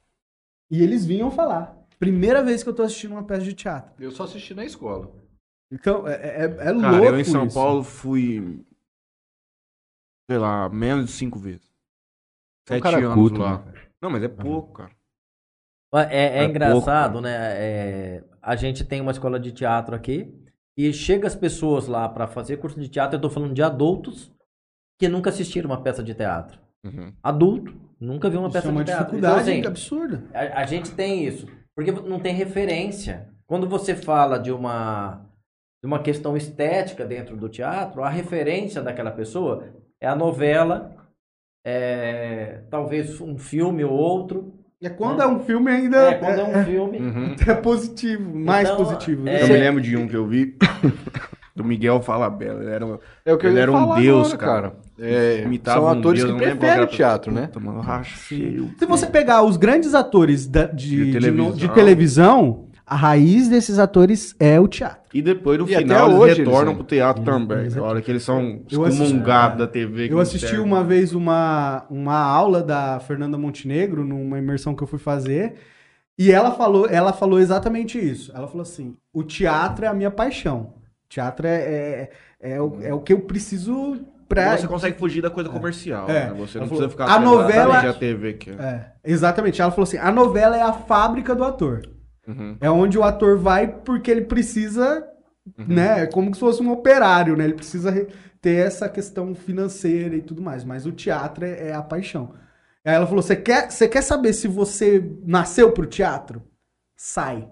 E 0.70 0.80
eles 0.80 1.04
vinham 1.04 1.32
falar. 1.32 1.76
Primeira 1.98 2.44
vez 2.44 2.62
que 2.62 2.68
eu 2.68 2.74
tô 2.74 2.84
assistindo 2.84 3.10
uma 3.10 3.24
peça 3.24 3.42
de 3.42 3.54
teatro. 3.54 3.92
Eu 4.00 4.12
só 4.12 4.22
assisti 4.22 4.54
na 4.54 4.64
escola. 4.64 5.12
Então, 5.68 6.06
é, 6.06 6.12
é, 6.12 6.44
é 6.44 6.48
Cara, 6.48 6.70
louco 6.92 7.06
eu 7.06 7.18
em 7.18 7.24
São 7.24 7.46
isso. 7.46 7.54
Paulo 7.56 7.82
fui, 7.82 8.64
sei 10.30 10.38
lá, 10.38 10.68
menos 10.68 11.06
de 11.06 11.10
cinco 11.10 11.40
vezes. 11.40 11.66
É 12.68 12.74
um 12.74 12.74
Sete 12.76 12.82
cara 12.84 12.98
anos 12.98 13.14
culto, 13.14 13.40
lá. 13.40 13.64
né? 13.64 13.88
Não, 14.00 14.10
mas 14.10 14.22
é 14.22 14.28
pouco, 14.28 14.74
cara. 14.74 14.92
É, 16.08 16.38
é 16.38 16.38
É 16.38 16.44
engraçado, 16.44 17.14
pouco, 17.14 17.26
né? 17.26 17.34
É, 17.34 18.24
a 18.40 18.54
gente 18.54 18.84
tem 18.84 19.00
uma 19.00 19.10
escola 19.10 19.40
de 19.40 19.50
teatro 19.50 19.96
aqui 19.96 20.37
e 20.78 20.92
chega 20.92 21.26
as 21.26 21.34
pessoas 21.34 21.88
lá 21.88 22.08
pra 22.08 22.28
fazer 22.28 22.58
curso 22.58 22.78
de 22.80 22.88
teatro. 22.88 23.16
Eu 23.16 23.20
tô 23.20 23.28
falando 23.28 23.52
de 23.52 23.62
adultos 23.62 24.32
que 24.96 25.08
nunca 25.08 25.30
assistiram 25.30 25.68
uma 25.68 25.82
peça 25.82 26.04
de 26.04 26.14
teatro. 26.14 26.60
Uhum. 26.86 27.12
Adulto 27.20 27.74
nunca 28.00 28.30
viu 28.30 28.38
uma 28.38 28.48
Isso 28.48 28.52
peça 28.52 28.68
é 28.68 28.70
uma 28.70 28.84
de 28.84 28.90
teatro. 28.92 29.16
dificuldade 29.16 29.50
Então, 29.50 29.58
assim, 29.58 29.66
absurda. 29.66 30.24
a, 30.32 30.60
a 30.62 30.66
gente 30.66 30.92
tem 30.92 31.24
isso. 31.24 31.48
Porque 31.74 31.90
não 31.90 32.20
tem 32.20 32.32
referência. 32.32 33.28
Quando 33.44 33.68
você 33.68 33.96
fala 33.96 34.38
de 34.38 34.52
uma, 34.52 35.26
de 35.82 35.86
uma 35.86 35.98
questão 36.00 36.36
estética 36.36 37.04
dentro 37.04 37.36
do 37.36 37.48
teatro, 37.48 38.04
a 38.04 38.08
referência 38.08 38.80
daquela 38.80 39.10
pessoa 39.10 39.64
é 40.00 40.06
a 40.06 40.14
novela, 40.14 40.94
é, 41.66 42.62
talvez 42.70 43.20
um 43.20 43.36
filme 43.36 43.84
ou 43.84 43.92
outro. 43.92 44.54
É 44.80 44.88
quando 44.88 45.20
é 45.20 45.26
um 45.26 45.40
filme 45.40 45.70
ainda 45.72 45.96
É, 46.10 46.14
quando 46.14 46.38
é 46.40 46.44
um 46.44 46.64
filme. 46.64 46.98
Uhum. 46.98 47.34
é 47.46 47.54
positivo, 47.54 48.32
mais 48.38 48.68
Então, 48.68 48.84
positivo. 48.84 49.28
é-? 49.28 49.42
Eu 49.42 49.48
me 49.48 49.52
lembro 49.56 49.80
de 49.82 49.96
um 49.96 50.06
que 50.06 50.14
eu 50.16 50.24
vi 50.24 50.54
do 51.56 51.64
Miguel 51.64 52.00
Falabella. 52.00 52.62
Ele 52.62 52.70
era 52.70 52.86
um, 52.86 52.98
É 53.24 53.34
o 53.34 53.38
que 53.38 53.46
Ele 53.48 53.58
era 53.58 53.72
um 53.72 53.96
deus, 54.00 54.32
agora, 54.32 54.70
cara. 54.70 54.72
É, 55.00 55.42
Imitava 55.44 55.80
são 55.80 55.86
um 55.88 55.98
atores 55.98 56.22
deus, 56.22 56.32
que 56.36 56.44
preferem 56.44 56.84
a 56.84 56.86
teatro, 56.86 57.32
né? 57.32 57.48
Puta, 57.48 57.58
mano, 57.58 57.80
o 57.80 58.04
Se 58.78 58.86
você 58.86 59.06
pegar 59.06 59.42
os 59.42 59.56
grandes 59.56 59.94
atores 59.94 60.46
da- 60.46 60.66
de, 60.66 60.88
De 60.90 61.04
de 61.06 61.12
televisão. 61.12 61.52
de 61.56 61.68
televisão, 61.70 62.67
a 62.88 62.96
raiz 62.96 63.48
desses 63.48 63.78
atores 63.78 64.34
é 64.40 64.58
o 64.58 64.66
teatro. 64.66 64.98
E 65.12 65.20
depois, 65.22 65.58
no 65.58 65.68
E 65.68 65.76
final, 65.76 66.06
eles 66.08 66.18
hoje 66.20 66.32
eles 66.34 66.38
retornam 66.38 66.66
são. 66.66 66.74
pro 66.76 66.84
teatro 66.84 67.22
também. 67.24 67.58
eles- 67.60 67.76
A 67.76 67.82
hora 67.82 68.00
que 68.02 68.10
eles 68.10 68.22
são 68.22 68.62
excomungados 68.68 69.58
da 69.58 69.66
TV. 69.66 70.08
Eu 70.10 70.18
assisti 70.20 70.46
serve. 70.48 70.62
uma 70.62 70.82
vez 70.84 71.12
uma, 71.14 71.84
uma 71.90 72.16
aula 72.18 72.62
da 72.62 72.98
Fernanda 73.00 73.36
Montenegro, 73.38 74.04
numa 74.04 74.38
imersão 74.38 74.74
que 74.74 74.82
eu 74.82 74.86
fui 74.86 74.98
fazer, 74.98 75.54
e 76.18 76.30
ela 76.32 76.50
falou, 76.52 76.88
ela 76.88 77.12
falou 77.12 77.38
exatamente 77.38 77.98
isso. 77.98 78.32
Ela 78.34 78.46
falou 78.46 78.62
assim: 78.62 78.96
o 79.12 79.22
teatro 79.22 79.84
é 79.84 79.88
a 79.88 79.94
minha 79.94 80.10
paixão. 80.10 80.74
O 81.06 81.08
teatro 81.08 81.46
é, 81.46 81.56
é, 81.60 82.10
é, 82.40 82.60
o, 82.60 82.78
é 82.82 82.92
o 82.92 83.00
que 83.00 83.12
eu 83.12 83.20
preciso 83.20 83.98
pra. 84.28 84.56
Você 84.58 84.66
consegue 84.66 84.98
fugir 84.98 85.22
da 85.22 85.30
coisa 85.30 85.48
comercial. 85.48 86.08
É. 86.10 86.26
né? 86.26 86.34
Você 86.38 86.58
Ela 86.58 86.66
não 86.66 86.68
falou, 86.68 86.68
precisa 86.68 86.88
ficar 86.90 87.04
a 87.06 87.18
novela- 87.18 87.78
à 87.78 87.92
TV 87.94 88.34
que 88.34 88.50
é. 88.50 88.54
É, 88.54 88.86
exatamente. 89.04 89.60
Ela 89.62 89.70
falou 89.70 89.84
assim: 89.84 89.96
a 89.96 90.10
novela 90.12 90.56
é 90.56 90.62
a 90.62 90.72
fábrica 90.72 91.34
do 91.34 91.44
ator. 91.44 91.80
Uhum. 92.28 92.56
É 92.60 92.70
onde 92.70 92.98
o 92.98 93.02
ator 93.02 93.38
vai 93.38 93.66
porque 93.66 94.10
ele 94.10 94.22
precisa, 94.22 95.04
Uhum. 95.58 95.64
né? 95.66 96.02
É 96.02 96.06
como 96.06 96.32
se 96.34 96.38
fosse 96.40 96.62
um 96.62 96.70
operário, 96.70 97.34
né? 97.36 97.44
Ele 97.44 97.54
precisa 97.54 97.90
re- 97.90 98.06
ter 98.40 98.66
essa 98.66 98.86
questão 98.88 99.34
financeira 99.34 100.14
e 100.14 100.20
tudo 100.22 100.42
mais. 100.42 100.62
Mas 100.62 100.84
o 100.86 100.92
teatro 100.92 101.44
é, 101.44 101.68
é 101.68 101.74
a 101.74 101.82
paixão. 101.82 102.34
Aí 102.84 102.94
ela 102.94 103.06
falou: 103.06 103.22
você 103.22 103.34
quer, 103.34 103.66
quer 103.68 104.02
saber 104.02 104.34
se 104.34 104.46
você 104.46 105.02
nasceu 105.24 105.72
pro 105.72 105.86
teatro? 105.86 106.42
Sai. 106.96 107.48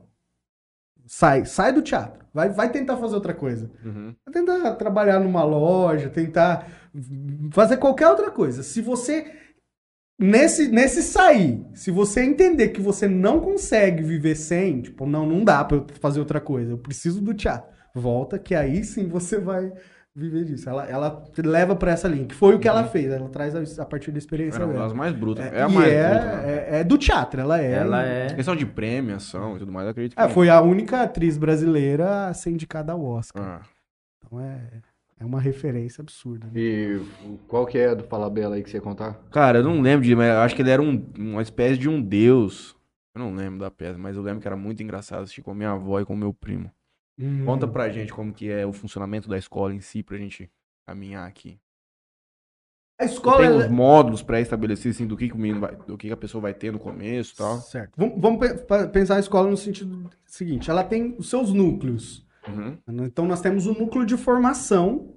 Sai, 1.06 1.44
sai 1.44 1.72
do 1.72 1.82
teatro. 1.82 2.24
Vai, 2.34 2.50
vai 2.50 2.70
tentar 2.70 2.96
fazer 2.98 3.14
outra 3.14 3.32
coisa. 3.32 3.70
Uhum. 3.84 4.14
Vai 4.26 4.34
tentar 4.34 4.74
trabalhar 4.74 5.18
numa 5.20 5.42
loja, 5.44 6.10
tentar 6.10 6.66
fazer 7.52 7.76
qualquer 7.78 8.08
outra 8.08 8.30
coisa. 8.30 8.62
Se 8.62 8.82
você 8.82 9.32
nesse 10.18 10.68
nesse 10.68 11.02
sair, 11.02 11.64
se 11.74 11.90
você 11.90 12.22
entender 12.24 12.68
que 12.68 12.80
você 12.80 13.06
não 13.08 13.40
consegue 13.40 14.02
viver 14.02 14.34
sem, 14.34 14.80
tipo, 14.82 15.06
não, 15.06 15.26
não 15.26 15.44
dá 15.44 15.64
pra 15.64 15.78
eu 15.78 15.86
fazer 16.00 16.18
outra 16.20 16.40
coisa, 16.40 16.72
eu 16.72 16.78
preciso 16.78 17.20
do 17.20 17.34
teatro. 17.34 17.70
Volta 17.94 18.38
que 18.38 18.54
aí 18.54 18.84
sim 18.84 19.08
você 19.08 19.38
vai 19.38 19.72
viver 20.14 20.44
disso. 20.44 20.68
Ela, 20.68 20.86
ela 20.86 21.24
leva 21.38 21.76
pra 21.76 21.92
essa 21.92 22.08
linha, 22.08 22.26
que 22.26 22.34
foi 22.34 22.54
o 22.54 22.58
que 22.58 22.66
ela 22.68 22.84
fez. 22.84 23.10
Ela 23.10 23.28
traz 23.28 23.54
a, 23.78 23.82
a 23.82 23.86
partir 23.86 24.10
da 24.10 24.18
experiência 24.18 24.56
Era 24.58 24.66
uma 24.66 24.72
dela. 24.72 24.84
das 24.86 24.92
mais 24.94 25.12
brutas. 25.14 25.44
É, 25.46 25.58
É, 25.58 25.62
a 25.62 25.68
e 25.68 25.72
mais 25.72 25.92
é, 25.92 26.08
bruta. 26.10 26.24
né? 26.24 26.42
é, 26.70 26.80
é 26.80 26.84
do 26.84 26.96
teatro, 26.98 27.40
ela 27.40 27.60
é. 27.60 27.72
Ela 27.72 28.02
é. 28.02 28.26
Questão 28.34 28.56
de 28.56 28.64
premiação 28.66 29.56
e 29.56 29.58
tudo 29.60 29.72
mais, 29.72 29.84
eu 29.86 29.90
acredito 29.90 30.14
que. 30.16 30.20
É, 30.22 30.28
foi 30.28 30.48
a 30.48 30.60
única 30.60 31.02
atriz 31.02 31.36
brasileira 31.38 32.28
a 32.28 32.34
ser 32.34 32.50
indicada 32.50 32.92
ao 32.92 33.02
Oscar. 33.04 33.42
Ah. 33.42 33.66
Então 34.26 34.40
é, 34.40 34.58
é 35.18 35.24
uma 35.24 35.40
referência 35.40 36.02
absurda. 36.02 36.46
né? 36.46 36.52
E 36.56 37.00
qual 37.48 37.66
que 37.66 37.78
é 37.78 37.94
do 37.94 38.04
Falabella 38.04 38.56
aí 38.56 38.62
que 38.62 38.70
você 38.70 38.76
ia 38.76 38.82
contar? 38.82 39.14
Cara, 39.30 39.58
eu 39.58 39.64
não 39.64 39.80
lembro 39.80 40.04
de, 40.06 40.14
mas 40.14 40.28
eu 40.28 40.38
acho 40.40 40.54
que 40.54 40.62
ele 40.62 40.70
era 40.70 40.82
um- 40.82 41.04
uma 41.18 41.42
espécie 41.42 41.78
de 41.78 41.88
um 41.88 42.00
deus. 42.02 42.76
Eu 43.14 43.20
não 43.20 43.34
lembro 43.34 43.60
da 43.60 43.70
peça, 43.70 43.98
mas 43.98 44.14
eu 44.16 44.22
lembro 44.22 44.40
que 44.42 44.46
era 44.48 44.56
muito 44.56 44.82
engraçado 44.82 45.22
assistir 45.22 45.42
com 45.42 45.50
a 45.50 45.54
minha 45.54 45.70
avó 45.70 45.98
e 46.00 46.04
com 46.04 46.12
o 46.12 46.16
meu 46.16 46.34
primo. 46.34 46.70
Hum. 47.18 47.46
Conta 47.46 47.66
pra 47.66 47.88
gente 47.88 48.12
como 48.12 48.30
que 48.32 48.50
é 48.50 48.66
o 48.66 48.72
funcionamento 48.74 49.26
da 49.28 49.38
escola 49.38 49.74
em 49.74 49.80
si, 49.80 50.02
pra 50.02 50.18
gente 50.18 50.50
caminhar 50.86 51.26
aqui. 51.26 51.58
A 52.98 53.04
escola 53.04 53.38
Tem 53.38 53.46
ela- 53.46 53.64
uns 53.64 53.70
módulos 53.70 54.22
pré-estabelecidos, 54.22 54.96
assim, 54.96 55.06
do 55.06 55.16
que, 55.16 55.28
que 55.28 55.34
o 55.34 55.38
menino 55.38 55.60
vai, 55.60 55.76
do 55.76 55.98
que, 55.98 56.06
que 56.08 56.12
a 56.12 56.16
pessoa 56.16 56.40
vai 56.40 56.54
ter 56.54 56.72
no 56.72 56.78
começo 56.78 57.34
e 57.34 57.36
tal. 57.36 57.58
Certo. 57.60 57.92
Vamos, 57.96 58.20
vamos 58.20 58.40
pensar 58.92 59.16
a 59.16 59.20
escola 59.20 59.50
no 59.50 59.56
sentido 59.56 60.10
seguinte: 60.26 60.70
ela 60.70 60.82
tem 60.84 61.14
os 61.18 61.28
seus 61.28 61.52
núcleos. 61.52 62.25
Uhum. 62.48 62.78
Então 63.04 63.26
nós 63.26 63.40
temos 63.40 63.66
o 63.66 63.72
núcleo 63.72 64.06
de 64.06 64.16
formação, 64.16 65.14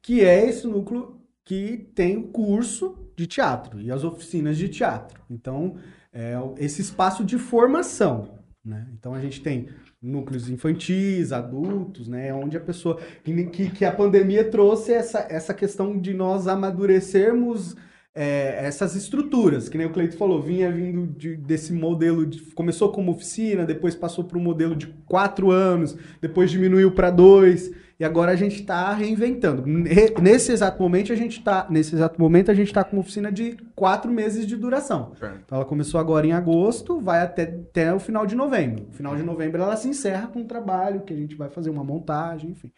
que 0.00 0.20
é 0.22 0.48
esse 0.48 0.66
núcleo 0.66 1.20
que 1.44 1.90
tem 1.94 2.16
o 2.16 2.28
curso 2.28 2.98
de 3.16 3.26
teatro 3.26 3.80
e 3.80 3.90
as 3.90 4.04
oficinas 4.04 4.56
de 4.56 4.68
teatro. 4.68 5.20
Então, 5.28 5.76
é 6.12 6.34
esse 6.58 6.80
espaço 6.80 7.24
de 7.24 7.38
formação. 7.38 8.38
Né? 8.64 8.86
Então 8.96 9.12
a 9.12 9.20
gente 9.20 9.40
tem 9.42 9.68
núcleos 10.00 10.48
infantis, 10.48 11.32
adultos, 11.32 12.06
né? 12.08 12.32
Onde 12.32 12.56
a 12.56 12.60
pessoa. 12.60 12.98
Que- 13.24 13.70
que 13.70 13.84
a 13.84 13.92
pandemia 13.92 14.48
trouxe 14.48 14.92
essa, 14.92 15.26
essa 15.28 15.52
questão 15.52 15.98
de 15.98 16.14
nós 16.14 16.46
amadurecermos 16.46 17.76
é, 18.14 18.66
essas 18.66 18.94
estruturas, 18.94 19.68
que 19.68 19.78
nem 19.78 19.86
o 19.86 19.90
Cleito 19.92 20.16
falou, 20.16 20.40
vinha 20.42 20.70
vindo 20.70 21.06
de- 21.06 21.36
desse 21.36 21.72
modelo 21.72 22.26
de. 22.26 22.40
Começou 22.52 22.92
como 22.92 23.10
oficina, 23.12 23.64
depois 23.64 23.94
passou 23.94 24.24
para 24.24 24.36
um 24.38 24.42
modelo 24.42 24.76
de 24.76 24.86
quatro 25.06 25.50
anos, 25.50 25.96
depois 26.20 26.50
diminuiu 26.50 26.90
para 26.92 27.10
dois, 27.10 27.70
e 27.98 28.04
agora 28.04 28.32
a 28.32 28.36
gente 28.36 28.56
está 28.60 28.92
reinventando. 28.92 29.64
Ne- 29.66 30.10
Nesse 30.20 30.52
exato 30.52 30.82
momento, 30.82 31.10
a 31.10 31.16
gente 31.16 31.42
tá. 31.42 31.66
Nesse 31.70 31.94
exato 31.94 32.20
momento, 32.20 32.50
a 32.50 32.54
gente 32.54 32.66
está 32.66 32.84
com 32.84 32.96
uma 32.96 33.00
oficina 33.00 33.32
de 33.32 33.56
quatro 33.74 34.10
meses 34.12 34.46
de 34.46 34.56
duração. 34.56 35.12
Então 35.46 35.56
ela 35.56 35.64
começou 35.64 35.98
agora 35.98 36.26
em 36.26 36.32
agosto, 36.32 37.00
vai 37.00 37.22
até, 37.22 37.44
até 37.44 37.94
o 37.94 37.98
final 37.98 38.26
de 38.26 38.34
novembro. 38.34 38.84
No 38.88 38.92
final 38.92 39.16
de 39.16 39.22
novembro 39.22 39.62
ela 39.62 39.76
se 39.76 39.88
encerra 39.88 40.26
com 40.26 40.40
um 40.40 40.46
trabalho 40.46 41.00
que 41.00 41.14
a 41.14 41.16
gente 41.16 41.34
vai 41.34 41.48
fazer 41.48 41.70
uma 41.70 41.82
montagem, 41.84 42.50
enfim. 42.50 42.70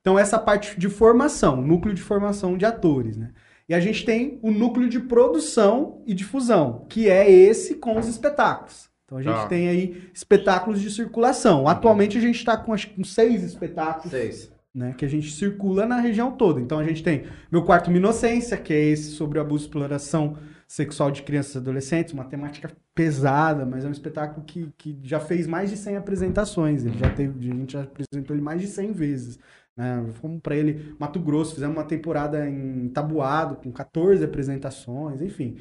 Então 0.00 0.16
essa 0.18 0.38
parte 0.38 0.78
de 0.78 0.88
formação, 0.88 1.60
núcleo 1.60 1.92
de 1.94 2.00
formação 2.02 2.56
de 2.56 2.64
atores, 2.64 3.16
né? 3.16 3.30
E 3.68 3.74
a 3.74 3.80
gente 3.80 4.04
tem 4.04 4.38
o 4.42 4.50
núcleo 4.50 4.88
de 4.88 4.98
produção 5.00 6.02
e 6.06 6.14
difusão, 6.14 6.86
que 6.88 7.08
é 7.08 7.30
esse 7.30 7.74
com 7.74 7.98
os 7.98 8.06
espetáculos. 8.08 8.88
Então 9.04 9.18
a 9.18 9.22
gente 9.22 9.34
Tá. 9.34 9.46
tem 9.46 9.68
aí 9.68 10.10
espetáculos 10.14 10.80
de 10.80 10.90
circulação. 10.90 11.66
Atualmente 11.68 12.16
a 12.18 12.20
gente 12.20 12.36
está 12.36 12.56
com 12.56 12.72
acho 12.72 12.88
com 12.90 13.04
seis 13.04 13.42
espetáculos 13.42 14.10
Seis. 14.10 14.50
né, 14.74 14.94
que 14.96 15.04
a 15.04 15.08
gente 15.08 15.30
circula 15.32 15.86
na 15.86 15.98
região 16.00 16.30
toda. 16.32 16.60
Então 16.60 16.78
a 16.78 16.84
gente 16.84 17.02
tem 17.02 17.24
Meu 17.50 17.62
Quarto 17.64 17.88
Uma 17.88 17.96
Inocência, 17.98 18.56
que 18.56 18.72
é 18.72 18.80
esse 18.80 19.10
sobre 19.12 19.38
abuso 19.38 19.64
e 19.64 19.66
exploração 19.66 20.36
sexual 20.66 21.10
de 21.10 21.22
crianças 21.22 21.54
e 21.54 21.58
adolescentes, 21.58 22.12
uma 22.12 22.24
temática 22.24 22.70
pesada, 22.94 23.64
mas 23.64 23.84
é 23.84 23.88
um 23.88 23.92
espetáculo 23.92 24.44
que, 24.44 24.70
que 24.76 24.98
já 25.02 25.18
fez 25.18 25.46
mais 25.46 25.70
de 25.70 25.76
100 25.78 25.96
apresentações. 25.96 26.84
Ele 26.84 26.98
já 26.98 27.08
teve, 27.08 27.50
a 27.50 27.54
gente 27.54 27.72
já 27.72 27.82
apresentou 27.84 28.36
ele 28.36 28.42
mais 28.44 28.60
de 28.60 28.66
100 28.66 28.92
vezes. 28.92 29.38
Né? 29.78 30.04
Fomos 30.14 30.40
para 30.42 30.56
ele 30.56 30.96
Mato 30.98 31.20
Grosso, 31.20 31.54
fizemos 31.54 31.76
uma 31.76 31.84
temporada 31.84 32.50
em 32.50 32.88
Tabuado 32.88 33.54
com 33.54 33.70
14 33.70 34.24
apresentações, 34.24 35.22
enfim. 35.22 35.56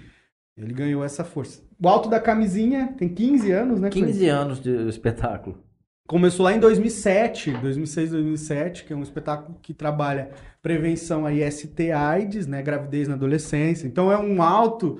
Ele 0.58 0.74
ganhou 0.74 1.04
essa 1.04 1.24
força. 1.24 1.62
O 1.80 1.88
Alto 1.88 2.10
da 2.10 2.20
Camisinha 2.20 2.96
tem 2.98 3.08
15 3.08 3.52
anos, 3.52 3.80
né? 3.80 3.92
Cleiton? 3.92 4.12
15 4.12 4.28
anos 4.28 4.60
de 4.60 4.90
espetáculo. 4.90 5.64
começou 6.08 6.46
lá 6.46 6.52
em 6.52 6.60
2007, 6.60 7.52
2006, 7.52 8.10
2007, 8.10 8.86
que 8.86 8.92
é 8.92 8.96
um 8.96 9.04
espetáculo 9.04 9.60
que 9.62 9.72
trabalha 9.72 10.32
prevenção 10.64 11.24
a 11.24 11.32
IST 11.32 11.92
AIDS, 11.92 12.48
né, 12.48 12.64
gravidez 12.64 13.08
na 13.08 13.14
adolescência. 13.14 13.86
Então 13.86 14.12
é 14.12 14.18
um 14.18 14.42
alto 14.42 15.00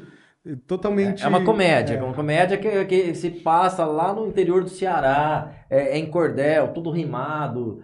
totalmente 0.68 1.24
é 1.24 1.28
uma 1.28 1.44
comédia, 1.44 1.96
é, 1.96 2.02
uma 2.02 2.14
comédia 2.14 2.58
que, 2.58 2.86
que 2.86 3.16
se 3.16 3.32
passa 3.32 3.84
lá 3.84 4.14
no 4.14 4.28
interior 4.28 4.64
do 4.64 4.70
Ceará, 4.70 5.52
é, 5.70 5.96
é 5.96 5.98
em 5.98 6.06
cordel, 6.06 6.70
tudo 6.70 6.92
rimado, 6.92 7.82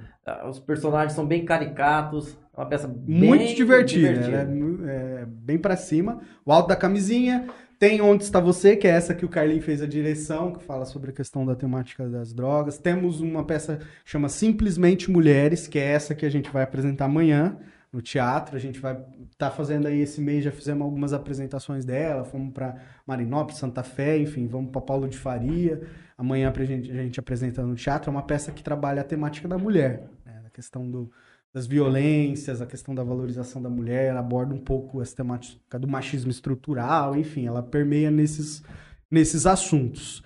os 0.49 0.59
personagens 0.59 1.13
são 1.13 1.25
bem 1.25 1.43
caricatos, 1.43 2.37
é 2.55 2.59
uma 2.59 2.65
peça 2.65 2.87
bem 2.87 3.29
muito 3.29 3.55
divertida, 3.55 4.13
divertida. 4.13 4.45
Né? 4.45 5.21
É, 5.21 5.25
bem 5.25 5.57
para 5.57 5.75
cima. 5.75 6.21
O 6.45 6.51
alto 6.51 6.69
da 6.69 6.75
camisinha, 6.75 7.47
tem 7.83 7.99
Onde 7.99 8.23
Está 8.23 8.39
Você, 8.39 8.77
que 8.77 8.87
é 8.87 8.91
essa 8.91 9.13
que 9.13 9.25
o 9.25 9.29
Carlinho 9.29 9.61
fez 9.61 9.81
a 9.81 9.85
direção, 9.85 10.53
que 10.53 10.63
fala 10.63 10.85
sobre 10.85 11.09
a 11.09 11.13
questão 11.13 11.45
da 11.45 11.53
temática 11.53 12.07
das 12.07 12.31
drogas. 12.31 12.77
Temos 12.77 13.19
uma 13.19 13.43
peça 13.43 13.75
que 13.75 14.09
chama 14.09 14.29
Simplesmente 14.29 15.11
Mulheres, 15.11 15.67
que 15.67 15.77
é 15.77 15.91
essa 15.91 16.15
que 16.15 16.25
a 16.25 16.29
gente 16.29 16.49
vai 16.49 16.63
apresentar 16.63 17.05
amanhã 17.05 17.57
no 17.91 18.01
teatro. 18.01 18.55
A 18.55 18.59
gente 18.59 18.79
vai 18.79 18.93
estar 18.93 19.49
tá 19.49 19.51
fazendo 19.51 19.87
aí 19.87 19.99
esse 19.99 20.21
mês, 20.21 20.45
já 20.45 20.51
fizemos 20.51 20.83
algumas 20.83 21.11
apresentações 21.11 21.83
dela. 21.83 22.23
Fomos 22.23 22.53
para 22.53 22.77
Marinópolis, 23.05 23.59
Santa 23.59 23.83
Fé, 23.83 24.17
enfim, 24.17 24.47
vamos 24.47 24.71
para 24.71 24.79
Paulo 24.79 25.05
de 25.05 25.17
Faria. 25.17 25.81
Amanhã 26.17 26.53
a 26.55 26.65
gente, 26.65 26.91
a 26.91 26.95
gente 26.95 27.19
apresenta 27.19 27.63
no 27.63 27.75
teatro. 27.75 28.09
É 28.09 28.11
uma 28.11 28.23
peça 28.23 28.51
que 28.51 28.63
trabalha 28.63 29.01
a 29.01 29.05
temática 29.05 29.47
da 29.47 29.57
mulher, 29.57 30.09
né? 30.25 30.41
a 30.45 30.49
questão 30.49 30.89
do, 30.89 31.11
das 31.53 31.67
violências, 31.67 32.61
a 32.61 32.65
questão 32.65 32.95
da 32.95 33.03
valorização 33.03 33.61
da 33.61 33.69
mulher, 33.69 34.15
aborda 34.15 34.55
um 34.55 34.59
pouco 34.59 35.01
essa 35.01 35.15
temática 35.15 35.77
do 35.77 35.87
machismo 35.87 36.31
estrutural, 36.31 37.15
enfim, 37.15 37.45
ela 37.45 37.61
permeia 37.61 38.09
nesses, 38.09 38.63
nesses 39.09 39.45
assuntos. 39.45 40.23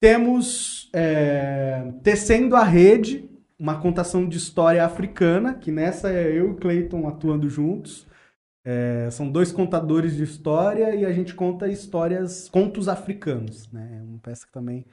Temos 0.00 0.90
é, 0.92 1.92
Tecendo 2.02 2.56
a 2.56 2.64
Rede, 2.64 3.30
uma 3.58 3.80
contação 3.80 4.28
de 4.28 4.36
história 4.36 4.84
africana, 4.84 5.54
que 5.54 5.70
nessa 5.70 6.10
é 6.12 6.36
eu 6.36 6.52
e 6.52 6.56
Clayton 6.56 7.06
atuando 7.06 7.48
juntos. 7.48 8.06
É, 8.66 9.08
são 9.10 9.30
dois 9.30 9.52
contadores 9.52 10.16
de 10.16 10.24
história 10.24 10.94
e 10.94 11.04
a 11.04 11.12
gente 11.12 11.34
conta 11.34 11.68
histórias, 11.68 12.48
contos 12.48 12.88
africanos, 12.88 13.70
né? 13.70 13.98
É 14.00 14.02
uma 14.02 14.18
peça 14.18 14.46
também 14.50 14.84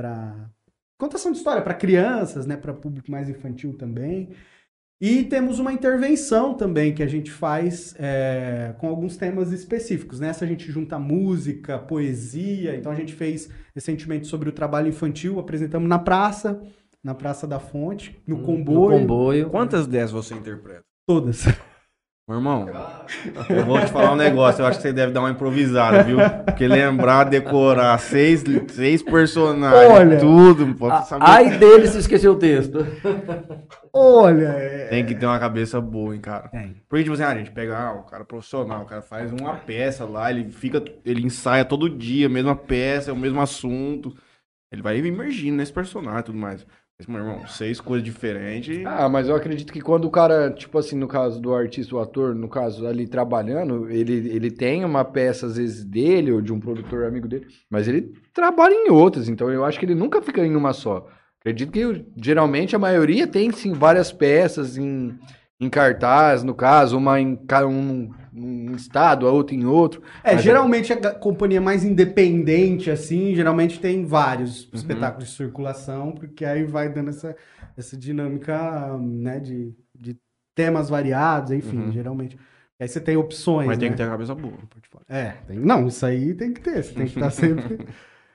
para 0.00 0.50
contação 0.98 1.30
de 1.30 1.36
história 1.36 1.60
para 1.60 1.74
crianças, 1.74 2.46
né? 2.46 2.56
Para 2.56 2.72
público 2.72 3.10
mais 3.10 3.28
infantil 3.28 3.74
também. 3.76 4.30
E 4.98 5.24
temos 5.24 5.58
uma 5.58 5.72
intervenção 5.72 6.54
também 6.54 6.94
que 6.94 7.02
a 7.02 7.06
gente 7.06 7.30
faz 7.30 7.94
é, 7.98 8.74
com 8.78 8.88
alguns 8.88 9.16
temas 9.16 9.52
específicos. 9.52 10.20
Nessa 10.20 10.44
a 10.44 10.48
gente 10.48 10.70
junta 10.70 10.98
música, 10.98 11.78
poesia. 11.78 12.76
Então 12.76 12.90
a 12.92 12.94
gente 12.94 13.12
fez 13.12 13.50
recentemente 13.74 14.26
sobre 14.26 14.48
o 14.48 14.52
trabalho 14.52 14.88
infantil, 14.88 15.38
apresentamos 15.38 15.88
na 15.88 15.98
praça, 15.98 16.62
na 17.02 17.14
Praça 17.14 17.46
da 17.46 17.58
Fonte, 17.58 18.18
no 18.26 18.42
comboio. 18.42 18.90
No 18.90 19.00
comboio. 19.00 19.50
Quantas 19.50 19.86
dessas 19.86 20.12
você 20.12 20.34
interpreta? 20.34 20.84
Todas. 21.06 21.44
Meu 22.30 22.38
irmão, 22.38 22.68
eu 23.48 23.66
vou 23.66 23.80
te 23.80 23.90
falar 23.90 24.12
um 24.12 24.16
negócio, 24.16 24.62
eu 24.62 24.66
acho 24.66 24.78
que 24.78 24.82
você 24.82 24.92
deve 24.92 25.10
dar 25.10 25.18
uma 25.18 25.30
improvisada, 25.30 26.04
viu? 26.04 26.18
Porque 26.46 26.68
lembrar, 26.68 27.24
decorar 27.24 27.98
seis, 27.98 28.44
seis 28.68 29.02
personagens, 29.02 29.92
Olha, 29.92 30.16
tudo, 30.16 30.72
pode 30.76 31.08
saber. 31.08 31.24
Ai 31.26 31.58
dele 31.58 31.88
se 31.88 31.98
esqueceu 31.98 32.34
o 32.34 32.36
texto. 32.36 32.86
Olha, 33.92 34.46
é... 34.46 34.86
Tem 34.86 35.04
que 35.04 35.16
ter 35.16 35.26
uma 35.26 35.40
cabeça 35.40 35.80
boa, 35.80 36.14
hein, 36.14 36.20
cara. 36.20 36.48
É. 36.54 36.68
Porque, 36.88 37.02
tipo 37.02 37.14
assim, 37.14 37.24
a 37.24 37.34
gente 37.34 37.50
pega 37.50 37.76
ah, 37.76 37.94
o 37.94 38.04
cara 38.04 38.24
profissional, 38.24 38.82
o 38.82 38.86
cara 38.86 39.02
faz 39.02 39.32
uma 39.32 39.56
peça 39.56 40.04
lá, 40.04 40.30
ele 40.30 40.50
fica, 40.50 40.80
ele 41.04 41.26
ensaia 41.26 41.64
todo 41.64 41.90
dia, 41.90 42.28
mesma 42.28 42.54
peça, 42.54 43.10
é 43.10 43.12
o 43.12 43.16
mesmo 43.16 43.40
assunto. 43.40 44.14
Ele 44.70 44.82
vai 44.82 44.96
emergindo 44.98 45.56
nesse 45.56 45.72
personagem 45.72 46.20
e 46.20 46.24
tudo 46.26 46.38
mais. 46.38 46.64
Meu 47.06 47.18
irmão, 47.20 47.46
seis 47.46 47.80
coisas 47.80 48.04
diferentes. 48.04 48.84
Ah, 48.84 49.08
mas 49.08 49.28
eu 49.28 49.34
acredito 49.34 49.72
que 49.72 49.80
quando 49.80 50.04
o 50.04 50.10
cara, 50.10 50.50
tipo 50.50 50.78
assim, 50.78 50.96
no 50.96 51.08
caso 51.08 51.40
do 51.40 51.54
artista, 51.54 51.94
o 51.94 52.00
ator, 52.00 52.34
no 52.34 52.48
caso 52.48 52.86
ali 52.86 53.06
trabalhando, 53.06 53.88
ele, 53.90 54.12
ele 54.28 54.50
tem 54.50 54.84
uma 54.84 55.04
peça, 55.04 55.46
às 55.46 55.56
vezes, 55.56 55.84
dele 55.84 56.32
ou 56.32 56.40
de 56.40 56.52
um 56.52 56.60
produtor 56.60 57.04
amigo 57.04 57.28
dele, 57.28 57.46
mas 57.68 57.88
ele 57.88 58.12
trabalha 58.34 58.74
em 58.74 58.90
outras, 58.90 59.28
então 59.28 59.50
eu 59.50 59.64
acho 59.64 59.78
que 59.78 59.84
ele 59.84 59.94
nunca 59.94 60.20
fica 60.20 60.44
em 60.44 60.54
uma 60.54 60.72
só. 60.72 61.06
Acredito 61.40 61.72
que 61.72 62.04
geralmente 62.22 62.76
a 62.76 62.78
maioria 62.78 63.26
tem 63.26 63.50
sim 63.50 63.72
várias 63.72 64.12
peças 64.12 64.76
em, 64.76 65.18
em 65.58 65.70
cartaz, 65.70 66.42
no 66.42 66.54
caso, 66.54 66.98
uma 66.98 67.18
em 67.18 67.38
um, 67.66 68.10
um 68.34 68.74
estado, 68.74 69.26
a 69.26 69.32
outra 69.32 69.54
em 69.54 69.64
outro. 69.64 70.02
É, 70.22 70.38
geralmente 70.38 70.92
a 70.92 71.12
companhia 71.12 71.60
mais 71.60 71.84
independente, 71.84 72.90
assim, 72.90 73.34
geralmente 73.34 73.80
tem 73.80 74.04
vários 74.04 74.64
uhum. 74.64 74.70
espetáculos 74.74 75.28
de 75.28 75.34
circulação, 75.34 76.12
porque 76.12 76.44
aí 76.44 76.64
vai 76.64 76.88
dando 76.88 77.10
essa, 77.10 77.36
essa 77.76 77.96
dinâmica, 77.96 78.96
né, 78.98 79.40
de, 79.40 79.74
de 79.98 80.16
temas 80.54 80.88
variados, 80.88 81.50
enfim, 81.50 81.78
uhum. 81.78 81.92
geralmente. 81.92 82.38
Aí 82.78 82.88
você 82.88 83.00
tem 83.00 83.16
opções. 83.16 83.66
Mas 83.66 83.78
né? 83.78 83.82
tem 83.82 83.90
que 83.90 83.96
ter 83.96 84.04
a 84.04 84.10
cabeça 84.10 84.34
boa. 84.34 84.54
É, 85.08 85.34
tem, 85.46 85.58
não, 85.58 85.86
isso 85.86 86.04
aí 86.06 86.34
tem 86.34 86.52
que 86.52 86.60
ter, 86.60 86.82
você 86.82 86.94
tem 86.94 87.06
que 87.06 87.14
estar 87.14 87.30
sempre. 87.30 87.86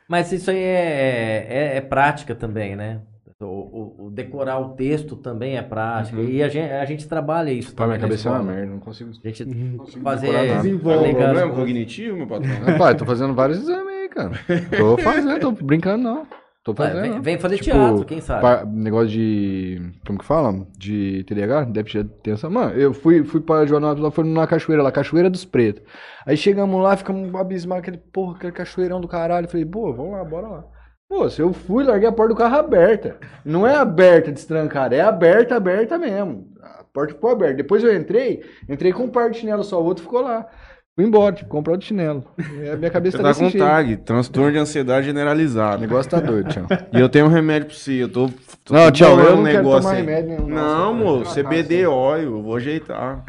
Mas 0.07 0.31
isso 0.31 0.51
aí 0.51 0.57
é, 0.57 1.47
é, 1.49 1.77
é 1.77 1.81
prática 1.81 2.35
também, 2.35 2.75
né? 2.75 3.01
O, 3.41 3.45
o, 3.45 4.05
o, 4.05 4.11
decorar 4.11 4.59
o 4.59 4.75
texto 4.75 5.17
também 5.17 5.57
é 5.57 5.61
prática. 5.61 6.17
Uhum. 6.17 6.29
E 6.29 6.41
a 6.41 6.47
gente, 6.47 6.71
a 6.71 6.85
gente 6.85 7.05
trabalha 7.05 7.51
isso. 7.51 7.75
Pra 7.75 7.85
minha 7.85 7.99
cabeça 7.99 8.29
é 8.29 8.31
uma 8.31 8.43
merda, 8.43 8.65
não 8.65 8.79
consigo. 8.79 9.11
A 9.11 9.27
gente 9.27 9.43
uhum. 9.43 9.77
consigo 9.77 10.03
fazer. 10.03 10.55
Desenvolve. 10.55 11.13
problema 11.13 11.53
cognitivo, 11.53 12.15
meu 12.15 12.27
patrão? 12.27 12.55
Rapaz, 12.65 12.95
tô 12.97 13.05
fazendo 13.05 13.33
vários 13.33 13.59
exames 13.59 13.93
aí, 13.93 14.07
cara. 14.09 14.31
Tô 14.77 14.97
fazendo, 14.99 15.39
tô 15.39 15.51
brincando, 15.51 16.03
não. 16.03 16.25
Tô 16.63 16.73
fazendo. 16.73 17.01
Vem, 17.01 17.21
vem 17.21 17.37
fazer 17.37 17.57
tipo, 17.57 17.75
teatro, 17.75 18.05
quem 18.05 18.21
sabe? 18.21 18.41
Par, 18.41 18.65
negócio 18.65 19.09
de. 19.09 19.81
Como 20.07 20.17
que 20.17 20.25
fala? 20.25 20.65
De 20.77 21.23
TDAH? 21.25 21.65
Deve 21.65 22.03
ter 22.05 22.31
essa. 22.31 22.49
Mano, 22.49 22.71
eu 22.71 22.93
fui, 22.93 23.23
fui 23.25 23.41
pra 23.41 23.65
Joanópolis, 23.65 24.03
lá 24.03 24.11
foi 24.11 24.23
numa 24.23 24.47
cachoeira 24.47 24.81
lá, 24.81 24.91
Cachoeira 24.91 25.29
dos 25.29 25.43
Pretos. 25.43 25.83
Aí 26.25 26.37
chegamos 26.37 26.81
lá, 26.81 26.95
ficamos 26.95 27.35
abismados, 27.35 27.83
aquele 27.83 27.97
porra, 27.97 28.37
aquele 28.37 28.53
cachoeirão 28.53 29.01
do 29.01 29.09
caralho. 29.09 29.47
Falei, 29.49 29.65
pô, 29.65 29.93
vamos 29.93 30.13
lá, 30.13 30.23
bora 30.23 30.47
lá. 30.47 30.74
Pô, 31.07 31.29
se 31.29 31.39
eu 31.41 31.53
fui, 31.53 31.83
larguei 31.83 32.07
a 32.07 32.11
porta 32.11 32.33
do 32.33 32.37
carro 32.37 32.57
aberta. 32.57 33.19
Não 33.43 33.65
é 33.65 33.75
aberta 33.75 34.31
destrancada, 34.31 34.95
é 34.95 35.01
aberta, 35.01 35.55
aberta 35.55 35.97
mesmo. 35.99 36.51
A 36.61 36.83
porta 36.83 37.13
ficou 37.13 37.29
aberta. 37.29 37.57
Depois 37.57 37.83
eu 37.83 37.95
entrei, 37.95 38.43
entrei 38.67 38.91
com 38.91 39.03
um 39.03 39.09
par 39.09 39.29
de 39.29 39.37
chinelo 39.37 39.63
só, 39.63 39.79
o 39.79 39.85
outro 39.85 40.03
ficou 40.03 40.21
lá. 40.21 40.47
Fui 40.95 41.03
embora, 41.03 41.35
tipo, 41.35 41.49
comprar 41.49 41.73
outro 41.73 41.87
chinelo. 41.87 42.23
A 42.71 42.77
minha 42.77 42.89
cabeça 42.89 43.17
Você 43.17 43.23
tá, 43.23 43.33
tá 43.33 43.39
com 43.39 43.51
tag, 43.51 43.97
transtorno 43.97 44.53
de 44.53 44.57
ansiedade 44.57 45.05
generalizado. 45.05 45.77
O 45.77 45.81
negócio 45.81 46.09
tá 46.09 46.21
doido, 46.21 46.49
tchau. 46.49 46.65
E 46.93 46.97
eu 46.97 47.09
tenho 47.09 47.25
um 47.25 47.29
remédio 47.29 47.67
pra 47.67 47.75
você, 47.75 48.03
eu 48.03 48.07
tô... 48.07 48.29
tô 48.63 48.73
não, 48.73 48.89
tchau, 48.91 49.19
eu 49.19 49.35
não 49.35 49.41
um 49.41 49.45
quero 49.45 49.63
tomar 49.69 49.91
aí. 49.91 49.97
remédio 49.97 50.29
nenhum. 50.29 50.47
Não, 50.47 50.93
moço, 50.93 51.35
CBD 51.35 51.85
óleo, 51.85 52.41
vou 52.41 52.55
ajeitar. 52.55 53.25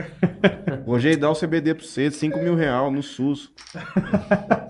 vou 0.87 0.95
ajeitar 0.95 1.29
o 1.29 1.35
CBD 1.35 1.75
pra 1.75 1.85
você, 1.85 2.09
5 2.09 2.39
mil 2.39 2.55
reais 2.55 2.93
no 2.93 3.03
SUS. 3.03 3.53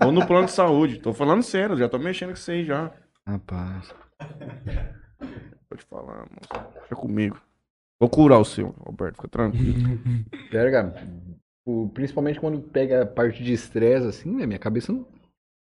Ou 0.03 0.11
no 0.11 0.25
plano 0.25 0.47
de 0.47 0.51
saúde. 0.53 0.97
Tô 0.97 1.13
falando 1.13 1.43
sério, 1.43 1.77
já 1.77 1.87
tô 1.87 1.99
mexendo 1.99 2.29
com 2.29 2.35
isso 2.35 2.49
aí 2.49 2.65
já. 2.65 2.89
Rapaz. 3.27 3.93
Vou 5.69 5.77
te 5.77 5.85
falar, 5.85 6.25
moço. 6.31 6.65
Deixa 6.79 6.95
comigo. 6.95 7.37
Vou 7.99 8.09
curar 8.09 8.39
o 8.39 8.45
seu, 8.45 8.73
Roberto, 8.79 9.17
fica 9.17 9.27
tranquilo. 9.27 9.99
Pega, 10.49 10.95
principalmente 11.93 12.39
quando 12.39 12.59
pega 12.59 13.03
a 13.03 13.05
parte 13.05 13.43
de 13.43 13.53
estresse, 13.53 14.07
assim, 14.07 14.35
né? 14.35 14.45
Minha 14.45 14.59
cabeça 14.59 14.91
não 14.91 15.05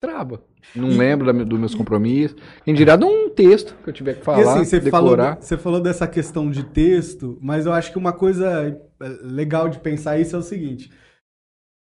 trava. 0.01 0.43
Não 0.75 0.89
e... 0.89 0.97
lembro 0.97 1.25
da, 1.25 1.43
dos 1.43 1.59
meus 1.59 1.73
compromissos. 1.73 2.37
Em 2.67 2.73
dirá 2.73 2.95
de 2.95 3.05
um 3.05 3.29
texto 3.29 3.75
que 3.83 3.89
eu 3.89 3.93
tiver 3.93 4.15
que 4.15 4.23
falar, 4.23 4.39
e 4.39 4.47
assim, 4.47 4.65
você 4.65 4.79
decorar. 4.79 5.23
Falou, 5.23 5.41
você 5.41 5.57
falou 5.57 5.81
dessa 5.81 6.07
questão 6.07 6.51
de 6.51 6.63
texto, 6.63 7.37
mas 7.41 7.65
eu 7.65 7.73
acho 7.73 7.91
que 7.91 7.97
uma 7.97 8.11
coisa 8.11 8.79
legal 9.21 9.69
de 9.69 9.79
pensar 9.79 10.19
isso 10.19 10.35
é 10.35 10.39
o 10.39 10.43
seguinte. 10.43 10.91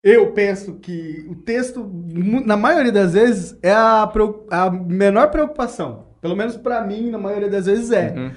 Eu 0.03 0.31
penso 0.33 0.79
que 0.79 1.25
o 1.29 1.35
texto, 1.35 1.87
na 2.45 2.57
maioria 2.57 2.91
das 2.91 3.13
vezes, 3.13 3.57
é 3.61 3.71
a, 3.71 4.11
a 4.49 4.71
menor 4.71 5.29
preocupação. 5.29 6.07
Pelo 6.19 6.35
menos 6.35 6.57
para 6.57 6.83
mim, 6.83 7.09
na 7.09 7.17
maioria 7.17 7.49
das 7.49 7.65
vezes 7.67 7.91
é. 7.91 8.11
Uhum. 8.11 8.31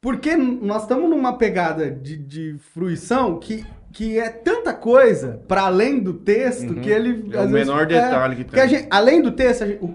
Porque 0.00 0.36
nós 0.36 0.82
estamos 0.82 1.08
numa 1.08 1.38
pegada 1.38 1.90
de, 1.90 2.16
de 2.16 2.58
fruição 2.72 3.38
que, 3.38 3.64
que 3.92 4.18
é 4.18 4.30
tanta 4.30 4.72
coisa 4.72 5.42
para 5.46 5.62
além 5.62 6.00
do 6.00 6.14
texto 6.14 6.70
uhum. 6.70 6.80
que 6.80 6.90
ele. 6.90 7.30
É 7.32 7.40
o 7.42 7.48
menor 7.48 7.86
vezes, 7.86 8.02
detalhe 8.02 8.32
é, 8.32 8.36
que 8.36 8.44
tem. 8.44 8.68
Gente, 8.68 8.86
além 8.90 9.20
do 9.20 9.30
texto, 9.30 9.66
gente, 9.66 9.84
o, 9.84 9.94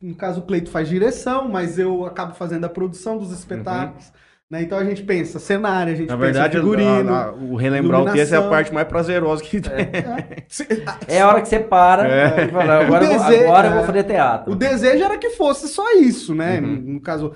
no, 0.00 0.14
caso 0.14 0.40
o 0.40 0.42
Cleito 0.42 0.70
faz 0.70 0.88
direção, 0.88 1.48
mas 1.48 1.78
eu 1.78 2.06
acabo 2.06 2.34
fazendo 2.34 2.64
a 2.64 2.68
produção 2.68 3.18
dos 3.18 3.30
espetáculos. 3.30 4.06
Uhum. 4.06 4.12
Né? 4.50 4.62
Então 4.62 4.78
a 4.78 4.84
gente 4.84 5.04
pensa 5.04 5.38
cenário, 5.38 5.92
a 5.92 5.96
gente 5.96 6.08
Na 6.08 6.16
verdade, 6.16 6.56
figurino, 6.56 7.14
a, 7.14 7.26
a, 7.26 7.32
o 7.32 7.54
relembrar 7.54 8.02
o 8.02 8.10
texto 8.10 8.32
é 8.32 8.36
a 8.36 8.48
parte 8.48 8.74
mais 8.74 8.88
prazerosa 8.88 9.44
que 9.44 9.60
tem. 9.60 9.72
É, 9.72 11.16
é 11.16 11.20
a 11.20 11.28
hora 11.28 11.40
que 11.40 11.48
você 11.48 11.60
para 11.60 12.08
é. 12.08 12.46
e 12.46 12.48
fala, 12.48 12.80
agora, 12.80 13.06
desejo, 13.06 13.30
eu 13.30 13.38
vou, 13.38 13.48
agora 13.48 13.68
eu 13.68 13.74
vou 13.74 13.84
fazer 13.84 14.02
teatro. 14.04 14.52
O 14.52 14.56
desejo 14.56 15.04
era 15.04 15.18
que 15.18 15.30
fosse 15.30 15.68
só 15.68 15.92
isso, 15.92 16.34
né? 16.34 16.58
Uhum. 16.58 16.66
No, 16.66 16.92
no 16.94 17.00
caso, 17.00 17.32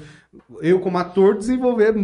eu 0.60 0.80
como 0.80 0.98
ator 0.98 1.36
desenvolver 1.36 1.94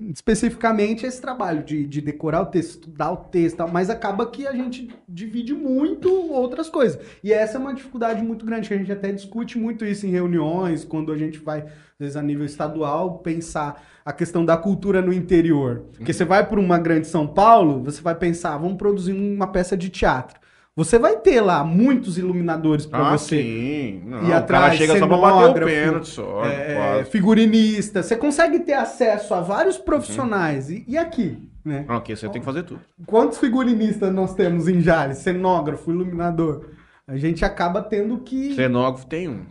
especificamente 0.00 1.06
esse 1.06 1.20
trabalho 1.20 1.62
de, 1.62 1.86
de 1.86 2.00
decorar 2.00 2.42
o 2.42 2.46
texto, 2.46 2.70
estudar 2.70 3.12
o 3.12 3.16
texto, 3.16 3.66
mas 3.66 3.88
acaba 3.88 4.26
que 4.26 4.46
a 4.46 4.52
gente 4.52 4.90
divide 5.08 5.54
muito 5.54 6.10
outras 6.30 6.68
coisas. 6.68 7.00
E 7.24 7.32
essa 7.32 7.56
é 7.56 7.60
uma 7.60 7.74
dificuldade 7.74 8.22
muito 8.22 8.44
grande, 8.44 8.68
que 8.68 8.74
a 8.74 8.78
gente 8.78 8.92
até 8.92 9.10
discute 9.10 9.58
muito 9.58 9.84
isso 9.84 10.06
em 10.06 10.10
reuniões, 10.10 10.84
quando 10.84 11.12
a 11.12 11.16
gente 11.16 11.38
vai, 11.38 11.62
às 11.62 11.98
vezes, 11.98 12.16
a 12.16 12.22
nível 12.22 12.44
estadual, 12.44 13.18
pensar 13.20 13.82
a 14.04 14.12
questão 14.12 14.44
da 14.44 14.56
cultura 14.56 15.00
no 15.00 15.12
interior. 15.12 15.86
Porque 15.96 16.12
você 16.12 16.24
vai 16.24 16.46
para 16.46 16.60
uma 16.60 16.78
grande 16.78 17.06
São 17.06 17.26
Paulo, 17.26 17.82
você 17.82 18.02
vai 18.02 18.14
pensar, 18.14 18.56
vamos 18.58 18.76
produzir 18.76 19.12
uma 19.12 19.46
peça 19.46 19.76
de 19.76 19.88
teatro. 19.88 20.38
Você 20.76 20.98
vai 20.98 21.16
ter 21.20 21.40
lá 21.40 21.64
muitos 21.64 22.18
iluminadores 22.18 22.84
para 22.84 23.08
Ah, 23.14 23.16
você. 23.16 23.42
sim. 23.42 24.02
Não, 24.04 24.28
E 24.28 24.30
o 24.30 24.34
atrás, 24.36 24.64
cara 24.66 24.76
chega 24.76 24.98
só 24.98 25.06
pra 25.06 25.16
bater 25.16 25.62
o 25.62 25.66
pênalti 25.66 26.08
só. 26.08 26.44
é, 26.44 27.02
figurinista. 27.06 28.02
Você 28.02 28.14
consegue 28.14 28.60
ter 28.60 28.74
acesso 28.74 29.32
a 29.32 29.40
vários 29.40 29.78
profissionais. 29.78 30.68
E, 30.68 30.84
e 30.86 30.98
aqui, 30.98 31.50
né? 31.64 31.86
Aqui 31.88 32.14
você 32.14 32.28
tem 32.28 32.42
que 32.42 32.44
fazer 32.44 32.62
tudo. 32.64 32.80
Quantos 33.06 33.38
figurinistas 33.38 34.12
nós 34.12 34.34
temos 34.34 34.68
em 34.68 34.82
Jales? 34.82 35.16
Cenógrafo, 35.18 35.90
iluminador. 35.90 36.68
A 37.08 37.16
gente 37.16 37.42
acaba 37.42 37.80
tendo 37.80 38.18
que. 38.18 38.54
Cenógrafo 38.54 39.06
tem 39.06 39.28
um, 39.28 39.46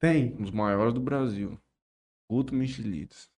Tem. 0.00 0.34
um 0.40 0.42
dos 0.42 0.50
maiores 0.50 0.92
do 0.92 1.00
Brasil. 1.00 1.56
Guto 2.28 2.52
Michelides. 2.52 3.28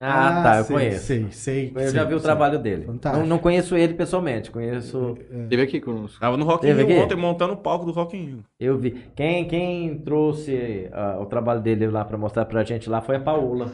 Ah, 0.00 0.42
tá, 0.42 0.58
eu 0.58 0.64
sei, 0.64 0.76
conheço. 0.76 1.04
Sei, 1.06 1.26
sei. 1.30 1.72
Eu 1.74 1.82
já 1.92 2.00
sei, 2.00 2.06
vi 2.08 2.14
o 2.14 2.18
sei. 2.18 2.24
trabalho 2.24 2.58
dele. 2.58 2.86
Não, 3.04 3.26
não 3.26 3.38
conheço 3.38 3.76
ele 3.76 3.94
pessoalmente, 3.94 4.50
conheço. 4.50 5.16
Teve 5.48 5.62
aqui 5.62 5.80
conosco. 5.80 6.20
Tava 6.20 6.36
no 6.36 6.44
Rock 6.44 6.66
in 6.66 6.72
Rio 6.72 7.00
ontem 7.02 7.16
montando 7.16 7.54
o 7.54 7.56
palco 7.56 7.86
do 7.86 7.92
Rock 7.92 8.16
in 8.16 8.24
Rio. 8.26 8.44
Eu 8.60 8.76
vi. 8.76 8.90
Quem, 9.14 9.46
quem 9.46 9.98
trouxe 9.98 10.88
ah, 10.92 11.18
o 11.20 11.26
trabalho 11.26 11.60
dele 11.62 11.86
lá 11.86 12.04
pra 12.04 12.18
mostrar 12.18 12.44
pra 12.44 12.64
gente 12.64 12.90
lá 12.90 13.00
foi 13.00 13.16
a 13.16 13.20
Paola. 13.20 13.72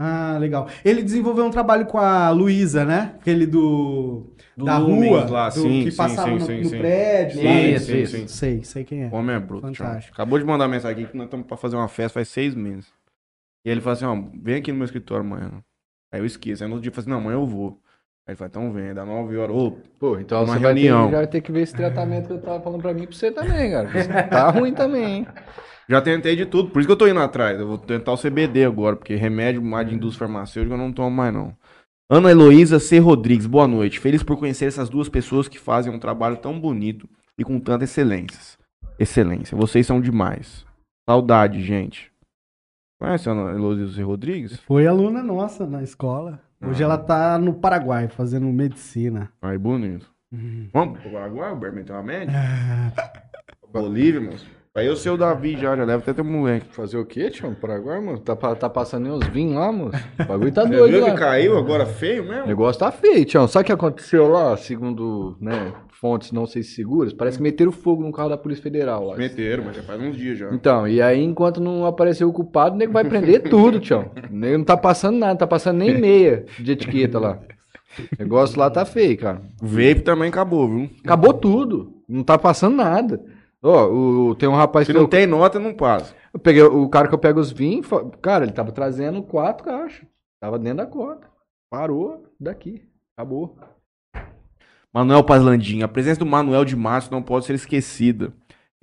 Ah, 0.00 0.36
legal. 0.40 0.68
Ele 0.84 1.02
desenvolveu 1.02 1.44
um 1.44 1.50
trabalho 1.50 1.84
com 1.86 1.98
a 1.98 2.30
Luísa, 2.30 2.84
né? 2.84 3.14
Aquele 3.20 3.46
do. 3.46 4.32
Do 4.56 4.64
da 4.64 4.76
rua, 4.76 5.28
lá, 5.28 5.48
do- 5.48 5.54
sim, 5.54 5.84
que 5.84 5.90
sim, 5.90 5.96
passava 5.96 6.28
sim, 6.30 6.34
no, 6.34 6.40
sim, 6.40 6.60
no 6.62 6.68
sim. 6.70 6.78
prédio. 6.78 7.44
lá, 7.44 7.50
Isso, 7.60 7.94
isso. 7.96 8.28
Sei, 8.28 8.64
sei 8.64 8.84
quem 8.84 9.04
é. 9.04 9.08
O 9.08 9.14
homem 9.16 9.36
é 9.36 9.38
bruto. 9.40 9.66
Fantástico. 9.66 10.14
Acabou 10.14 10.38
de 10.38 10.44
mandar 10.44 10.66
mensagem 10.66 11.02
aqui 11.04 11.12
que 11.12 11.16
nós 11.16 11.26
estamos 11.26 11.46
pra 11.46 11.56
fazer 11.56 11.76
uma 11.76 11.88
festa 11.88 12.14
faz 12.14 12.28
seis 12.28 12.54
meses. 12.54 12.86
E 13.64 13.70
ele 13.70 13.80
falou 13.80 13.92
assim, 13.94 14.04
ó, 14.04 14.30
vem 14.42 14.56
aqui 14.56 14.70
no 14.72 14.78
meu 14.78 14.84
escritório 14.84 15.24
amanhã. 15.24 15.62
Aí 16.12 16.20
eu 16.20 16.26
esqueço. 16.26 16.62
Aí 16.62 16.68
no 16.68 16.76
outro 16.76 16.82
dia 16.82 16.90
eu 16.90 16.94
falei 16.94 17.02
assim, 17.04 17.10
não, 17.10 17.18
amanhã 17.18 17.42
eu 17.42 17.46
vou. 17.46 17.80
Aí 18.26 18.32
ele 18.32 18.36
falou, 18.36 18.48
então 18.48 18.72
vem, 18.72 18.94
dá 18.94 19.04
nove 19.04 19.36
horas. 19.36 19.54
Ô, 19.56 19.70
Pô, 19.98 20.18
então 20.18 20.44
Uma 20.44 20.54
você 20.54 20.58
vai 20.60 20.74
ter, 20.74 20.80
reunião. 20.80 21.10
já 21.10 21.16
vai 21.16 21.26
ter 21.26 21.40
que 21.40 21.52
ver 21.52 21.62
esse 21.62 21.74
tratamento 21.74 22.26
que 22.26 22.32
eu 22.34 22.40
tava 22.40 22.60
falando 22.62 22.82
pra 22.82 22.94
mim 22.94 23.06
pra 23.06 23.16
você 23.16 23.30
também, 23.30 23.70
cara. 23.70 23.88
Tá 24.28 24.50
ruim 24.50 24.72
também, 24.74 25.04
hein? 25.18 25.26
já 25.88 26.00
tentei 26.02 26.36
de 26.36 26.44
tudo, 26.44 26.70
por 26.70 26.80
isso 26.80 26.86
que 26.86 26.92
eu 26.92 26.96
tô 26.96 27.06
indo 27.08 27.20
atrás. 27.20 27.58
Eu 27.58 27.66
vou 27.66 27.78
tentar 27.78 28.12
o 28.12 28.18
CBD 28.18 28.64
agora, 28.64 28.96
porque 28.96 29.14
remédio 29.14 29.62
mais 29.62 29.88
de 29.88 29.94
indústria 29.94 30.26
farmacêutica 30.28 30.74
eu 30.74 30.78
não 30.78 30.92
tomo 30.92 31.10
mais 31.10 31.32
não. 31.32 31.56
Ana 32.10 32.30
Heloísa 32.30 32.78
C. 32.78 32.98
Rodrigues, 32.98 33.46
boa 33.46 33.66
noite. 33.68 33.98
Feliz 34.00 34.22
por 34.22 34.38
conhecer 34.38 34.64
essas 34.66 34.88
duas 34.88 35.08
pessoas 35.08 35.46
que 35.48 35.58
fazem 35.58 35.92
um 35.92 35.98
trabalho 35.98 36.36
tão 36.36 36.58
bonito 36.58 37.08
e 37.38 37.44
com 37.44 37.58
tanta 37.60 37.84
excelência. 37.84 38.58
Excelência. 38.98 39.56
Vocês 39.56 39.86
são 39.86 40.00
demais. 40.00 40.66
Saudade, 41.08 41.62
gente. 41.62 42.10
Conhece 42.98 43.28
a 43.28 43.32
Ana 43.32 43.52
Heloísa. 43.52 44.04
Rodrigues? 44.04 44.58
Foi 44.60 44.86
aluna 44.86 45.22
nossa 45.22 45.66
na 45.66 45.82
escola. 45.82 46.40
Hoje 46.60 46.82
Ah. 46.82 46.86
ela 46.86 46.98
tá 46.98 47.38
no 47.38 47.54
Paraguai 47.54 48.08
fazendo 48.08 48.46
medicina. 48.46 49.30
Aí, 49.40 49.56
bonito. 49.56 50.06
Vamos 50.72 50.98
pro 51.00 51.10
Paraguai, 51.10 51.52
o 51.52 51.56
Berman 51.56 51.84
tem 51.84 51.94
uma 51.94 52.02
média? 52.02 52.34
Bolívia, 53.72 54.20
moço. 54.20 54.46
Aí 54.74 54.86
eu 54.86 54.94
sei 54.96 55.10
o 55.10 55.16
Davi 55.16 55.56
já, 55.56 55.74
já 55.76 55.84
leva 55.84 56.02
até 56.02 56.12
ter 56.12 56.22
moleque. 56.22 56.66
Fazer 56.72 56.98
o 56.98 57.04
quê, 57.04 57.30
tio? 57.30 57.54
Paraguai, 57.54 58.00
mano? 58.00 58.18
Tá, 58.18 58.36
tá 58.54 58.68
passando 58.70 59.04
nem 59.04 59.12
uns 59.12 59.26
vinhos 59.28 59.54
lá, 59.56 59.72
moço? 59.72 59.96
O 60.20 60.24
bagulho 60.24 60.52
tá 60.52 60.62
Você 60.66 60.68
doido 60.76 60.92
viu 60.92 61.00
lá. 61.06 61.10
que 61.12 61.16
caiu 61.18 61.58
agora 61.58 61.86
feio 61.86 62.22
O 62.24 62.28
mesmo? 62.28 62.46
negócio 62.46 62.78
tá 62.78 62.90
feio, 62.92 63.24
Tião. 63.24 63.48
Sabe 63.48 63.62
o 63.62 63.66
que 63.66 63.72
aconteceu 63.72 64.28
lá, 64.28 64.56
segundo 64.56 65.36
né, 65.40 65.72
fontes 66.00 66.32
não 66.32 66.46
sei 66.46 66.62
se 66.62 66.74
seguras? 66.74 67.12
Parece 67.12 67.36
que 67.38 67.42
meteram 67.42 67.72
fogo 67.72 68.02
no 68.02 68.12
carro 68.12 68.28
da 68.28 68.36
Polícia 68.38 68.62
Federal 68.62 69.04
lá. 69.04 69.16
Meteram, 69.16 69.64
mas 69.64 69.76
já 69.76 69.82
faz 69.82 70.00
uns 70.00 70.16
dias 70.16 70.38
já. 70.38 70.52
Então, 70.52 70.86
e 70.86 71.02
aí 71.02 71.22
enquanto 71.22 71.60
não 71.60 71.84
apareceu 71.84 72.28
o 72.28 72.32
culpado, 72.32 72.74
o 72.74 72.78
nego 72.78 72.92
vai 72.92 73.04
prender 73.04 73.48
tudo, 73.48 73.80
Tião. 73.80 74.10
O 74.30 74.34
nego 74.34 74.58
não 74.58 74.64
tá 74.64 74.76
passando 74.76 75.18
nada, 75.18 75.32
não 75.32 75.38
tá 75.38 75.46
passando 75.46 75.78
nem 75.78 75.98
meia 75.98 76.44
de 76.58 76.72
etiqueta 76.72 77.18
lá. 77.18 77.40
O 77.98 78.22
negócio 78.22 78.58
lá 78.58 78.70
tá 78.70 78.84
feio, 78.84 79.18
cara. 79.18 79.42
O 79.60 79.66
vape 79.66 80.02
também 80.02 80.28
acabou, 80.28 80.68
viu? 80.68 80.90
Acabou 81.04 81.34
tudo. 81.34 81.92
Não 82.08 82.22
tá 82.22 82.38
passando 82.38 82.76
nada. 82.76 83.20
Ó, 83.62 83.86
o, 83.88 84.34
tem 84.36 84.48
um 84.48 84.54
rapaz 84.54 84.86
Se 84.86 84.92
que 84.92 84.96
não 84.96 85.04
eu, 85.06 85.08
tem 85.08 85.26
nota, 85.26 85.58
não 85.58 85.74
passa. 85.74 86.14
eu 86.32 86.38
peguei, 86.38 86.62
o 86.62 86.88
cara 86.88 87.08
que 87.08 87.14
eu 87.14 87.18
pego 87.18 87.40
os 87.40 87.50
vinhos, 87.50 87.86
cara, 88.22 88.44
ele 88.44 88.52
tava 88.52 88.70
trazendo 88.70 89.22
quatro 89.22 89.64
caixas. 89.64 90.06
Tava 90.40 90.58
dentro 90.58 90.78
da 90.78 90.86
conta. 90.86 91.26
Parou 91.70 92.22
daqui. 92.38 92.82
Acabou. 93.16 93.56
Manuel 94.98 95.22
Pazlandim, 95.22 95.82
a 95.82 95.86
presença 95.86 96.18
do 96.18 96.26
Manuel 96.26 96.64
de 96.64 96.74
Matos 96.74 97.08
não 97.08 97.22
pode 97.22 97.44
ser 97.44 97.54
esquecida. 97.54 98.32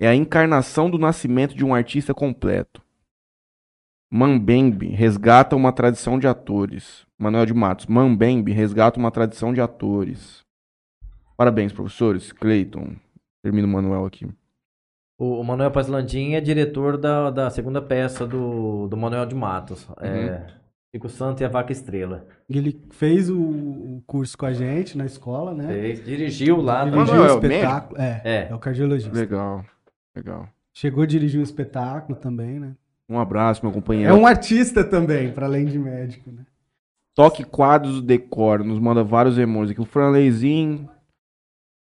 É 0.00 0.08
a 0.08 0.14
encarnação 0.14 0.88
do 0.88 0.96
nascimento 0.96 1.54
de 1.54 1.62
um 1.62 1.74
artista 1.74 2.14
completo. 2.14 2.80
Mambembe 4.10 4.88
resgata 4.88 5.54
uma 5.54 5.72
tradição 5.72 6.18
de 6.18 6.26
atores. 6.26 7.04
Manuel 7.18 7.44
de 7.44 7.52
Matos, 7.52 7.84
Mambembe 7.84 8.50
resgata 8.50 8.98
uma 8.98 9.10
tradição 9.10 9.52
de 9.52 9.60
atores. 9.60 10.42
Parabéns, 11.36 11.70
professores. 11.70 12.32
Cleiton. 12.32 12.96
Termina 13.42 13.68
o 13.68 13.70
Manuel 13.70 14.06
aqui. 14.06 14.26
O, 15.18 15.44
Manuel 15.44 15.70
Pazlandim 15.70 16.32
é 16.32 16.40
diretor 16.40 16.96
da, 16.96 17.30
da 17.30 17.50
segunda 17.50 17.82
peça 17.82 18.26
do, 18.26 18.88
do 18.88 18.96
Manuel 18.96 19.26
de 19.26 19.34
Matos. 19.34 19.86
É, 20.00 20.46
Chico 20.96 21.08
Santo 21.10 21.42
e 21.42 21.44
a 21.44 21.48
Vaca 21.48 21.72
Estrela. 21.72 22.26
Ele 22.48 22.80
fez 22.90 23.28
o, 23.28 23.38
o 23.38 24.02
curso 24.06 24.36
com 24.38 24.46
a 24.46 24.52
gente 24.52 24.96
na 24.96 25.04
escola, 25.04 25.52
né? 25.52 25.66
Fez, 25.66 26.04
dirigiu 26.04 26.56
lá. 26.60 26.84
Dirigiu 26.84 27.04
Manuel 27.06 27.24
é 27.24 27.32
o 27.32 27.34
o 27.34 27.38
espetáculo. 27.38 28.00
É, 28.00 28.22
É. 28.24 28.48
é, 28.50 28.54
o 28.54 28.58
cardiologista. 28.58 29.14
Legal. 29.14 29.64
Legal. 30.14 30.48
Chegou 30.72 31.02
a 31.02 31.06
dirigir 31.06 31.38
um 31.38 31.42
espetáculo 31.42 32.18
também, 32.18 32.58
né? 32.58 32.74
Um 33.08 33.18
abraço, 33.18 33.62
meu 33.62 33.70
É 33.70 33.74
companheiro. 33.74 34.14
um 34.14 34.26
artista 34.26 34.82
também, 34.82 35.30
para 35.32 35.46
além 35.46 35.66
de 35.66 35.78
médico, 35.78 36.30
né? 36.30 36.44
Toque 37.14 37.44
quadros 37.44 37.96
do 37.96 38.02
decor. 38.02 38.64
Nos 38.64 38.78
manda 38.78 39.04
vários 39.04 39.38
emojis 39.38 39.72
aqui. 39.72 39.80
O 39.80 39.84
Franleizinho 39.86 40.88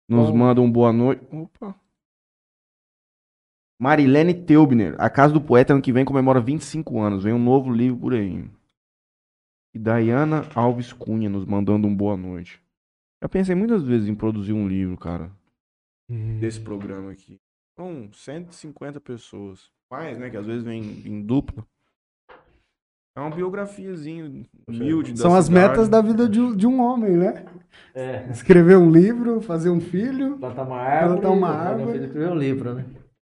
nos 0.09 0.31
Bom. 0.31 0.37
manda 0.37 0.61
um 0.61 0.71
boa 0.71 0.93
noite. 0.93 1.23
Opa. 1.33 1.75
Marilene 3.81 4.35
Teubner. 4.35 4.95
A 4.99 5.09
Casa 5.09 5.33
do 5.33 5.41
Poeta 5.41 5.73
ano 5.73 5.83
que 5.83 5.93
vem 5.93 6.05
comemora 6.05 6.41
25 6.41 7.01
anos. 7.01 7.25
Vem 7.25 7.33
um 7.33 7.39
novo 7.39 7.71
livro 7.73 7.99
por 8.01 8.13
aí. 8.15 8.45
E 9.75 9.79
Dayana 9.79 10.43
Alves 10.55 10.93
Cunha 10.93 11.29
nos 11.29 11.45
mandando 11.45 11.87
um 11.87 11.95
boa 11.95 12.17
noite. 12.17 12.61
Já 13.23 13.29
pensei 13.29 13.55
muitas 13.55 13.83
vezes 13.83 14.09
em 14.09 14.15
produzir 14.15 14.53
um 14.53 14.67
livro, 14.67 14.97
cara. 14.97 15.31
Desse 16.41 16.61
programa 16.61 17.11
aqui. 17.13 17.37
São 17.79 18.09
150 18.13 19.01
pessoas. 19.01 19.71
Mais, 19.91 20.19
né? 20.19 20.31
Que 20.31 20.37
às 20.37 20.47
vezes 20.47 20.63
vem 20.63 20.83
em 21.05 21.23
dupla. 21.23 21.67
É 23.17 23.21
uma 23.21 23.35
biografiazinha 23.35 24.47
humilde 24.69 25.13
da 25.13 25.19
São 25.19 25.35
as 25.35 25.47
cidade. 25.47 25.69
metas 25.69 25.89
da 25.89 26.01
vida 26.01 26.29
de, 26.29 26.41
um- 26.41 26.55
de 26.57 26.67
um 26.67 26.81
homem, 26.81 27.17
né? 27.17 27.45
É. 27.95 28.29
Escrever 28.31 28.77
um 28.79 28.91
livro, 28.91 29.41
fazer 29.41 29.71
um 29.71 29.81
filho. 29.81 30.39
Plantar 30.39 30.63
uma 30.63 30.77
árvore. 30.79 31.21
Plantar 31.21 31.37
uma 31.37 31.49
Meu 31.49 31.57
árvore. 31.59 31.93
filho 31.93 32.05
escreveu 32.05 32.31
um 32.31 32.39
livro, 32.39 32.75
né? 32.75 32.85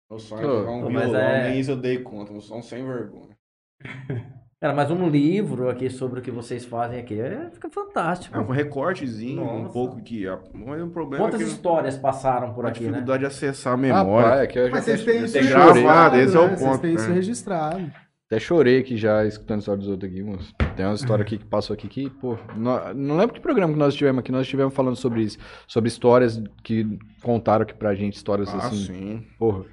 Meu 0.10 0.20
sonho 0.20 0.42
é 0.42 0.60
tocar 0.60 0.72
um 0.72 0.82
Pô, 0.84 0.90
mas 0.92 1.04
violão, 1.06 1.20
é- 1.22 1.50
nem 1.50 1.60
isso 1.60 1.72
eu 1.72 1.78
dei 1.78 2.00
conta. 2.04 2.32
Eu 2.34 2.42
sou 2.42 2.58
um 2.58 2.62
sem 2.62 2.86
vergonha. 2.86 3.36
Cara, 4.62 4.74
mas 4.74 4.92
um 4.92 5.08
livro 5.10 5.70
aqui 5.70 5.90
sobre 5.90 6.20
o 6.20 6.22
que 6.22 6.30
vocês 6.30 6.66
fazem 6.66 7.00
aqui 7.00 7.18
é, 7.18 7.50
fica 7.50 7.70
fantástico. 7.70 8.36
É 8.36 8.42
um 8.42 8.50
recortezinho, 8.52 9.42
um 9.42 9.62
Nossa. 9.62 9.72
pouco 9.74 10.02
que... 10.02 10.26
Mas 10.54 10.82
o 10.84 10.88
problema 10.88 11.24
Quantas 11.26 11.40
é 11.40 11.44
que 11.46 11.50
histórias 11.50 11.98
passaram 11.98 12.54
por 12.54 12.66
a 12.66 12.70
aqui, 12.70 12.82
né? 12.84 12.90
dificuldade 12.90 13.20
de 13.22 13.26
acessar 13.28 13.72
a 13.72 13.76
Ah, 13.76 13.78
memória. 13.78 14.30
pai, 14.30 14.44
aqui 14.44 14.60
eu 14.60 14.66
já 14.66 14.72
Mas 14.72 14.84
vocês 14.84 15.04
têm 15.06 15.24
isso 15.24 15.40
gravado, 15.48 16.18
esse 16.18 16.36
é 16.36 16.40
o 16.40 16.44
né? 16.44 16.50
ponto, 16.50 16.60
Vocês 16.60 16.80
têm 16.82 16.94
isso 16.94 17.10
é. 17.10 17.14
registrado. 17.14 17.92
Até 18.28 18.40
chorei 18.40 18.80
aqui 18.80 18.98
já, 18.98 19.26
escutando 19.26 19.58
a 19.58 19.60
história 19.60 19.80
dos 19.80 19.88
outros 19.90 20.12
aqui, 20.12 20.22
moço. 20.22 20.54
Tem 20.76 20.86
uma 20.86 20.94
história 20.94 21.24
aqui 21.24 21.38
que 21.38 21.46
passou 21.46 21.74
aqui 21.74 21.88
que, 21.88 22.10
pô, 22.10 22.38
não, 22.56 22.94
não 22.94 23.18
lembro 23.18 23.34
que 23.34 23.40
programa 23.40 23.72
que 23.74 23.80
nós 23.80 23.96
tivemos 23.96 24.20
aqui, 24.20 24.32
nós 24.32 24.42
estivemos 24.42 24.74
falando 24.74 24.96
sobre 24.98 25.22
isso, 25.22 25.38
sobre 25.68 25.88
histórias 25.88 26.40
que 26.64 27.00
contaram 27.24 27.64
aqui 27.64 27.74
pra 27.74 27.96
gente, 27.96 28.16
histórias 28.18 28.50
Ah, 28.54 28.58
assim, 28.58 28.76
sim. 28.86 29.28
porra. 29.40 29.64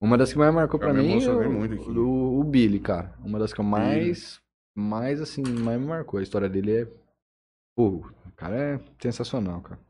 Uma 0.00 0.18
das 0.18 0.32
que 0.32 0.38
mais 0.38 0.52
marcou 0.52 0.78
pra 0.78 0.92
mim, 0.92 1.12
emocionei 1.12 1.48
o, 1.48 2.00
o, 2.00 2.40
o 2.40 2.44
Billy, 2.44 2.78
cara. 2.78 3.14
Uma 3.24 3.38
das 3.38 3.52
que 3.52 3.60
eu 3.60 3.64
mais, 3.64 4.40
mais 4.74 5.20
assim, 5.20 5.42
mais 5.42 5.80
me 5.80 5.86
marcou. 5.86 6.20
A 6.20 6.22
história 6.22 6.48
dele 6.48 6.82
é, 6.82 6.88
pô, 7.74 8.04
o 8.26 8.32
cara 8.36 8.56
é 8.56 8.80
sensacional, 9.00 9.60
cara. 9.62 9.80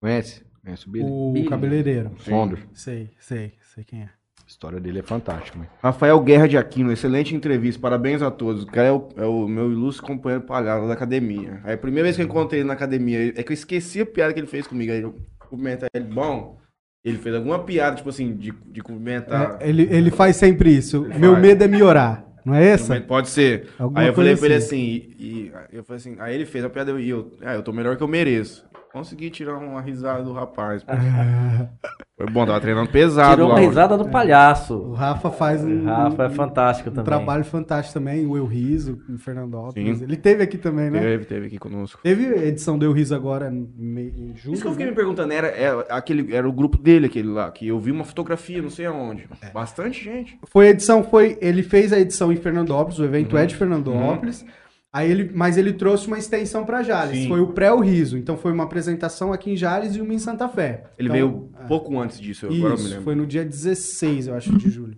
Conhece? 0.00 0.44
Conhece 0.62 0.88
o 0.88 0.90
Billy? 0.90 1.08
O 1.08 1.32
Billy. 1.32 1.48
cabeleireiro. 1.48 2.10
Fondor. 2.16 2.58
Sei, 2.72 3.10
sei, 3.18 3.54
sei 3.74 3.84
quem 3.84 4.02
é. 4.02 4.10
A 4.44 4.46
história 4.46 4.78
dele 4.78 4.98
é 4.98 5.02
fantástica, 5.02 5.56
mano. 5.56 5.70
Rafael 5.82 6.20
Guerra 6.20 6.46
de 6.46 6.58
Aquino, 6.58 6.92
excelente 6.92 7.34
entrevista, 7.34 7.80
parabéns 7.80 8.20
a 8.20 8.30
todos. 8.30 8.64
O 8.64 8.66
cara 8.66 8.88
é 8.88 8.92
o, 8.92 9.08
é 9.16 9.24
o 9.24 9.48
meu 9.48 9.72
ilustre 9.72 10.06
companheiro 10.06 10.44
palhaço 10.44 10.86
da 10.86 10.92
academia. 10.92 11.60
Aí 11.64 11.74
a 11.74 11.78
primeira 11.78 12.04
vez 12.04 12.16
que 12.16 12.22
eu 12.22 12.26
encontrei 12.26 12.60
ele 12.60 12.66
na 12.66 12.74
academia, 12.74 13.28
é 13.28 13.42
que 13.42 13.52
eu 13.52 13.54
esqueci 13.54 14.02
a 14.02 14.06
piada 14.06 14.34
que 14.34 14.40
ele 14.40 14.46
fez 14.46 14.66
comigo. 14.66 14.92
Aí 14.92 15.00
eu 15.00 15.14
cumprimentei 15.38 15.88
ele, 15.94 16.04
bom, 16.04 16.58
ele 17.04 17.18
fez 17.18 17.34
alguma 17.34 17.58
piada, 17.58 17.96
tipo 17.96 18.08
assim, 18.08 18.34
de, 18.34 18.52
de 18.66 18.80
cumprimentar. 18.80 19.58
É, 19.60 19.68
ele, 19.68 19.86
ele 19.90 20.10
faz 20.10 20.36
sempre 20.36 20.70
isso. 20.74 21.04
Ele 21.04 21.18
Meu 21.18 21.32
faz. 21.32 21.42
medo 21.42 21.64
é 21.64 21.68
me 21.68 21.82
orar. 21.82 22.24
Não 22.44 22.54
é 22.54 22.64
essa? 22.66 23.00
Pode 23.00 23.28
ser. 23.30 23.68
Alguma 23.78 24.00
Aí 24.00 24.06
eu 24.08 24.14
falei 24.14 24.36
coisa 24.36 24.40
pra 24.40 24.46
ele 24.54 24.54
assim. 24.56 24.98
assim, 25.06 25.14
e, 25.18 25.26
e- 25.26 25.52
eu 25.72 25.82
falei 25.84 25.96
assim, 25.98 26.16
aí 26.18 26.34
ele 26.34 26.44
fez 26.44 26.64
a 26.64 26.68
piada 26.70 26.98
e 27.00 27.08
eu, 27.08 27.30
ah, 27.42 27.54
eu 27.54 27.62
tô 27.62 27.72
melhor 27.72 27.96
que 27.96 28.02
eu 28.02 28.08
mereço. 28.08 28.66
Consegui 28.94 29.28
tirar 29.28 29.56
uma 29.58 29.80
risada 29.80 30.22
do 30.22 30.32
rapaz. 30.32 30.84
Foi 32.16 32.26
bom, 32.30 32.46
tava 32.46 32.60
treinando 32.60 32.88
pesado 32.90 33.32
Tirou 33.34 33.48
lá. 33.48 33.54
uma 33.54 33.58
hoje. 33.60 33.68
risada 33.70 33.98
do 33.98 34.04
O 34.04 34.08
palhaço. 34.08 34.92
Rafa 34.92 35.32
faz 35.32 35.64
um, 35.64 35.82
O 35.82 35.84
Rafa 35.84 36.22
é 36.26 36.30
fantástico 36.30 36.88
um 36.88 36.92
também. 36.92 37.04
trabalho 37.04 37.44
fantástico 37.44 37.94
também, 37.98 38.24
o 38.24 38.36
Eu 38.36 38.46
Riso, 38.46 39.00
em 39.10 39.18
Fernandópolis. 39.18 39.98
Sim. 39.98 40.04
Ele 40.04 40.16
teve 40.16 40.44
aqui 40.44 40.56
também, 40.56 40.90
né? 40.90 41.00
Teve, 41.00 41.24
teve 41.24 41.46
aqui 41.48 41.58
conosco. 41.58 42.00
Teve 42.04 42.24
edição 42.46 42.78
do 42.78 42.84
Eu 42.84 42.92
Riso 42.92 43.16
agora 43.16 43.48
em, 43.52 43.68
me- 43.76 44.10
em 44.16 44.32
julho. 44.36 44.54
Isso 44.54 44.62
que 44.62 44.68
eu 44.68 44.72
fiquei 44.72 44.86
né? 44.86 44.92
me 44.92 44.96
perguntando, 44.96 45.32
era, 45.32 45.48
era, 45.48 45.80
aquele, 45.90 46.32
era 46.32 46.48
o 46.48 46.52
grupo 46.52 46.78
dele, 46.78 47.06
aquele 47.06 47.26
lá, 47.28 47.50
que 47.50 47.66
eu 47.66 47.80
vi 47.80 47.90
uma 47.90 48.04
fotografia, 48.04 48.62
não 48.62 48.70
sei 48.70 48.86
aonde. 48.86 49.26
É. 49.42 49.50
Bastante 49.50 50.04
gente. 50.04 50.38
Foi 50.52 50.68
a 50.68 50.70
edição, 50.70 51.02
foi. 51.02 51.36
Ele 51.40 51.64
fez 51.64 51.92
a 51.92 51.98
edição 51.98 52.32
em 52.32 52.36
Fernandópolis, 52.36 53.00
o 53.00 53.04
evento 53.04 53.32
Uhum. 53.34 53.42
é 53.42 53.46
de 53.46 53.56
Fernandópolis. 53.56 54.46
Aí 54.94 55.10
ele, 55.10 55.32
mas 55.34 55.56
ele 55.56 55.72
trouxe 55.72 56.06
uma 56.06 56.16
extensão 56.16 56.64
para 56.64 56.80
Jales. 56.84 57.22
Sim. 57.22 57.28
Foi 57.28 57.40
o 57.40 57.48
pré 57.48 57.72
o 57.72 57.80
riso. 57.80 58.16
Então 58.16 58.36
foi 58.36 58.52
uma 58.52 58.62
apresentação 58.62 59.32
aqui 59.32 59.50
em 59.50 59.56
Jales 59.56 59.96
e 59.96 60.00
uma 60.00 60.14
em 60.14 60.20
Santa 60.20 60.48
Fé. 60.48 60.84
Ele 60.96 61.08
Então, 61.08 61.12
veio 61.12 61.50
é. 61.58 61.66
pouco 61.66 61.98
antes 61.98 62.20
disso, 62.20 62.46
eu 62.46 62.52
agora 62.52 62.74
eu 62.74 62.76
me 62.76 62.76
Isso, 62.76 62.88
lembro. 62.90 63.02
foi 63.02 63.14
no 63.16 63.26
dia 63.26 63.44
16, 63.44 64.28
eu 64.28 64.36
acho, 64.36 64.56
de 64.56 64.70
julho. 64.70 64.96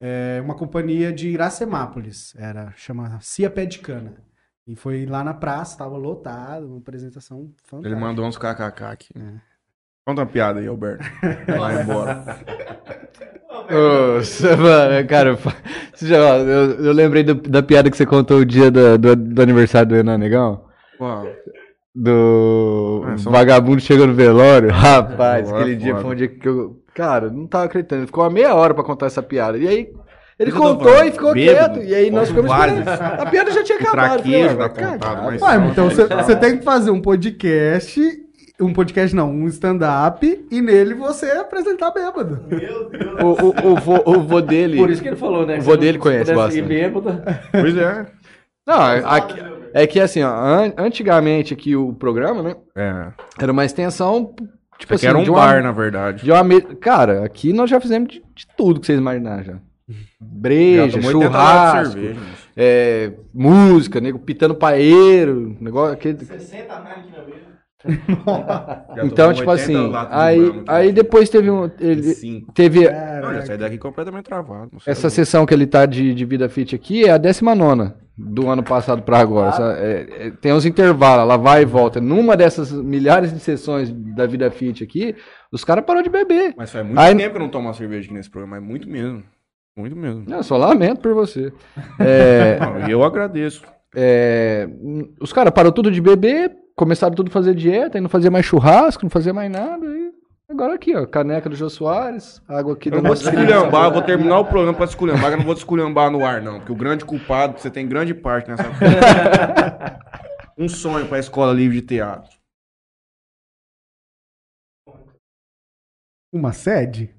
É 0.00 0.40
uma 0.44 0.54
companhia 0.54 1.12
de 1.12 1.28
Iracemápolis, 1.28 2.34
era, 2.36 2.72
chama 2.76 3.18
Cia 3.20 3.50
Pé 3.50 3.66
de 3.66 3.80
Cana. 3.80 4.14
E 4.64 4.76
foi 4.76 5.06
lá 5.06 5.24
na 5.24 5.34
praça, 5.34 5.76
tava 5.76 5.96
lotado, 5.96 6.68
uma 6.68 6.78
apresentação 6.78 7.52
fantástica. 7.64 7.88
Ele 7.88 8.00
mandou 8.00 8.24
uns 8.24 8.38
kkk 8.38 8.84
aqui. 8.84 9.12
Conta 10.04 10.22
uma 10.22 10.26
piada 10.26 10.58
aí, 10.60 10.66
Alberto. 10.66 11.04
Vai 11.46 11.82
embora. 11.82 12.24
Ô, 13.70 14.56
mano, 14.60 15.06
cara, 15.08 15.38
você 15.94 16.06
já, 16.08 16.16
eu, 16.38 16.84
eu 16.86 16.92
lembrei 16.92 17.22
do- 17.22 17.34
da 17.34 17.62
piada 17.62 17.90
que 17.90 17.96
você 17.96 18.04
contou 18.04 18.38
o 18.38 18.44
dia 18.44 18.70
da- 18.70 18.96
do, 18.96 19.14
do 19.14 19.42
aniversário 19.42 19.88
do 19.88 19.94
Renan 19.94 20.18
Negão. 20.18 20.64
Uau. 21.00 21.26
Do 21.94 23.04
Ah, 23.06 23.16
só- 23.18 23.30
vagabundo 23.30 23.80
chegou 23.80 24.06
no 24.06 24.14
velório. 24.14 24.70
Rapaz, 24.72 25.46
Agora 25.48 25.62
aquele 25.62 25.76
é 25.76 25.78
dia 25.78 25.96
foi 25.96 26.10
um 26.10 26.14
dia 26.16 26.28
que 26.28 26.48
eu. 26.48 26.82
Cara, 26.94 27.30
não 27.30 27.46
tava 27.46 27.66
acreditando. 27.66 28.00
Ele 28.00 28.06
ficou 28.06 28.24
uma 28.24 28.30
meia 28.30 28.54
hora 28.54 28.74
pra 28.74 28.82
contar 28.84 29.06
essa 29.06 29.22
piada. 29.22 29.56
E 29.58 29.68
aí. 29.68 29.88
Ele 30.38 30.50
eu 30.50 30.56
contou 30.56 31.04
e 31.04 31.12
ficou 31.12 31.32
Bêbado, 31.34 31.74
quieto. 31.74 31.88
E 31.88 31.94
aí 31.94 32.10
nós 32.10 32.28
ficamos 32.28 32.50
vários. 32.50 32.86
A 32.88 33.26
piada 33.26 33.50
já 33.52 33.62
tinha 33.62 33.78
acabado. 33.78 34.22
Falei, 34.22 34.42
"Ah, 34.44 34.48
contada, 34.48 34.68
cagar, 34.98 35.22
mas- 35.24 35.40
vai." 35.40 35.58
Ué, 35.58 35.68
então 35.70 35.88
você 35.90 36.36
tem 36.36 36.58
que 36.58 36.64
fazer 36.64 36.90
um 36.90 37.00
podcast, 37.00 38.00
um 38.62 38.72
podcast 38.72 39.14
não, 39.14 39.30
um 39.30 39.46
stand-up, 39.48 40.46
e 40.50 40.60
nele 40.62 40.94
você 40.94 41.30
apresentar 41.32 41.90
bêbado. 41.90 42.40
O, 43.22 43.26
o, 43.68 43.72
o, 43.72 43.76
vô, 43.76 44.02
o 44.04 44.20
vô 44.22 44.40
dele. 44.40 44.76
Por 44.78 44.90
isso 44.90 45.02
que 45.02 45.08
ele 45.08 45.16
falou, 45.16 45.46
né? 45.46 45.58
O 45.58 45.62
vô 45.62 45.76
dele 45.76 45.98
conhece 45.98 46.34
bastante. 46.34 46.62
bêbado. 46.62 47.22
Pois 47.50 47.76
é. 47.76 48.06
Não, 48.66 48.80
aqui- 48.80 49.40
é 49.74 49.86
que 49.86 49.98
assim, 49.98 50.22
ó, 50.22 50.28
an- 50.32 50.72
antigamente 50.78 51.52
aqui 51.52 51.74
o 51.74 51.92
programa, 51.92 52.42
né? 52.42 52.56
É. 52.76 53.06
Era 53.42 53.52
uma 53.52 53.64
extensão. 53.64 54.34
Tipo 54.78 54.94
Isso 54.94 54.94
assim, 54.94 55.06
aqui 55.06 55.06
era 55.06 55.18
um 55.18 55.22
de 55.24 55.30
uma, 55.30 55.38
bar, 55.38 55.62
na 55.62 55.72
verdade. 55.72 56.24
de 56.24 56.30
uma 56.32 56.60
Cara, 56.80 57.24
aqui 57.24 57.52
nós 57.52 57.68
já 57.70 57.80
fizemos 57.80 58.08
de, 58.08 58.22
de 58.34 58.46
tudo 58.56 58.80
que 58.80 58.86
vocês 58.86 58.98
imaginarem 58.98 59.44
já. 59.44 59.52
Já 59.52 59.58
Breja, 60.20 61.00
tomou 61.00 61.16
80 61.22 61.28
latas 61.36 61.94
de 61.94 62.00
churrasco, 62.00 62.00
cerveja, 62.00 62.20
é, 62.56 63.12
música, 63.34 64.00
nego 64.00 64.18
pitando 64.18 64.54
paeiro, 64.54 65.56
negócio 65.60 65.92
aquele. 65.94 66.24
Já 66.24 66.38
Então, 69.04 69.32
tipo 69.32 69.50
80 69.50 69.52
assim, 69.52 69.92
aí, 70.10 70.62
aí 70.68 70.92
depois 70.92 71.28
teve 71.28 71.50
um. 71.50 71.70
Ele, 71.80 72.02
Cinco. 72.14 72.52
teve 72.52 72.80
Não, 72.90 73.34
já 73.34 73.46
saí 73.46 73.58
daqui 73.58 73.78
completamente 73.78 74.24
travado. 74.24 74.70
essa 74.86 75.08
sessão 75.10 75.44
que 75.46 75.54
ele 75.54 75.66
tá 75.66 75.86
de, 75.86 76.14
de 76.14 76.24
Vida 76.24 76.48
Fit 76.48 76.74
aqui, 76.74 77.04
é 77.04 77.10
a 77.10 77.18
19 77.18 77.92
do 78.16 78.48
ano 78.48 78.62
passado 78.62 79.02
pra 79.02 79.18
agora. 79.18 79.48
Essa- 79.48 79.72
é- 79.78 80.26
é- 80.26 80.30
tem 80.30 80.52
uns 80.52 80.64
intervalos, 80.66 81.22
ela 81.22 81.36
vai 81.36 81.62
e 81.62 81.64
volta. 81.64 82.00
Numa 82.00 82.36
dessas 82.36 82.70
milhares 82.70 83.32
de 83.32 83.40
sessões 83.40 83.90
da 83.90 84.26
Vida 84.26 84.50
Fit 84.50 84.84
aqui, 84.84 85.14
os 85.50 85.64
caras 85.64 85.84
pararam 85.84 86.04
de 86.04 86.10
beber. 86.10 86.54
Mas 86.56 86.70
faz 86.70 86.84
muito 86.84 86.98
Aí- 86.98 87.16
tempo 87.16 87.30
que 87.30 87.36
eu 87.36 87.40
não 87.42 87.48
tomo 87.48 87.68
uma 87.68 87.74
cerveja 87.74 88.04
aqui 88.06 88.14
nesse 88.14 88.30
programa, 88.30 88.60
mas 88.60 88.68
muito 88.68 88.88
mesmo. 88.88 89.22
Muito 89.76 89.96
mesmo. 89.96 90.24
Eu 90.28 90.42
só 90.42 90.56
lamento 90.58 91.00
por 91.00 91.14
você. 91.14 91.50
É, 91.98 92.58
Não, 92.60 92.86
e 92.86 92.92
eu 92.92 93.02
agradeço. 93.02 93.62
é, 93.96 94.68
os 95.20 95.32
caras 95.32 95.52
pararam 95.52 95.72
tudo 95.72 95.90
de 95.90 96.00
beber, 96.00 96.52
começaram 96.76 97.14
tudo 97.14 97.28
a 97.28 97.32
fazer 97.32 97.54
dieta, 97.54 97.98
e 97.98 98.00
não 98.00 98.08
fazia 98.08 98.30
mais 98.30 98.44
churrasco, 98.44 99.04
não 99.04 99.10
fazia 99.10 99.32
mais 99.32 99.50
nada. 99.50 99.86
E 99.86 100.12
agora 100.48 100.74
aqui, 100.74 100.94
ó, 100.94 101.06
caneca 101.06 101.48
do 101.48 101.56
Jô 101.56 101.68
Soares, 101.68 102.42
água 102.48 102.74
aqui 102.74 102.88
Eu 102.88 102.92
do 102.92 103.02
não 103.02 103.14
vou 103.14 103.84
eu 103.86 103.92
vou 103.92 104.02
terminar 104.02 104.38
o 104.38 104.44
programa 104.44 104.76
pra 104.76 104.86
desculhambar, 104.86 105.28
que 105.28 105.34
eu 105.34 105.38
não 105.38 105.46
vou 105.46 105.54
desculhambar 105.54 106.10
no 106.10 106.24
ar, 106.24 106.42
não. 106.42 106.58
Porque 106.58 106.72
o 106.72 106.76
grande 106.76 107.04
culpado, 107.04 107.58
você 107.58 107.70
tem 107.70 107.88
grande 107.88 108.14
parte 108.14 108.50
nessa 108.50 108.64
coisa. 108.64 109.98
Um 110.56 110.68
sonho 110.68 111.08
pra 111.08 111.18
escola 111.18 111.52
livre 111.52 111.80
de 111.80 111.86
teatro. 111.86 112.38
Uma 116.30 116.52
sede? 116.52 117.14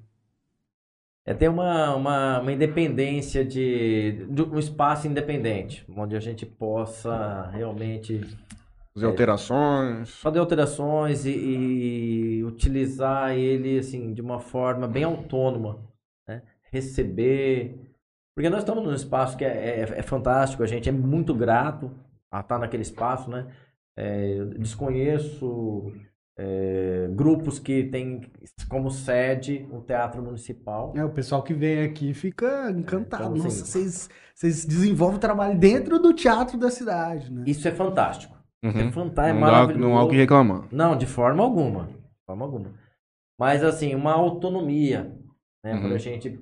É 1.26 1.32
ter 1.32 1.48
uma, 1.48 1.94
uma, 1.94 2.40
uma 2.40 2.52
independência 2.52 3.44
de, 3.44 4.26
de 4.28 4.42
um 4.42 4.58
espaço 4.58 5.08
independente, 5.08 5.84
onde 5.88 6.14
a 6.14 6.20
gente 6.20 6.44
possa 6.44 7.48
realmente 7.50 8.20
Fazer 8.94 9.06
alterações. 9.06 10.10
fazer 10.20 10.38
alterações 10.38 11.26
e, 11.26 11.30
e 12.38 12.44
utilizar 12.44 13.32
ele 13.32 13.78
assim 13.78 14.14
de 14.14 14.20
uma 14.22 14.38
forma 14.38 14.86
bem 14.86 15.02
autônoma, 15.02 15.80
né? 16.28 16.42
receber, 16.70 17.76
porque 18.36 18.48
nós 18.48 18.60
estamos 18.60 18.84
num 18.84 18.94
espaço 18.94 19.36
que 19.36 19.44
é, 19.44 19.80
é, 19.80 19.82
é 19.98 20.02
fantástico, 20.02 20.62
a 20.62 20.66
gente 20.66 20.88
é 20.88 20.92
muito 20.92 21.34
grato 21.34 21.90
a 22.30 22.40
estar 22.40 22.58
naquele 22.58 22.82
espaço, 22.82 23.28
né? 23.30 23.46
É, 23.96 24.38
eu 24.38 24.46
desconheço 24.46 25.92
é, 26.36 27.08
grupos 27.12 27.58
que 27.60 27.84
têm 27.84 28.22
como 28.68 28.90
sede 28.90 29.68
o 29.70 29.80
Teatro 29.80 30.20
Municipal. 30.22 30.92
É, 30.96 31.04
o 31.04 31.10
pessoal 31.10 31.42
que 31.42 31.54
vem 31.54 31.82
aqui 31.84 32.12
fica 32.14 32.70
encantado. 32.70 33.36
então, 33.36 33.46
assim- 33.46 33.60
Nossa, 33.60 33.64
vocês, 33.66 34.08
vocês 34.34 34.64
desenvolvem 34.64 35.18
trabalho 35.20 35.58
dentro 35.58 35.98
do 36.00 36.12
teatro 36.12 36.58
da 36.58 36.70
cidade, 36.70 37.32
né? 37.32 37.44
Isso 37.46 37.66
é 37.68 37.72
fantástico. 37.72 38.34
É 38.64 38.68
Uhum. 38.68 38.92
fantástico, 38.92 39.20
é 39.20 39.32
Não, 39.34 39.40
dá, 39.40 39.52
maravilhoso. 39.52 39.80
não 39.88 39.98
há 39.98 40.04
o 40.04 40.08
que 40.08 40.16
reclamar. 40.16 40.68
Não, 40.72 40.96
de 40.96 41.06
forma 41.06 41.42
alguma. 41.42 41.86
De 41.86 42.24
forma 42.26 42.44
alguma. 42.44 42.70
Mas, 43.38 43.62
assim, 43.62 43.94
uma 43.94 44.12
autonomia, 44.12 45.14
né? 45.62 45.74
Uhum. 45.74 45.82
Para 45.82 45.94
a 45.94 45.98
gente 45.98 46.40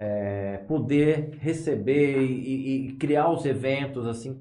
é, 0.00 0.58
poder 0.68 1.36
receber 1.40 2.22
e, 2.22 2.86
e 2.88 2.92
criar 2.96 3.28
os 3.30 3.44
eventos, 3.44 4.06
assim, 4.06 4.40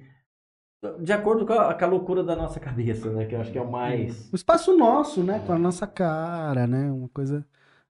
de 1.01 1.11
acordo 1.11 1.45
com 1.45 1.53
a, 1.53 1.73
com 1.73 1.83
a 1.83 1.87
loucura 1.87 2.23
da 2.23 2.35
nossa 2.35 2.59
cabeça, 2.61 3.11
né? 3.11 3.25
Que 3.25 3.35
eu 3.35 3.41
acho 3.41 3.51
que 3.51 3.57
é 3.57 3.61
o 3.61 3.69
mais... 3.69 4.31
O 4.31 4.35
espaço 4.35 4.77
nosso, 4.77 5.23
né? 5.23 5.43
Com 5.45 5.51
a 5.53 5.59
nossa 5.59 5.85
cara, 5.87 6.65
né? 6.67 6.89
Uma 6.91 7.09
coisa 7.09 7.45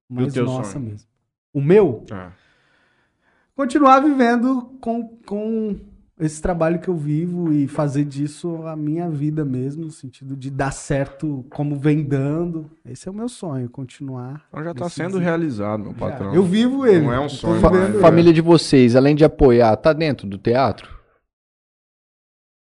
mais 0.09 0.33
nossa 0.35 0.71
sonho? 0.73 0.85
mesmo. 0.85 1.07
O 1.53 1.61
meu? 1.61 2.05
Ah. 2.11 2.31
Continuar 3.55 3.99
vivendo 3.99 4.77
com, 4.79 5.17
com 5.25 5.75
esse 6.19 6.41
trabalho 6.41 6.79
que 6.79 6.87
eu 6.87 6.95
vivo 6.95 7.53
e 7.53 7.67
fazer 7.67 8.03
disso 8.03 8.63
a 8.65 8.75
minha 8.75 9.07
vida 9.09 9.45
mesmo, 9.45 9.85
no 9.85 9.91
sentido 9.91 10.35
de 10.35 10.49
dar 10.49 10.71
certo 10.71 11.45
como 11.51 11.75
vem 11.77 12.03
dando. 12.03 12.69
Esse 12.83 13.07
é 13.07 13.11
o 13.11 13.13
meu 13.13 13.29
sonho, 13.29 13.69
continuar. 13.69 14.45
Então 14.49 14.63
já 14.63 14.73
tá 14.73 14.83
nesse 14.85 14.95
sendo 14.95 15.13
des- 15.17 15.21
realizado, 15.23 15.83
meu 15.83 15.93
Já. 15.93 15.99
patrão. 15.99 16.33
Eu 16.33 16.43
vivo 16.43 16.85
ele. 16.87 17.05
Não 17.05 17.13
é 17.13 17.19
um 17.19 17.29
sonho, 17.29 17.55
vivendo 17.55 17.71
mas- 17.73 17.89
ele. 17.89 17.99
Família 17.99 18.33
de 18.33 18.41
vocês, 18.41 18.95
além 18.95 19.15
de 19.15 19.23
apoiar, 19.23 19.75
tá 19.77 19.93
dentro 19.93 20.27
do 20.27 20.37
teatro? 20.37 20.97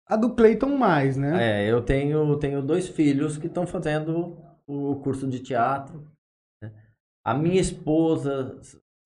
A 0.08 0.16
do 0.16 0.34
Cleiton 0.34 0.76
mais, 0.78 1.16
né? 1.16 1.62
É, 1.66 1.72
eu 1.72 1.82
tenho, 1.82 2.36
tenho 2.38 2.62
dois 2.64 2.88
filhos 2.90 3.38
que 3.38 3.46
estão 3.48 3.68
fazendo 3.68 4.38
o 4.68 4.96
curso 4.98 5.28
de 5.28 5.40
teatro. 5.40 6.04
né? 6.62 6.72
A 7.24 7.34
minha 7.36 7.62
esposa 7.62 8.60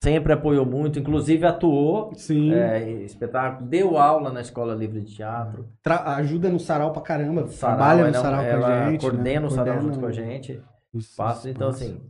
sempre 0.03 0.33
apoiou 0.33 0.65
muito, 0.65 0.99
inclusive 0.99 1.45
atuou 1.45 2.13
Sim. 2.13 2.53
é, 2.53 2.83
em 2.89 3.03
espetáculo, 3.05 3.65
deu 3.69 3.97
aula 3.97 4.33
na 4.33 4.41
Escola 4.41 4.75
Livre 4.75 4.99
de 4.99 5.15
Teatro. 5.15 5.65
Tra- 5.81 6.15
ajuda 6.17 6.49
no 6.49 6.59
sarau 6.59 6.91
pra 6.91 7.01
caramba. 7.01 7.47
Sarau, 7.47 7.77
trabalha 7.77 8.01
no 8.03 8.09
ela- 8.09 8.21
sarau 8.21 8.39
com 8.43 8.49
ela 8.49 8.67
a 8.67 8.91
gente. 8.91 8.99
coordena 9.01 9.39
né? 9.39 9.47
o 9.47 9.49
sarau 9.49 9.65
Coordena 9.75 9.93
junto 9.93 9.99
com 10.01 10.05
a 10.05 10.11
gente. 10.11 10.61
Isso, 10.93 11.09
Espaço. 11.09 11.47
Então, 11.47 11.67
nossa. 11.67 11.85
assim, 11.85 12.01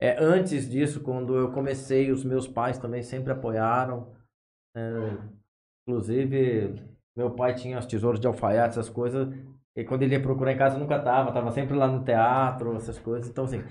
é, 0.00 0.16
antes 0.18 0.68
disso, 0.68 1.00
quando 1.00 1.36
eu 1.36 1.50
comecei, 1.52 2.10
os 2.10 2.24
meus 2.24 2.48
pais 2.48 2.78
também 2.78 3.02
sempre 3.02 3.32
apoiaram. 3.32 4.08
É, 4.74 5.10
inclusive, 5.86 6.74
meu 7.14 7.30
pai 7.32 7.54
tinha 7.54 7.78
os 7.78 7.84
tesouros 7.86 8.18
de 8.18 8.26
alfaiate, 8.26 8.70
essas 8.78 8.88
coisas. 8.88 9.28
E 9.76 9.84
quando 9.84 10.02
ele 10.02 10.14
ia 10.14 10.22
procurar 10.22 10.52
em 10.52 10.56
casa, 10.56 10.78
nunca 10.78 10.98
tava. 10.98 11.32
Tava 11.32 11.50
sempre 11.50 11.76
lá 11.76 11.86
no 11.86 12.02
teatro, 12.02 12.74
essas 12.76 12.98
coisas. 12.98 13.28
Então, 13.28 13.44
assim, 13.44 13.62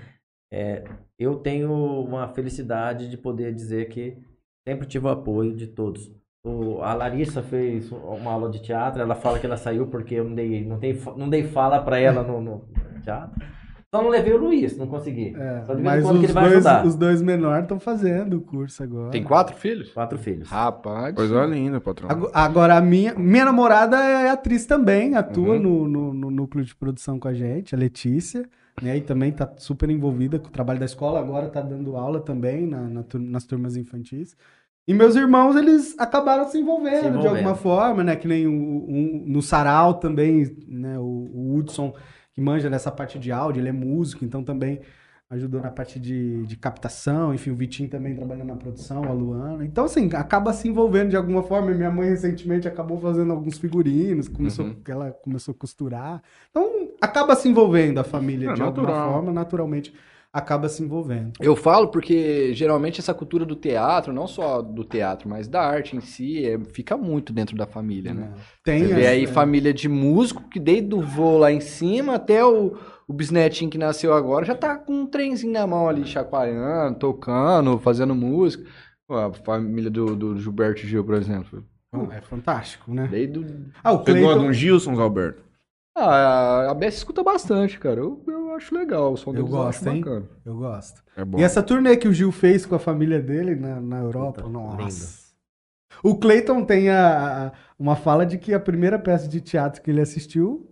é, 0.52 0.84
eu 1.20 1.36
tenho 1.36 1.72
uma 1.74 2.28
felicidade 2.30 3.10
de 3.10 3.18
poder 3.18 3.54
dizer 3.54 3.90
que 3.90 4.18
sempre 4.68 4.88
tive 4.88 5.06
o 5.06 5.10
apoio 5.10 5.56
de 5.56 5.68
todos. 5.68 6.12
O- 6.46 6.82
a 6.82 6.94
Larissa 6.94 7.42
fez 7.42 7.92
uma 7.92 8.32
aula 8.32 8.50
de 8.50 8.62
teatro, 8.62 9.02
ela 9.02 9.16
fala 9.16 9.40
que 9.40 9.46
ela 9.46 9.58
saiu 9.58 9.88
porque 9.88 10.16
eu 10.16 10.24
não 10.26 10.36
dei, 10.36 10.64
não 10.66 10.78
dei, 10.78 11.02
não 11.18 11.30
dei 11.30 11.44
fala 11.44 11.82
para 11.82 11.98
ela 12.00 12.22
no, 12.24 12.40
no 12.42 12.62
teatro. 13.04 13.44
Só 13.94 14.02
não 14.02 14.10
levei 14.10 14.34
o 14.34 14.38
Luiz, 14.38 14.78
não 14.78 14.88
consegui. 14.88 15.34
É, 15.38 15.64
Só 15.64 15.74
de 15.74 15.82
vez 15.82 15.84
em 15.84 15.84
mas 15.84 16.04
quando 16.04 16.16
os 16.16 16.20
que 16.20 16.26
ele 16.26 16.34
vai 16.34 16.44
dois, 16.50 16.66
ajudar. 16.66 16.86
os 16.86 16.96
dois 16.96 17.22
menores 17.22 17.64
estão 17.64 17.80
fazendo 17.80 18.38
o 18.38 18.42
curso 18.42 18.84
agora. 18.84 19.10
Tem 19.10 19.24
quatro 19.24 19.56
filhos? 19.56 19.94
Quatro 19.94 20.18
filhos. 20.20 20.50
Rapaz. 20.50 21.16
Coisa 21.16 21.46
linda, 21.46 21.80
patrão. 21.80 22.10
Ago- 22.12 22.30
Agora, 22.34 22.76
a 22.76 22.82
minha, 22.82 23.14
minha 23.16 23.46
namorada 23.46 23.96
é 23.98 24.30
atriz 24.30 24.66
também, 24.66 25.16
atua 25.16 25.56
Uhum. 25.56 25.60
no, 25.62 25.88
no, 25.88 26.14
no 26.14 26.32
núcleo 26.32 26.66
de 26.66 26.76
produção 26.76 27.18
com 27.18 27.30
a 27.30 27.34
gente, 27.34 27.74
a 27.74 27.78
Letícia, 27.78 28.44
né? 28.82 28.98
E 28.98 29.02
também 29.02 29.32
tá 29.32 29.52
super 29.58 29.90
envolvida 29.90 30.40
com 30.40 30.48
o 30.48 30.52
trabalho 30.52 30.80
da 30.80 30.86
escola, 30.86 31.20
agora 31.20 31.50
tá 31.50 31.62
dando 31.62 31.96
aula 31.96 32.20
também 32.20 32.66
na, 32.68 32.82
na 32.88 33.06
nas 33.20 33.46
turmas 33.46 33.76
infantis. 33.76 34.36
E 34.88 34.94
meus 34.94 35.16
irmãos, 35.16 35.56
eles 35.56 35.98
acabaram 35.98 36.48
se 36.48 36.60
envolvendo, 36.60 36.96
Se 36.98 37.02
de 37.04 37.08
envolvendo. 37.10 37.36
alguma 37.38 37.56
forma, 37.56 38.04
né? 38.04 38.16
Que 38.16 38.28
nem 38.28 38.46
o, 38.48 38.52
um- 38.52 39.24
no 39.26 39.42
Sarau 39.42 39.96
também, 39.96 40.56
né? 40.68 41.00
O, 41.00 41.04
o 41.04 41.56
Hudson, 41.56 41.94
que 42.34 42.42
manja 42.42 42.70
nessa 42.70 42.92
parte 42.92 43.18
de 43.18 43.32
áudio, 43.32 43.62
ele 43.62 43.70
é 43.70 43.72
músico, 43.72 44.24
então 44.24 44.44
também 44.44 44.82
ajudou 45.30 45.60
na 45.62 45.72
parte 45.72 46.00
de, 46.00 46.46
de 46.46 46.56
captação, 46.56 47.34
enfim, 47.34 47.50
o 47.50 47.56
Vitinho 47.56 47.90
também 47.90 48.16
trabalhando 48.16 48.48
na 48.48 48.56
produção, 48.56 49.04
a 49.06 49.12
Luana. 49.12 49.66
Então, 49.66 49.86
assim, 49.86 50.10
acaba 50.14 50.54
se 50.54 50.68
envolvendo 50.68 51.10
de 51.10 51.18
alguma 51.18 51.42
forma. 51.42 51.72
Minha 51.72 51.90
mãe 51.92 52.10
recentemente 52.10 52.68
acabou 52.68 53.00
fazendo 53.00 53.32
alguns 53.34 53.58
figurinos, 53.58 54.28
começou, 54.28 54.66
Uhum. 54.66 54.76
ela 54.88 55.12
começou 55.12 55.52
a 55.54 55.58
costurar. 55.58 56.22
Então, 56.52 56.90
acaba 57.02 57.36
se 57.36 57.50
envolvendo 57.50 57.98
a 58.00 58.04
família 58.04 58.50
É 58.52 58.54
de 58.54 58.62
alguma 58.62 58.88
natural. 58.88 59.14
forma, 59.14 59.32
naturalmente 59.34 59.94
acaba 60.32 60.68
se 60.68 60.84
envolvendo. 60.84 61.32
Eu 61.40 61.56
falo 61.56 61.88
porque 61.88 62.54
geralmente 62.54 63.00
essa 63.00 63.14
cultura 63.14 63.46
do 63.46 63.56
teatro, 63.56 64.12
não 64.12 64.28
só 64.28 64.62
do 64.62 64.84
teatro, 64.84 65.30
mas 65.30 65.48
da 65.48 65.62
arte 65.62 65.96
em 65.96 66.02
si, 66.02 66.46
é- 66.46 66.60
fica 66.74 66.98
muito 66.98 67.32
dentro 67.32 67.56
da 67.56 67.66
família, 67.66 68.14
né? 68.14 68.34
Tem 68.62 68.80
Você 68.86 68.94
vê 68.94 69.08
aí 69.08 69.26
família 69.28 69.74
de 69.74 69.88
músico 69.88 70.44
que 70.50 70.60
desde 70.60 70.94
o 70.94 71.00
voo 71.02 71.38
lá 71.38 71.54
em 71.54 71.62
cima 71.62 72.16
até 72.16 72.44
o, 72.44 72.76
o 73.08 73.14
bisnetinho 73.14 73.70
que 73.70 73.78
nasceu 73.78 74.14
agora 74.14 74.46
já 74.46 74.56
tá 74.56 74.78
com 74.78 74.94
um 75.02 75.06
trenzinho 75.08 75.54
na 75.54 75.66
mão 75.68 75.88
ali, 75.88 76.06
chacoalhando, 76.06 76.98
tocando, 77.00 77.78
fazendo 77.80 78.16
música. 78.16 78.66
A 79.10 79.32
família 79.32 79.90
do, 79.92 80.16
do 80.16 80.38
Gilberto 80.40 80.82
Gil, 80.82 81.04
por 81.04 81.14
exemplo. 81.16 81.64
É 82.12 82.20
fantástico, 82.22 82.94
né? 82.94 83.08
Desde 83.08 83.40
o... 83.40 83.46
Ah, 83.84 83.94
o 83.94 83.98
Você 84.04 84.04
gosta 84.06 84.14
de 84.14 84.22
Cleiton, 84.24 84.50
um 84.50 84.54
Gilson, 84.54 85.00
Alberto? 85.00 85.44
Ah, 85.96 86.72
a 86.72 86.74
Bess 86.74 86.96
escuta 86.98 87.24
bastante, 87.24 87.80
cara. 87.80 88.02
Eu, 88.02 88.22
eu 88.28 88.54
acho 88.56 88.76
legal, 88.76 89.14
o 89.14 89.18
som 89.18 89.30
Eu 89.30 89.36
deles 89.36 89.50
gosto, 89.52 89.86
eu 89.88 89.94
hein? 89.94 90.02
bacana. 90.02 90.26
eu 90.44 90.58
gosto. 90.58 91.04
É 91.16 91.24
bom. 91.24 91.40
E 91.40 91.44
essa 91.44 91.64
turnê 91.64 91.96
que 91.96 92.08
o 92.08 92.14
Gil 92.14 92.32
fez 92.34 92.66
com 92.66 92.76
a 92.76 92.80
família 92.80 93.22
dele 93.22 93.56
na, 93.56 93.80
na 93.80 94.00
Europa, 94.00 94.42
Puta, 94.42 94.50
nossa. 94.52 95.26
O 96.04 96.18
Cleiton 96.18 96.66
tem 96.66 96.90
a, 96.90 97.48
a- 97.48 97.52
uma 97.80 97.96
fala 97.96 98.26
de 98.26 98.38
que 98.38 98.54
a 98.54 98.60
primeira 98.60 99.00
peça 99.00 99.28
de 99.30 99.40
teatro 99.40 99.82
que 99.82 99.90
ele 99.90 100.02
assistiu 100.02 100.68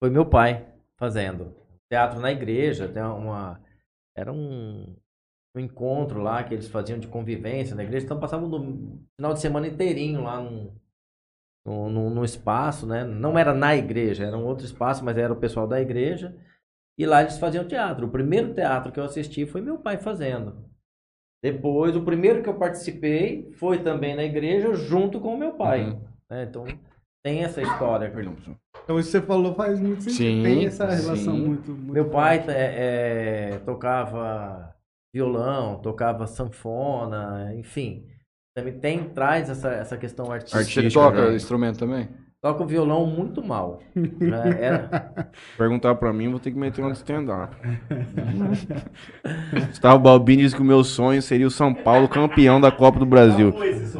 Foi 0.00 0.10
meu 0.10 0.26
pai 0.26 0.66
fazendo. 0.96 1.54
Teatro 1.90 2.20
na 2.20 2.30
igreja, 2.32 2.88
tem 2.88 3.02
uma. 3.02 3.60
Era 4.16 4.32
um, 4.32 4.96
um 5.56 5.60
encontro 5.60 6.20
lá 6.22 6.44
que 6.44 6.54
eles 6.54 6.68
faziam 6.68 6.98
de 6.98 7.08
convivência 7.08 7.76
na 7.76 7.84
igreja, 7.84 8.04
então 8.06 8.20
passavam 8.20 8.48
no 8.48 9.02
final 9.16 9.34
de 9.34 9.40
semana 9.40 9.68
inteirinho 9.68 10.22
lá 10.22 10.40
num, 10.40 10.74
num, 11.64 11.90
num- 11.90 12.10
num 12.10 12.24
espaço, 12.24 12.86
né? 12.86 13.04
Não 13.04 13.38
era 13.38 13.54
na 13.54 13.76
igreja, 13.76 14.24
era 14.26 14.36
um 14.36 14.46
outro 14.46 14.64
espaço, 14.66 15.04
mas 15.04 15.16
era 15.18 15.32
o 15.32 15.36
pessoal 15.40 15.66
da 15.66 15.80
igreja. 15.80 16.36
E 16.98 17.06
lá 17.06 17.22
eles 17.22 17.38
faziam 17.38 17.66
teatro. 17.66 18.06
O 18.06 18.10
primeiro 18.10 18.54
teatro 18.54 18.92
que 18.92 19.00
eu 19.00 19.04
assisti 19.04 19.46
foi 19.46 19.60
meu 19.60 19.78
pai 19.78 19.98
fazendo. 19.98 20.68
Depois, 21.42 21.94
o 21.96 22.04
primeiro 22.04 22.42
que 22.42 22.48
eu 22.48 22.58
participei 22.58 23.52
foi 23.52 23.82
também 23.82 24.16
na 24.16 24.24
igreja, 24.24 24.74
junto 24.74 25.20
com 25.20 25.34
o 25.34 25.38
meu 25.38 25.54
pai. 25.54 25.84
Uhum. 25.84 26.00
né? 26.30 26.44
Então, 26.44 26.66
tem 27.24 27.44
essa 27.44 27.60
história. 27.60 28.10
Perdão, 28.10 28.34
pessoal. 28.34 28.56
Então, 28.84 28.98
isso 28.98 29.10
que 29.10 29.18
você 29.18 29.26
falou 29.26 29.54
faz 29.54 29.78
muito 29.78 30.02
sentido. 30.02 30.16
Sim, 30.16 30.42
Tem 30.42 30.66
essa 30.66 30.86
relação 30.86 31.34
sim. 31.34 31.46
muito, 31.46 31.70
muito 31.72 31.92
Meu 31.92 32.08
pai 32.08 32.42
é, 32.48 33.52
é, 33.52 33.58
tocava 33.58 34.74
violão, 35.12 35.80
tocava 35.80 36.26
sanfona, 36.26 37.54
enfim. 37.54 38.06
Também 38.56 38.78
tem, 38.78 39.08
traz 39.10 39.50
essa, 39.50 39.70
essa 39.70 39.96
questão 39.96 40.32
artística. 40.32 40.62
Você 40.62 40.78
Artística, 40.80 41.04
toca 41.04 41.28
né? 41.28 41.36
instrumento 41.36 41.78
também? 41.78 42.08
Toca 42.40 42.62
o 42.62 42.66
violão 42.66 43.04
muito 43.04 43.44
mal. 43.44 43.80
né? 43.96 44.56
Era- 44.60 45.10
Perguntar 45.58 45.96
pra 45.96 46.12
mim, 46.12 46.30
vou 46.30 46.38
ter 46.38 46.52
que 46.52 46.58
meter 46.58 46.84
um 46.84 46.92
stand-up. 46.92 47.56
Gustavo 49.68 49.98
Balbini 49.98 50.42
disse 50.42 50.54
que 50.54 50.62
o 50.62 50.64
meu 50.64 50.84
sonho 50.84 51.20
seria 51.20 51.48
o 51.48 51.50
São 51.50 51.74
Paulo 51.74 52.08
campeão 52.08 52.60
da 52.60 52.70
Copa 52.70 53.00
do 53.00 53.06
Brasil. 53.06 53.52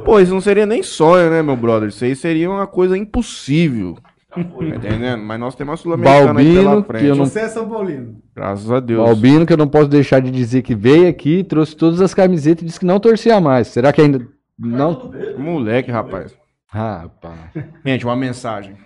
Pô, 0.05 0.21
isso 0.21 0.33
não 0.33 0.41
seria 0.41 0.67
nem 0.67 0.85
sonho, 0.85 1.31
né, 1.31 1.43
meu 1.43 1.57
brother? 1.57 1.89
Isso 1.89 2.05
aí 2.05 2.15
seria 2.15 2.49
uma 2.49 2.67
coisa 2.67 2.97
impossível. 2.97 3.97
Tá 4.33 4.41
entendendo? 4.41 5.21
Mas 5.25 5.41
nós 5.41 5.55
temos 5.57 5.73
uma 5.73 5.77
Sul-Americana 5.77 6.39
aí 6.39 6.53
pela 6.55 6.65
Balbino, 6.71 6.83
que 6.85 6.89
frente. 6.93 7.05
eu 7.07 7.17
não- 7.17 7.25
Você 7.27 7.41
é 7.41 7.49
São 7.49 7.69
Paulino. 7.69 8.17
Graças 8.37 8.71
a 8.71 8.79
Deus. 8.79 9.01
O 9.01 9.11
Albino, 9.11 9.45
que 9.47 9.53
eu 9.53 9.57
não 9.57 9.67
posso 9.67 9.89
deixar 9.89 10.21
de 10.21 10.31
dizer 10.31 10.63
que 10.63 10.77
veio 10.77 11.09
aqui, 11.09 11.43
trouxe 11.43 11.75
todas 11.75 12.01
as 12.01 12.15
camisetas 12.15 12.63
e 12.63 12.67
disse 12.67 12.79
que 12.79 12.87
não 12.87 13.01
torcia 13.01 13.41
mais. 13.41 13.67
Será 13.67 13.93
que 13.93 14.01
ainda. 14.01 14.25
Não. 14.57 15.11
Moleque, 15.37 15.91
rapaz. 15.91 16.37
Rapaz. 16.69 17.53
Gente, 17.85 18.05
uma 18.05 18.17
mensagem. 18.17 18.77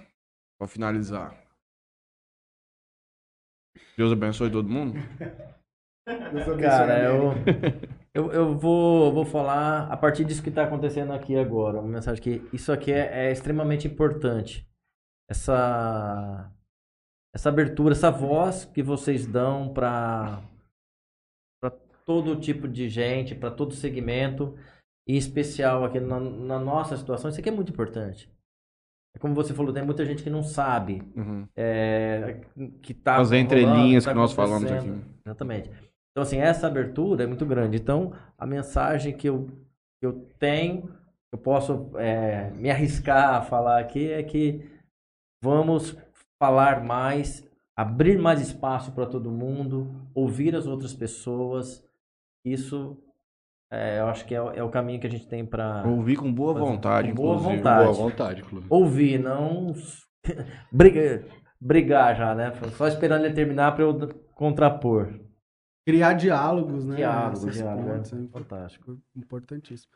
Pra 0.59 0.69
finalizar. 0.69 1.37
Deus 3.97 4.13
abençoe 4.13 4.51
todo 4.51 4.69
mundo. 4.69 4.95
Cara, 6.61 7.03
eu, 7.05 7.33
eu, 8.15 8.33
eu 8.33 8.59
vou, 8.59 9.13
vou 9.13 9.25
falar 9.25 9.91
a 9.91 9.97
partir 9.97 10.25
disso 10.25 10.43
que 10.43 10.49
está 10.49 10.65
acontecendo 10.65 11.13
aqui 11.13 11.37
agora. 11.37 11.81
Uma 11.81 11.89
mensagem 11.89 12.23
que 12.23 12.49
isso 12.53 12.73
aqui 12.73 12.93
é, 12.93 13.27
é 13.27 13.33
extremamente 13.33 13.87
importante. 13.87 14.67
Essa, 15.29 16.53
essa 17.35 17.49
abertura, 17.49 17.93
essa 17.93 18.11
voz 18.11 18.65
que 18.65 18.83
vocês 18.83 19.27
dão 19.27 19.73
para 19.73 20.43
todo 22.05 22.41
tipo 22.41 22.69
de 22.69 22.89
gente, 22.89 23.35
para 23.35 23.51
todo 23.51 23.75
segmento, 23.75 24.57
em 25.07 25.17
especial 25.17 25.85
aqui 25.85 25.99
na, 26.01 26.21
na 26.21 26.59
nossa 26.59 26.97
situação, 26.97 27.31
isso 27.31 27.41
aqui 27.41 27.49
é 27.49 27.53
muito 27.53 27.73
importante. 27.73 28.31
É 29.15 29.19
como 29.19 29.35
você 29.35 29.53
falou, 29.53 29.73
tem 29.73 29.85
muita 29.85 30.07
gente 30.07 30.23
que 30.23 30.31
não 30.31 30.43
sabe 30.43 31.03
Uhum. 31.15 31.47
é, 31.55 32.41
que 32.81 32.95
tá 32.95 33.17
As 33.17 33.31
entrelinhas 33.33 34.05
tá 34.05 34.11
que 34.13 34.17
nós 34.17 34.33
falamos 34.33 34.71
aqui. 34.71 34.91
Exatamente. 35.27 35.71
Então, 36.13 36.23
assim, 36.23 36.39
essa 36.39 36.67
abertura 36.67 37.25
é 37.25 37.27
muito 37.27 37.45
grande. 37.45 37.77
Então, 37.77 38.13
a 38.39 38.47
mensagem 38.47 39.17
que 39.17 39.29
eu, 39.29 39.47
que 40.01 40.07
eu 40.07 40.27
tenho, 40.39 40.95
eu 41.33 41.39
posso 41.39 41.91
é, 41.97 42.51
me 42.51 42.71
arriscar 42.71 43.35
a 43.35 43.43
falar 43.43 43.81
aqui, 43.81 44.11
é 44.11 44.23
que 44.23 44.67
vamos 45.43 45.97
falar 46.43 46.85
mais, 46.85 47.49
abrir 47.77 48.19
mais 48.19 48.41
espaço 48.41 48.93
para 48.93 49.07
todo 49.07 49.31
mundo, 49.31 49.95
ouvir 50.15 50.55
as 50.55 50.67
outras 50.67 50.93
pessoas. 50.95 51.85
Isso, 52.45 52.97
é, 53.73 54.01
eu 54.01 54.07
acho 54.09 54.25
que 54.27 54.35
é, 54.35 54.41
o- 54.43 54.51
é 54.53 54.63
o 54.63 54.69
caminho 54.69 55.01
que 55.01 55.07
a 55.07 55.11
gente 55.11 55.27
tem 55.27 55.45
para 55.45 55.83
Ouvi 55.87 56.15
com 56.17 56.33
boa 56.33 56.53
vontade, 56.55 57.09
com 57.09 57.15
boa 57.15 57.35
inclusive. 57.37 57.57
vontade. 57.59 57.85
Boa 57.85 57.93
vontade, 58.11 58.43
clube. 58.43 58.67
ouvir, 58.69 59.19
não 59.19 59.73
briga, 60.71 61.25
brigar 61.61 62.17
já, 62.17 62.35
né? 62.35 62.53
Só 62.77 62.87
esperando 62.87 63.25
ele 63.25 63.35
terminar 63.35 63.73
para 63.75 63.85
eu 63.85 64.09
contrapor. 64.35 65.19
Criar 65.85 66.13
diálogos, 66.13 66.85
né? 66.85 66.97
Diálogo, 66.97 67.37
Essas 67.49 67.55
diálogo, 67.55 67.89
pontes, 67.89 68.13
é 68.13 68.17
né? 68.17 68.29
fantástico. 68.33 68.99
Importantíssimo. 69.17 69.91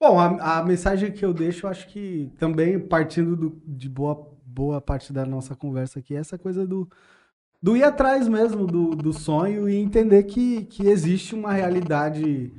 Bom, 0.00 0.18
a, 0.18 0.58
a 0.58 0.64
mensagem 0.64 1.10
que 1.12 1.24
eu 1.24 1.32
deixo, 1.34 1.66
eu 1.66 1.70
acho 1.70 1.88
que 1.88 2.32
também 2.38 2.78
partindo 2.78 3.36
do- 3.36 3.62
de 3.66 3.88
boa, 3.88 4.30
boa 4.44 4.80
parte 4.80 5.12
da 5.12 5.26
nossa 5.26 5.54
conversa 5.54 5.98
aqui, 5.98 6.14
é 6.14 6.18
essa 6.18 6.38
coisa 6.38 6.66
do, 6.66 6.88
do 7.62 7.76
ir 7.76 7.82
atrás 7.82 8.28
mesmo 8.28 8.66
do, 8.66 8.90
do 8.90 9.12
sonho 9.12 9.68
e 9.68 9.76
entender 9.76 10.22
que, 10.24 10.64
que 10.66 10.86
existe 10.86 11.34
uma 11.34 11.52
realidade 11.52 12.52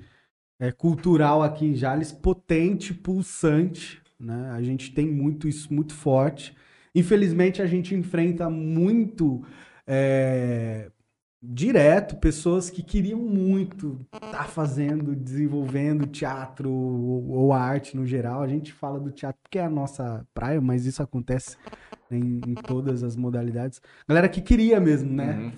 é, 0.59 0.71
cultural 0.71 1.43
aqui 1.43 1.65
em 1.65 1.75
Jales 1.75 2.11
potente, 2.11 2.93
pulsante. 2.93 4.01
Né? 4.19 4.51
A 4.51 4.61
gente 4.61 4.93
tem 4.93 5.07
muito 5.07 5.47
isso 5.47 5.73
muito 5.73 5.93
forte. 5.93 6.55
Infelizmente, 6.95 7.61
a 7.61 7.67
gente 7.67 7.93
enfrenta 7.95 8.49
muito. 8.49 9.43
é, 9.85 10.89
direto 11.41 12.17
pessoas 12.17 12.69
que 12.69 12.81
queriam 12.81 13.19
muito 13.19 14.05
estar 14.13 14.47
fazendo, 14.47 15.15
desenvolvendo 15.15 16.07
teatro 16.07 16.69
ou, 16.71 17.29
ou 17.29 17.53
arte 17.53 17.95
no 17.95 18.05
geral. 18.05 18.41
A 18.41 18.47
gente 18.47 18.73
fala 18.73 18.99
do 18.99 19.11
teatro 19.11 19.39
porque 19.43 19.59
é 19.59 19.63
a 19.63 19.69
nossa 19.69 20.25
praia, 20.33 20.59
mas 20.59 20.85
isso 20.85 21.01
acontece 21.01 21.57
em, 22.09 22.41
em 22.45 22.53
todas 22.55 23.03
as 23.03 23.15
modalidades. 23.15 23.81
Galera 24.07 24.27
que 24.27 24.41
queria 24.41 24.79
mesmo, 24.79 25.11
né? 25.11 25.37
Uhum. 25.37 25.51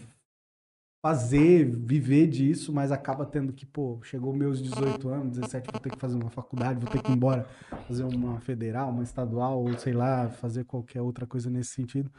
Fazer, 1.02 1.66
viver 1.66 2.28
disso, 2.28 2.74
mas 2.74 2.92
acaba 2.92 3.26
tendo 3.26 3.54
que, 3.54 3.66
pô, 3.66 4.02
chegou 4.04 4.34
meus 4.34 4.62
18 4.62 5.08
anos, 5.08 5.38
17, 5.38 5.70
vou 5.72 5.80
ter 5.80 5.92
que 5.92 5.98
fazer 6.00 6.16
uma 6.16 6.30
faculdade, 6.30 6.80
vou 6.80 6.90
ter 6.90 7.02
que 7.02 7.10
ir 7.12 7.16
embora 7.16 7.48
fazer 7.88 8.04
uma 8.04 8.40
federal, 8.42 8.90
uma 8.90 9.04
estadual, 9.04 9.64
ou 9.64 9.78
sei 9.78 9.94
lá, 9.94 10.30
fazer 10.30 10.66
qualquer 10.66 11.02
outra 11.02 11.26
coisa 11.26 11.50
nesse 11.50 11.72
sentido. 11.72 12.12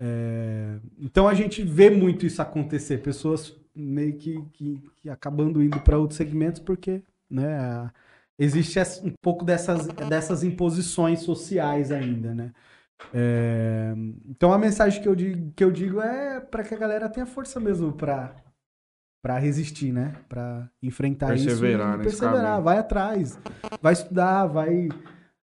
É, 0.00 0.78
Então 0.98 1.28
a 1.28 1.34
gente 1.34 1.62
vê 1.62 1.88
muito 1.90 2.26
isso 2.26 2.42
acontecer, 2.42 2.98
pessoas 2.98 3.56
meio 3.74 4.16
que, 4.16 4.42
que, 4.52 4.82
que 4.96 5.10
acabando 5.10 5.62
indo 5.62 5.80
para 5.80 5.98
outros 5.98 6.16
segmentos 6.16 6.60
porque 6.60 7.02
né, 7.30 7.90
existe 8.38 8.78
um 9.04 9.12
pouco 9.22 9.44
dessas, 9.44 9.86
dessas 10.08 10.42
imposições 10.42 11.20
sociais 11.20 11.90
ainda, 11.92 12.34
né? 12.34 12.52
É, 13.12 13.94
então 14.28 14.52
a 14.52 14.58
mensagem 14.58 15.02
que 15.02 15.08
eu 15.08 15.14
digo, 15.14 15.52
que 15.54 15.62
eu 15.62 15.70
digo 15.70 16.00
é 16.00 16.40
para 16.40 16.64
que 16.64 16.74
a 16.74 16.78
galera 16.78 17.08
tenha 17.08 17.26
força 17.26 17.60
mesmo 17.60 17.92
para 17.92 18.34
para 19.22 19.38
resistir, 19.38 19.92
né? 19.92 20.14
Para 20.28 20.70
enfrentar 20.80 21.28
Perseverar 21.28 21.94
isso 21.94 22.00
e 22.00 22.02
perseverar, 22.04 22.62
vai 22.62 22.78
atrás, 22.78 23.36
vai 23.82 23.92
estudar, 23.92 24.46
vai 24.46 24.88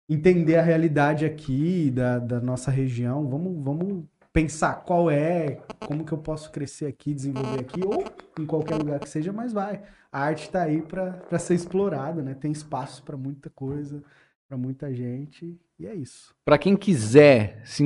entender 0.09 0.57
a 0.57 0.63
realidade 0.63 1.27
aqui 1.27 1.91
da, 1.91 2.19
da 2.19 2.41
nossa 2.41 2.71
região. 2.71 3.29
Vamos, 3.29 3.63
vamos 3.63 4.05
pensar 4.33 4.77
qual 4.85 5.11
é, 5.11 5.61
como 5.87 6.07
que 6.07 6.13
eu 6.13 6.19
posso 6.19 6.51
crescer 6.51 6.87
aqui, 6.87 7.13
desenvolver 7.13 7.61
aqui, 7.61 7.81
ou 7.85 8.03
em 8.41 8.47
qualquer 8.47 8.77
lugar 8.77 8.99
que 8.99 9.09
seja, 9.11 9.31
mas 9.33 9.53
vai. 9.53 9.83
A 10.11 10.21
arte 10.21 10.45
está 10.47 10.63
aí 10.63 10.81
para 10.81 11.39
ser 11.39 11.55
explorada, 11.55 12.23
né? 12.23 12.33
Tem 12.35 12.51
espaço 12.51 13.03
para 13.03 13.17
muita 13.17 13.51
coisa, 13.51 14.03
para 14.49 14.57
muita 14.57 14.91
gente, 14.95 15.59
e 15.79 15.87
é 15.87 15.95
isso. 15.95 16.35
Pra 16.45 16.59
quem 16.59 16.77
quiser 16.77 17.61
se, 17.65 17.83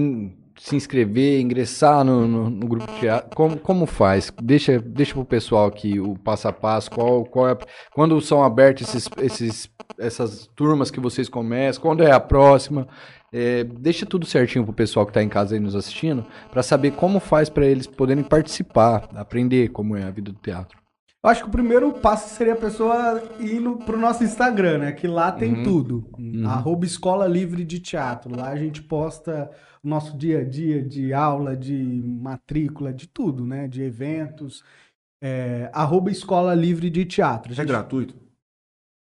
se 0.58 0.76
inscrever, 0.76 1.40
ingressar 1.40 2.04
no, 2.04 2.26
no- 2.28 2.50
no 2.50 2.66
grupo 2.68 2.86
de 2.92 3.00
teatro, 3.00 3.34
como, 3.36 3.58
como 3.58 3.86
faz? 3.86 4.32
Deixa, 4.42 4.78
deixa 4.80 5.14
pro 5.14 5.24
pessoal 5.24 5.66
aqui 5.66 5.98
o 5.98 6.16
passo 6.18 6.48
a 6.48 6.52
passo, 6.52 6.90
qual, 6.90 7.24
qual 7.24 7.48
é, 7.48 7.56
quando 7.94 8.20
são 8.20 8.42
abertos 8.44 8.88
esses, 8.88 9.08
esses, 9.18 9.70
essas 9.98 10.46
turmas 10.54 10.90
que 10.90 11.00
vocês 11.00 11.28
começam, 11.28 11.82
quando 11.82 12.02
é 12.02 12.10
a 12.12 12.20
próxima. 12.20 12.86
É, 13.32 13.62
deixa 13.62 14.04
tudo 14.04 14.26
certinho 14.26 14.64
pro 14.64 14.72
pessoal 14.72 15.06
que 15.06 15.12
tá 15.12 15.22
em 15.22 15.28
casa 15.28 15.54
aí 15.54 15.60
nos 15.60 15.76
assistindo, 15.76 16.26
pra 16.50 16.64
saber 16.64 16.90
como 16.92 17.20
faz 17.20 17.48
pra 17.48 17.64
eles 17.64 17.86
poderem 17.86 18.24
participar, 18.24 19.08
aprender 19.14 19.68
como 19.68 19.96
é 19.96 20.02
a 20.02 20.10
vida 20.10 20.32
do 20.32 20.38
teatro. 20.40 20.79
Eu 21.22 21.28
acho 21.28 21.42
que 21.42 21.48
o 21.48 21.52
primeiro 21.52 21.92
passo 21.92 22.34
seria 22.34 22.54
a 22.54 22.56
pessoa 22.56 23.22
ir 23.38 23.60
no, 23.60 23.76
pro 23.76 23.98
nosso 23.98 24.24
Instagram, 24.24 24.78
né? 24.78 24.92
Que 24.92 25.06
lá 25.06 25.30
tem 25.30 25.54
Uhum. 25.56 25.62
tudo. 25.62 26.10
Arroba 26.46 26.86
Escola 26.86 27.26
Livre 27.26 27.62
de 27.62 27.78
Teatro. 27.78 28.34
Lá 28.34 28.48
a 28.48 28.56
gente 28.56 28.82
posta 28.82 29.50
o 29.84 29.88
nosso 29.88 30.16
dia 30.16 30.40
a 30.40 30.44
dia 30.44 30.82
de 30.82 31.12
aula, 31.12 31.54
de 31.54 31.74
matrícula, 32.06 32.90
de 32.92 33.06
tudo, 33.06 33.44
né? 33.44 33.68
De 33.68 33.82
eventos. 33.82 34.64
É, 35.22 35.68
arroba 35.74 36.10
Escola 36.10 36.54
Livre 36.54 36.88
de 36.88 37.04
Teatro. 37.04 37.52
É 37.52 37.54
gente- 37.56 37.68
gratuito? 37.68 38.14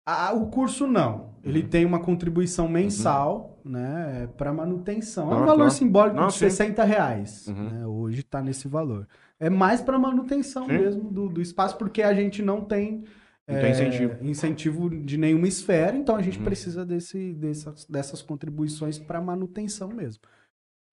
Ah, 0.05 0.33
o 0.33 0.47
curso 0.47 0.85
não. 0.87 1.29
Ele 1.43 1.63
tem 1.63 1.85
uma 1.85 1.99
contribuição 1.99 2.67
mensal, 2.67 3.57
né, 3.63 4.27
para 4.35 4.51
manutenção. 4.51 5.31
É 5.31 5.35
um 5.35 5.45
valor 5.45 5.65
tá. 5.65 5.69
simbólico 5.69 6.17
Não, 6.17 6.27
de 6.27 6.33
sim. 6.33 6.39
60 6.39 6.83
reais. 6.83 7.47
Uhum. 7.47 7.69
né, 7.69 7.85
hoje 7.87 8.19
está 8.19 8.41
nesse 8.41 8.67
valor. 8.67 9.07
É 9.41 9.49
mais 9.49 9.81
para 9.81 9.97
manutenção 9.97 10.65
Sim. 10.67 10.73
mesmo 10.77 11.09
do, 11.09 11.27
do 11.27 11.41
espaço, 11.41 11.75
porque 11.77 12.03
a 12.03 12.13
gente 12.13 12.43
não 12.43 12.61
tem, 12.61 13.03
Não 13.47 13.55
é, 13.57 13.61
tem 13.61 13.71
incentivo. 13.71 14.15
incentivo 14.23 14.89
de 14.89 15.17
nenhuma 15.17 15.47
esfera, 15.47 15.97
então 15.97 16.15
a 16.15 16.21
gente 16.21 16.37
Uhum. 16.37 16.43
precisa 16.45 16.85
desse, 16.85 17.33
dessas, 17.33 17.85
dessas 17.85 18.21
contribuições 18.21 18.99
para 18.99 19.19
manutenção 19.19 19.87
mesmo. 19.89 20.21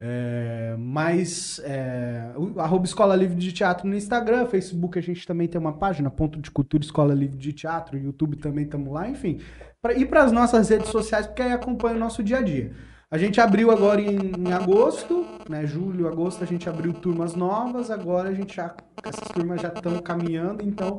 É, 0.00 0.76
mas 0.78 1.60
é, 1.64 2.30
arroba 2.56 2.84
Escola 2.84 3.16
Livre 3.16 3.34
de 3.36 3.52
Teatro 3.52 3.86
no 3.88 3.96
Instagram, 3.96 4.46
Facebook 4.46 4.96
a 4.98 5.02
gente 5.02 5.26
também 5.26 5.48
tem 5.48 5.60
uma 5.60 5.72
página, 5.76 6.08
Ponto 6.08 6.40
de 6.40 6.50
Cultura 6.52 6.84
Escola 6.84 7.12
Livre 7.12 7.36
de 7.36 7.52
Teatro, 7.52 7.98
YouTube 7.98 8.36
também 8.36 8.64
estamos 8.64 8.92
lá, 8.92 9.08
enfim. 9.08 9.40
Pra, 9.82 9.92
e 9.94 10.06
para 10.06 10.22
as 10.22 10.30
nossas 10.32 10.68
redes 10.68 10.88
sociais, 10.88 11.26
porque 11.26 11.42
aí 11.42 11.52
acompanha 11.52 11.96
o 11.96 11.98
nosso 12.00 12.22
dia 12.22 12.38
a 12.38 12.42
dia. 12.42 12.72
A 13.10 13.16
gente 13.16 13.40
abriu 13.40 13.70
agora 13.70 14.00
em, 14.02 14.32
em 14.38 14.52
agosto, 14.52 15.24
né? 15.48 15.66
Julho, 15.66 16.06
agosto, 16.06 16.44
a 16.44 16.46
gente 16.46 16.68
abriu 16.68 16.92
turmas 16.92 17.34
novas, 17.34 17.90
agora 17.90 18.28
a 18.28 18.34
gente 18.34 18.54
já. 18.56 18.74
Essas 19.02 19.28
turmas 19.28 19.62
já 19.62 19.68
estão 19.68 19.98
caminhando, 20.00 20.62
então 20.62 20.98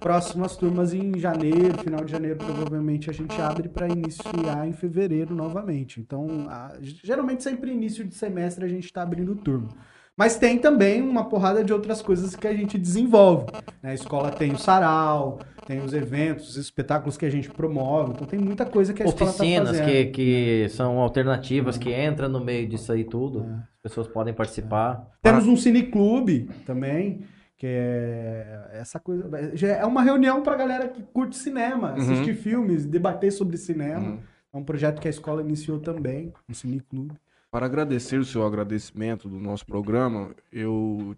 próximas 0.00 0.56
turmas 0.56 0.92
em 0.92 1.16
janeiro, 1.16 1.78
final 1.78 2.04
de 2.04 2.10
janeiro, 2.10 2.38
provavelmente 2.38 3.08
a 3.08 3.12
gente 3.12 3.40
abre 3.40 3.68
para 3.68 3.86
iniciar 3.86 4.66
em 4.66 4.72
fevereiro 4.72 5.32
novamente. 5.36 6.00
Então, 6.00 6.46
a- 6.48 6.72
geralmente 6.82 7.44
sempre 7.44 7.70
início 7.70 8.04
de 8.04 8.14
semestre 8.16 8.64
a 8.64 8.68
gente 8.68 8.86
está 8.86 9.02
abrindo 9.02 9.36
turma. 9.36 9.68
Mas 10.16 10.36
tem 10.36 10.58
também 10.58 11.02
uma 11.02 11.28
porrada 11.28 11.62
de 11.64 11.72
outras 11.72 12.02
coisas 12.02 12.34
que 12.34 12.46
a 12.48 12.54
gente 12.54 12.76
desenvolve. 12.78 13.46
né? 13.80 13.90
A 13.90 13.94
escola 13.94 14.30
tem 14.32 14.52
o 14.52 14.58
sarau, 14.58 15.38
tem 15.66 15.80
os 15.80 15.92
eventos, 15.94 16.50
os 16.50 16.56
espetáculos 16.56 17.16
que 17.16 17.24
a 17.24 17.30
gente 17.30 17.50
promove. 17.50 18.12
Então 18.12 18.26
tem 18.26 18.38
muita 18.38 18.66
coisa 18.66 18.92
que 18.92 19.02
a 19.02 19.06
escola 19.06 19.30
está 19.30 19.42
Oficinas 19.42 19.80
que, 19.80 20.06
que 20.06 20.68
são 20.70 20.98
alternativas, 20.98 21.78
que 21.78 21.90
entram 21.94 22.28
no 22.28 22.44
meio 22.44 22.68
disso 22.68 22.92
aí 22.92 23.04
tudo. 23.04 23.40
É. 23.44 23.54
As 23.54 23.82
pessoas 23.82 24.06
podem 24.08 24.34
participar. 24.34 25.08
Temos 25.22 25.46
um 25.46 25.56
cineclube 25.56 26.48
também, 26.66 27.24
que 27.56 27.66
é 27.66 28.70
essa 28.72 29.00
coisa. 29.00 29.28
já 29.56 29.68
É 29.68 29.84
uma 29.84 30.02
reunião 30.02 30.42
pra 30.42 30.56
galera 30.56 30.88
que 30.88 31.02
curte 31.02 31.36
cinema, 31.36 31.92
Uhum. 31.92 31.96
assistir 31.96 32.34
filmes, 32.34 32.84
debater 32.84 33.32
sobre 33.32 33.56
cinema. 33.56 34.10
Uhum. 34.10 34.18
É 34.52 34.56
um 34.56 34.64
projeto 34.64 35.00
que 35.00 35.08
a 35.08 35.10
escola 35.10 35.40
iniciou 35.42 35.80
também, 35.80 36.32
um 36.48 36.54
cineclube. 36.54 37.14
Para 37.50 37.66
agradecer 37.66 38.18
o 38.18 38.24
seu 38.24 38.44
agradecimento 38.46 39.28
do 39.28 39.38
nosso 39.38 39.64
programa, 39.64 40.34
eu 40.52 41.16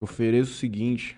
ofereço 0.00 0.52
o 0.52 0.54
seguinte: 0.54 1.16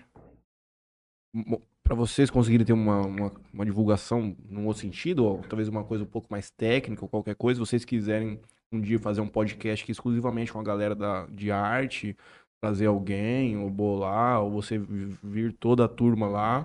para 1.83 1.95
vocês 1.95 2.29
conseguirem 2.29 2.65
ter 2.65 2.73
uma, 2.73 3.01
uma, 3.05 3.31
uma 3.53 3.65
divulgação 3.65 4.35
num 4.49 4.65
outro 4.65 4.81
sentido, 4.81 5.23
ou 5.25 5.37
talvez 5.47 5.67
uma 5.67 5.83
coisa 5.83 6.03
um 6.03 6.07
pouco 6.07 6.27
mais 6.31 6.49
técnica 6.49 7.03
ou 7.03 7.09
qualquer 7.09 7.35
coisa, 7.35 7.59
se 7.59 7.69
vocês 7.69 7.85
quiserem 7.85 8.39
um 8.71 8.81
dia 8.81 8.97
fazer 8.99 9.21
um 9.21 9.27
podcast 9.27 9.83
aqui 9.83 9.91
exclusivamente 9.91 10.51
com 10.51 10.59
a 10.59 10.63
galera 10.63 10.95
da, 10.95 11.25
de 11.27 11.51
arte, 11.51 12.15
trazer 12.61 12.87
alguém, 12.87 13.57
ou 13.57 13.69
bolar, 13.69 14.41
ou 14.41 14.49
você 14.49 14.77
vi- 14.77 15.15
vir 15.23 15.53
toda 15.53 15.85
a 15.85 15.87
turma 15.87 16.27
lá, 16.27 16.59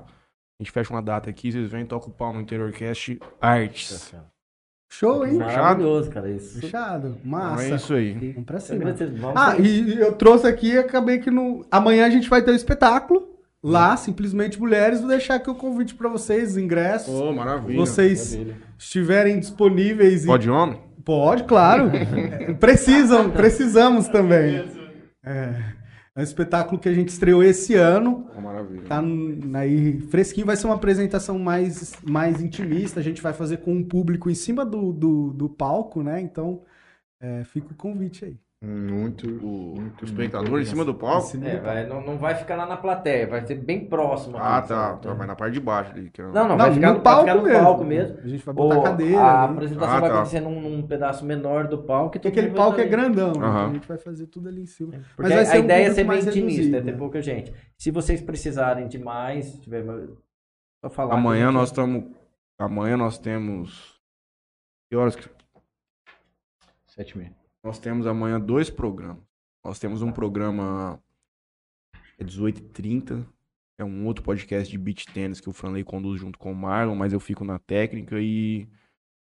a 0.59 0.63
gente 0.63 0.73
fecha 0.73 0.93
uma 0.93 1.03
data 1.03 1.29
aqui, 1.29 1.53
vocês 1.53 1.71
vêm 1.71 1.83
e 1.83 1.87
tocam 1.87 2.09
o 2.09 2.13
pau 2.13 2.33
no 2.33 2.41
Interorcast 2.41 3.21
Arts. 3.41 4.15
Show, 4.93 5.25
hein? 5.25 5.35
Maravilhoso, 5.35 6.11
cara. 6.11 6.29
Isso. 6.31 6.61
Fechado. 6.61 7.17
Então 7.21 7.31
Massa. 7.31 7.63
é 7.65 7.75
isso 7.77 7.95
aí. 7.95 8.13
Vamos 8.33 8.45
pra 8.45 8.59
cima. 8.59 8.95
Ah, 9.37 9.57
e 9.57 9.99
eu 10.01 10.13
trouxe 10.15 10.47
aqui 10.49 10.73
e 10.73 10.79
acabei 10.79 11.19
que 11.19 11.31
no. 11.31 11.65
Amanhã 11.71 12.07
a 12.07 12.11
gente 12.11 12.29
vai 12.29 12.43
ter 12.43 12.51
o 12.51 12.55
espetáculo. 12.57 13.30
Lá, 13.62 13.97
simplesmente 13.97 14.59
mulheres. 14.59 15.01
Vou 15.01 15.09
deixar 15.09 15.35
aqui 15.35 15.51
o 15.51 15.55
convite 15.55 15.95
pra 15.95 16.09
vocês, 16.09 16.53
os 16.53 16.57
ingressos. 16.57 17.12
Ô, 17.15 17.32
maravilha. 17.32 17.78
vocês 17.78 18.39
estiverem 18.78 19.39
disponíveis. 19.39 20.24
e- 20.24 20.27
Pode 20.27 20.49
homem? 20.51 20.81
Pode, 21.05 21.45
claro. 21.45 21.91
É, 21.95 22.53
Precisam, 22.61 23.31
precisamos 23.31 24.09
também. 24.09 24.65
É, 25.23 25.62
é 26.16 26.20
um 26.20 26.23
espetáculo 26.23 26.78
que 26.81 26.89
a 26.89 26.95
gente 26.95 27.09
estreou 27.09 27.43
esse 27.43 27.74
ano. 27.74 28.27
Ô, 28.37 28.41
maravilha. 28.41 28.82
Tá 28.82 29.03
aí 29.59 30.01
fresquinho, 30.11 30.47
vai 30.47 30.57
ser 30.57 30.66
uma 30.66 30.77
apresentação 30.77 31.39
mais, 31.39 31.93
mais 32.03 32.41
intimista. 32.41 33.01
A 33.01 33.03
gente 33.03 33.20
vai 33.20 33.32
fazer 33.35 33.59
com 33.59 33.73
um 33.74 33.85
público 33.85 34.31
em 34.31 34.35
cima 34.35 34.65
do, 34.65 34.93
do, 34.93 35.32
do 35.32 35.49
palco, 35.51 36.03
né? 36.03 36.20
Então, 36.20 36.62
é, 37.20 37.45
fica 37.45 37.73
o 37.73 37.77
convite 37.77 38.24
aí. 38.24 38.39
Muito, 38.62 39.27
O, 39.43 39.74
o 39.78 40.05
espectador 40.05 40.61
em 40.61 40.66
cima 40.66 40.85
do 40.85 40.95
palco? 40.95 41.27
Em 41.27 41.31
cima 41.31 41.49
É, 41.49 41.57
do 41.57 41.62
vai- 41.62 41.87
não, 41.87 42.03
não 42.03 42.19
vai 42.19 42.35
ficar 42.35 42.57
lá 42.57 42.66
na 42.66 42.77
plateia, 42.77 43.27
vai 43.27 43.41
ser 43.47 43.55
bem 43.55 43.87
próximo. 43.89 44.37
Ah, 44.37 44.61
tá. 44.61 44.99
tá. 44.99 45.15
Mas 45.15 45.27
na 45.27 45.35
parte 45.35 45.55
de 45.55 45.61
baixo 45.61 45.93
ali. 45.93 46.11
que 46.11 46.20
eu- 46.20 46.27
Não, 46.27 46.43
não, 46.43 46.49
Não, 46.51 46.59
vai 46.59 46.74
ficar 46.74 46.93
no 46.93 47.01
palco 47.01 47.20
ficar 47.23 47.35
no 47.37 47.43
mesmo. 47.43 47.59
palco 47.65 47.85
mesmo. 47.85 48.19
A 48.19 48.28
gente 48.28 48.45
vai 48.45 48.55
botar 48.55 48.77
Ou 48.77 48.82
cadeira. 48.82 49.19
A 49.19 49.45
ali. 49.45 49.53
apresentação 49.55 49.97
Ah, 49.97 50.01
vai 50.01 50.11
tá. 50.11 50.15
acontecer 50.16 50.41
num, 50.41 50.61
num 50.61 50.87
pedaço 50.87 51.24
menor 51.24 51.69
do 51.69 51.78
palco. 51.85 52.09
e 52.09 52.11
Porque 52.11 52.19
todo 52.19 52.32
aquele 52.39 52.55
palco 52.55 52.78
é 52.78 52.85
grandão, 52.87 53.32
né? 53.32 53.47
A 53.47 53.73
gente 53.73 53.89
vai 53.89 53.97
fazer 53.97 54.27
tudo 54.27 54.51
ali 54.51 54.61
em 54.61 54.66
cima. 54.66 54.93
Porque 55.16 55.32
vai 55.32 55.43
a, 55.47 55.57
um 55.57 55.65
ideia 55.65 55.87
é 55.87 55.91
ser 55.95 56.05
bem 56.05 56.19
intimista, 56.19 56.41
reduzido, 56.41 56.77
é 56.77 56.81
ter 56.82 56.93
né? 56.93 56.99
pouca 56.99 57.23
gente. 57.23 57.55
Se 57.78 57.91
vocês 57.91 58.20
precisarem 58.20 58.89
de 58.89 58.99
mais, 58.99 59.55
tiver 59.61 59.82
pra 60.82 60.91
falar. 60.91 61.15
Amanhã 61.15 61.51
nós 61.51 61.70
estamos. 61.70 62.05
Amanhã 62.59 62.95
nós 62.99 63.16
temos. 63.16 63.99
Que 64.91 64.97
horas 64.97 65.16
que. 65.16 65.27
Sete 66.89 67.12
e 67.15 67.19
meia. 67.19 67.40
Nós 67.62 67.78
temos 67.78 68.07
amanhã 68.07 68.41
dois 68.41 68.70
programas. 68.70 69.23
Nós 69.65 69.78
temos 69.78 70.03
um 70.03 70.11
programa. 70.11 71.01
É 72.19 72.24
18h30. 72.24 73.27
É 73.78 73.85
um 73.85 74.07
outro 74.07 74.23
podcast 74.23 74.70
de 74.70 74.77
beach 74.77 75.07
tennis 75.07 75.41
que 75.41 75.49
o 75.49 75.53
Franley 75.53 75.85
conduz 75.85 76.20
junto 76.20 76.39
com 76.39 76.53
o 76.53 76.55
Marlon, 76.55 76.95
mas 76.95 77.12
eu 77.12 77.20
fico 77.20 77.45
na 77.45 77.59
técnica. 77.59 78.20
E 78.20 78.69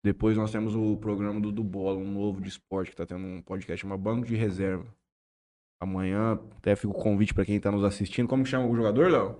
depois 0.02 0.36
nós 0.36 0.50
temos 0.50 0.74
o 0.74 0.96
programa 0.96 1.40
do 1.40 1.52
Dubola, 1.52 1.98
um 1.98 2.10
novo 2.10 2.40
de 2.40 2.48
esporte, 2.48 2.90
que 2.90 2.96
tá 2.96 3.04
tendo 3.04 3.26
um 3.26 3.42
podcast 3.42 3.82
chamado 3.82 4.00
Banco 4.00 4.26
de 4.26 4.36
Reserva. 4.36 4.86
Amanhã 5.80 6.40
até 6.56 6.74
fica 6.74 6.88
o 6.88 6.94
convite 6.94 7.34
para 7.34 7.44
quem 7.44 7.60
tá 7.60 7.70
nos 7.70 7.84
assistindo. 7.84 8.28
Como 8.28 8.42
que 8.42 8.48
chama 8.48 8.66
o 8.66 8.74
jogador, 8.74 9.10
Léo? 9.10 9.36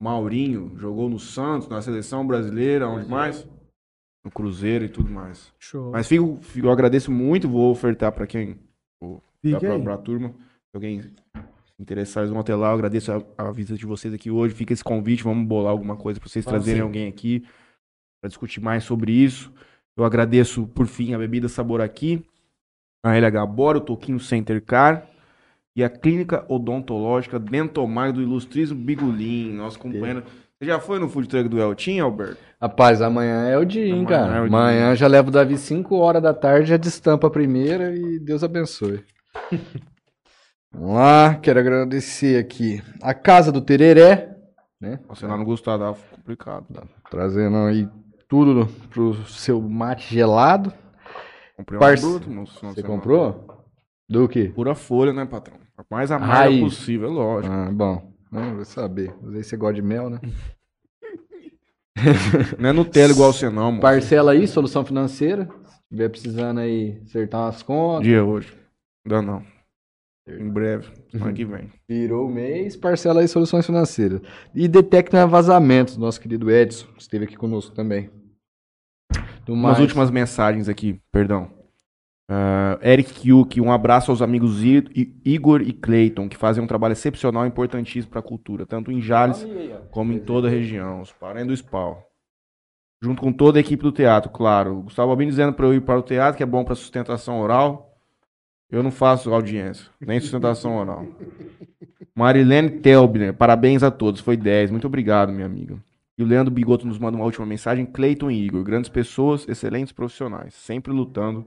Maurinho. 0.00 0.76
Jogou 0.76 1.08
no 1.08 1.18
Santos, 1.18 1.68
na 1.68 1.80
seleção 1.80 2.26
brasileira, 2.26 2.88
onde 2.88 3.08
mais? 3.08 3.46
No 4.26 4.32
Cruzeiro 4.32 4.84
e 4.84 4.88
tudo 4.88 5.08
mais. 5.08 5.52
Show. 5.56 5.92
Mas 5.92 6.08
fico, 6.08 6.38
fico- 6.42 6.66
eu 6.66 6.72
agradeço 6.72 7.12
muito, 7.12 7.48
vou 7.48 7.70
ofertar 7.70 8.10
para 8.10 8.26
quem 8.26 8.58
aí. 9.00 9.82
pra 9.84 9.96
turma. 9.96 10.30
Se 10.30 10.74
alguém 10.74 11.00
se 11.00 11.12
interessar, 11.78 12.22
eles 12.24 12.32
vão 12.32 12.40
até 12.40 12.52
lá. 12.56 12.70
Eu 12.70 12.74
agradeço 12.74 13.12
a, 13.12 13.22
a 13.38 13.52
visita 13.52 13.78
de 13.78 13.86
vocês 13.86 14.12
aqui 14.12 14.28
hoje. 14.28 14.52
Fica 14.52 14.72
esse 14.72 14.82
convite, 14.82 15.22
vamos 15.22 15.46
bolar 15.46 15.70
alguma 15.70 15.94
coisa 15.96 16.18
pra 16.18 16.28
vocês 16.28 16.44
Vamos 16.44 16.58
trazerem 16.58 16.80
sim. 16.80 16.84
alguém 16.84 17.06
aqui 17.08 17.46
para 18.20 18.26
discutir 18.28 18.60
mais 18.60 18.82
sobre 18.82 19.12
isso. 19.12 19.52
Eu 19.96 20.04
agradeço, 20.04 20.66
por 20.66 20.88
fim, 20.88 21.14
a 21.14 21.18
Bebida 21.18 21.48
Sabor 21.48 21.80
aqui, 21.80 22.24
a 23.04 23.14
LH 23.16 23.46
Bora, 23.46 23.78
o 23.78 23.80
Toquinho 23.80 24.18
Center 24.18 24.60
Car 24.60 25.08
e 25.76 25.84
a 25.84 25.88
Clínica 25.88 26.44
Odontológica 26.52 27.38
Dentomar 27.38 28.12
do 28.12 28.20
Ilustrismo 28.20 28.76
Bigulin, 28.76 29.52
nosso 29.52 29.78
companheiro. 29.78 30.24
Você 30.58 30.64
já 30.66 30.80
foi 30.80 30.98
no 30.98 31.08
food 31.08 31.28
truck 31.28 31.48
do 31.48 31.60
Eltinho, 31.60 32.04
Alberto? 32.04 32.38
Rapaz, 32.60 33.02
amanhã 33.02 33.46
é 33.46 33.58
o 33.58 33.64
dia, 33.64 33.84
hein, 33.86 33.92
Amanhã 33.92 34.06
cara. 34.06 34.32
é 34.32 34.48
dia. 34.48 34.58
amanhã 34.58 34.94
já 34.96 35.06
levo 35.06 35.28
o 35.28 35.32
Davi 35.32 35.58
5 35.58 35.94
horas 35.96 36.22
da 36.22 36.32
tarde, 36.32 36.70
já 36.70 36.76
destampa 36.78 37.26
a 37.26 37.30
primeira 37.30 37.94
e 37.94 38.18
Deus 38.18 38.42
abençoe. 38.42 39.04
Vamos 40.72 40.94
lá, 40.96 41.34
quero 41.36 41.58
agradecer 41.60 42.38
aqui 42.38 42.82
a 43.02 43.12
Casa 43.14 43.52
do 43.52 43.60
Tereré, 43.60 44.34
né? 44.80 44.98
Você 45.08 45.26
lá 45.26 45.36
no 45.36 45.44
Gustavo, 45.44 45.98
complicado. 46.10 46.66
Trazendo 47.10 47.56
aí 47.58 47.88
tudo 48.28 48.66
pro 48.90 49.14
seu 49.26 49.60
mate 49.60 50.12
gelado. 50.14 50.72
Comprei 51.56 51.76
um 51.78 51.80
Parce- 51.80 52.02
produto 52.02 52.30
no 52.30 52.46
Você 52.46 52.58
semana. 52.80 52.82
comprou? 52.94 53.64
Do 54.08 54.28
que? 54.28 54.48
Pura 54.50 54.74
folha, 54.74 55.12
né, 55.12 55.24
patrão? 55.24 55.56
A 55.78 55.84
mais 55.90 56.10
amarga 56.10 56.58
possível, 56.58 57.08
é 57.08 57.12
lógico. 57.12 57.54
Ah, 57.54 57.70
bom. 57.72 58.15
Não, 58.30 58.56
vou 58.56 58.64
saber. 58.64 59.14
Às 59.24 59.32
vezes 59.32 59.46
você 59.46 59.56
gosta 59.56 59.74
de 59.74 59.82
mel, 59.82 60.10
né? 60.10 60.20
Não 62.58 62.68
é 62.68 62.72
Nutella 62.72 63.12
igual 63.12 63.32
você 63.32 63.48
não, 63.48 63.70
mano. 63.70 63.80
Parcela 63.80 64.32
aí, 64.32 64.46
solução 64.46 64.84
financeira. 64.84 65.48
Se 65.64 65.80
tiver 65.90 66.08
precisando 66.10 66.60
aí 66.60 67.00
acertar 67.04 67.42
umas 67.42 67.62
contas. 67.62 68.04
Dia 68.04 68.22
hoje. 68.22 68.52
Ainda 69.06 69.22
não. 69.22 69.42
Em 70.28 70.48
breve, 70.48 70.88
semana 71.10 71.32
que 71.32 71.44
vem. 71.44 71.70
Virou 71.88 72.26
o 72.26 72.30
mês, 72.30 72.76
parcela 72.76 73.20
aí 73.20 73.28
soluções 73.28 73.64
financeiras. 73.64 74.20
E 74.52 74.66
detecta 74.66 75.24
vazamentos, 75.26 75.96
nosso 75.96 76.20
querido 76.20 76.50
Edson, 76.50 76.86
que 76.88 77.00
esteve 77.00 77.24
aqui 77.24 77.36
conosco 77.36 77.74
também. 77.74 78.10
Do 79.46 79.52
Umas 79.52 79.72
mais, 79.72 79.80
últimas 79.80 80.10
mensagens 80.10 80.68
aqui, 80.68 81.00
perdão. 81.12 81.48
Ah, 82.28 82.78
Eric 82.82 83.12
Kyuk, 83.14 83.60
um 83.60 83.70
abraço 83.70 84.10
aos 84.10 84.20
amigos 84.20 84.60
Igor 85.24 85.62
e 85.62 85.72
Clayton, 85.72 86.28
que 86.28 86.36
fazem 86.36 86.62
um 86.62 86.66
trabalho 86.66 86.92
excepcional 86.92 87.44
e 87.44 87.48
importantíssimo 87.48 88.10
para 88.10 88.20
a 88.20 88.22
cultura, 88.22 88.66
tanto 88.66 88.90
em 88.90 89.00
Jales 89.00 89.46
como 89.90 90.12
em 90.12 90.18
toda 90.18 90.48
a 90.48 90.50
região. 90.50 91.00
Os 91.00 91.12
parem 91.12 91.46
do 91.46 91.56
SPAL. 91.56 92.02
Junto 93.00 93.20
com 93.20 93.32
toda 93.32 93.58
a 93.58 93.60
equipe 93.60 93.82
do 93.82 93.92
teatro, 93.92 94.30
claro. 94.30 94.82
Gustavo 94.82 95.10
Albini 95.10 95.30
dizendo 95.30 95.52
para 95.52 95.66
eu 95.66 95.74
ir 95.74 95.82
para 95.82 95.98
o 95.98 96.02
teatro, 96.02 96.36
que 96.36 96.42
é 96.42 96.46
bom 96.46 96.64
para 96.64 96.74
sustentação 96.74 97.40
oral. 97.40 97.94
Eu 98.68 98.82
não 98.82 98.90
faço 98.90 99.32
audiência, 99.32 99.86
nem 100.00 100.18
sustentação 100.18 100.76
oral. 100.76 101.06
Marilene 102.12 102.80
Telbner, 102.80 103.34
parabéns 103.34 103.82
a 103.84 103.90
todos, 103.90 104.20
foi 104.20 104.36
10. 104.36 104.72
Muito 104.72 104.86
obrigado, 104.86 105.32
minha 105.32 105.46
amiga. 105.46 105.76
E 106.18 106.22
o 106.24 106.26
Leandro 106.26 106.52
Bigoto 106.52 106.86
nos 106.86 106.98
manda 106.98 107.16
uma 107.16 107.26
última 107.26 107.46
mensagem. 107.46 107.86
Cleiton 107.86 108.30
e 108.30 108.46
Igor, 108.46 108.64
grandes 108.64 108.88
pessoas, 108.88 109.46
excelentes 109.46 109.92
profissionais, 109.92 110.54
sempre 110.54 110.90
lutando 110.92 111.46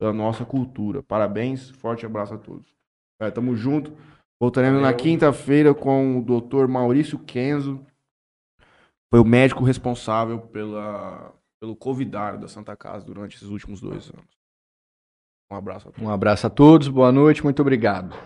pela 0.00 0.14
nossa 0.14 0.46
cultura. 0.46 1.02
Parabéns, 1.02 1.68
forte 1.68 2.06
abraço 2.06 2.32
a 2.32 2.38
todos. 2.38 2.74
É, 3.20 3.30
tamo 3.30 3.54
junto. 3.54 3.92
Voltaremos 4.40 4.80
na 4.80 4.94
quinta-feira 4.94 5.74
com 5.74 6.18
o 6.18 6.22
Dr. 6.24 6.66
Maurício 6.66 7.18
Kenzo. 7.18 7.78
Foi 9.10 9.20
o 9.20 9.24
médico 9.24 9.62
responsável 9.62 10.40
pela, 10.40 11.34
pelo 11.60 11.76
covidário 11.76 12.40
da 12.40 12.48
Santa 12.48 12.74
Casa 12.74 13.04
durante 13.04 13.36
esses 13.36 13.48
últimos 13.48 13.82
dois 13.82 14.08
anos. 14.08 14.40
Um 15.52 15.56
abraço 15.56 15.88
a 15.88 15.92
todos. 15.92 16.08
Um 16.08 16.10
abraço 16.10 16.46
a 16.46 16.50
todos, 16.50 16.88
boa 16.88 17.12
noite, 17.12 17.44
muito 17.44 17.60
obrigado. 17.60 18.16